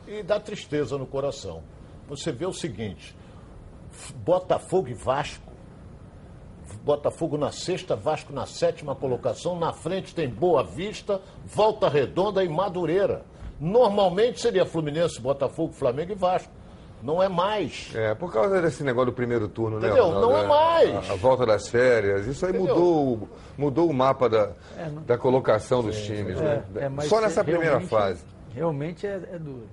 e 0.07 0.23
dá 0.23 0.39
tristeza 0.39 0.97
no 0.97 1.07
coração. 1.07 1.63
Você 2.09 2.31
vê 2.31 2.47
o 2.47 2.53
seguinte: 2.53 3.17
Botafogo 4.25 4.89
e 4.89 4.95
Vasco. 4.95 5.45
Botafogo 6.97 7.37
na 7.37 7.51
sexta, 7.51 7.97
Vasco 7.97 8.33
na 8.33 8.47
sétima 8.47 8.95
colocação. 8.95 9.59
Na 9.59 9.73
frente 9.73 10.15
tem 10.15 10.29
Boa 10.29 10.63
Vista, 10.63 11.21
Volta 11.45 11.89
Redonda 11.89 12.45
e 12.45 12.49
Madureira. 12.49 13.23
Normalmente 13.61 14.41
seria 14.41 14.65
Fluminense, 14.65 15.21
Botafogo, 15.21 15.73
Flamengo 15.73 16.13
e 16.13 16.15
Vasco. 16.15 16.53
Não 17.03 17.21
é 17.21 17.29
mais. 17.29 17.91
É, 17.93 18.15
por 18.15 18.33
causa 18.33 18.63
desse 18.63 18.85
negócio 18.85 19.07
do 19.11 19.13
primeiro 19.17 19.49
turno, 19.49 19.81
né? 19.81 19.89
Entendeu? 19.89 20.07
Ronaldo? 20.07 20.29
Não 20.29 20.39
é 20.39 20.47
mais. 20.47 21.11
A, 21.11 21.13
a 21.15 21.17
volta 21.17 21.45
das 21.45 21.69
férias, 21.69 22.25
isso 22.29 22.47
aí 22.47 22.53
Entendeu? 22.53 22.75
mudou, 22.77 23.15
o- 23.15 23.29
mudou 23.59 23.91
o 23.91 23.93
mapa 23.93 24.29
da, 24.29 24.51
da 25.05 25.19
colocação 25.19 25.83
dos 25.83 26.01
times, 26.05 26.41
né? 26.41 26.63
É, 26.77 26.89
mas 26.89 27.07
Só 27.09 27.21
nessa 27.21 27.43
primeira 27.43 27.67
realmente- 27.79 27.91
fase. 27.91 28.25
Realmente 28.55 29.07
é, 29.07 29.21
é 29.33 29.39
duro. 29.41 29.67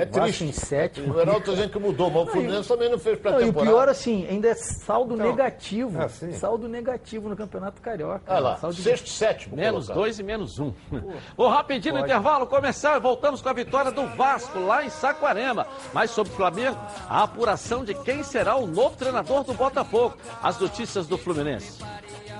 É 0.00 0.06
triste. 0.06 0.44
em 0.44 0.52
sétimo. 0.52 1.14
O 1.14 1.20
Heraldo 1.20 1.40
está 1.40 1.52
dizendo 1.52 1.70
que 1.72 1.78
mudou, 1.78 2.10
mas 2.10 2.22
o 2.22 2.26
Fluminense 2.32 2.68
também 2.68 2.90
não 2.90 2.98
fez 2.98 3.18
Não, 3.22 3.40
e 3.40 3.48
o 3.48 3.52
pior, 3.52 3.88
assim, 3.88 4.26
ainda 4.28 4.48
é 4.48 4.54
saldo 4.54 5.14
Então, 5.14 5.26
negativo. 5.26 6.08
sim. 6.08 6.32
saldo 6.32 6.68
negativo 6.68 7.28
no 7.28 7.36
Campeonato 7.36 7.80
Carioca. 7.82 8.22
Olha 8.28 8.38
lá, 8.40 8.56
Saldo 8.56 8.76
de- 8.76 8.82
sexto, 8.82 9.08
sétimo. 9.08 9.56
Menos 9.56 9.86
colocado. 9.86 9.96
dois 9.96 10.18
e 10.18 10.22
menos 10.22 10.58
um. 10.58 10.72
Vou 11.36 11.48
rapidinho 11.48 11.94
no 11.94 12.00
intervalo 12.00 12.46
começar 12.46 12.96
e 12.96 13.00
voltamos 13.00 13.42
com 13.42 13.48
a 13.48 13.52
vitória 13.52 13.90
do 13.90 14.06
Vasco 14.08 14.58
lá 14.60 14.84
em 14.84 14.90
Saquarema. 14.90 15.66
Mas 15.92 16.10
sobre 16.10 16.32
o 16.32 16.36
Flamengo, 16.36 16.78
a 17.08 17.22
apuração 17.24 17.84
de 17.84 17.94
quem 17.94 18.22
será 18.22 18.56
o 18.56 18.66
novo 18.66 18.96
treinador 18.96 19.44
do 19.44 19.54
Botafogo. 19.54 20.16
As 20.42 20.58
notícias 20.58 21.06
do 21.06 21.18
Fluminense. 21.18 21.82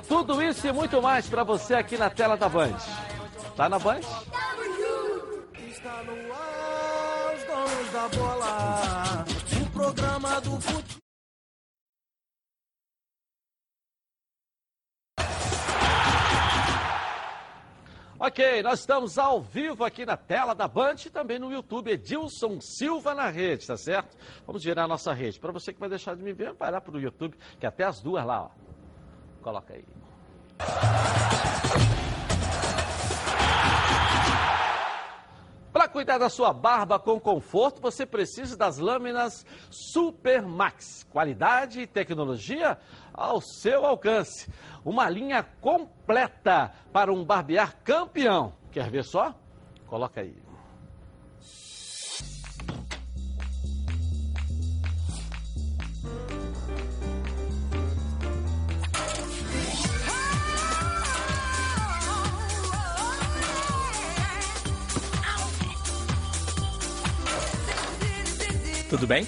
Tudo 0.08 0.42
isso 0.42 0.66
e 0.66 0.72
muito 0.72 1.02
mais 1.02 1.26
para 1.28 1.44
você 1.44 1.74
aqui 1.74 1.96
na 1.98 2.08
tela 2.08 2.36
da 2.36 2.48
Band. 2.48 2.76
Tá 3.56 3.68
na 3.68 3.78
Band? 3.78 4.00
Está 5.68 6.02
no 6.04 6.32
ar, 6.32 6.37
donos 7.58 7.90
da 7.92 8.08
bola. 8.08 9.24
O 9.60 9.70
programa 9.70 10.40
do 10.40 10.60
futebol. 10.60 10.98
Ok, 18.20 18.62
nós 18.64 18.80
estamos 18.80 19.16
ao 19.16 19.40
vivo 19.40 19.84
aqui 19.84 20.04
na 20.04 20.16
tela 20.16 20.52
da 20.52 20.66
Band 20.66 20.96
e 21.06 21.10
também 21.10 21.38
no 21.38 21.52
YouTube. 21.52 21.92
Edilson 21.92 22.60
Silva 22.60 23.14
na 23.14 23.28
rede, 23.28 23.66
tá 23.66 23.76
certo? 23.76 24.16
Vamos 24.44 24.64
virar 24.64 24.84
a 24.84 24.88
nossa 24.88 25.12
rede. 25.12 25.38
Para 25.38 25.52
você 25.52 25.72
que 25.72 25.78
vai 25.78 25.88
deixar 25.88 26.16
de 26.16 26.22
me 26.22 26.32
ver, 26.32 26.52
vai 26.52 26.70
lá 26.70 26.80
pro 26.80 27.00
YouTube, 27.00 27.38
que 27.60 27.66
até 27.66 27.84
as 27.84 28.00
duas 28.00 28.24
lá, 28.26 28.42
ó. 28.42 28.50
Coloca 29.40 29.72
aí. 29.72 29.84
Para 35.88 35.94
cuidar 35.94 36.18
da 36.18 36.28
sua 36.28 36.52
barba 36.52 36.98
com 36.98 37.18
conforto, 37.18 37.80
você 37.80 38.04
precisa 38.04 38.54
das 38.54 38.76
lâminas 38.76 39.46
Super 39.70 40.42
Max. 40.42 41.02
Qualidade 41.10 41.80
e 41.80 41.86
tecnologia 41.86 42.76
ao 43.14 43.40
seu 43.40 43.86
alcance. 43.86 44.52
Uma 44.84 45.08
linha 45.08 45.42
completa 45.42 46.70
para 46.92 47.10
um 47.10 47.24
barbear 47.24 47.74
campeão. 47.82 48.52
Quer 48.70 48.90
ver 48.90 49.02
só? 49.02 49.34
Coloca 49.86 50.20
aí. 50.20 50.47
Tudo 68.88 69.06
bem? 69.06 69.26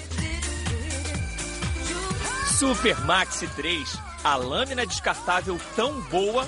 Super 2.57 2.99
Maxi 3.01 3.47
3, 3.47 3.95
a 4.23 4.35
lâmina 4.35 4.87
descartável 4.87 5.59
tão 5.75 6.01
boa 6.01 6.47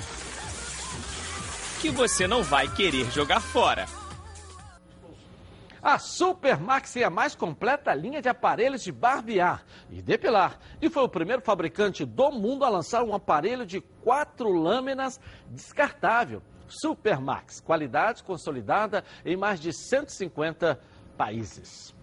que 1.80 1.90
você 1.90 2.26
não 2.26 2.42
vai 2.42 2.66
querer 2.66 3.08
jogar 3.12 3.40
fora. 3.40 3.86
A 5.80 5.98
Super 5.98 6.58
Max 6.58 6.96
é 6.96 7.04
a 7.04 7.10
mais 7.10 7.36
completa 7.36 7.94
linha 7.94 8.20
de 8.20 8.28
aparelhos 8.28 8.82
de 8.82 8.90
barbear 8.90 9.64
e 9.90 10.00
depilar. 10.02 10.58
E 10.80 10.88
foi 10.88 11.04
o 11.04 11.08
primeiro 11.08 11.42
fabricante 11.42 12.04
do 12.04 12.32
mundo 12.32 12.64
a 12.64 12.68
lançar 12.68 13.04
um 13.04 13.14
aparelho 13.14 13.64
de 13.64 13.80
quatro 14.02 14.50
lâminas 14.50 15.20
descartável. 15.50 16.42
Super 16.66 17.20
Max, 17.20 17.60
qualidade 17.60 18.24
consolidada 18.24 19.04
em 19.24 19.36
mais 19.36 19.60
de 19.60 19.72
150 19.72 20.80
países. 21.16 21.94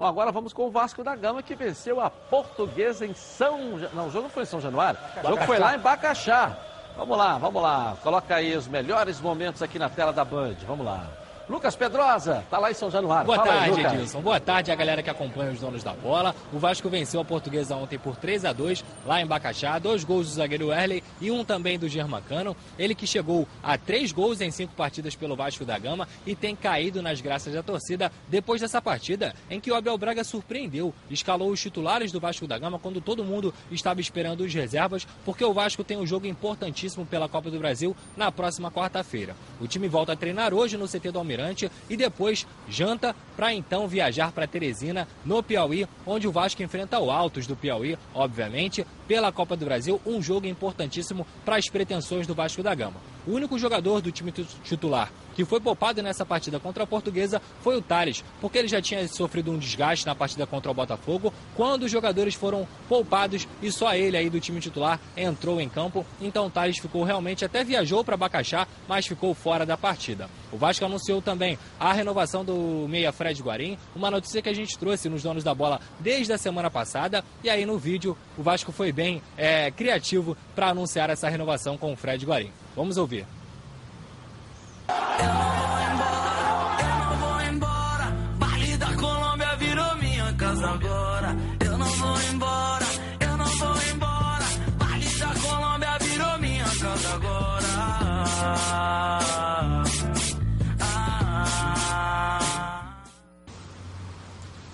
Bom, 0.00 0.06
agora 0.06 0.32
vamos 0.32 0.54
com 0.54 0.66
o 0.66 0.70
Vasco 0.70 1.04
da 1.04 1.14
Gama, 1.14 1.42
que 1.42 1.54
venceu 1.54 2.00
a 2.00 2.08
Portuguesa 2.08 3.04
em 3.04 3.12
São... 3.12 3.76
Não, 3.92 4.06
o 4.06 4.10
jogo 4.10 4.22
não 4.22 4.30
foi 4.30 4.44
em 4.44 4.46
São 4.46 4.58
Januário, 4.58 4.98
o 5.22 5.28
jogo 5.28 5.42
foi 5.44 5.58
lá 5.58 5.76
em 5.76 5.78
Bacaxá. 5.78 6.56
Vamos 6.96 7.18
lá, 7.18 7.36
vamos 7.36 7.62
lá. 7.62 7.94
Coloca 8.02 8.34
aí 8.34 8.56
os 8.56 8.66
melhores 8.66 9.20
momentos 9.20 9.60
aqui 9.60 9.78
na 9.78 9.90
tela 9.90 10.10
da 10.10 10.24
Band. 10.24 10.56
Vamos 10.66 10.86
lá. 10.86 11.06
Lucas 11.50 11.74
Pedrosa, 11.74 12.44
tá 12.48 12.60
lá 12.60 12.70
em 12.70 12.74
São 12.74 12.88
Januário. 12.88 13.26
Boa 13.26 13.38
Fala 13.38 13.48
tarde, 13.48 13.84
aí. 13.84 13.94
Edilson. 13.94 14.20
Boa 14.20 14.38
tarde 14.38 14.70
a 14.70 14.74
galera 14.76 15.02
que 15.02 15.10
acompanha 15.10 15.50
os 15.50 15.58
donos 15.58 15.82
da 15.82 15.92
bola. 15.92 16.32
O 16.52 16.60
Vasco 16.60 16.88
venceu 16.88 17.20
a 17.20 17.24
Portuguesa 17.24 17.74
ontem 17.74 17.98
por 17.98 18.14
3 18.14 18.44
a 18.44 18.52
2 18.52 18.84
lá 19.04 19.20
em 19.20 19.26
Bacaxá. 19.26 19.76
Dois 19.80 20.04
gols 20.04 20.28
do 20.28 20.34
zagueiro 20.34 20.68
Werley 20.68 21.02
e 21.20 21.28
um 21.28 21.44
também 21.44 21.76
do 21.76 21.88
Germacano. 21.88 22.56
Ele 22.78 22.94
que 22.94 23.04
chegou 23.04 23.48
a 23.64 23.76
três 23.76 24.12
gols 24.12 24.40
em 24.40 24.52
cinco 24.52 24.74
partidas 24.76 25.16
pelo 25.16 25.34
Vasco 25.34 25.64
da 25.64 25.76
Gama 25.76 26.06
e 26.24 26.36
tem 26.36 26.54
caído 26.54 27.02
nas 27.02 27.20
graças 27.20 27.52
da 27.52 27.64
torcida 27.64 28.12
depois 28.28 28.60
dessa 28.60 28.80
partida 28.80 29.34
em 29.50 29.58
que 29.58 29.72
o 29.72 29.74
Abel 29.74 29.98
Braga 29.98 30.22
surpreendeu. 30.22 30.94
Escalou 31.10 31.50
os 31.50 31.60
titulares 31.60 32.12
do 32.12 32.20
Vasco 32.20 32.46
da 32.46 32.58
Gama 32.58 32.78
quando 32.78 33.00
todo 33.00 33.24
mundo 33.24 33.52
estava 33.72 34.00
esperando 34.00 34.42
os 34.42 34.54
reservas, 34.54 35.04
porque 35.24 35.44
o 35.44 35.52
Vasco 35.52 35.82
tem 35.82 35.96
um 35.96 36.06
jogo 36.06 36.28
importantíssimo 36.28 37.04
pela 37.04 37.28
Copa 37.28 37.50
do 37.50 37.58
Brasil 37.58 37.96
na 38.16 38.30
próxima 38.30 38.70
quarta-feira. 38.70 39.34
O 39.60 39.66
time 39.66 39.88
volta 39.88 40.12
a 40.12 40.16
treinar 40.16 40.54
hoje 40.54 40.76
no 40.76 40.86
CT 40.86 41.10
do 41.10 41.18
Almirante 41.18 41.39
e 41.88 41.96
depois 41.96 42.46
janta 42.68 43.14
para 43.36 43.54
então 43.54 43.88
viajar 43.88 44.32
para 44.32 44.46
Teresina, 44.46 45.08
no 45.24 45.42
Piauí, 45.42 45.86
onde 46.06 46.28
o 46.28 46.32
Vasco 46.32 46.62
enfrenta 46.62 46.98
o 46.98 47.10
Altos 47.10 47.46
do 47.46 47.56
Piauí, 47.56 47.98
obviamente, 48.14 48.86
pela 49.08 49.32
Copa 49.32 49.56
do 49.56 49.64
Brasil, 49.64 50.00
um 50.04 50.20
jogo 50.20 50.46
importantíssimo 50.46 51.26
para 51.44 51.56
as 51.56 51.68
pretensões 51.68 52.26
do 52.26 52.34
Vasco 52.34 52.62
da 52.62 52.74
Gama. 52.74 53.00
O 53.30 53.34
único 53.34 53.56
jogador 53.56 54.00
do 54.00 54.10
time 54.10 54.32
titular 54.32 55.12
que 55.36 55.44
foi 55.44 55.60
poupado 55.60 56.02
nessa 56.02 56.26
partida 56.26 56.58
contra 56.58 56.84
a 56.84 56.86
Portuguesa 56.86 57.40
foi 57.62 57.76
o 57.76 57.80
Thales, 57.80 58.24
porque 58.40 58.58
ele 58.58 58.68
já 58.68 58.82
tinha 58.82 59.06
sofrido 59.08 59.50
um 59.50 59.58
desgaste 59.58 60.04
na 60.04 60.14
partida 60.14 60.46
contra 60.46 60.70
o 60.70 60.74
Botafogo, 60.74 61.32
quando 61.54 61.84
os 61.84 61.90
jogadores 61.90 62.34
foram 62.34 62.66
poupados 62.88 63.46
e 63.62 63.70
só 63.70 63.94
ele 63.94 64.16
aí 64.16 64.28
do 64.28 64.40
time 64.40 64.60
titular 64.60 65.00
entrou 65.16 65.60
em 65.60 65.68
campo. 65.68 66.04
Então 66.20 66.46
o 66.46 66.50
Thales 66.50 66.78
ficou 66.78 67.04
realmente, 67.04 67.44
até 67.44 67.62
viajou 67.62 68.04
para 68.04 68.16
Bacaxá, 68.16 68.66
mas 68.88 69.06
ficou 69.06 69.32
fora 69.32 69.64
da 69.64 69.76
partida. 69.76 70.28
O 70.52 70.58
Vasco 70.58 70.84
anunciou 70.84 71.22
também 71.22 71.58
a 71.78 71.92
renovação 71.92 72.44
do 72.44 72.86
meia 72.88 73.12
Fred 73.12 73.40
Guarim, 73.40 73.78
uma 73.94 74.10
notícia 74.10 74.42
que 74.42 74.48
a 74.48 74.54
gente 74.54 74.76
trouxe 74.76 75.08
nos 75.08 75.22
donos 75.22 75.44
da 75.44 75.54
bola 75.54 75.80
desde 76.00 76.32
a 76.32 76.38
semana 76.38 76.70
passada. 76.70 77.24
E 77.44 77.48
aí 77.48 77.64
no 77.64 77.78
vídeo 77.78 78.18
o 78.36 78.42
Vasco 78.42 78.72
foi 78.72 78.92
bem 78.92 79.22
é, 79.38 79.70
criativo 79.70 80.36
para 80.54 80.70
anunciar 80.70 81.08
essa 81.08 81.28
renovação 81.28 81.78
com 81.78 81.92
o 81.92 81.96
Fred 81.96 82.26
Guarim. 82.26 82.52
Vamos 82.74 82.96
ouvir. 82.96 83.19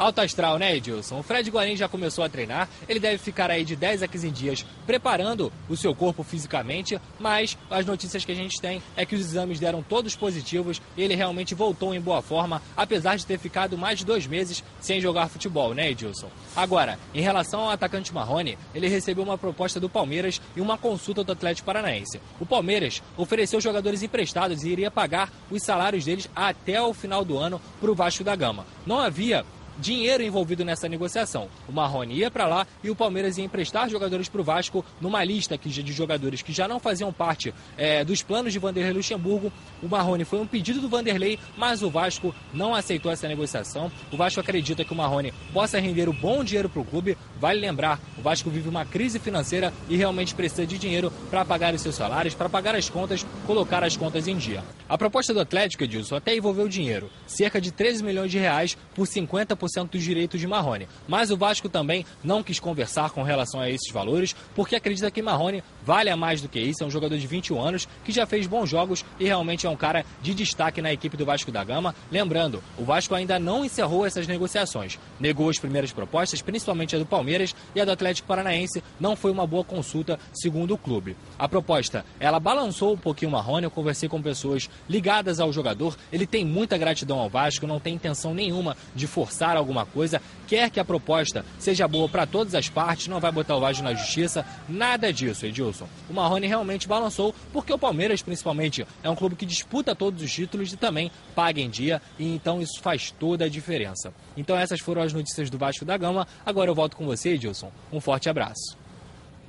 Alto 0.06 0.20
astral, 0.20 0.56
né, 0.56 0.76
Edilson? 0.76 1.18
O 1.18 1.22
Fred 1.24 1.50
Guarim 1.50 1.74
já 1.74 1.88
começou 1.88 2.22
a 2.22 2.28
treinar. 2.28 2.68
Ele 2.88 3.00
deve 3.00 3.18
ficar 3.18 3.50
aí 3.50 3.64
de 3.64 3.74
10 3.74 4.04
a 4.04 4.06
15 4.06 4.30
dias 4.30 4.66
preparando 4.86 5.52
o 5.68 5.76
seu 5.76 5.96
corpo 5.96 6.22
fisicamente. 6.22 6.96
Mas 7.18 7.58
as 7.68 7.84
notícias 7.84 8.24
que 8.24 8.30
a 8.30 8.34
gente 8.36 8.60
tem 8.60 8.80
é 8.96 9.04
que 9.04 9.16
os 9.16 9.20
exames 9.20 9.58
deram 9.58 9.82
todos 9.82 10.14
positivos 10.14 10.80
e 10.96 11.02
ele 11.02 11.16
realmente 11.16 11.56
voltou 11.56 11.92
em 11.92 12.00
boa 12.00 12.22
forma, 12.22 12.62
apesar 12.76 13.16
de 13.16 13.26
ter 13.26 13.36
ficado 13.36 13.76
mais 13.76 13.98
de 13.98 14.04
dois 14.04 14.28
meses 14.28 14.62
sem 14.80 15.00
jogar 15.00 15.28
futebol, 15.28 15.74
né, 15.74 15.90
Edilson? 15.90 16.30
Agora, 16.54 17.00
em 17.12 17.20
relação 17.20 17.62
ao 17.62 17.70
atacante 17.70 18.14
Marrone, 18.14 18.56
ele 18.72 18.86
recebeu 18.86 19.24
uma 19.24 19.36
proposta 19.36 19.80
do 19.80 19.88
Palmeiras 19.88 20.40
e 20.54 20.60
uma 20.60 20.78
consulta 20.78 21.24
do 21.24 21.32
Atlético 21.32 21.66
Paranaense. 21.66 22.20
O 22.38 22.46
Palmeiras 22.46 23.02
ofereceu 23.16 23.60
jogadores 23.60 24.04
emprestados 24.04 24.62
e 24.62 24.68
iria 24.68 24.88
pagar 24.88 25.32
os 25.50 25.64
salários 25.64 26.04
deles 26.04 26.30
até 26.36 26.80
o 26.80 26.94
final 26.94 27.24
do 27.24 27.36
ano 27.36 27.60
para 27.80 27.90
o 27.90 27.94
Vasco 27.96 28.22
da 28.22 28.36
Gama. 28.36 28.64
Não 28.86 29.00
havia 29.00 29.44
dinheiro 29.78 30.22
envolvido 30.22 30.64
nessa 30.64 30.88
negociação. 30.88 31.48
O 31.68 31.72
Marrone 31.72 32.14
ia 32.14 32.30
para 32.30 32.46
lá 32.46 32.66
e 32.82 32.90
o 32.90 32.96
Palmeiras 32.96 33.38
ia 33.38 33.44
emprestar 33.44 33.88
jogadores 33.88 34.28
para 34.28 34.40
o 34.40 34.44
Vasco 34.44 34.84
numa 35.00 35.22
lista 35.24 35.56
que, 35.58 35.68
de 35.68 35.92
jogadores 35.92 36.42
que 36.42 36.52
já 36.52 36.66
não 36.66 36.80
faziam 36.80 37.12
parte 37.12 37.52
é, 37.76 38.04
dos 38.04 38.22
planos 38.22 38.52
de 38.52 38.58
Vanderlei 38.58 38.92
Luxemburgo. 38.92 39.52
O 39.82 39.88
Marrone 39.88 40.24
foi 40.24 40.40
um 40.40 40.46
pedido 40.46 40.80
do 40.80 40.88
Vanderlei, 40.88 41.38
mas 41.56 41.82
o 41.82 41.90
Vasco 41.90 42.34
não 42.52 42.74
aceitou 42.74 43.10
essa 43.10 43.28
negociação. 43.28 43.90
O 44.12 44.16
Vasco 44.16 44.40
acredita 44.40 44.84
que 44.84 44.92
o 44.92 44.96
Marrone 44.96 45.32
possa 45.52 45.78
render 45.78 46.08
o 46.08 46.12
bom 46.12 46.42
dinheiro 46.42 46.68
para 46.68 46.80
o 46.80 46.84
clube. 46.84 47.16
Vale 47.38 47.60
lembrar, 47.60 48.00
o 48.16 48.22
Vasco 48.22 48.50
vive 48.50 48.68
uma 48.68 48.84
crise 48.84 49.18
financeira 49.18 49.72
e 49.88 49.96
realmente 49.96 50.34
precisa 50.34 50.66
de 50.66 50.78
dinheiro 50.78 51.12
para 51.30 51.44
pagar 51.44 51.74
os 51.74 51.82
seus 51.82 51.94
salários, 51.94 52.34
para 52.34 52.48
pagar 52.48 52.74
as 52.74 52.88
contas, 52.88 53.26
colocar 53.46 53.84
as 53.84 53.96
contas 53.96 54.26
em 54.26 54.36
dia. 54.36 54.62
A 54.88 54.96
proposta 54.96 55.34
do 55.34 55.40
Atlético, 55.40 55.84
Edilson, 55.84 56.16
até 56.16 56.34
envolveu 56.36 56.68
dinheiro, 56.68 57.10
cerca 57.26 57.60
de 57.60 57.72
13 57.72 58.04
milhões 58.04 58.30
de 58.30 58.38
reais 58.38 58.76
por 58.94 59.06
50% 59.06 59.65
dos 59.66 60.02
direitos 60.02 60.40
de 60.40 60.46
Marrone. 60.46 60.88
Mas 61.06 61.30
o 61.30 61.36
Vasco 61.36 61.68
também 61.68 62.04
não 62.22 62.42
quis 62.42 62.58
conversar 62.58 63.10
com 63.10 63.22
relação 63.22 63.60
a 63.60 63.68
esses 63.68 63.92
valores, 63.92 64.34
porque 64.54 64.76
acredita 64.76 65.10
que 65.10 65.22
Marrone 65.22 65.62
vale 65.84 66.10
a 66.10 66.16
mais 66.16 66.40
do 66.40 66.48
que 66.48 66.58
isso. 66.58 66.82
É 66.82 66.86
um 66.86 66.90
jogador 66.90 67.16
de 67.18 67.26
21 67.26 67.60
anos 67.60 67.88
que 68.04 68.12
já 68.12 68.26
fez 68.26 68.46
bons 68.46 68.68
jogos 68.68 69.04
e 69.18 69.24
realmente 69.24 69.66
é 69.66 69.70
um 69.70 69.76
cara 69.76 70.04
de 70.22 70.34
destaque 70.34 70.82
na 70.82 70.92
equipe 70.92 71.16
do 71.16 71.24
Vasco 71.24 71.52
da 71.52 71.64
Gama. 71.64 71.94
Lembrando, 72.10 72.62
o 72.78 72.84
Vasco 72.84 73.14
ainda 73.14 73.38
não 73.38 73.64
encerrou 73.64 74.06
essas 74.06 74.26
negociações. 74.26 74.98
Negou 75.20 75.48
as 75.48 75.58
primeiras 75.58 75.92
propostas, 75.92 76.42
principalmente 76.42 76.96
a 76.96 76.98
do 76.98 77.06
Palmeiras 77.06 77.54
e 77.74 77.80
a 77.80 77.84
do 77.84 77.92
Atlético 77.92 78.28
Paranaense. 78.28 78.82
Não 78.98 79.16
foi 79.16 79.30
uma 79.30 79.46
boa 79.46 79.64
consulta, 79.64 80.18
segundo 80.32 80.74
o 80.74 80.78
clube. 80.78 81.16
A 81.38 81.48
proposta, 81.48 82.04
ela 82.18 82.40
balançou 82.40 82.94
um 82.94 82.98
pouquinho 82.98 83.30
Marrone. 83.30 83.64
Eu 83.64 83.70
conversei 83.70 84.08
com 84.08 84.20
pessoas 84.20 84.68
ligadas 84.88 85.40
ao 85.40 85.52
jogador. 85.52 85.96
Ele 86.12 86.26
tem 86.26 86.44
muita 86.44 86.78
gratidão 86.78 87.18
ao 87.18 87.28
Vasco, 87.28 87.66
não 87.66 87.80
tem 87.80 87.94
intenção 87.94 88.34
nenhuma 88.34 88.76
de 88.94 89.06
forçar 89.06 89.55
alguma 89.58 89.86
coisa, 89.86 90.20
quer 90.46 90.70
que 90.70 90.80
a 90.80 90.84
proposta 90.84 91.44
seja 91.58 91.88
boa 91.88 92.08
para 92.08 92.26
todas 92.26 92.54
as 92.54 92.68
partes, 92.68 93.08
não 93.08 93.20
vai 93.20 93.32
botar 93.32 93.56
o 93.56 93.60
Vasco 93.60 93.82
na 93.82 93.94
justiça, 93.94 94.44
nada 94.68 95.12
disso, 95.12 95.46
Edilson. 95.46 95.88
O 96.08 96.14
Marrone 96.14 96.46
realmente 96.46 96.88
balançou, 96.88 97.34
porque 97.52 97.72
o 97.72 97.78
Palmeiras, 97.78 98.22
principalmente, 98.22 98.86
é 99.02 99.10
um 99.10 99.16
clube 99.16 99.36
que 99.36 99.46
disputa 99.46 99.94
todos 99.94 100.22
os 100.22 100.32
títulos 100.32 100.72
e 100.72 100.76
também 100.76 101.10
paga 101.34 101.60
em 101.60 101.70
dia, 101.70 102.00
e 102.18 102.34
então 102.34 102.60
isso 102.60 102.80
faz 102.80 103.10
toda 103.10 103.44
a 103.44 103.48
diferença. 103.48 104.12
Então 104.36 104.56
essas 104.56 104.80
foram 104.80 105.02
as 105.02 105.12
notícias 105.12 105.50
do 105.50 105.58
Vasco 105.58 105.84
da 105.84 105.96
Gama. 105.96 106.26
Agora 106.44 106.70
eu 106.70 106.74
volto 106.74 106.96
com 106.96 107.06
você, 107.06 107.30
Edilson. 107.30 107.70
Um 107.92 108.00
forte 108.00 108.28
abraço. 108.28 108.85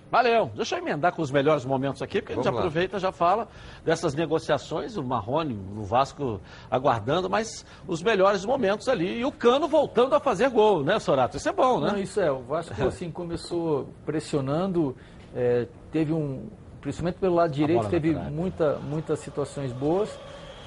Valeu. 0.10 0.50
Deixa 0.56 0.76
eu 0.76 0.80
emendar 0.80 1.14
com 1.14 1.22
os 1.22 1.30
melhores 1.32 1.66
momentos 1.66 2.02
aqui, 2.02 2.22
porque 2.22 2.34
a 2.34 2.36
gente 2.36 2.46
Vamos 2.46 2.60
lá. 2.60 2.66
aproveita 2.66 2.98
e 2.98 3.00
já 3.00 3.12
fala 3.12 3.48
dessas 3.84 4.14
negociações, 4.16 4.96
o 4.96 5.04
Marrone, 5.04 5.54
o 5.78 5.84
Vasco 5.84 6.40
aguardando, 6.72 7.30
mas 7.30 7.66
os 7.86 8.02
melhores 8.02 8.46
momentos 8.46 8.88
ali. 8.88 9.20
E 9.20 9.26
o 9.26 9.32
Cano 9.32 9.68
voltando 9.68 10.16
a 10.16 10.20
fazer 10.20 10.50
gol, 10.50 10.84
né, 10.84 10.98
Sorato? 11.00 11.36
Isso 11.38 11.50
é 11.50 11.52
bom, 11.52 11.82
né? 11.82 11.92
Não, 11.92 11.98
isso 12.00 12.20
é. 12.22 12.32
O 12.32 12.40
Vasco 12.44 12.74
assim 12.88 13.12
começou 13.12 13.90
pressionando, 14.06 14.96
é, 15.36 15.68
teve 15.92 16.14
um, 16.14 16.48
principalmente 16.82 17.18
pelo 17.20 17.36
lado 17.36 17.52
direito, 17.52 17.88
teve 17.90 18.14
muita, 18.14 18.76
muitas 18.80 19.20
situações 19.20 19.72
boas. 19.74 20.10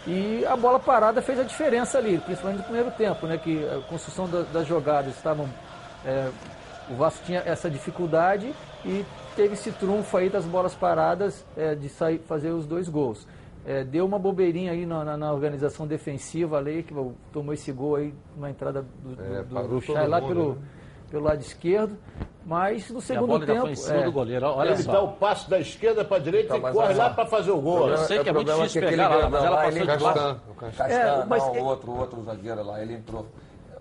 E 0.07 0.45
a 0.47 0.57
bola 0.57 0.79
parada 0.79 1.21
fez 1.21 1.39
a 1.39 1.43
diferença 1.43 1.99
ali, 1.99 2.19
principalmente 2.19 2.59
no 2.59 2.65
primeiro 2.65 2.91
tempo, 2.93 3.27
né? 3.27 3.37
Que 3.39 3.67
a 3.69 3.81
construção 3.89 4.29
da- 4.29 4.43
das 4.43 4.67
jogadas 4.67 5.15
estavam. 5.17 5.49
é, 6.05 6.31
o 6.91 6.95
Vasco 6.95 7.23
tinha 7.27 7.41
essa 7.45 7.71
dificuldade 7.71 8.55
e 8.85 9.05
teve 9.37 9.55
esse 9.55 9.71
trunfo 9.73 10.17
aí 10.17 10.29
das 10.29 10.45
bolas 10.45 10.75
paradas 10.75 11.45
é, 11.57 11.75
de 11.75 11.89
sair, 11.89 12.19
fazer 12.21 12.51
os 12.51 12.67
dois 12.67 12.89
gols. 12.89 13.27
É, 13.67 13.85
deu 13.85 14.07
uma 14.07 14.19
bobeirinha 14.19 14.73
aí 14.73 14.87
na, 14.87 15.05
na- 15.05 15.17
na 15.19 15.33
organização 15.33 15.87
defensiva 15.87 16.57
ali, 16.57 16.83
que 16.83 16.95
tomou 17.31 17.53
esse 17.53 17.71
gol 17.71 17.97
aí, 17.97 18.15
uma 18.37 18.49
entrada 18.49 18.83
do, 19.03 19.15
do, 19.17 19.23
É, 19.23 19.43
do, 19.43 19.69
do 19.69 19.81
Chay 19.83 20.07
lá 20.07 20.19
mundo, 20.21 20.29
pelo, 20.29 20.49
né? 20.55 20.59
pelo 21.11 21.25
lado 21.25 21.41
esquerdo. 21.43 21.97
Mas 22.47 22.91
no 22.91 23.03
segundo 23.03 23.27
bola 23.29 23.41
ainda 23.41 23.53
tempo. 23.53 23.63
foi 23.65 23.73
em 23.73 23.77
cima 23.77 23.99
é, 24.01 24.05
do 24.05 24.13
goleiro, 24.13 24.47
olha 24.47 24.71
Ele 24.71 24.83
só. 24.83 24.93
dá 24.93 25.03
o 25.03 25.09
passo 25.13 25.51
da 25.51 25.61
esquerda 25.61 26.03
para 26.07 26.17
a 26.17 26.21
direita 26.21 26.47
Então, 26.47 26.59
e 26.59 26.61
mas 26.63 26.73
corre 26.75 26.95
lá 26.95 27.11
para 27.11 27.27
fazer 27.27 27.51
o 27.51 27.61
gol. 27.61 27.89
Eu 27.91 27.99
sei 27.99 28.21
que 28.23 28.31
é 28.31 28.33
muito 28.33 28.51
difícil 28.51 28.81
pegar 28.81 29.09
lá, 29.09 29.29
mas 29.29 29.45
ela 29.45 29.57
lá, 29.57 29.63
passou 29.65 29.87
de 29.87 29.97
bola. 29.99 30.43
O 30.51 30.55
Castan. 30.55 30.85
É, 30.85 31.25
mas 31.27 31.43
não, 31.47 31.55
é- 31.55 31.61
o 31.61 31.65
outro, 31.67 31.91
o 31.93 31.99
outro 31.99 32.23
zagueiro 32.23 32.63
lá, 32.65 32.83
ele 32.83 32.95
entrou. 32.95 33.27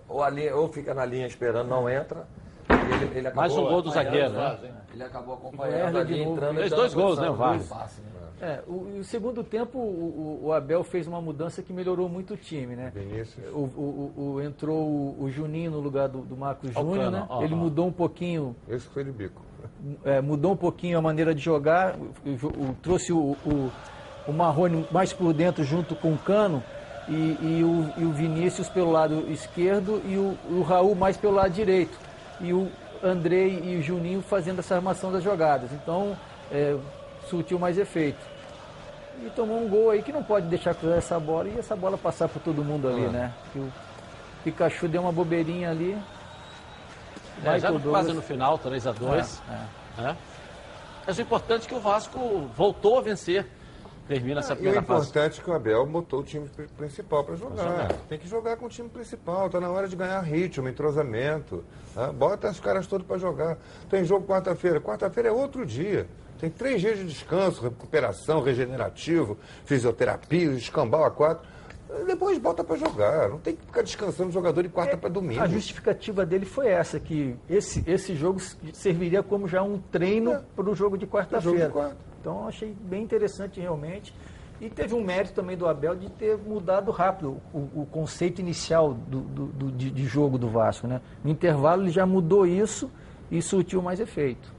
Ou, 0.06 0.22
a 0.22 0.28
linha, 0.28 0.54
ou 0.54 0.68
fica 0.68 0.92
na 0.92 1.06
linha 1.06 1.26
esperando, 1.26 1.68
não 1.68 1.88
entra. 1.88 2.26
Ele, 2.68 3.18
ele 3.18 3.28
acabou 3.28 3.34
Mais 3.40 3.56
um 3.56 3.62
gol 3.66 3.80
do 3.82 3.90
zagueiro, 3.90 4.30
né? 4.30 4.58
Ele 5.00 5.08
acabou 5.08 5.34
acompanhando 5.34 5.96
Erle 5.96 5.98
ali, 5.98 6.22
entrando. 6.22 6.56
Fez 6.56 6.72
e 6.72 6.74
dois 6.76 6.92
gols, 6.94 7.18
né, 7.18 7.28
o 7.28 7.32
no 7.32 7.36
Vasco? 7.38 7.74
passe, 7.74 8.00
né? 8.02 8.06
É, 8.42 8.60
o, 8.66 8.98
o 9.00 9.04
segundo 9.04 9.42
tempo 9.44 9.78
o, 9.78 10.40
o- 10.44 10.52
Abel 10.52 10.82
fez 10.84 11.06
uma 11.06 11.20
mudança 11.20 11.62
que 11.62 11.72
melhorou 11.72 12.08
muito 12.08 12.34
o 12.34 12.36
time, 12.36 12.74
né? 12.76 12.90
Vinícius. 12.94 13.46
O, 13.52 13.58
o- 13.58 14.12
o- 14.34 14.40
entrou 14.42 14.78
o, 14.78 15.24
o 15.24 15.30
Juninho 15.30 15.70
no 15.70 15.80
lugar 15.80 16.08
do, 16.08 16.18
do 16.20 16.36
Marcos 16.36 16.72
Júnior, 16.72 17.10
né? 17.10 17.26
ó, 17.28 17.42
Ele 17.42 17.52
ó. 17.54 17.56
mudou 17.56 17.86
um 17.86 17.92
pouquinho, 17.92 18.54
Esse 18.68 18.86
foi 18.88 19.04
de 19.04 19.12
bico. 19.12 19.42
é, 20.04 20.20
mudou 20.22 20.52
um 20.52 20.56
pouquinho 20.56 20.98
a 20.98 21.02
maneira 21.02 21.34
de 21.34 21.40
jogar, 21.42 21.96
o- 21.96 22.28
o- 22.30 22.70
o- 22.70 22.76
trouxe 22.82 23.12
o, 23.12 23.36
o, 23.44 23.70
o 24.26 24.32
Marrone 24.32 24.86
mais 24.90 25.12
por 25.12 25.32
dentro 25.34 25.62
junto 25.64 25.94
com 25.94 26.12
o 26.14 26.18
Cano 26.18 26.62
e, 27.08 27.12
e 27.12 27.62
o, 27.62 27.92
e 28.02 28.04
o 28.06 28.12
Vinícius 28.12 28.68
pelo 28.70 28.90
lado 28.90 29.30
esquerdo 29.30 30.00
e 30.06 30.16
o, 30.16 30.36
o 30.50 30.62
Raul 30.62 30.94
mais 30.94 31.16
pelo 31.16 31.34
lado 31.34 31.52
direito. 31.52 31.98
E 32.40 32.54
o 32.54 32.70
Andrei 33.02 33.60
e 33.64 33.76
o 33.78 33.82
Juninho 33.82 34.20
fazendo 34.22 34.58
essa 34.58 34.74
armação 34.76 35.10
das 35.12 35.22
jogadas. 35.22 35.72
Então, 35.72 36.16
é, 36.50 36.76
surtiu 37.28 37.58
mais 37.58 37.78
efeito. 37.78 38.18
E 39.24 39.30
tomou 39.30 39.58
um 39.62 39.68
gol 39.68 39.90
aí 39.90 40.02
que 40.02 40.12
não 40.12 40.22
pode 40.22 40.46
deixar 40.46 40.74
cruzar 40.74 40.98
essa 40.98 41.18
bola 41.20 41.48
e 41.48 41.58
essa 41.58 41.76
bola 41.76 41.96
passar 41.98 42.28
por 42.28 42.40
todo 42.40 42.64
mundo 42.64 42.88
ali, 42.88 43.04
Ah. 43.06 43.10
né? 43.10 43.32
Que 43.52 43.58
o 43.58 43.72
Pikachu 44.44 44.88
deu 44.88 45.02
uma 45.02 45.12
bobeirinha 45.12 45.70
ali. 45.70 45.96
É, 47.44 47.58
já 47.58 47.70
no- 47.70 47.80
quase 47.80 48.12
no 48.12 48.22
final, 48.22 48.58
3x2. 48.58 49.40
É, 49.98 50.02
né? 50.02 50.16
Mas 51.06 51.18
o 51.18 51.22
importante 51.22 51.66
é 51.66 51.68
que 51.68 51.74
o 51.74 51.80
Vasco 51.80 52.48
voltou 52.56 52.98
a 52.98 53.02
vencer. 53.02 53.46
Termina 54.10 54.40
essa 54.40 54.52
E 54.52 54.54
o 54.54 54.56
primeira 54.56 54.82
fase. 54.82 55.02
importante 55.08 55.40
é 55.40 55.44
que 55.44 55.50
o 55.50 55.52
Abel 55.54 55.86
botou 55.86 56.18
o 56.20 56.22
time 56.24 56.48
pri- 56.48 56.66
principal 56.76 57.22
para 57.22 57.36
jogar. 57.36 57.62
jogar. 57.62 57.92
Tem 58.08 58.18
que 58.18 58.26
jogar 58.28 58.56
com 58.56 58.66
o 58.66 58.68
time 58.68 58.88
principal. 58.88 59.46
Está 59.46 59.60
na 59.60 59.70
hora 59.70 59.86
de 59.86 59.94
ganhar 59.94 60.20
ritmo, 60.22 60.68
entrosamento. 60.68 61.62
tá? 61.94 62.12
Bota 62.12 62.50
os 62.50 62.58
caras 62.58 62.88
todos 62.88 63.06
para 63.06 63.18
jogar. 63.18 63.56
Tem 63.88 64.04
jogo 64.04 64.26
quarta-feira. 64.26 64.80
Quarta-feira 64.80 65.28
é 65.28 65.32
outro 65.32 65.64
dia. 65.64 66.08
Tem 66.40 66.50
três 66.50 66.80
dias 66.80 66.98
de 66.98 67.04
descanso, 67.06 67.62
recuperação, 67.62 68.42
regenerativo, 68.42 69.38
fisioterapia, 69.64 70.50
escambau 70.54 71.04
a 71.04 71.10
quatro. 71.10 71.46
Depois 72.06 72.36
bota 72.38 72.64
para 72.64 72.76
jogar. 72.76 73.28
Não 73.28 73.38
tem 73.38 73.54
que 73.54 73.64
ficar 73.66 73.82
descansando 73.82 74.30
o 74.30 74.32
jogador 74.32 74.62
de 74.62 74.68
quarta 74.68 74.96
para 74.96 75.08
domingo. 75.08 75.40
A 75.42 75.46
justificativa 75.46 76.24
dele 76.26 76.46
foi 76.46 76.66
essa, 76.68 76.98
que 76.98 77.36
esse, 77.48 77.84
esse 77.86 78.14
jogo 78.16 78.40
serviria 78.72 79.22
como 79.22 79.46
já 79.46 79.62
um 79.62 79.78
treino 79.78 80.40
para 80.56 80.68
o 80.68 80.74
jogo 80.74 80.96
de 80.98 81.04
É. 81.04 81.08
quarta-feira. 81.08 81.72
Então 82.20 82.42
eu 82.42 82.48
achei 82.48 82.74
bem 82.82 83.02
interessante 83.02 83.58
realmente. 83.60 84.14
E 84.60 84.68
teve 84.68 84.94
um 84.94 85.02
mérito 85.02 85.32
também 85.34 85.56
do 85.56 85.66
Abel 85.66 85.96
de 85.96 86.10
ter 86.10 86.36
mudado 86.36 86.90
rápido 86.90 87.38
o, 87.52 87.58
o 87.82 87.88
conceito 87.90 88.40
inicial 88.40 88.92
do, 88.92 89.20
do- 89.20 89.46
do- 89.46 89.72
de, 89.72 89.90
de 89.90 90.04
jogo 90.04 90.36
do 90.36 90.48
Vasco. 90.48 90.86
Né? 90.86 91.00
No 91.24 91.30
intervalo 91.30 91.82
ele 91.82 91.90
já 91.90 92.04
mudou 92.04 92.46
isso 92.46 92.90
e 93.30 93.40
surtiu 93.40 93.80
mais 93.80 94.00
efeito. 94.00 94.52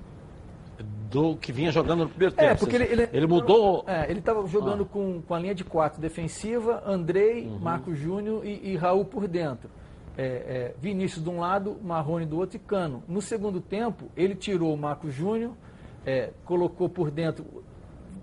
Do 1.11 1.35
que 1.35 1.51
vinha 1.51 1.71
jogando 1.71 2.05
no 2.05 2.09
primeiro 2.09 2.33
tempo. 2.33 2.49
É, 2.49 2.55
porque 2.55 2.75
ele, 2.75 2.85
ele, 2.85 3.09
ele 3.11 3.27
mudou. 3.27 3.83
É, 3.85 4.09
ele 4.09 4.19
estava 4.19 4.47
jogando 4.47 4.83
Ah. 4.83 4.87
com, 4.91 5.21
com 5.21 5.33
a 5.35 5.39
linha 5.39 5.53
de 5.53 5.63
quatro 5.63 6.01
defensiva, 6.01 6.81
Andrei, 6.85 7.45
Uhum. 7.47 7.59
Marco 7.59 7.93
Júnior 7.93 8.43
e, 8.45 8.71
e 8.71 8.75
Raul 8.77 9.03
por 9.05 9.27
dentro. 9.27 9.69
É, 10.17 10.23
é, 10.23 10.75
Vinícius 10.79 11.23
de 11.23 11.29
um 11.29 11.39
lado, 11.39 11.77
Marrone 11.83 12.25
do 12.25 12.37
outro 12.39 12.55
e 12.55 12.59
Cano. 12.59 13.03
No 13.07 13.21
segundo 13.21 13.59
tempo, 13.61 14.05
ele 14.15 14.33
tirou 14.35 14.73
o 14.73 14.77
Marco 14.77 15.11
Júnior, 15.11 15.51
é, 16.05 16.31
colocou 16.45 16.89
por 16.89 17.11
dentro 17.11 17.45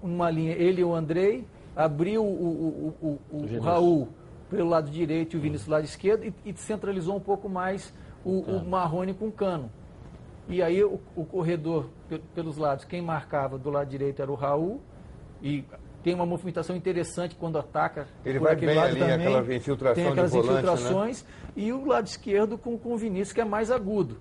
uma 0.02 0.30
linha, 0.30 0.52
ele 0.52 0.80
e 0.80 0.84
o 0.84 0.94
Andrei, 0.94 1.44
abriu 1.74 2.22
o, 2.24 2.94
o, 3.02 3.18
o, 3.32 3.36
o-. 3.36 3.60
Raul 3.60 4.08
pelo 4.50 4.68
lado 4.68 4.90
direito 4.90 5.34
e 5.34 5.38
o 5.38 5.40
Vinícius 5.40 5.66
do 5.66 5.72
lado 5.72 5.84
esquerdo 5.84 6.24
e, 6.24 6.32
e 6.44 6.52
centralizou 6.56 7.14
um 7.16 7.20
pouco 7.20 7.48
mais 7.48 7.92
o, 8.24 8.40
o 8.40 8.64
Marrone 8.64 9.12
com 9.12 9.26
o 9.26 9.32
Cano. 9.32 9.70
E 10.48 10.62
aí 10.62 10.82
o, 10.82 10.98
o 11.14 11.24
corredor 11.24 11.90
pe- 12.08 12.22
pelos 12.34 12.56
lados, 12.56 12.84
quem 12.84 13.02
marcava 13.02 13.58
do 13.58 13.68
lado 13.70 13.88
direito 13.88 14.22
era 14.22 14.30
o 14.30 14.34
Raul. 14.34 14.80
E 15.42 15.62
tem 16.02 16.14
uma 16.14 16.24
movimentação 16.24 16.74
interessante 16.74 17.36
quando 17.36 17.58
ataca. 17.58 18.08
Ele 18.24 18.38
por 18.38 18.44
vai 18.44 18.54
aquele 18.54 18.72
bem 18.72 18.76
lado 18.80 18.90
ali, 18.90 18.98
também. 19.00 19.14
aquela 19.14 19.54
infiltração 19.54 19.94
Tem 19.94 20.04
de 20.04 20.10
aquelas 20.10 20.30
volante, 20.32 20.52
né? 20.52 20.58
infiltrações. 20.72 21.24
E 21.54 21.72
o 21.72 21.84
lado 21.84 22.06
esquerdo 22.06 22.56
com, 22.56 22.78
com 22.78 22.94
o 22.94 22.96
Vinícius, 22.96 23.32
que 23.34 23.40
é 23.40 23.44
mais 23.44 23.70
agudo. 23.70 24.16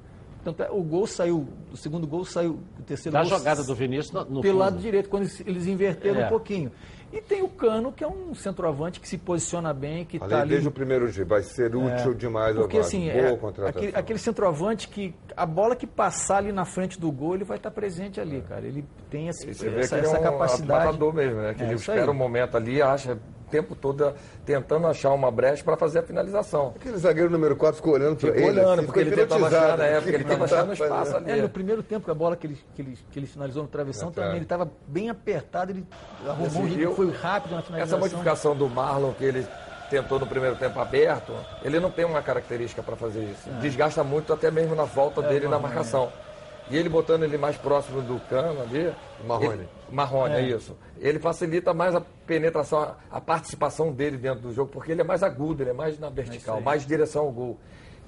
Tanto 0.48 0.64
é, 0.64 0.70
o 0.72 0.82
gol 0.82 1.06
saiu, 1.06 1.46
o 1.74 1.76
segundo 1.76 2.08
gol 2.08 2.24
saiu, 2.24 2.58
o 2.80 2.84
terceiro 2.84 3.12
Da 3.12 3.20
gol 3.22 3.30
jogada 3.30 3.66
do 3.66 3.76
Vinícius 3.76 4.14
no, 4.14 4.20
no 4.22 4.42
pelo 4.42 4.54
fundo. 4.54 4.58
lado 4.60 4.78
direito, 4.78 5.10
quando 5.10 5.24
eles, 5.24 5.44
eles 5.46 5.68
inverteram 5.68 6.22
É. 6.22 6.26
um 6.26 6.30
pouquinho. 6.30 6.72
E 7.12 7.20
tem 7.22 7.42
o 7.44 7.50
Cano, 7.50 7.92
que 7.92 8.02
é 8.02 8.08
um 8.08 8.34
centroavante 8.34 9.02
que 9.02 9.08
se 9.10 9.18
posiciona 9.18 9.74
bem, 9.74 10.06
que 10.06 10.16
está 10.16 10.40
ali 10.42 10.52
desde 10.52 10.70
o 10.70 10.72
primeiro 10.72 11.12
dia. 11.12 11.26
Vai 11.26 11.42
ser 11.44 11.76
útil 11.76 12.14
demais 12.14 12.56
ao 12.56 12.62
porque 12.64 12.78
assim, 12.78 13.10
Boa 13.12 13.28
é, 13.28 13.36
contratação. 13.36 13.70
aquele, 13.82 13.98
aquele 13.98 14.20
centroavante 14.20 14.88
que 14.88 15.14
a 15.36 15.46
bola 15.46 15.76
que 15.76 15.86
passar 15.86 16.38
ali 16.38 16.54
na 16.54 16.64
frente 16.64 16.98
do 16.98 17.12
gol, 17.12 17.36
ele 17.36 17.44
vai 17.44 17.58
estar 17.58 17.72
presente 17.72 18.22
ali, 18.22 18.42
cara. 18.42 18.66
Ele 18.66 18.86
tem 19.10 19.28
esse, 19.28 19.54
Você 19.54 19.70
vê 19.70 19.82
essa, 19.82 19.98
ele 19.98 20.06
é 20.06 20.10
essa 20.10 20.20
um 20.20 20.24
capacidade. 20.24 20.98
mesmo, 21.14 21.42
né? 21.42 21.54
Que 21.54 21.64
É, 21.64 21.66
ele 21.66 21.76
espera 21.76 22.04
aí. 22.04 22.10
um 22.10 22.14
momento 22.14 22.56
ali, 22.56 22.82
acha 22.82 23.14
o 23.14 23.37
tempo 23.50 23.76
todo 23.76 24.14
tentando 24.46 24.88
achar 24.88 25.12
uma 25.14 25.32
brecha 25.32 25.64
para 25.64 25.76
fazer 25.78 26.00
a 26.00 26.04
finalização. 26.04 26.74
Aquele 26.76 26.98
zagueiro 26.98 27.30
número 27.30 27.56
4 27.56 27.78
ficou 27.78 27.94
olhando 27.94 28.16
para 28.18 28.32
Ficou 28.32 28.50
ele. 28.50 28.60
olhando, 28.60 28.74
assim, 28.80 28.86
porque 28.86 29.00
ele 29.00 29.12
tentava 29.16 29.48
achar 29.48 29.78
na 29.78 29.86
época, 29.86 30.10
ele 30.12 30.24
estava 30.24 30.46
achando 30.46 30.74
espaço 30.74 31.18
ali. 31.18 31.32
É, 31.32 31.36
no 31.42 31.50
primeiro 31.50 31.82
tempo, 31.84 32.10
a 32.12 32.14
bola 32.14 32.36
que 32.36 32.48
ele, 32.48 32.58
que 32.76 32.82
ele, 32.82 32.98
que 33.12 33.20
ele 33.20 33.28
finalizou 33.28 33.64
no 33.64 33.70
travessão 33.70 34.10
É, 34.10 34.12
também, 34.12 34.32
ele 34.36 34.44
estava 34.44 34.70
bem 34.88 35.10
apertado, 35.10 35.72
ele 35.72 35.86
arrumou 36.28 36.64
um 36.64 36.70
jeito, 36.70 36.94
foi 36.94 37.12
rápido 37.12 37.56
na 37.56 37.62
finalização. 37.62 37.98
Essa 37.98 37.98
modificação 37.98 38.56
do 38.56 38.70
Marlon 38.70 39.14
que 39.14 39.24
ele 39.24 39.48
tentou 39.90 40.20
no 40.20 40.28
primeiro 40.28 40.56
tempo 40.58 40.78
aberto, 40.80 41.32
ele 41.64 41.80
não 41.80 41.90
tem 41.90 42.04
uma 42.06 42.22
característica 42.22 42.84
para 42.84 42.96
fazer 42.96 43.24
isso. 43.24 43.50
É. 43.50 43.60
Desgasta 43.62 44.04
muito 44.04 44.34
até 44.34 44.52
mesmo 44.52 44.76
na 44.76 44.84
volta 44.84 45.22
É, 45.22 45.30
dele 45.30 45.48
na 45.48 45.58
marcação. 45.58 46.12
E 46.70 46.76
ele 46.76 46.90
botando 46.90 47.24
ele 47.24 47.38
mais 47.38 47.56
próximo 47.56 48.02
do 48.02 48.20
cano 48.30 48.62
ali. 48.62 48.94
Marrone. 49.26 49.54
ele- 49.54 49.70
Marrone, 49.92 50.36
é. 50.36 50.40
É. 50.40 50.50
isso. 50.50 50.78
Ele 51.00 51.20
facilita 51.20 51.74
mais 51.74 51.96
a 51.96 52.02
penetração, 52.02 52.96
a, 53.10 53.22
participação 53.22 53.92
dele 53.92 54.18
dentro 54.18 54.42
do 54.42 54.54
jogo, 54.54 54.72
porque 54.72 54.92
ele 54.92 55.02
é 55.02 55.04
mais 55.04 55.24
agudo, 55.24 55.64
ele 55.64 55.70
é 55.70 55.74
mais 55.74 56.00
na 56.00 56.10
vertical, 56.10 56.58
aí. 56.58 56.64
mais 56.64 56.86
direção 56.86 57.24
ao 57.24 57.32
gol. 57.32 57.58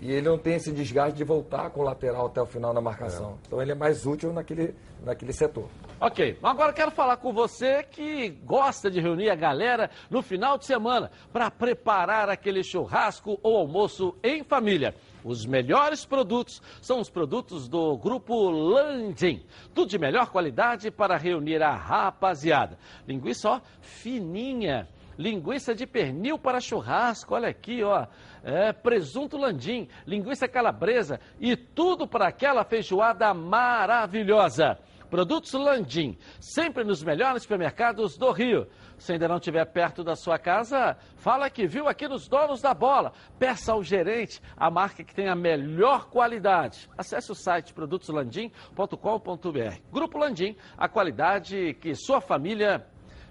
E 0.02 0.12
ele 0.12 0.30
não 0.30 0.38
tem 0.38 0.56
esse 0.56 0.72
desgaste 0.72 1.18
de 1.18 1.24
voltar 1.26 1.70
com 1.72 1.82
o 1.82 1.84
lateral 1.84 2.28
até 2.28 2.42
o 2.42 2.46
final 2.46 2.74
na 2.74 2.80
marcação. 2.80 3.38
Então 3.46 3.62
ele 3.62 3.74
é 3.74 3.76
mais 3.76 4.06
útil 4.06 4.32
naquele, 4.32 4.74
naquele 5.04 5.34
setor. 5.34 5.68
Ok, 6.00 6.38
agora 6.42 6.72
quero 6.72 6.90
falar 6.90 7.18
com 7.18 7.34
você 7.34 7.84
que 7.84 8.30
gosta 8.30 8.90
de 8.90 9.02
reunir 9.02 9.30
a 9.30 9.36
galera 9.36 9.90
no 10.10 10.22
final 10.22 10.58
de 10.58 10.66
semana 10.66 11.12
para 11.34 11.52
preparar 11.52 12.30
aquele 12.30 12.64
churrasco 12.64 13.38
ou 13.44 13.58
almoço 13.58 14.16
em 14.24 14.42
família. 14.42 14.96
Os 15.24 15.46
melhores 15.46 16.06
produtos 16.06 16.62
são 16.82 17.00
os 17.00 17.10
produtos 17.10 17.68
do 17.68 17.98
Grupo 17.98 18.50
Landim. 18.50 19.44
Tudo 19.74 19.90
de 19.90 20.00
melhor 20.00 20.30
qualidade 20.30 20.90
para 20.90 21.18
reunir 21.18 21.62
a 21.62 21.76
rapaziada. 21.76 22.78
Linguiça, 23.08 23.50
ó, 23.50 23.62
fininha. 23.82 24.88
Linguiça 25.18 25.76
de 25.76 25.86
pernil 25.86 26.40
para 26.40 26.62
churrasco, 26.62 27.36
olha 27.36 27.50
aqui, 27.50 27.84
ó. 27.84 28.08
É, 28.42 28.72
presunto 28.72 29.36
landim, 29.36 29.90
linguiça 30.08 30.48
calabresa 30.48 31.20
e 31.42 31.58
tudo 31.58 32.08
para 32.08 32.30
aquela 32.30 32.64
feijoada 32.64 33.34
maravilhosa. 33.34 34.80
Produtos 35.10 35.52
Landim, 35.54 36.16
sempre 36.40 36.84
nos 36.84 37.04
melhores 37.04 37.42
supermercados 37.42 38.16
do 38.16 38.32
Rio. 38.32 38.68
Se 39.00 39.14
ainda 39.14 39.28
não 39.28 39.38
estiver 39.38 39.66
perto 39.66 40.04
da 40.04 40.16
sua 40.16 40.38
casa, 40.38 40.98
fala 41.16 41.50
que 41.50 41.66
viu 41.66 41.88
aqui 41.88 42.08
nos 42.08 42.28
Donos 42.28 42.62
da 42.62 42.74
Bola. 42.74 43.14
Peça 43.40 43.72
ao 43.72 43.82
gerente 43.82 44.42
a 44.58 44.70
marca 44.70 45.04
que 45.04 45.16
tem 45.16 45.30
a 45.30 45.36
melhor 45.36 46.10
qualidade. 46.10 46.90
Acesse 46.98 47.32
o 47.32 47.36
site 47.36 47.74
produtoslandim.com.br. 47.74 49.80
Grupo 49.92 50.18
Landim, 50.18 50.56
a 50.78 50.90
qualidade 50.90 51.74
que 51.76 51.96
sua 51.96 52.20
família 52.20 52.86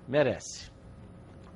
merece. 0.08 0.70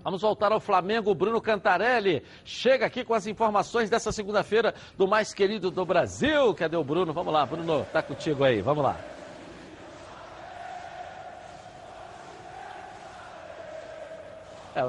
Vamos 0.05 0.21
voltar 0.21 0.53
ao 0.53 0.61
Flamengo. 0.61 1.15
Bruno 1.15 1.41
Cantarelli 1.41 2.23
chega 2.45 2.87
aqui 2.87 3.05
com 3.05 3.15
as 3.15 3.27
informações 3.27 3.89
dessa 3.89 4.13
segunda-feira 4.13 4.75
do 4.99 5.09
mais 5.09 5.33
querido 5.33 5.71
do 5.71 5.87
Brasil. 5.87 6.53
Cadê 6.55 6.77
o 6.77 6.85
Bruno? 6.85 7.13
Vamos 7.13 7.33
lá, 7.33 7.47
Bruno, 7.47 7.87
tá 7.93 8.03
contigo 8.03 8.45
aí. 8.45 8.61
Vamos 8.61 8.85
lá. 8.85 9.22
É, 14.75 14.89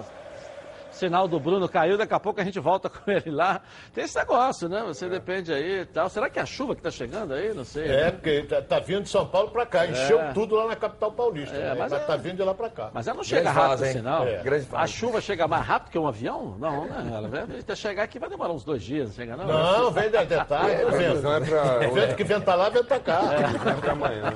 sinal 0.92 1.28
do 1.28 1.40
Bruno 1.40 1.68
caiu, 1.68 1.98
daqui 1.98 2.14
a 2.14 2.20
pouco 2.20 2.40
a 2.40 2.44
gente 2.44 2.60
volta 2.60 2.88
com 2.88 3.10
ele 3.10 3.32
lá. 3.32 3.62
Tem 3.96 4.04
esse 4.04 4.16
negócio, 4.16 4.70
né? 4.70 4.84
Você 4.86 5.10
depende 5.10 5.52
aí 5.52 5.82
e 5.82 5.86
tal. 5.88 6.08
Será 6.08 6.30
que 6.30 6.38
é 6.38 6.42
a 6.44 6.46
chuva 6.46 6.76
que 6.76 6.84
tá 6.84 6.92
chegando 6.92 7.34
aí? 7.34 7.52
Não 7.52 7.64
sei. 7.66 7.86
É, 7.86 7.88
né? 8.06 8.12
porque 8.12 8.44
tá, 8.44 8.62
tá 8.62 8.80
vindo 8.80 9.02
de 9.02 9.10
São 9.10 9.26
Paulo 9.26 9.50
pra 9.50 9.66
cá. 9.66 9.88
Encheu 9.88 10.22
É. 10.22 10.32
tudo 10.34 10.56
lá 10.56 10.68
na 10.68 10.76
capital 10.76 11.12
paulista. 11.12 11.56
É, 11.56 11.60
né? 11.60 11.76
mas 11.80 11.92
mas 11.92 11.94
é- 12.02 12.06
tá 12.06 12.16
vindo 12.16 12.36
de 12.38 12.44
lá 12.44 12.54
pra 12.54 12.70
cá. 12.70 12.92
Mas 12.94 13.08
ela 13.08 13.18
não 13.18 13.24
chega 13.24 13.42
Grande 13.42 13.58
rápido 13.58 13.80
fase, 13.80 13.98
assim. 13.98 14.30
É. 14.30 14.44
Grande 14.44 14.66
A 14.66 14.68
fase. 14.80 14.94
chuva 14.94 15.20
chega 15.20 15.48
mais 15.48 15.66
rápido 15.66 15.92
que 15.92 15.98
um 15.98 16.08
avião? 16.08 16.56
Não, 16.60 16.86
né? 16.86 17.12
Ela 17.14 17.28
vai 17.28 17.42
até 17.42 17.76
chegar 17.76 18.04
aqui 18.04 18.20
vai 18.20 18.30
demorar 18.30 18.54
uns 18.54 18.64
dois 18.64 18.84
dias, 18.84 19.08
não 19.10 19.16
chega 19.16 19.36
não? 19.36 19.46
Não, 19.48 19.92
vem 19.92 20.12
de 20.12 20.26
detalhe, 20.26 20.72
É, 20.80 20.86
o 20.86 20.92
vento. 20.92 20.98
previsão 20.98 21.34
é 21.36 21.40
pra- 21.42 21.90
O 21.90 21.94
vento 21.94 22.16
que 22.16 22.24
venta 22.24 22.54
lá, 22.56 22.70
venta 22.70 23.00
cá. 23.00 23.20
É 23.68 23.74
pra 23.82 23.92
amanhã. 23.94 24.34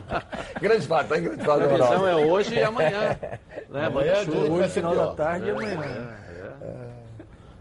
Grande 0.59 0.87
fato, 0.87 1.07
tá 1.07 1.17
em 1.19 1.21
grande 1.21 1.45
fato. 1.45 1.61
A 1.61 1.67
previsão 1.67 1.97
Ronaldo. 1.99 2.07
é 2.07 2.15
hoje 2.25 2.55
e 2.55 2.63
amanhã. 2.63 3.15
Né? 3.69 3.85
Amanhã 3.85 4.23
chuva. 4.23 4.57
vai 4.57 4.69
ser 4.69 4.73
final 4.79 4.95
da 4.95 5.03
pior. 5.03 5.15
tarde 5.15 5.45
e 5.45 5.49
É, 5.49 5.51
amanhã. 5.51 6.17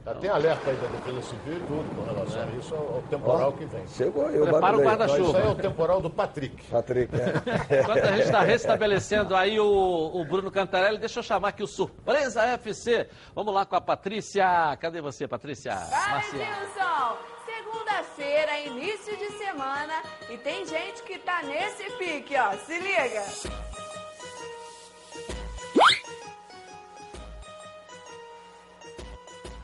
Já 0.07 0.15
tem 0.15 0.31
alerta 0.31 0.71
aí 0.71 0.77
da 0.77 0.87
Defesa 0.87 1.21
Civil 1.23 1.57
e 1.57 1.61
tudo 1.67 1.97
com 1.97 2.15
relação 2.15 2.41
a 2.41 2.47
isso, 2.57 2.75
ao 2.77 3.03
temporal 3.11 3.53
que 3.55 3.65
vem. 3.65 3.89
Chegou 3.89 4.27
aí 4.29 4.41
o 4.41 4.47
Prepara 4.47 4.79
o 4.79 4.81
guarda-chuva. 4.81 5.19
Então, 5.19 5.29
isso 5.31 5.37
aí 5.39 5.47
é 5.49 5.51
o 5.51 5.55
temporal 5.57 6.01
do 6.01 6.09
Patrick. 6.09 6.63
Patrick, 6.71 7.13
é. 7.17 7.33
Enquanto 7.83 8.05
a 8.05 8.13
gente 8.13 8.23
está 8.27 8.41
restabelecendo 8.41 9.35
aí 9.35 9.59
o, 9.59 9.67
o 9.67 10.25
Bruno 10.25 10.49
Cantarelli, 10.49 10.99
deixa 10.99 11.19
eu 11.19 11.25
chamar 11.25 11.49
aqui 11.49 11.65
o 11.65 11.67
Surpresa 11.67 12.45
FC. 12.45 13.09
Vamos 13.35 13.53
lá 13.53 13.67
com 13.67 13.75
a 13.75 13.81
Patrícia. 13.81 14.47
Cadê 14.81 15.01
você, 15.01 15.27
Patrícia? 15.27 15.75
Marcial. 15.75 16.41
Edilson! 16.41 17.17
Segunda-feira, 17.45 18.61
início 18.61 19.17
de 19.17 19.31
semana, 19.39 19.95
e 20.31 20.37
tem 20.39 20.65
gente 20.67 21.03
que 21.03 21.19
tá 21.19 21.43
nesse 21.43 21.91
pique, 21.99 22.37
ó. 22.37 22.53
Se 22.53 22.79
liga! 22.79 23.86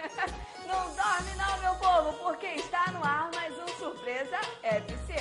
Não 0.67 0.95
dorme 0.95 1.35
não, 1.37 1.59
meu 1.59 1.75
povo, 1.77 2.13
porque 2.25 2.47
está 2.47 2.91
no 2.93 3.05
ar 3.05 3.31
mais 3.35 3.55
um 3.59 3.69
Surpresa 3.79 4.39
FC. 4.63 5.15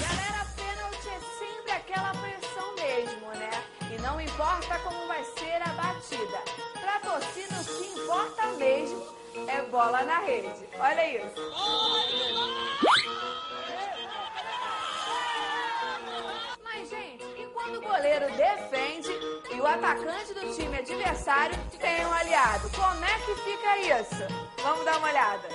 Galera, 0.00 0.46
pênalti 0.56 1.08
é 1.08 1.20
sempre 1.38 1.72
aquela 1.72 2.12
pressão 2.14 2.74
mesmo, 2.74 3.28
né? 3.28 3.50
E 3.92 4.00
não 4.00 4.20
importa 4.20 4.78
como 4.80 5.06
vai 5.06 5.22
ser 5.24 5.62
a 5.62 5.72
batida. 5.74 6.42
Pra 6.80 6.98
torcida, 7.00 7.60
o 7.60 7.64
que 7.64 8.00
importa 8.00 8.46
mesmo 8.58 9.06
é 9.46 9.62
bola 9.62 10.02
na 10.02 10.18
rede. 10.20 10.68
Olha 10.78 11.26
isso. 11.26 11.40
Mas, 16.64 16.88
gente, 16.88 17.24
e 17.38 17.46
quando 17.52 17.76
o 17.76 17.82
goleiro 17.82 18.26
defende 18.32 19.29
o 19.60 19.66
atacante 19.66 20.32
do 20.32 20.54
time 20.54 20.78
adversário 20.78 21.56
tem 21.78 22.06
um 22.06 22.12
aliado? 22.12 22.70
Como 22.70 23.04
é 23.04 23.18
que 23.18 23.34
fica 23.36 23.78
isso? 23.78 24.24
Vamos 24.62 24.84
dar 24.84 24.96
uma 24.98 25.08
olhada. 25.08 25.48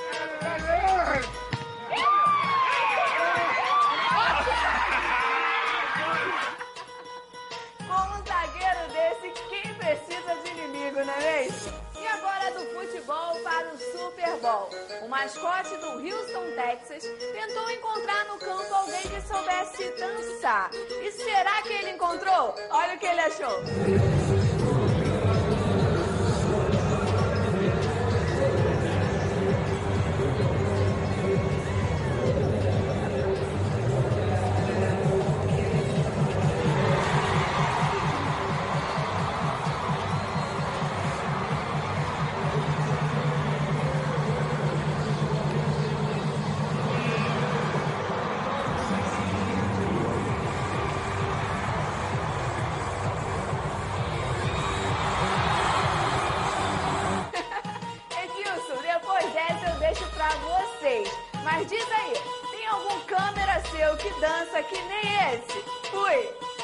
Com 7.88 7.94
um 7.94 8.26
zagueiro 8.26 8.94
desse, 8.94 9.42
quem 9.50 9.74
precisa 9.74 10.36
de 10.44 10.52
inimigo, 10.52 11.04
não 11.04 11.14
é 11.14 11.42
mesmo? 11.42 11.85
Agora 12.16 12.50
do 12.52 12.66
futebol 12.74 13.36
para 13.44 13.74
o 13.74 13.78
Super 13.78 14.38
Bowl. 14.40 14.70
O 15.04 15.08
mascote 15.10 15.76
do 15.78 16.00
Houston, 16.00 16.46
Texas, 16.56 17.04
tentou 17.04 17.70
encontrar 17.70 18.24
no 18.26 18.38
campo 18.38 18.74
alguém 18.74 19.02
que 19.02 19.22
soubesse 19.22 19.92
dançar. 20.00 20.72
E 20.74 21.12
será 21.12 21.62
que 21.62 21.74
ele 21.74 21.92
encontrou? 21.92 22.56
Olha 22.70 22.96
o 22.96 23.00
que 23.00 23.06
ele 23.06 23.20
achou. 23.20 24.85
Fui! 65.92 66.55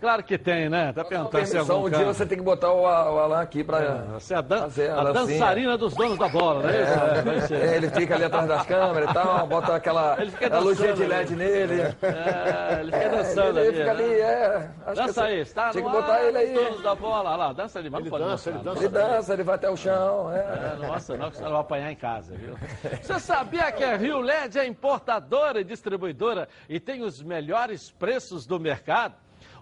Claro 0.00 0.22
que 0.22 0.38
tem, 0.38 0.68
né? 0.70 0.92
Tá 0.94 1.04
perguntando 1.04 1.44
se 1.44 1.50
é 1.50 1.54
Permissão, 1.56 1.76
algum 1.76 1.88
um 1.88 1.90
dia 1.90 2.04
você 2.06 2.24
tem 2.24 2.38
que 2.38 2.44
botar 2.44 2.72
o, 2.72 2.82
o 2.82 2.86
Alan 2.86 3.40
aqui 3.40 3.62
pra 3.62 3.80
Você 4.14 4.32
é 4.34 4.38
a, 4.38 4.40
dan 4.40 4.60
fazer 4.60 4.90
a, 4.90 5.12
dançarina 5.12 5.76
dos 5.76 5.94
donos 5.94 6.18
da 6.18 6.28
bola, 6.28 6.62
não 6.62 6.70
é 6.70 6.82
isso? 6.82 6.92
É, 6.92 7.22
vai 7.22 7.40
ser. 7.42 7.54
É, 7.60 7.76
ele 7.76 7.90
fica 7.90 8.14
ali 8.14 8.24
atrás 8.24 8.48
das 8.48 8.66
câmeras 8.66 9.10
e 9.10 9.14
tal, 9.14 9.46
bota 9.46 9.74
aquela 9.74 10.16
Ele 10.20 10.30
fica 10.30 10.58
luzinha 10.58 10.92
de 10.94 11.04
LED 11.04 11.36
nele. 11.36 11.80
É, 12.02 12.80
ele 12.80 12.92
fica 12.92 13.04
É, 13.04 13.08
dançando 13.10 13.58
ele 13.58 13.68
ali. 13.68 13.76
fica 13.78 13.94
né? 13.94 14.04
ali, 14.04 14.20
é. 14.20 14.70
Acho 14.86 15.02
Dança 15.02 15.20
que 15.22 15.28
aí, 15.28 15.40
está 15.40 15.70
Tinha 15.70 15.84
que 15.84 15.90
botar 15.90 16.12
ar, 16.14 16.24
ele 16.24 16.38
aí. 16.38 16.56
os 16.56 16.64
donos 16.64 16.82
da 16.82 16.94
bola. 16.94 17.36
Lá, 17.36 17.52
dança 17.52 17.78
ali, 17.78 17.90
mas 17.90 18.00
não 18.00 18.06
Ele 18.06 18.10
pode 18.10 18.24
dança, 18.24 18.50
ele 18.50 18.58
não. 18.62 18.76
Ele 18.76 18.88
dança, 18.88 19.32
ele 19.34 19.42
vai 19.42 19.54
até 19.54 19.70
o 19.70 19.76
chão. 19.76 20.32
É. 20.32 20.38
É, 20.38 20.86
nossa, 20.86 21.16
não, 21.16 21.30
que 21.30 21.36
você 21.36 21.42
vai 21.42 21.60
apanhar 21.60 21.92
em 21.92 21.96
casa, 21.96 22.34
viu? 22.34 22.54
Você 23.02 23.18
sabia 23.20 23.70
que 23.72 23.84
a 23.84 23.96
Rio 23.96 24.20
LED 24.20 24.58
é 24.58 24.66
importadora 24.66 25.60
e 25.60 25.64
distribuidora 25.64 26.48
e 26.68 26.80
tem 26.80 27.02
os 27.02 27.22
melhores 27.22 27.90
preços 27.90 28.46
do 28.46 28.58
mercado? 28.58 29.14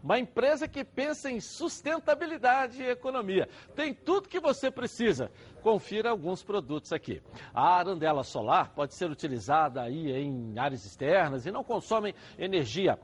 Uma 0.03 0.19
empresa 0.19 0.69
que 0.69 0.85
pensa 0.85 1.31
em 1.31 1.41
sustentabilidade 1.41 2.83
e 2.83 2.91
economia. 2.91 3.49
Tem 3.75 3.93
tudo 3.93 4.29
que 4.29 4.41
você 4.41 4.71
precisa. 4.71 5.31
Confira 5.63 6.11
alguns 6.11 6.43
produtos 6.43 6.93
aqui. 6.93 7.21
A 7.53 7.79
arandela 7.79 8.23
solar 8.23 8.73
pode 8.75 8.95
ser 8.95 9.11
utilizada 9.11 9.83
aí 9.83 10.13
em 10.13 10.59
áreas 10.59 10.85
externas 10.85 11.47
e 11.47 11.51
não 11.51 11.65
consome 11.65 12.15
energia. 12.39 12.99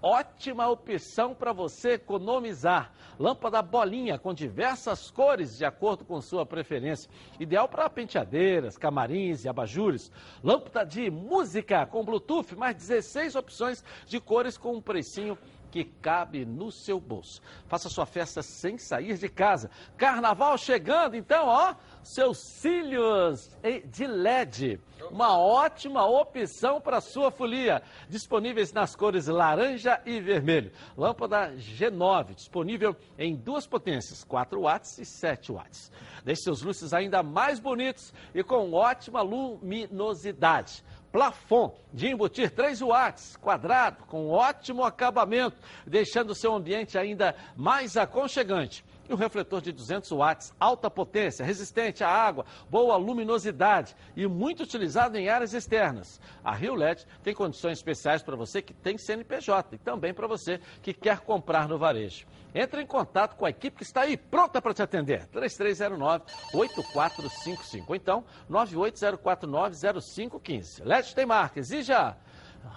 Ótima 0.00 0.68
opção 0.68 1.34
para 1.34 1.52
você 1.52 1.94
economizar. 1.94 2.92
Lâmpada 3.18 3.60
bolinha 3.60 4.16
com 4.16 4.32
diversas 4.32 5.10
cores 5.10 5.58
de 5.58 5.64
acordo 5.64 6.04
com 6.04 6.20
sua 6.20 6.46
preferência. 6.46 7.10
Ideal 7.40 7.68
para 7.68 7.90
penteadeiras, 7.90 8.78
camarins 8.78 9.44
e 9.44 9.48
abajures. 9.48 10.12
Lâmpada 10.42 10.86
de 10.86 11.10
música 11.10 11.84
com 11.84 12.04
Bluetooth, 12.04 12.54
mais 12.54 12.76
16 12.76 13.34
opções 13.34 13.84
de 14.06 14.20
cores 14.20 14.56
com 14.56 14.76
um 14.76 14.80
precinho 14.80 15.36
que 15.70 15.84
cabe 15.84 16.44
no 16.44 16.70
seu 16.70 17.00
bolso. 17.00 17.40
Faça 17.66 17.88
sua 17.88 18.06
festa 18.06 18.42
sem 18.42 18.78
sair 18.78 19.16
de 19.16 19.28
casa. 19.28 19.70
Carnaval 19.96 20.56
chegando, 20.58 21.16
então, 21.16 21.46
ó, 21.46 21.74
seus 22.02 22.38
cílios 22.38 23.50
de 23.86 24.06
LED. 24.06 24.80
Uma 25.10 25.38
ótima 25.38 26.06
opção 26.06 26.80
para 26.80 27.00
sua 27.00 27.30
folia. 27.30 27.82
Disponíveis 28.08 28.72
nas 28.72 28.96
cores 28.96 29.26
laranja 29.26 30.00
e 30.04 30.20
vermelho. 30.20 30.72
Lâmpada 30.96 31.52
G9, 31.56 32.34
disponível 32.34 32.96
em 33.18 33.36
duas 33.36 33.66
potências, 33.66 34.24
4 34.24 34.60
watts 34.60 34.98
e 34.98 35.04
7 35.04 35.52
watts. 35.52 35.92
Deixe 36.24 36.42
seus 36.42 36.62
luzes 36.62 36.92
ainda 36.92 37.22
mais 37.22 37.58
bonitos 37.58 38.12
e 38.34 38.42
com 38.42 38.72
ótima 38.72 39.22
luminosidade. 39.22 40.84
Plafon 41.12 41.74
de 41.92 42.08
embutir 42.08 42.50
3 42.50 42.82
watts, 42.82 43.36
quadrado, 43.36 44.04
com 44.04 44.28
ótimo 44.28 44.84
acabamento, 44.84 45.56
deixando 45.86 46.34
seu 46.34 46.54
ambiente 46.54 46.98
ainda 46.98 47.34
mais 47.56 47.96
aconchegante. 47.96 48.84
E 49.08 49.14
um 49.14 49.16
refletor 49.16 49.62
de 49.62 49.72
200 49.72 50.10
watts, 50.10 50.52
alta 50.60 50.90
potência, 50.90 51.44
resistente 51.44 52.04
à 52.04 52.08
água, 52.08 52.44
boa 52.68 52.96
luminosidade 52.96 53.96
e 54.14 54.26
muito 54.26 54.64
utilizado 54.64 55.16
em 55.16 55.28
áreas 55.28 55.54
externas. 55.54 56.20
A 56.44 56.52
Rio 56.52 56.74
LED 56.74 57.06
tem 57.22 57.34
condições 57.34 57.78
especiais 57.78 58.22
para 58.22 58.36
você 58.36 58.60
que 58.60 58.74
tem 58.74 58.98
CNPJ 58.98 59.76
e 59.76 59.78
também 59.78 60.12
para 60.12 60.26
você 60.26 60.60
que 60.82 60.92
quer 60.92 61.20
comprar 61.20 61.66
no 61.68 61.78
varejo. 61.78 62.26
Entre 62.54 62.82
em 62.82 62.86
contato 62.86 63.36
com 63.36 63.46
a 63.46 63.50
equipe 63.50 63.78
que 63.78 63.82
está 63.82 64.02
aí 64.02 64.14
pronta 64.16 64.60
para 64.60 64.74
te 64.74 64.82
atender. 64.82 65.26
3309-8455. 65.28 67.94
Então, 67.94 68.24
980490515. 68.50 70.84
LED 70.84 71.14
tem 71.14 71.24
marca. 71.24 71.60
Exija 71.60 72.16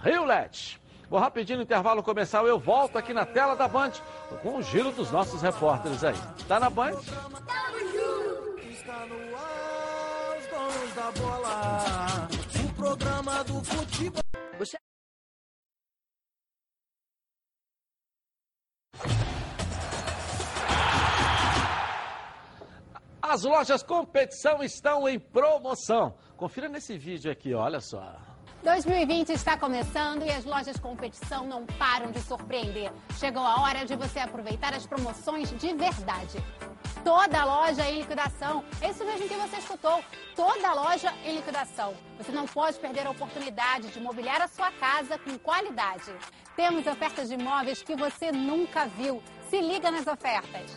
Rio 0.02 0.24
LED. 0.24 0.80
Vou 1.12 1.20
rapidinho 1.20 1.58
no 1.58 1.64
intervalo 1.64 2.02
comercial, 2.02 2.48
eu 2.48 2.58
volto 2.58 2.96
aqui 2.96 3.12
na 3.12 3.26
tela 3.26 3.54
da 3.54 3.68
Band 3.68 3.92
com 4.42 4.56
o 4.56 4.62
giro 4.62 4.90
dos 4.90 5.10
nossos 5.10 5.42
repórteres 5.42 6.02
aí. 6.02 6.14
Tá 6.48 6.58
na 6.58 6.70
Band? 6.70 6.92
Está 6.92 7.28
no 9.04 9.36
ar, 9.36 10.38
os 10.38 10.46
donos 10.46 10.94
da 10.94 11.10
bola. 11.10 12.28
O 12.64 12.74
programa 12.74 13.44
do 13.44 13.62
futebol. 13.62 14.22
As 23.20 23.42
lojas 23.42 23.82
competição 23.82 24.62
estão 24.62 25.06
em 25.06 25.20
promoção. 25.20 26.16
Confira 26.38 26.70
nesse 26.70 26.96
vídeo 26.96 27.30
aqui, 27.30 27.52
olha 27.52 27.80
só. 27.80 28.31
2020 28.62 29.30
está 29.30 29.56
começando 29.56 30.24
e 30.24 30.30
as 30.30 30.44
lojas 30.44 30.78
competição 30.78 31.44
não 31.44 31.66
param 31.66 32.12
de 32.12 32.20
surpreender. 32.20 32.92
Chegou 33.18 33.42
a 33.42 33.60
hora 33.60 33.84
de 33.84 33.96
você 33.96 34.20
aproveitar 34.20 34.72
as 34.72 34.86
promoções 34.86 35.50
de 35.50 35.74
verdade. 35.74 36.38
Toda 37.04 37.44
loja 37.44 37.84
em 37.90 37.98
liquidação. 37.98 38.64
É 38.80 38.90
isso 38.90 39.04
mesmo 39.04 39.28
que 39.28 39.34
você 39.34 39.56
escutou. 39.56 40.04
Toda 40.36 40.74
loja 40.74 41.12
em 41.24 41.34
liquidação. 41.34 41.92
Você 42.18 42.30
não 42.30 42.46
pode 42.46 42.78
perder 42.78 43.04
a 43.08 43.10
oportunidade 43.10 43.88
de 43.88 44.00
mobiliar 44.00 44.40
a 44.40 44.46
sua 44.46 44.70
casa 44.70 45.18
com 45.18 45.36
qualidade. 45.38 46.12
Temos 46.54 46.86
ofertas 46.86 47.28
de 47.28 47.34
imóveis 47.34 47.82
que 47.82 47.96
você 47.96 48.30
nunca 48.30 48.86
viu. 48.86 49.20
Se 49.50 49.60
liga 49.60 49.90
nas 49.90 50.06
ofertas. 50.06 50.76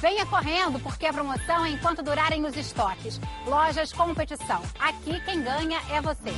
Venha 0.00 0.24
correndo, 0.26 0.78
porque 0.78 1.06
a 1.06 1.12
promoção 1.12 1.64
é 1.64 1.70
enquanto 1.70 2.04
durarem 2.04 2.46
os 2.46 2.56
estoques. 2.56 3.20
Lojas 3.44 3.92
Competição. 3.92 4.62
Aqui 4.78 5.20
quem 5.24 5.42
ganha 5.42 5.80
é 5.90 6.00
você. 6.00 6.32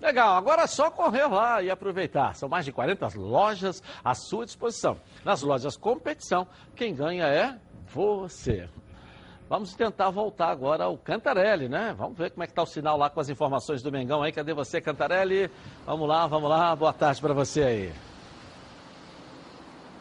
Legal, 0.00 0.36
agora 0.36 0.62
é 0.62 0.66
só 0.66 0.90
correr 0.90 1.26
lá 1.26 1.62
e 1.62 1.70
aproveitar. 1.70 2.34
São 2.34 2.48
mais 2.48 2.64
de 2.64 2.72
40 2.72 3.08
lojas 3.16 3.80
à 4.04 4.12
sua 4.12 4.44
disposição. 4.44 4.96
Nas 5.24 5.40
lojas 5.40 5.76
competição, 5.76 6.46
quem 6.74 6.92
ganha 6.92 7.26
é 7.26 7.56
você. 7.92 8.68
Vamos 9.48 9.72
tentar 9.74 10.10
voltar 10.10 10.48
agora 10.48 10.84
ao 10.84 10.98
Cantarelli, 10.98 11.68
né? 11.68 11.94
Vamos 11.96 12.18
ver 12.18 12.32
como 12.32 12.42
é 12.42 12.46
que 12.46 12.52
está 12.52 12.62
o 12.62 12.66
sinal 12.66 12.96
lá 12.96 13.08
com 13.08 13.20
as 13.20 13.28
informações 13.28 13.82
do 13.82 13.92
Mengão 13.92 14.22
aí. 14.22 14.32
Cadê 14.32 14.52
você, 14.52 14.80
Cantarelli? 14.80 15.48
Vamos 15.86 16.08
lá, 16.08 16.26
vamos 16.26 16.50
lá. 16.50 16.74
Boa 16.74 16.92
tarde 16.92 17.20
para 17.20 17.32
você 17.32 17.62
aí. 17.62 18.15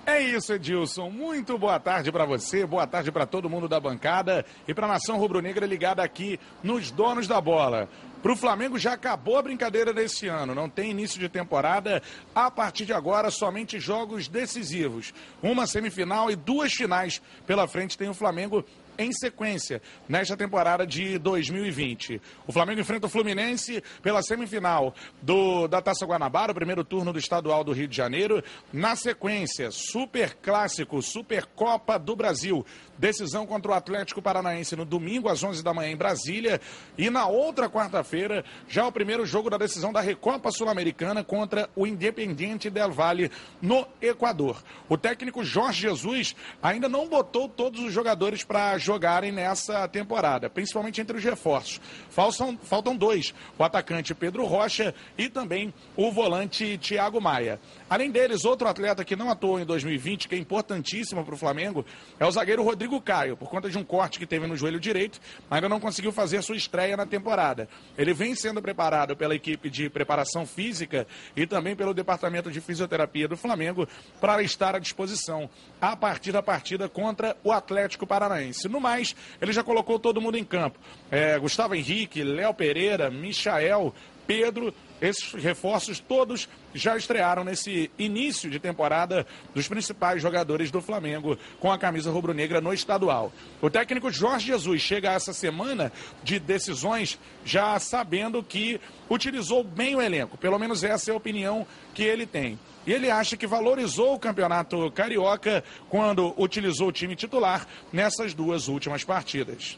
É 0.07 0.21
isso, 0.21 0.53
Edilson. 0.53 1.09
Muito 1.09 1.57
boa 1.57 1.79
tarde 1.79 2.11
para 2.11 2.25
você, 2.25 2.63
boa 2.63 2.85
tarde 2.85 3.11
para 3.11 3.25
todo 3.25 3.49
mundo 3.49 3.67
da 3.67 3.79
bancada 3.79 4.45
e 4.67 4.73
para 4.73 4.85
a 4.85 4.89
nação 4.89 5.17
rubro-negra 5.17 5.65
ligada 5.65 6.03
aqui 6.03 6.39
nos 6.61 6.91
donos 6.91 7.27
da 7.27 7.41
bola. 7.41 7.89
Para 8.21 8.31
o 8.31 8.35
Flamengo 8.35 8.77
já 8.77 8.93
acabou 8.93 9.35
a 9.35 9.41
brincadeira 9.41 9.91
desse 9.91 10.27
ano, 10.27 10.53
não 10.53 10.69
tem 10.69 10.91
início 10.91 11.19
de 11.19 11.27
temporada. 11.27 12.03
A 12.35 12.51
partir 12.51 12.85
de 12.85 12.93
agora, 12.93 13.31
somente 13.31 13.79
jogos 13.79 14.27
decisivos. 14.27 15.11
Uma 15.41 15.65
semifinal 15.65 16.29
e 16.29 16.35
duas 16.35 16.71
finais 16.71 17.19
pela 17.47 17.67
frente 17.67 17.97
tem 17.97 18.07
o 18.07 18.13
Flamengo 18.13 18.63
em 18.97 19.11
sequência 19.11 19.81
nesta 20.07 20.35
temporada 20.35 20.85
de 20.85 21.17
2020. 21.17 22.21
O 22.47 22.51
Flamengo 22.51 22.81
enfrenta 22.81 23.07
o 23.07 23.09
Fluminense 23.09 23.83
pela 24.01 24.21
semifinal 24.21 24.93
do, 25.21 25.67
da 25.67 25.81
Taça 25.81 26.05
Guanabara, 26.05 26.51
o 26.51 26.55
primeiro 26.55 26.83
turno 26.83 27.11
do 27.11 27.19
estadual 27.19 27.63
do 27.63 27.71
Rio 27.71 27.87
de 27.87 27.95
Janeiro. 27.95 28.43
Na 28.71 28.95
sequência, 28.95 29.71
Super 29.71 30.35
Clássico, 30.35 31.01
Super 31.01 31.45
Copa 31.45 31.97
do 31.97 32.15
Brasil. 32.15 32.65
Decisão 32.97 33.45
contra 33.45 33.71
o 33.71 33.75
Atlético 33.75 34.21
Paranaense 34.21 34.75
no 34.75 34.85
domingo 34.85 35.29
às 35.29 35.43
11 35.43 35.63
da 35.63 35.73
manhã 35.73 35.91
em 35.91 35.97
Brasília. 35.97 36.59
E 36.97 37.09
na 37.09 37.27
outra 37.27 37.69
quarta-feira, 37.69 38.43
já 38.67 38.85
o 38.87 38.91
primeiro 38.91 39.25
jogo 39.25 39.49
da 39.49 39.57
decisão 39.57 39.91
da 39.91 40.01
Recopa 40.01 40.51
Sul-Americana 40.51 41.23
contra 41.23 41.69
o 41.75 41.85
Independiente 41.85 42.69
Del 42.69 42.91
Valle 42.91 43.31
no 43.61 43.87
Equador. 44.01 44.63
O 44.87 44.97
técnico 44.97 45.43
Jorge 45.43 45.81
Jesus 45.81 46.35
ainda 46.61 46.89
não 46.89 47.07
botou 47.07 47.47
todos 47.47 47.81
os 47.81 47.93
jogadores 47.93 48.43
para 48.43 48.77
jogarem 48.77 49.31
nessa 49.31 49.87
temporada, 49.87 50.49
principalmente 50.49 51.01
entre 51.01 51.17
os 51.17 51.23
reforços. 51.23 51.81
Faltam, 52.09 52.57
faltam 52.63 52.95
dois: 52.95 53.33
o 53.57 53.63
atacante 53.63 54.15
Pedro 54.15 54.45
Rocha 54.45 54.93
e 55.17 55.29
também 55.29 55.73
o 55.95 56.11
volante 56.11 56.77
Thiago 56.77 57.21
Maia. 57.21 57.59
Além 57.95 58.11
deles, 58.11 58.43
outro 58.43 58.67
atleta 58.67 59.05
que 59.05 59.15
não 59.15 59.29
atuou 59.29 59.57
em 59.57 59.63
2020, 59.63 60.27
que 60.27 60.35
é 60.35 60.37
importantíssimo 60.37 61.23
para 61.23 61.33
o 61.33 61.37
Flamengo, 61.37 61.85
é 62.19 62.25
o 62.25 62.31
zagueiro 62.31 62.61
Rodrigo 62.61 62.99
Caio, 62.99 63.37
por 63.37 63.49
conta 63.49 63.69
de 63.69 63.77
um 63.77 63.85
corte 63.85 64.19
que 64.19 64.25
teve 64.25 64.45
no 64.45 64.57
joelho 64.57 64.81
direito, 64.81 65.17
ainda 65.49 65.69
não 65.69 65.79
conseguiu 65.79 66.11
fazer 66.11 66.41
sua 66.41 66.57
estreia 66.57 66.97
na 66.97 67.05
temporada. 67.05 67.69
Ele 67.97 68.13
vem 68.13 68.35
sendo 68.35 68.61
preparado 68.61 69.15
pela 69.15 69.33
equipe 69.33 69.69
de 69.69 69.89
preparação 69.89 70.45
física 70.45 71.07
e 71.37 71.47
também 71.47 71.73
pelo 71.73 71.93
departamento 71.93 72.51
de 72.51 72.59
fisioterapia 72.59 73.29
do 73.29 73.37
Flamengo 73.37 73.87
para 74.19 74.43
estar 74.43 74.75
à 74.75 74.79
disposição 74.79 75.49
a 75.79 75.95
partir 75.95 76.33
da 76.33 76.43
partida 76.43 76.89
contra 76.89 77.37
o 77.45 77.51
Atlético 77.53 78.05
Paranaense. 78.05 78.67
No 78.67 78.81
mais, 78.81 79.15
ele 79.41 79.53
já 79.53 79.63
colocou 79.63 79.97
todo 79.99 80.19
mundo 80.19 80.37
em 80.37 80.43
campo. 80.43 80.77
É, 81.09 81.39
Gustavo 81.39 81.73
Henrique, 81.73 82.25
Léo 82.25 82.53
Pereira, 82.53 83.09
Michael, 83.09 83.93
Pedro, 84.27 84.73
esses 85.01 85.33
reforços 85.33 85.99
todos 85.99 86.47
já 86.73 86.97
estrearam 86.97 87.43
nesse 87.43 87.91
início 87.97 88.49
de 88.49 88.59
temporada 88.59 89.25
dos 89.53 89.67
principais 89.67 90.21
jogadores 90.21 90.71
do 90.71 90.81
Flamengo 90.81 91.37
com 91.59 91.71
a 91.71 91.77
camisa 91.77 92.11
rubro-negra 92.11 92.61
no 92.61 92.73
estadual. 92.73 93.31
O 93.61 93.69
técnico 93.69 94.09
Jorge 94.11 94.47
Jesus 94.47 94.81
chega 94.81 95.11
essa 95.11 95.33
semana 95.33 95.91
de 96.23 96.39
decisões 96.39 97.19
já 97.43 97.77
sabendo 97.79 98.41
que 98.41 98.79
utilizou 99.09 99.63
bem 99.63 99.95
o 99.95 100.01
elenco, 100.01 100.37
pelo 100.37 100.57
menos 100.57 100.83
essa 100.83 101.11
é 101.11 101.13
a 101.13 101.17
opinião 101.17 101.67
que 101.93 102.03
ele 102.03 102.25
tem. 102.25 102.57
E 102.87 102.93
ele 102.93 103.09
acha 103.09 103.35
que 103.35 103.47
valorizou 103.47 104.13
o 104.13 104.19
campeonato 104.19 104.91
carioca 104.91 105.63
quando 105.89 106.33
utilizou 106.37 106.89
o 106.89 106.91
time 106.91 107.15
titular 107.15 107.67
nessas 107.91 108.33
duas 108.33 108.67
últimas 108.67 109.03
partidas. 109.03 109.77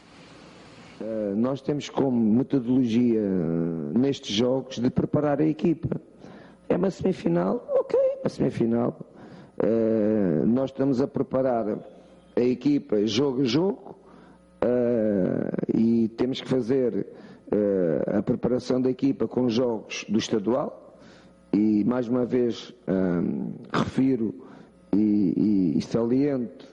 Uh, 1.00 1.36
nós 1.36 1.62
temos 1.62 1.88
como 1.88 2.18
metodologia 2.18 3.20
uh, 3.20 3.98
nestes 3.98 4.34
jogos 4.34 4.80
de 4.80 4.90
preparar 4.90 5.40
a 5.40 5.46
equipa. 5.46 6.00
É 6.68 6.76
uma 6.76 6.90
semifinal, 6.90 7.64
ok, 7.78 7.98
uma 8.20 8.28
semifinal. 8.28 8.98
Uh, 9.62 10.44
nós 10.44 10.70
estamos 10.70 11.00
a 11.00 11.06
preparar 11.06 11.78
a 12.34 12.40
equipa 12.40 13.06
jogo 13.06 13.42
a 13.42 13.44
jogo 13.44 13.98
e 15.72 16.08
temos 16.16 16.40
que 16.40 16.48
fazer 16.48 17.06
a 18.06 18.22
preparação 18.22 18.80
da 18.80 18.90
equipa 18.90 19.28
com 19.28 19.48
jogos 19.48 20.04
do 20.08 20.18
estadual. 20.18 20.96
E 21.52 21.84
mais 21.84 22.08
uma 22.08 22.24
vez 22.24 22.74
refiro 23.72 24.34
e, 24.92 25.74
e, 25.74 25.78
e 25.78 25.82
saliento 25.82 26.66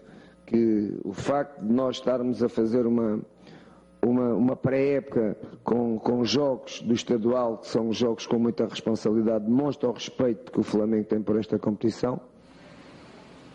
que 0.45 0.97
o 1.03 1.13
facto 1.13 1.63
de 1.63 1.71
nós 1.71 1.97
estarmos 1.97 2.43
a 2.43 2.49
fazer 2.49 2.85
uma 2.85 3.21
uma, 4.05 4.33
uma 4.33 4.55
pré-época 4.55 5.37
com, 5.63 5.97
com 5.99 6.23
jogos 6.23 6.81
do 6.81 6.93
estadual, 6.93 7.57
que 7.57 7.67
são 7.67 7.91
jogos 7.91 8.25
com 8.25 8.37
muita 8.37 8.67
responsabilidade, 8.67 9.45
demonstra 9.45 9.89
o 9.89 9.93
respeito 9.93 10.51
que 10.51 10.59
o 10.59 10.63
Flamengo 10.63 11.05
tem 11.05 11.21
por 11.21 11.39
esta 11.39 11.57
competição. 11.57 12.19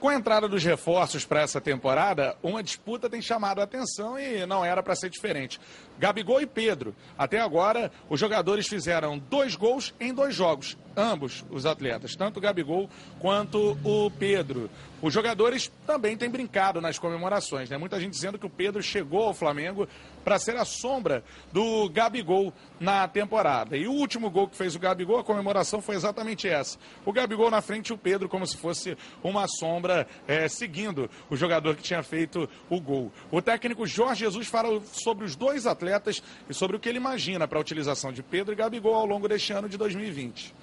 Com 0.01 0.09
a 0.09 0.14
entrada 0.14 0.48
dos 0.48 0.64
reforços 0.64 1.27
para 1.27 1.43
essa 1.43 1.60
temporada, 1.60 2.35
uma 2.43 2.62
disputa 2.62 3.10
tem 3.10 3.20
chamado 3.20 3.60
a 3.60 3.64
atenção 3.64 4.18
e 4.18 4.47
não 4.47 4.64
era 4.64 4.82
para 4.82 4.97
ser 4.97 5.10
diferente. 5.10 5.60
Gabigol 5.98 6.40
e 6.40 6.47
Pedro. 6.47 6.94
Até 7.18 7.39
agora, 7.39 7.93
os 8.09 8.18
jogadores 8.18 8.66
fizeram 8.66 9.18
dois 9.18 9.55
gols 9.55 9.94
em 10.01 10.14
dois 10.14 10.35
jogos, 10.35 10.78
ambos 11.01 11.44
os 11.51 11.66
atletas, 11.66 12.14
tanto 12.14 12.36
o 12.36 12.40
Gabigol 12.40 12.89
quanto 13.18 13.77
o 13.82 14.10
Pedro. 14.10 14.70
Os 15.02 15.14
jogadores 15.14 15.72
também 15.86 16.16
têm 16.16 16.28
brincado 16.28 16.81
nas 16.81 16.98
comemorações, 16.98 17.70
né? 17.70 17.78
Muita 17.78 17.98
gente 17.98 18.12
dizendo 18.12 18.39
que 18.39 18.44
o 18.47 18.51
Pedro 18.51 18.82
chegou 18.82 19.22
ao 19.22 19.35
Flamengo 19.35 19.89
para 20.22 20.39
ser 20.39 20.56
a 20.56 20.64
sombra 20.64 21.24
do 21.51 21.89
Gabigol 21.89 22.52
na 22.78 23.09
temporada. 23.09 23.77
E 23.77 23.86
o 23.86 23.93
último 23.93 24.31
gol 24.31 24.47
que 24.47 24.56
fez 24.56 24.74
o 24.77 24.78
Gabigol, 24.78 25.18
a 25.18 25.24
comemoração 25.24 25.81
foi 25.81 25.94
exatamente 25.94 26.47
essa. 26.47 26.78
O 27.06 27.12
Gabigol 27.12 27.51
na 27.51 27.62
frente 27.62 27.89
e 27.89 27.93
o 27.94 27.98
Pedro 27.98 28.28
como 28.28 28.47
se 28.47 28.59
fosse 28.59 28.97
uma 29.24 29.47
sombra 29.48 30.06
é, 30.28 30.47
seguindo 30.48 31.09
o 31.31 31.36
jogador 31.36 31.74
que 31.74 31.82
tinha 31.82 32.02
feito 32.02 32.48
o 32.68 32.78
gol. 32.78 33.10
O 33.31 33.40
técnico 33.40 33.86
Jorge 33.86 34.20
Jesus 34.20 34.48
fala 34.48 34.81
sobre 34.93 35.24
os 35.24 35.35
dois 35.35 35.66
atletas 35.66 36.22
e 36.48 36.52
sobre 36.52 36.77
o 36.77 36.81
que 36.81 36.89
ele 36.89 36.98
imagina 36.98 37.48
para 37.48 37.59
a 37.59 37.60
utilização 37.60 38.12
de 38.12 38.22
Pedro 38.22 38.52
e 38.52 38.56
Gabigol 38.56 38.94
ao 38.94 39.06
longo 39.06 39.27
deste 39.27 39.52
ano 39.52 39.68
de 39.68 39.78
2020. 39.78 40.60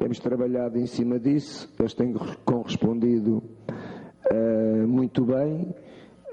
Temos 0.00 0.18
trabalhado 0.18 0.78
em 0.78 0.86
cima 0.86 1.20
disso, 1.20 1.70
eles 1.78 1.92
têm 1.92 2.14
correspondido 2.42 3.42
uh, 4.32 4.88
muito 4.88 5.26
bem 5.26 5.74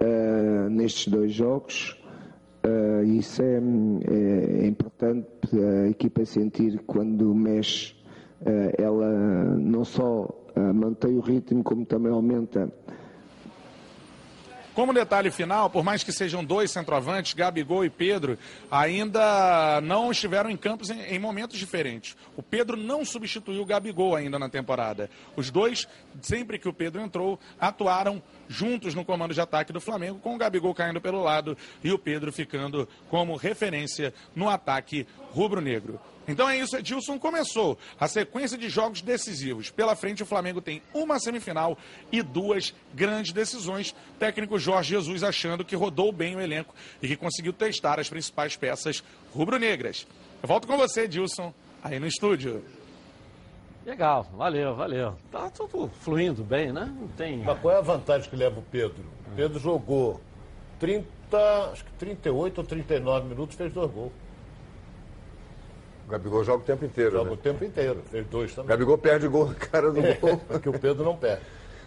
uh, 0.01 0.69
nestes 0.69 1.09
dois 1.11 1.33
jogos. 1.33 2.01
Uh, 2.65 3.03
isso 3.03 3.41
é, 3.43 3.55
é, 3.57 4.63
é, 4.63 4.67
importante 4.67 5.27
a 5.53 5.89
equipa 5.89 6.23
sentir 6.23 6.79
quando 6.87 7.35
mexe, 7.35 7.93
ela 8.77 9.13
não 9.57 9.83
só 9.83 10.29
mantém 10.73 11.17
o 11.17 11.19
ritmo, 11.19 11.61
como 11.61 11.85
também 11.85 12.13
aumenta 12.13 12.71
Como 14.77 14.93
detalhe 14.93 15.31
final, 15.31 15.71
por 15.71 15.83
mais 15.83 16.03
que 16.03 16.11
sejam 16.11 16.45
dois 16.45 16.69
centroavantes, 16.69 17.33
Gabigol 17.33 17.83
e 17.83 17.89
Pedro, 17.89 18.37
ainda 18.69 19.81
não 19.81 20.11
estiveram 20.11 20.51
em 20.51 20.55
campos 20.55 20.91
em, 20.91 21.01
em 21.01 21.17
momentos 21.17 21.57
diferentes. 21.57 22.15
O 22.35 22.43
Pedro 22.43 22.77
não 22.77 23.03
substituiu 23.03 23.63
o 23.63 23.65
Gabigol 23.65 24.15
ainda 24.15 24.37
na 24.37 24.47
temporada. 24.47 25.09
Os 25.35 25.49
dois, 25.49 25.87
sempre 26.21 26.59
que 26.59 26.69
o 26.69 26.73
Pedro 26.73 27.01
entrou, 27.01 27.39
atuaram 27.59 28.21
juntos 28.47 28.93
no 28.93 29.03
comando 29.03 29.33
de 29.33 29.41
ataque 29.41 29.73
do 29.73 29.81
Flamengo, 29.81 30.19
com 30.19 30.35
o 30.35 30.37
Gabigol 30.37 30.75
caindo 30.75 31.01
pelo 31.01 31.23
lado 31.23 31.57
e 31.83 31.91
o 31.91 31.97
Pedro 31.97 32.31
ficando 32.31 32.87
como 33.09 33.35
referência 33.35 34.13
no 34.35 34.47
ataque 34.47 35.07
rubro-negro. 35.31 35.99
Então 36.27 36.49
é 36.49 36.57
isso, 36.57 36.75
Edilson 36.75 37.17
começou 37.17 37.77
a 37.99 38.07
sequência 38.07 38.57
de 38.57 38.67
jogos 38.69 39.01
decisivos. 39.01 39.69
Pela 39.69 39.95
frente, 39.95 40.23
o 40.23 40.25
Flamengo 40.25 40.61
tem 40.61 40.81
uma 40.93 41.19
semifinal 41.19 41.77
e 42.11 42.21
duas 42.21 42.73
grandes 42.93 43.31
decisões. 43.31 43.95
Técnico 44.19 44.59
Jorge 44.59 44.89
Jesus 44.89 45.23
achando 45.23 45.63
que 45.63 45.75
rodou 45.75 46.11
bem 46.11 46.35
o 46.35 46.41
elenco 46.41 46.75
e 47.01 47.07
que 47.07 47.15
conseguiu 47.15 47.53
testar 47.53 47.99
as 47.99 48.09
principais 48.09 48.55
peças 48.55 49.03
rubro-negras. 49.33 50.05
Eu 50.41 50.47
volto 50.47 50.67
com 50.67 50.75
você, 50.75 51.01
Edilson, 51.03 51.53
aí 51.83 51.99
no 51.99 52.07
estúdio. 52.07 52.63
Legal, 53.85 54.27
valeu, 54.35 54.75
valeu. 54.75 55.15
Tá 55.31 55.49
tudo 55.49 55.89
fluindo 56.01 56.43
bem, 56.43 56.73
né? 56.73 56.93
Não 56.99 57.07
tem. 57.07 57.37
Mas 57.37 57.57
qual 57.59 57.73
é 57.73 57.77
a 57.77 57.81
vantagem 57.81 58.29
que 58.29 58.35
leva 58.35 58.59
o 58.59 58.63
Pedro? 58.63 59.03
O 59.31 59.35
Pedro 59.35 59.59
jogou 59.59 60.19
30, 60.77 61.07
acho 61.71 61.85
que 61.85 61.91
38 61.93 62.57
ou 62.57 62.67
39 62.67 63.29
minutos, 63.29 63.55
fez 63.55 63.71
dois 63.71 63.89
gols. 63.89 64.11
O 66.07 66.09
Gabigol 66.09 66.43
joga 66.43 66.63
o 66.63 66.65
tempo 66.65 66.85
inteiro. 66.85 67.11
Joga 67.11 67.25
né? 67.25 67.31
o 67.33 67.37
tempo 67.37 67.65
inteiro, 67.65 68.01
fez 68.09 68.25
dois 68.27 68.51
O 68.53 68.55
também. 68.55 68.69
Gabigol 68.69 68.97
perde 68.97 69.27
gol 69.27 69.47
na 69.49 69.55
cara 69.55 69.91
do 69.91 69.99
É, 69.99 70.13
gol. 70.13 70.37
que 70.61 70.69
o 70.69 70.79
Pedro 70.79 71.03
não 71.03 71.17
perde. 71.17 71.41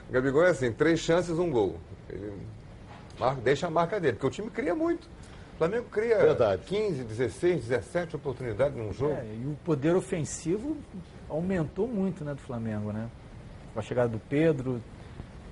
O 0.08 0.12
Gabigol 0.12 0.44
é 0.44 0.50
assim, 0.50 0.70
três 0.72 1.00
chances, 1.00 1.38
um 1.38 1.50
gol. 1.50 1.76
Ele 2.08 2.32
marca- 3.18 3.40
deixa 3.40 3.66
a 3.66 3.70
marca 3.70 3.98
dele, 3.98 4.14
porque 4.14 4.26
o 4.26 4.30
time 4.30 4.50
cria 4.50 4.74
muito. 4.74 5.04
O 5.54 5.58
Flamengo 5.58 5.86
cria 5.90 6.18
Verdade. 6.18 6.62
15, 6.66 7.02
16, 7.04 7.64
17 7.66 8.16
oportunidades 8.16 8.76
num 8.76 8.92
jogo. 8.92 9.12
É, 9.14 9.24
e 9.24 9.46
o 9.46 9.56
poder 9.64 9.94
ofensivo 9.96 10.76
aumentou 11.28 11.86
muito 11.88 12.24
né, 12.24 12.34
do 12.34 12.40
Flamengo, 12.40 12.92
né? 12.92 13.08
Com 13.72 13.80
a 13.80 13.82
chegada 13.82 14.08
do 14.08 14.18
Pedro, 14.18 14.82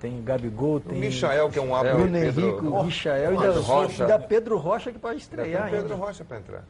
tem 0.00 0.22
Gabigol, 0.22 0.80
tem. 0.80 0.98
Michael, 0.98 1.50
que 1.50 1.58
é 1.58 1.62
um 1.62 1.74
abre- 1.74 1.92
Bruno 1.92 2.16
Henrique, 2.16 2.40
o 2.66 2.82
Michael 2.84 3.32
e 3.32 3.36
Pedro 3.36 3.48
ainda, 3.50 3.60
Rocha. 3.60 4.02
ainda 4.04 4.18
Pedro 4.18 4.58
Rocha 4.58 4.92
que 4.92 4.98
pode 4.98 5.14
Ainda 5.14 5.22
estrear. 5.24 5.62
tem 5.64 5.68
o 5.68 5.82
Pedro 5.82 5.94
ainda. 5.94 6.06
Rocha 6.06 6.24
para 6.24 6.38
entrar. 6.38 6.64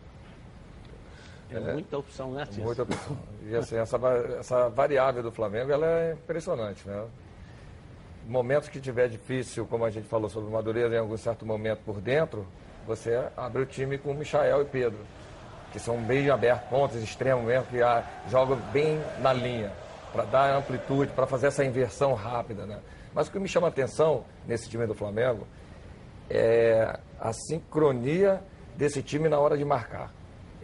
É 1.51 1.61
muita 1.73 1.99
opção, 1.99 2.33
né, 2.33 2.47
Tia? 2.47 2.65
Muita 2.65 2.83
opção. 2.83 3.17
E 3.43 3.57
assim, 3.57 3.77
essa, 3.77 3.99
essa 4.39 4.69
variável 4.69 5.23
do 5.23 5.33
Flamengo 5.33 5.73
ela 5.73 5.87
é 5.87 6.13
impressionante, 6.13 6.87
né? 6.87 7.07
Momentos 8.27 8.69
que 8.69 8.79
tiver 8.79 9.09
difícil, 9.09 9.67
como 9.67 9.85
a 9.85 9.91
gente 9.91 10.07
falou 10.07 10.29
sobre 10.29 10.51
o 10.51 10.53
Madureira, 10.53 10.95
em 10.95 10.99
algum 10.99 11.17
certo 11.17 11.47
momento 11.47 11.81
por 11.85 12.01
dentro, 12.01 12.47
você 12.87 13.27
abre 13.37 13.63
o 13.63 13.67
time 13.67 13.97
com 13.97 14.11
o 14.11 14.15
Michael 14.15 14.63
e 14.63 14.65
Pedro, 14.67 14.99
que 15.73 15.79
são 15.79 15.97
bem 16.03 16.29
abertos, 16.29 16.69
pontos 16.69 17.03
extremos 17.03 17.45
mesmo, 17.45 17.67
que 17.67 17.81
ah, 17.81 18.05
jogam 18.29 18.57
bem 18.71 19.01
na 19.21 19.33
linha, 19.33 19.73
para 20.13 20.25
dar 20.25 20.57
amplitude, 20.57 21.13
para 21.13 21.27
fazer 21.27 21.47
essa 21.47 21.65
inversão 21.65 22.13
rápida, 22.13 22.67
né? 22.67 22.81
Mas 23.15 23.29
o 23.29 23.33
que 23.33 23.39
me 23.39 23.49
chama 23.49 23.69
a 23.69 23.71
atenção 23.71 24.25
nesse 24.47 24.69
time 24.69 24.87
do 24.87 24.95
Flamengo 24.95 25.47
é 26.29 26.99
a 27.19 27.33
sincronia 27.33 28.43
desse 28.77 29.03
time 29.03 29.29
na 29.29 29.39
hora 29.39 29.57
de 29.57 29.65
marcar. 29.65 30.18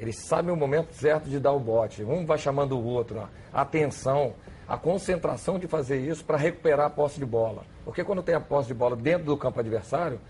Eles 0.04 0.18
sabem 0.18 0.52
o 0.52 0.56
momento 0.56 0.92
certo 0.92 1.30
de 1.30 1.40
dar 1.40 1.52
o 1.52 1.58
bote. 1.58 2.04
Um 2.04 2.26
vai 2.26 2.36
chamando 2.36 2.78
o 2.78 2.84
outro. 2.84 3.26
A 3.50 3.62
atenção, 3.62 4.34
a 4.68 4.76
concentração 4.76 5.58
de 5.58 5.66
fazer 5.66 5.96
isso 5.98 6.22
para 6.22 6.36
recuperar 6.36 6.86
a 6.86 6.90
posse 6.90 7.18
de 7.18 7.24
bola. 7.24 7.62
Porque 7.86 8.04
quando 8.04 8.22
tem 8.22 8.34
a 8.34 8.40
posse 8.40 8.68
de 8.68 8.74
bola 8.74 8.94
dentro 8.94 9.24
do 9.24 9.36
campo 9.38 9.60
adversário, 9.60 10.20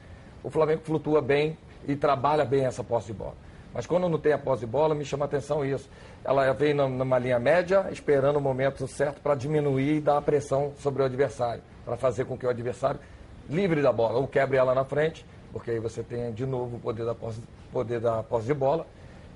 o 0.44 0.50
Flamengo 0.50 0.82
flutua 0.84 1.20
bem 1.20 1.58
e 1.88 1.96
trabalha 1.96 2.44
bem 2.44 2.64
essa 2.64 2.84
posse 2.84 3.08
de 3.08 3.14
bola. 3.14 3.34
Mas 3.74 3.84
quando 3.84 4.08
não 4.08 4.16
tem 4.16 4.32
a 4.32 4.38
posse 4.38 4.60
de 4.60 4.66
bola, 4.70 4.94
me 4.94 5.04
chama 5.04 5.24
a 5.24 5.26
atenção 5.26 5.64
isso. 5.64 5.90
Ela 6.24 6.52
vem 6.52 6.72
num- 6.72 6.88
numa 6.88 7.18
linha 7.18 7.40
média, 7.40 7.88
esperando 7.90 8.36
o 8.36 8.40
momento 8.40 8.86
certo 8.86 9.20
para 9.20 9.34
diminuir 9.34 9.96
e 9.96 10.00
dar 10.00 10.18
a 10.18 10.22
pressão 10.22 10.72
sobre 10.78 11.02
o 11.02 11.04
adversário, 11.04 11.64
para 11.84 11.96
fazer 11.96 12.26
com 12.26 12.38
que 12.38 12.46
o 12.46 12.48
adversário 12.48 13.00
livre 13.50 13.82
da 13.82 13.92
bola, 13.92 14.20
ou 14.20 14.28
quebre 14.28 14.56
ela 14.56 14.72
na 14.72 14.84
frente, 14.84 15.26
porque 15.52 15.72
aí 15.72 15.80
você 15.80 16.04
tem 16.04 16.32
de 16.32 16.46
novo 16.46 16.76
o 16.76 16.78
poder 16.78 17.04
da 17.04 17.14
posse, 17.16 17.40
poder 17.72 17.98
da 17.98 18.22
posse 18.22 18.46
de 18.46 18.54
bola, 18.54 18.86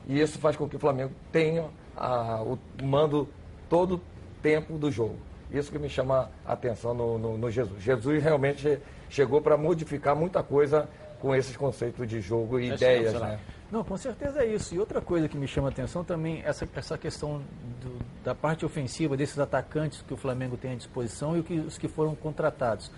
e 0.06 0.20
isso 0.20 0.38
faz 0.38 0.56
com 0.56 0.68
que 0.68 0.76
o 0.76 0.78
Flamengo 0.78 1.12
tenha 1.32 1.64
a- 1.96 2.42
o 2.42 2.58
mando 2.82 3.28
todo 3.68 3.96
o 3.96 4.00
tempo 4.42 4.78
do 4.78 4.90
jogo. 4.90 5.16
Isso 5.50 5.70
que 5.72 5.78
me 5.78 5.88
chama 5.88 6.30
a 6.46 6.52
atenção 6.52 6.94
no, 6.94 7.18
no- 7.18 7.38
no 7.38 7.50
Jesus. 7.50 7.82
Jesus 7.82 8.22
realmente 8.22 8.78
chegou 9.08 9.40
para 9.40 9.56
modificar 9.56 10.14
muita 10.14 10.42
coisa 10.42 10.88
com 11.20 11.34
esses 11.34 11.56
conceitos 11.56 12.06
de 12.06 12.20
jogo 12.20 12.60
e 12.60 12.70
É 12.70 12.74
ideias, 12.74 13.04
sensacional. 13.06 13.30
né? 13.36 13.40
Não, 13.72 13.82
com 13.84 13.96
certeza 13.96 14.42
é 14.42 14.46
isso. 14.46 14.74
E 14.74 14.78
outra 14.78 15.00
coisa 15.00 15.28
que 15.28 15.36
me 15.36 15.46
chama 15.48 15.68
a 15.68 15.70
atenção 15.70 16.04
também, 16.04 16.42
essa, 16.44 16.66
essa 16.76 16.96
questão 16.96 17.42
do- 17.82 17.98
da 18.24 18.34
parte 18.34 18.64
ofensiva 18.64 19.16
desses 19.16 19.38
atacantes 19.38 20.02
que 20.06 20.14
o 20.14 20.16
Flamengo 20.16 20.56
tem 20.56 20.72
à 20.72 20.74
disposição 20.74 21.36
e 21.36 21.40
o 21.40 21.42
que- 21.42 21.58
os 21.58 21.76
que 21.76 21.88
foram 21.88 22.14
contratados. 22.14 22.90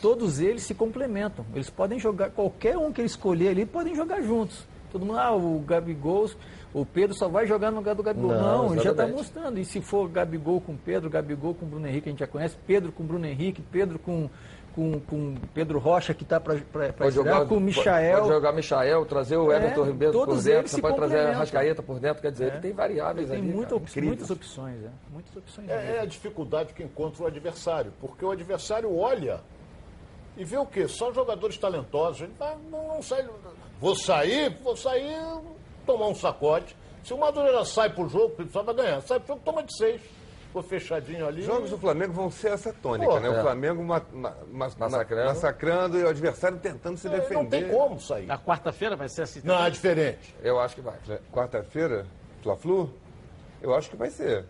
Todos 0.00 0.38
eles 0.40 0.62
se 0.62 0.74
complementam. 0.74 1.44
Eles 1.54 1.68
podem 1.70 1.98
jogar, 1.98 2.30
qualquer 2.30 2.76
um 2.78 2.92
que 2.92 3.00
ele 3.00 3.06
escolher 3.06 3.48
ali, 3.48 3.66
podem 3.66 3.94
jogar 3.94 4.20
juntos. 4.22 4.66
Todo 4.98 5.04
mundo, 5.06 5.18
ah, 5.18 5.34
o 5.36 5.58
Gabigol, 5.60 6.30
o 6.72 6.86
Pedro 6.86 7.14
só 7.14 7.28
vai 7.28 7.46
jogar 7.46 7.70
no 7.70 7.76
lugar 7.78 7.94
do 7.94 8.02
Gabigol. 8.02 8.30
Não, 8.32 8.64
Não, 8.68 8.72
ele 8.72 8.82
já 8.82 8.92
está 8.92 9.06
mostrando. 9.06 9.58
E 9.58 9.64
se 9.64 9.82
for 9.82 10.08
Gabigol 10.08 10.58
com 10.60 10.74
Pedro, 10.74 11.10
Gabigol 11.10 11.54
com 11.54 11.66
Bruno 11.66 11.86
Henrique, 11.86 12.08
a 12.08 12.12
gente 12.12 12.20
já 12.20 12.26
conhece, 12.26 12.56
Pedro 12.66 12.90
com 12.92 13.04
Bruno 13.04 13.26
Henrique, 13.26 13.60
Pedro 13.60 13.98
com, 13.98 14.30
com, 14.74 14.98
com 15.00 15.34
Pedro 15.52 15.78
Rocha, 15.78 16.14
que 16.14 16.22
está 16.22 16.40
para 16.40 16.58
Pode 16.96 17.14
jogar 17.14 17.44
com 17.44 17.56
o 17.58 17.60
Michael. 17.60 18.18
Pode 18.20 18.28
jogar 18.28 18.52
Michael, 18.52 19.04
trazer 19.04 19.36
o 19.36 19.52
É, 19.52 19.56
Everton 19.56 19.82
Ribeiro 19.84 20.12
por 20.14 20.40
dentro, 20.42 20.68
você 20.68 20.80
pode 20.80 20.96
trazer 20.96 21.18
a. 21.18 21.32
Rascaeta 21.36 21.82
por 21.82 22.00
dentro, 22.00 22.22
quer 22.22 22.32
dizer, 22.32 22.44
É. 22.44 22.48
ele 22.54 22.60
tem 22.60 22.72
variáveis 22.72 23.28
Ele 23.30 23.38
tem 23.40 23.48
ali. 23.48 23.54
muita 23.54 23.70
cara, 23.70 23.76
op- 23.82 23.90
incríveis. 23.90 24.10
muitas 24.18 24.30
opções, 24.30 24.76
é. 24.82 24.88
Muitas 25.12 25.36
opções. 25.36 25.68
É, 25.68 25.96
é 25.96 26.00
a 26.00 26.06
dificuldade 26.06 26.72
que 26.72 26.82
encontra 26.82 27.22
o 27.22 27.26
adversário, 27.26 27.92
porque 28.00 28.24
o 28.24 28.30
adversário 28.30 28.96
olha 28.96 29.40
e 30.38 30.44
vê 30.44 30.56
o 30.58 30.66
quê? 30.66 30.86
Só 30.88 31.12
jogadores 31.12 31.56
talentosos. 31.58 32.22
Ele 32.22 32.32
não, 32.70 32.88
não 32.88 33.02
sai. 33.02 33.26
Vou 33.80 33.94
sair, 33.94 34.56
vou 34.62 34.76
sair, 34.76 35.16
tomar 35.84 36.06
um 36.08 36.14
sacode. 36.14 36.74
Se 37.04 37.12
o 37.14 37.18
Madureira 37.18 37.64
sai 37.64 37.90
pro 37.90 38.08
jogo, 38.08 38.34
o 38.42 38.48
só 38.50 38.62
vai 38.62 38.74
ganhar. 38.74 39.00
Sai 39.02 39.18
pro 39.20 39.28
jogo, 39.28 39.40
toma 39.44 39.62
de 39.62 39.76
seis. 39.76 40.00
Ficou 40.46 40.62
fechadinho 40.62 41.26
ali. 41.26 41.40
Os 41.42 41.46
jogos 41.46 41.70
do 41.70 41.78
Flamengo 41.78 42.12
vão 42.14 42.30
ser 42.30 42.52
essa 42.52 42.72
tônica, 42.72 43.10
Pô, 43.12 43.20
né? 43.20 43.28
O 43.28 43.34
é. 43.34 43.42
Flamengo 43.42 43.84
ma- 43.84 44.02
ma- 44.12 44.34
ma- 44.50 44.70
Massacrando. 44.78 45.26
massacrando 45.28 45.98
e 45.98 46.02
o 46.04 46.08
adversário 46.08 46.58
tentando 46.58 46.96
se 46.96 47.06
É, 47.06 47.10
defender. 47.10 47.34
não 47.42 47.46
tem 47.50 47.68
como 47.68 48.00
sair. 48.00 48.26
Na 48.26 48.38
quarta-feira 48.38 48.96
vai 48.96 49.08
ser 49.08 49.22
assim. 49.22 49.40
Não, 49.44 49.62
é 49.64 49.68
diferente. 49.70 50.34
Eu 50.42 50.58
acho 50.58 50.74
que 50.74 50.80
vai. 50.80 50.94
Quarta-feira, 51.32 52.06
Fla-Flu, 52.42 52.90
eu 53.60 53.74
acho 53.74 53.90
que 53.90 53.96
vai 53.96 54.08
ser. 54.10 54.46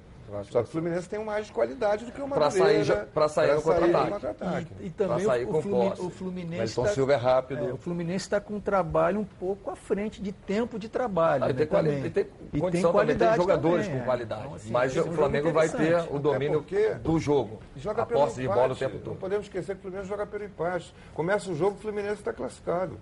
Só 0.50 0.62
que 0.62 0.68
o 0.68 0.72
Fluminense 0.72 1.08
tem 1.08 1.24
mais 1.24 1.50
qualidade 1.50 2.04
do 2.04 2.10
que 2.12 2.20
o 2.20 2.26
Pra 2.28 2.40
Madureira. 2.40 2.66
sair 2.68 2.84
já- 2.84 3.06
pra 3.06 3.28
sair 3.28 3.54
no 3.54 3.62
contra-ataque. 3.62 4.10
contra-ataque. 4.10 4.66
E 4.80 4.90
também 4.90 5.16
Pra 5.24 5.26
sair 5.26 5.44
o, 5.44 5.48
com 5.48 5.58
o 5.58 5.62
Flumi- 5.62 5.88
posse. 5.90 6.02
o 6.02 6.10
Fluminense 6.10 6.56
Nelson 6.58 6.82
tá- 6.82 6.88
Silva 6.90 7.12
é 7.12 7.16
rápido. 7.16 7.68
é, 7.68 7.72
o 7.72 7.76
Fluminense 7.76 8.24
está 8.24 8.40
com 8.40 8.54
um 8.54 8.60
trabalho 8.60 9.20
um 9.20 9.24
pouco 9.24 9.70
à 9.70 9.76
frente 9.76 10.20
de 10.20 10.32
tempo 10.32 10.78
de 10.78 10.88
trabalho. 10.88 11.44
Ah, 11.44 11.50
e 11.50 11.52
né, 11.52 11.58
tem, 11.58 11.66
quali- 11.66 12.06
e 12.06 12.10
tem 12.10 12.26
E 12.52 12.58
condição 12.60 12.92
também, 12.92 13.16
tem 13.16 13.34
jogadores 13.34 13.86
também, 13.86 13.98
com 13.98 14.02
é. 14.02 14.06
qualidade. 14.06 14.40
Então, 14.42 14.54
assim, 14.54 14.70
mas 14.72 14.94
vai 14.94 15.04
o 15.04 15.12
Flamengo 15.12 15.46
jogo 15.48 15.58
vai 15.58 15.68
ter 15.68 15.96
o 16.14 16.18
domínio 16.18 16.58
porque 16.62 16.88
do 16.94 17.18
jogo. 17.18 17.60
Joga 17.76 18.02
a 18.02 18.06
pelo 18.06 18.20
posse 18.20 18.40
de 18.40 18.48
bola 18.48 18.60
o 18.62 18.64
empate. 18.66 18.78
tempo 18.80 18.94
Não 18.96 19.02
todo. 19.02 19.16
podemos 19.16 19.46
esquecer 19.46 19.74
que 19.74 19.78
o 19.78 19.82
Fluminense 19.82 20.08
joga 20.08 20.26
pelo 20.26 20.44
empate. 20.44 20.94
Começa 21.14 21.50
o 21.50 21.54
jogo, 21.54 21.76
o 21.76 21.78
Fluminense 21.78 22.14
está 22.14 22.32
classificado. 22.32 22.94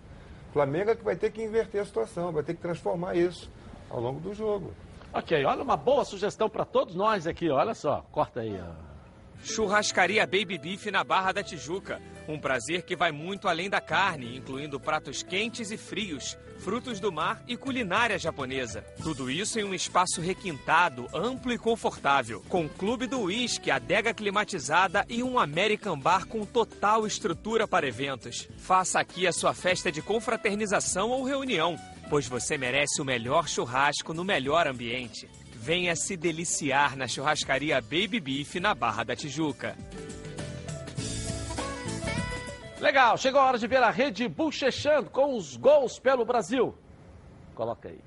O 0.51 0.53
Flamengo 0.53 0.91
é 0.91 0.95
que 0.95 1.05
vai 1.05 1.17
ter 1.17 1.31
que 1.33 1.43
inverter 1.43 1.81
a 1.81 1.85
situação, 1.85 2.31
vai 2.33 2.43
ter 2.43 2.55
que 2.55 2.61
transformar 2.61 3.17
isso 3.17 3.51
ao 3.91 4.01
longo 4.01 4.21
do 4.21 4.33
jogo. 4.35 4.71
Ok, 5.17 5.45
olha 5.45 5.63
uma 5.63 5.77
boa 5.77 6.05
sugestão 6.05 6.51
para 6.51 6.65
todos 6.65 6.97
nós 6.97 7.25
aqui, 7.25 7.49
olha 7.49 7.73
só. 7.73 8.05
Corta 8.11 8.41
aí. 8.41 8.61
Churrascaria 9.45 10.27
Baby 10.27 10.59
Beef 10.59 10.87
na 10.87 11.05
Barra 11.05 11.31
da 11.31 11.43
Tijuca. 11.43 12.03
Um 12.27 12.37
prazer 12.37 12.83
que 12.83 12.97
vai 12.97 13.13
muito 13.13 13.47
além 13.47 13.71
da 13.71 13.81
carne, 13.81 14.37
incluindo 14.37 14.81
pratos 14.81 15.23
quentes 15.23 15.71
e 15.71 15.77
frios, 15.77 16.37
frutos 16.59 16.99
do 16.99 17.13
mar 17.13 17.45
e 17.47 17.57
culinária 17.57 18.19
japonesa. 18.19 18.83
Tudo 19.05 19.31
isso 19.31 19.61
em 19.61 19.65
um 19.65 19.75
espaço 19.75 20.21
requintado, 20.21 21.07
amplo 21.15 21.53
e 21.53 21.59
confortável, 21.59 22.43
com 22.49 22.69
clube 22.69 23.07
do 23.07 23.21
uísque, 23.21 23.71
adega 23.71 24.13
climatizada 24.13 25.05
e 25.09 25.23
um 25.23 25.39
American 25.39 25.97
Bar 25.97 26.27
com 26.27 26.45
total 26.45 27.07
estrutura 27.07 27.69
para 27.69 27.87
eventos. 27.87 28.49
Faça 28.57 28.99
aqui 28.99 29.29
a 29.29 29.33
sua 29.33 29.55
festa 29.55 29.93
de 29.93 30.03
confraternização 30.03 31.11
ou 31.11 31.23
reunião, 31.23 31.79
pois 32.09 32.27
você 32.29 32.57
merece 32.57 33.01
o 33.01 33.05
melhor 33.05 33.49
churrasco 33.49 34.13
no 34.13 34.25
melhor 34.25 34.67
ambiente. 34.67 35.29
Venha 35.55 35.97
se 35.97 36.17
deliciar 36.17 36.97
na 36.97 37.09
churrascaria 37.09 37.81
Baby 37.81 38.21
Beef 38.21 38.57
na 38.57 38.75
Barra 38.75 39.05
da 39.05 39.17
Tijuca. 39.17 39.77
Legal, 42.81 43.17
chegou 43.17 43.41
a 43.41 43.47
hora 43.47 43.59
de 43.59 43.67
ver 43.67 43.83
a 43.83 43.91
rede 43.91 44.29
bochechando 44.29 45.09
com 45.09 45.37
os 45.37 45.57
gols 45.57 45.99
pelo 45.99 46.25
Brasil. 46.25 46.77
Coloca 47.55 47.89
aí. 47.89 48.01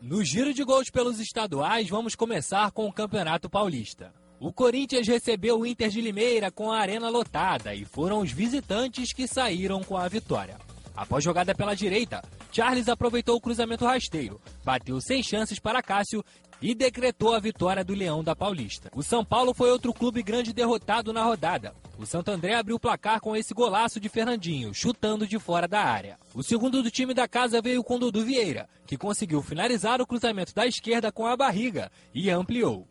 No 0.00 0.24
giro 0.24 0.52
de 0.52 0.64
gols 0.64 0.90
pelos 0.90 1.20
estaduais, 1.20 1.88
vamos 1.88 2.16
começar 2.16 2.72
com 2.72 2.88
o 2.88 2.92
Campeonato 2.92 3.48
Paulista. 3.48 4.12
O 4.40 4.52
Corinthians 4.52 5.06
recebeu 5.06 5.60
o 5.60 5.64
Inter 5.64 5.88
de 5.88 6.00
Limeira 6.00 6.50
com 6.50 6.72
a 6.72 6.80
arena 6.80 7.08
lotada 7.08 7.72
e 7.76 7.84
foram 7.84 8.18
os 8.18 8.32
visitantes 8.32 9.12
que 9.12 9.28
saíram 9.28 9.84
com 9.84 9.96
a 9.96 10.08
vitória. 10.08 10.58
Após 10.96 11.22
jogada 11.22 11.54
pela 11.54 11.76
direita, 11.76 12.20
Charles 12.52 12.86
aproveitou 12.86 13.34
o 13.34 13.40
cruzamento 13.40 13.86
rasteiro, 13.86 14.38
bateu 14.62 15.00
sem 15.00 15.22
chances 15.22 15.58
para 15.58 15.82
Cássio 15.82 16.22
e 16.60 16.74
decretou 16.74 17.34
a 17.34 17.40
vitória 17.40 17.82
do 17.82 17.94
Leão 17.94 18.22
da 18.22 18.36
Paulista. 18.36 18.90
O 18.94 19.02
São 19.02 19.24
Paulo 19.24 19.54
foi 19.54 19.70
outro 19.70 19.92
clube 19.92 20.22
grande 20.22 20.52
derrotado 20.52 21.14
na 21.14 21.24
rodada. 21.24 21.74
O 21.98 22.04
Santo 22.04 22.30
André 22.30 22.54
abriu 22.54 22.76
o 22.76 22.80
placar 22.80 23.20
com 23.20 23.34
esse 23.34 23.54
golaço 23.54 23.98
de 23.98 24.08
Fernandinho, 24.10 24.74
chutando 24.74 25.26
de 25.26 25.38
fora 25.38 25.66
da 25.66 25.80
área. 25.80 26.18
O 26.34 26.42
segundo 26.42 26.82
do 26.82 26.90
time 26.90 27.14
da 27.14 27.26
casa 27.26 27.62
veio 27.62 27.82
com 27.82 27.98
Dudu 27.98 28.22
Vieira, 28.22 28.68
que 28.86 28.98
conseguiu 28.98 29.40
finalizar 29.42 30.02
o 30.02 30.06
cruzamento 30.06 30.54
da 30.54 30.66
esquerda 30.66 31.10
com 31.10 31.26
a 31.26 31.36
barriga 31.36 31.90
e 32.14 32.30
ampliou. 32.30 32.86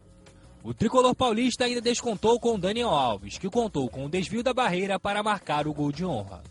O 0.64 0.74
tricolor 0.74 1.16
paulista 1.16 1.66
ainda 1.66 1.82
descontou 1.82 2.40
com 2.40 2.60
Daniel 2.60 2.90
Alves, 2.90 3.38
que 3.38 3.50
contou 3.50 3.88
com 3.90 4.06
o 4.06 4.10
desvio 4.10 4.42
da 4.42 4.54
barreira 4.54 5.00
para 5.00 5.24
marcar 5.24 5.68
o 5.68 5.74
gol 5.74 5.92
de 5.92 6.04
honra. 6.04 6.42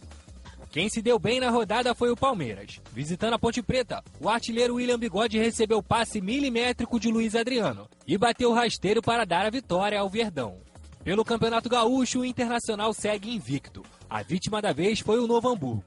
Quem 0.71 0.89
se 0.89 1.03
deu 1.03 1.19
bem 1.19 1.41
na 1.41 1.51
rodada 1.51 1.95
foi 1.97 2.11
o 2.11 2.17
Palmeiras. 2.17 2.81
Visitando 2.93 3.35
a 3.35 3.39
Ponte 3.39 3.61
Preta, 3.61 4.05
o 4.21 4.29
artilheiro 4.29 4.77
William 4.77 4.99
Bigode 4.99 5.37
recebeu 5.37 5.83
passe 5.83 6.21
milimétrico 6.21 7.01
de 7.01 7.11
Luiz 7.11 7.35
Adriano 7.35 7.89
e 8.07 8.17
bateu 8.17 8.53
rasteiro 8.53 9.03
para 9.03 9.27
dar 9.27 9.45
a 9.45 9.51
vitória 9.51 9.99
ao 9.99 10.09
Verdão. 10.09 10.59
Pelo 11.03 11.25
Campeonato 11.25 11.69
Gaúcho, 11.69 12.21
o 12.21 12.25
Internacional 12.25 12.93
segue 12.93 13.35
invicto. 13.35 13.83
A 14.09 14.23
vítima 14.23 14.63
da 14.63 14.73
vez 14.73 15.01
foi 15.01 15.19
o 15.19 15.27
Novo 15.27 15.49
Hamburgo. 15.49 15.85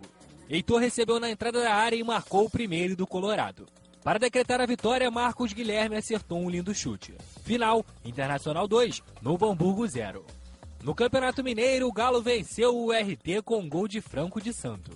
Heitor 0.49 0.81
recebeu 0.81 1.17
na 1.17 1.29
entrada 1.29 1.61
da 1.61 1.73
área 1.73 1.95
e 1.95 2.03
marcou 2.03 2.45
o 2.45 2.49
primeiro 2.49 2.93
do 2.93 3.07
Colorado. 3.07 3.65
Para 4.03 4.19
decretar 4.19 4.59
a 4.59 4.65
vitória, 4.65 5.09
Marcos 5.09 5.53
Guilherme 5.53 5.95
acertou 5.95 6.39
um 6.39 6.49
lindo 6.49 6.75
chute. 6.75 7.13
Final, 7.45 7.85
Internacional 8.03 8.67
2, 8.67 9.01
Novo 9.21 9.49
Hamburgo 9.49 9.87
0. 9.87 10.25
No 10.83 10.93
Campeonato 10.93 11.41
Mineiro, 11.41 11.87
o 11.87 11.93
Galo 11.93 12.21
venceu 12.21 12.75
o 12.75 12.91
RT 12.91 13.41
com 13.45 13.59
um 13.59 13.69
gol 13.69 13.87
de 13.87 14.01
Franco 14.01 14.41
de 14.41 14.51
Santo. 14.51 14.91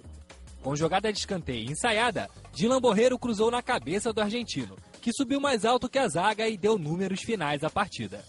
Com 0.62 0.76
jogada 0.76 1.14
de 1.14 1.20
escanteio 1.20 1.72
ensaiada, 1.72 2.30
Dilan 2.52 2.82
Borreiro 2.82 3.18
cruzou 3.18 3.50
na 3.50 3.62
cabeça 3.62 4.12
do 4.12 4.20
argentino, 4.20 4.76
que 5.02 5.14
subiu 5.14 5.40
mais 5.40 5.64
alto 5.64 5.88
que 5.88 5.98
a 5.98 6.06
zaga 6.10 6.46
e 6.50 6.58
deu 6.58 6.78
números 6.78 7.22
finais 7.22 7.64
à 7.64 7.70
partida. 7.70 8.22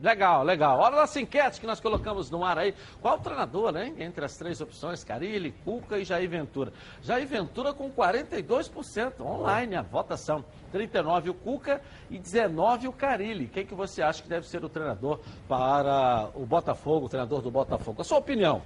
Legal, 0.00 0.44
legal. 0.44 0.78
Hora 0.78 0.96
das 0.96 1.16
enquetes 1.16 1.58
que 1.58 1.66
nós 1.66 1.80
colocamos 1.80 2.30
no 2.30 2.44
ar 2.44 2.56
aí. 2.56 2.72
Qual 3.00 3.16
o 3.16 3.20
treinador, 3.20 3.72
né? 3.72 3.92
Entre 3.98 4.24
as 4.24 4.36
três 4.36 4.60
opções, 4.60 5.02
Carilli, 5.02 5.52
Cuca 5.64 5.98
e 5.98 6.04
Jair 6.04 6.30
Ventura. 6.30 6.72
Jair 7.02 7.26
Ventura 7.26 7.72
com 7.72 7.90
42%, 7.90 9.20
online 9.20 9.74
a 9.74 9.82
votação. 9.82 10.44
39 10.70 11.30
o 11.30 11.34
Cuca 11.34 11.80
e 12.08 12.18
19 12.18 12.86
o 12.86 12.92
Carilli. 12.92 13.48
Quem 13.48 13.66
que 13.66 13.74
você 13.74 14.00
acha 14.00 14.22
que 14.22 14.28
deve 14.28 14.46
ser 14.46 14.64
o 14.64 14.68
treinador 14.68 15.18
para 15.48 16.30
o 16.34 16.46
Botafogo, 16.46 17.06
o 17.06 17.08
treinador 17.08 17.42
do 17.42 17.50
Botafogo? 17.50 18.00
A 18.00 18.04
sua 18.04 18.18
opinião? 18.18 18.62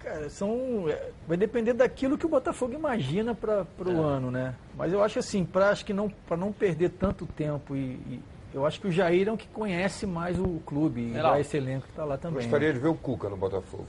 Cara, 0.00 0.28
são, 0.28 0.88
é, 0.88 1.10
vai 1.26 1.36
depender 1.36 1.72
daquilo 1.72 2.18
que 2.18 2.26
o 2.26 2.28
Botafogo 2.28 2.74
imagina 2.74 3.34
para 3.34 3.66
o 3.78 3.90
é. 3.90 3.92
ano, 3.92 4.30
né? 4.30 4.54
Mas 4.76 4.92
eu 4.92 5.02
acho 5.02 5.18
assim, 5.18 5.44
para 5.44 5.74
não 5.94 6.08
para 6.08 6.36
não 6.36 6.52
perder 6.52 6.90
tanto 6.90 7.26
tempo 7.26 7.74
e, 7.74 7.94
e 8.08 8.22
eu 8.56 8.64
acho 8.64 8.80
que 8.80 8.86
o 8.86 8.90
Jair 8.90 9.28
é 9.28 9.32
o 9.32 9.36
que 9.36 9.46
conhece 9.48 10.06
mais 10.06 10.38
o 10.38 10.60
clube 10.64 11.12
e 11.12 11.14
é 11.14 11.40
esse 11.40 11.58
elenco 11.58 11.84
que 11.84 11.90
está 11.90 12.06
lá 12.06 12.16
também. 12.16 12.40
Gostaria 12.40 12.68
né? 12.68 12.74
de 12.74 12.80
ver 12.80 12.88
o 12.88 12.94
Cuca 12.94 13.28
no 13.28 13.36
Botafogo. 13.36 13.84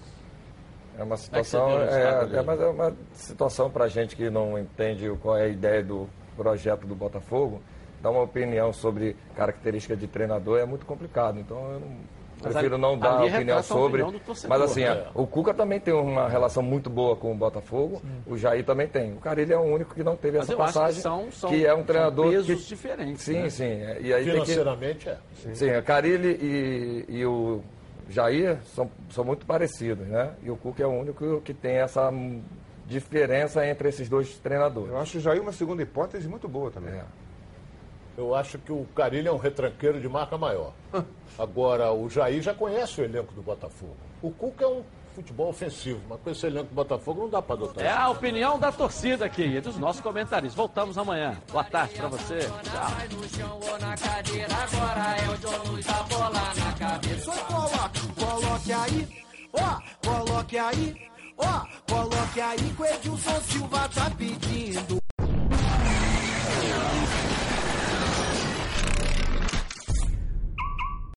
É 0.98 1.04
uma 1.04 1.16
situação, 1.16 1.70
é, 1.70 2.38
é, 2.38 2.42
mas 2.42 2.60
é 2.60 2.68
uma 2.68 2.94
situação 3.14 3.70
para 3.70 3.88
gente 3.88 4.14
que 4.14 4.30
não 4.30 4.60
entende 4.60 5.10
qual 5.22 5.38
é 5.38 5.44
a 5.44 5.48
ideia 5.48 5.82
do 5.82 6.10
projeto 6.36 6.86
do 6.86 6.94
Botafogo. 6.94 7.62
Dar 8.02 8.10
uma 8.12 8.24
opinião 8.24 8.74
sobre 8.74 9.16
característica 9.38 9.96
de 9.96 10.06
treinador 10.06 10.60
é 10.60 10.66
muito 10.66 10.86
complicado. 10.86 11.40
Então 11.40 11.72
eu 11.72 11.80
não, 11.80 11.98
Prefiro 12.42 12.78
não 12.78 12.98
dar 12.98 13.24
opinião 13.24 13.64
sobre. 13.64 14.02
Opinião 14.04 14.22
mas 14.48 14.62
assim, 14.62 14.84
é. 14.84 15.08
o 15.14 15.26
Cuca 15.26 15.54
também 15.54 15.80
tem 15.80 15.94
uma 15.94 16.30
relação 16.30 16.62
muito 16.62 16.90
boa 16.90 17.16
com 17.16 17.32
o 17.32 17.36
Botafogo. 17.36 18.00
Sim. 18.02 18.22
O 18.28 18.38
Jair 18.38 18.64
também 18.64 18.88
tem. 18.88 19.14
O 19.14 19.18
Carilho 19.18 19.54
é 19.54 19.58
o 19.58 19.62
único 19.62 19.96
que 19.96 20.04
não 20.04 20.16
teve 20.16 20.38
mas 20.38 20.48
essa 20.48 20.58
passagem. 20.58 20.96
Que, 20.96 21.02
são, 21.02 21.32
são, 21.32 21.50
que 21.50 21.66
é 21.66 21.74
um 21.74 21.84
treinador. 21.84 22.30
pesos 22.30 22.62
que... 22.62 22.68
diferentes. 22.70 23.24
Sim, 23.24 23.42
né? 23.42 23.50
sim. 23.50 23.64
É. 23.64 23.98
E 24.02 24.14
aí 24.14 24.24
Financeiramente 24.24 25.06
que... 25.06 25.10
é. 25.10 25.18
Sim, 25.36 25.56
sim 25.56 25.76
o 25.76 25.84
Carilho 25.84 26.30
e, 26.30 27.06
e 27.10 27.26
o 27.26 27.62
Jair 28.10 28.58
são, 28.66 28.90
são 29.10 29.24
muito 29.24 29.46
parecidos, 29.46 30.08
né? 30.08 30.34
E 30.44 30.52
o 30.52 30.56
Cuca 30.56 30.84
é 30.84 30.88
o 30.88 30.92
único 30.92 31.42
que 31.42 31.54
tem 31.54 31.78
essa 31.78 32.12
diferença 32.86 33.66
entre 33.68 33.90
esses 33.90 34.08
dois 34.08 34.38
treinadores. 34.38 34.92
Eu 34.92 34.98
acho 34.98 35.18
o 35.18 35.22
Jair 35.22 35.42
uma 35.42 35.52
segunda 35.52 35.82
hipótese 35.82 36.28
muito 36.28 36.48
boa 36.48 36.72
também. 36.72 36.94
É. 36.94 37.04
Eu 38.18 38.34
acho 38.34 38.58
que 38.58 38.72
o 38.72 38.84
Carilho 38.96 39.30
é 39.30 39.32
um 39.32 39.38
retranqueiro 39.38 40.02
de 40.02 40.10
marca 40.10 40.38
maior. 40.38 40.74
Agora, 41.38 41.94
o 41.94 42.10
Jair 42.10 42.42
já 42.42 42.54
conhece 42.54 43.00
o 43.00 43.04
elenco 43.04 43.32
do 43.34 43.44
Botafogo. 43.44 43.96
O 44.24 44.32
Cuca 44.32 44.66
é 44.66 44.68
um 44.68 44.84
futebol 45.14 45.50
ofensivo, 45.50 46.02
mas 46.10 46.20
com 46.22 46.32
esse 46.32 46.48
elenco 46.48 46.66
do 46.66 46.74
Botafogo 46.74 47.22
não 47.22 47.30
dá 47.30 47.42
para 47.42 47.56
adotar. 47.56 47.86
É 47.86 47.92
a 47.92 48.10
opinião 48.10 48.58
da 48.58 48.72
torcida 48.72 49.26
aqui 49.26 49.44
e 49.44 49.62
dos 49.62 49.78
nossos 49.78 50.02
comentários. 50.02 50.56
Voltamos 50.56 50.98
amanhã. 50.98 51.38
Boa 51.52 51.64
tarde 51.64 51.94
para 51.94 52.08
você. 52.08 52.40
Tchau. 52.40 52.88
Coloque 58.16 58.74
aí, 58.74 59.08
ó, 59.54 59.80
coloque 60.04 60.58
aí, 60.58 60.96
ó, 61.38 61.66
coloque 61.88 62.42
aí 62.42 62.74
que 62.76 62.82
o 62.82 62.86
Edilson 62.86 63.42
Silva 63.42 63.90
tá 63.90 64.10
pedindo. 64.18 64.98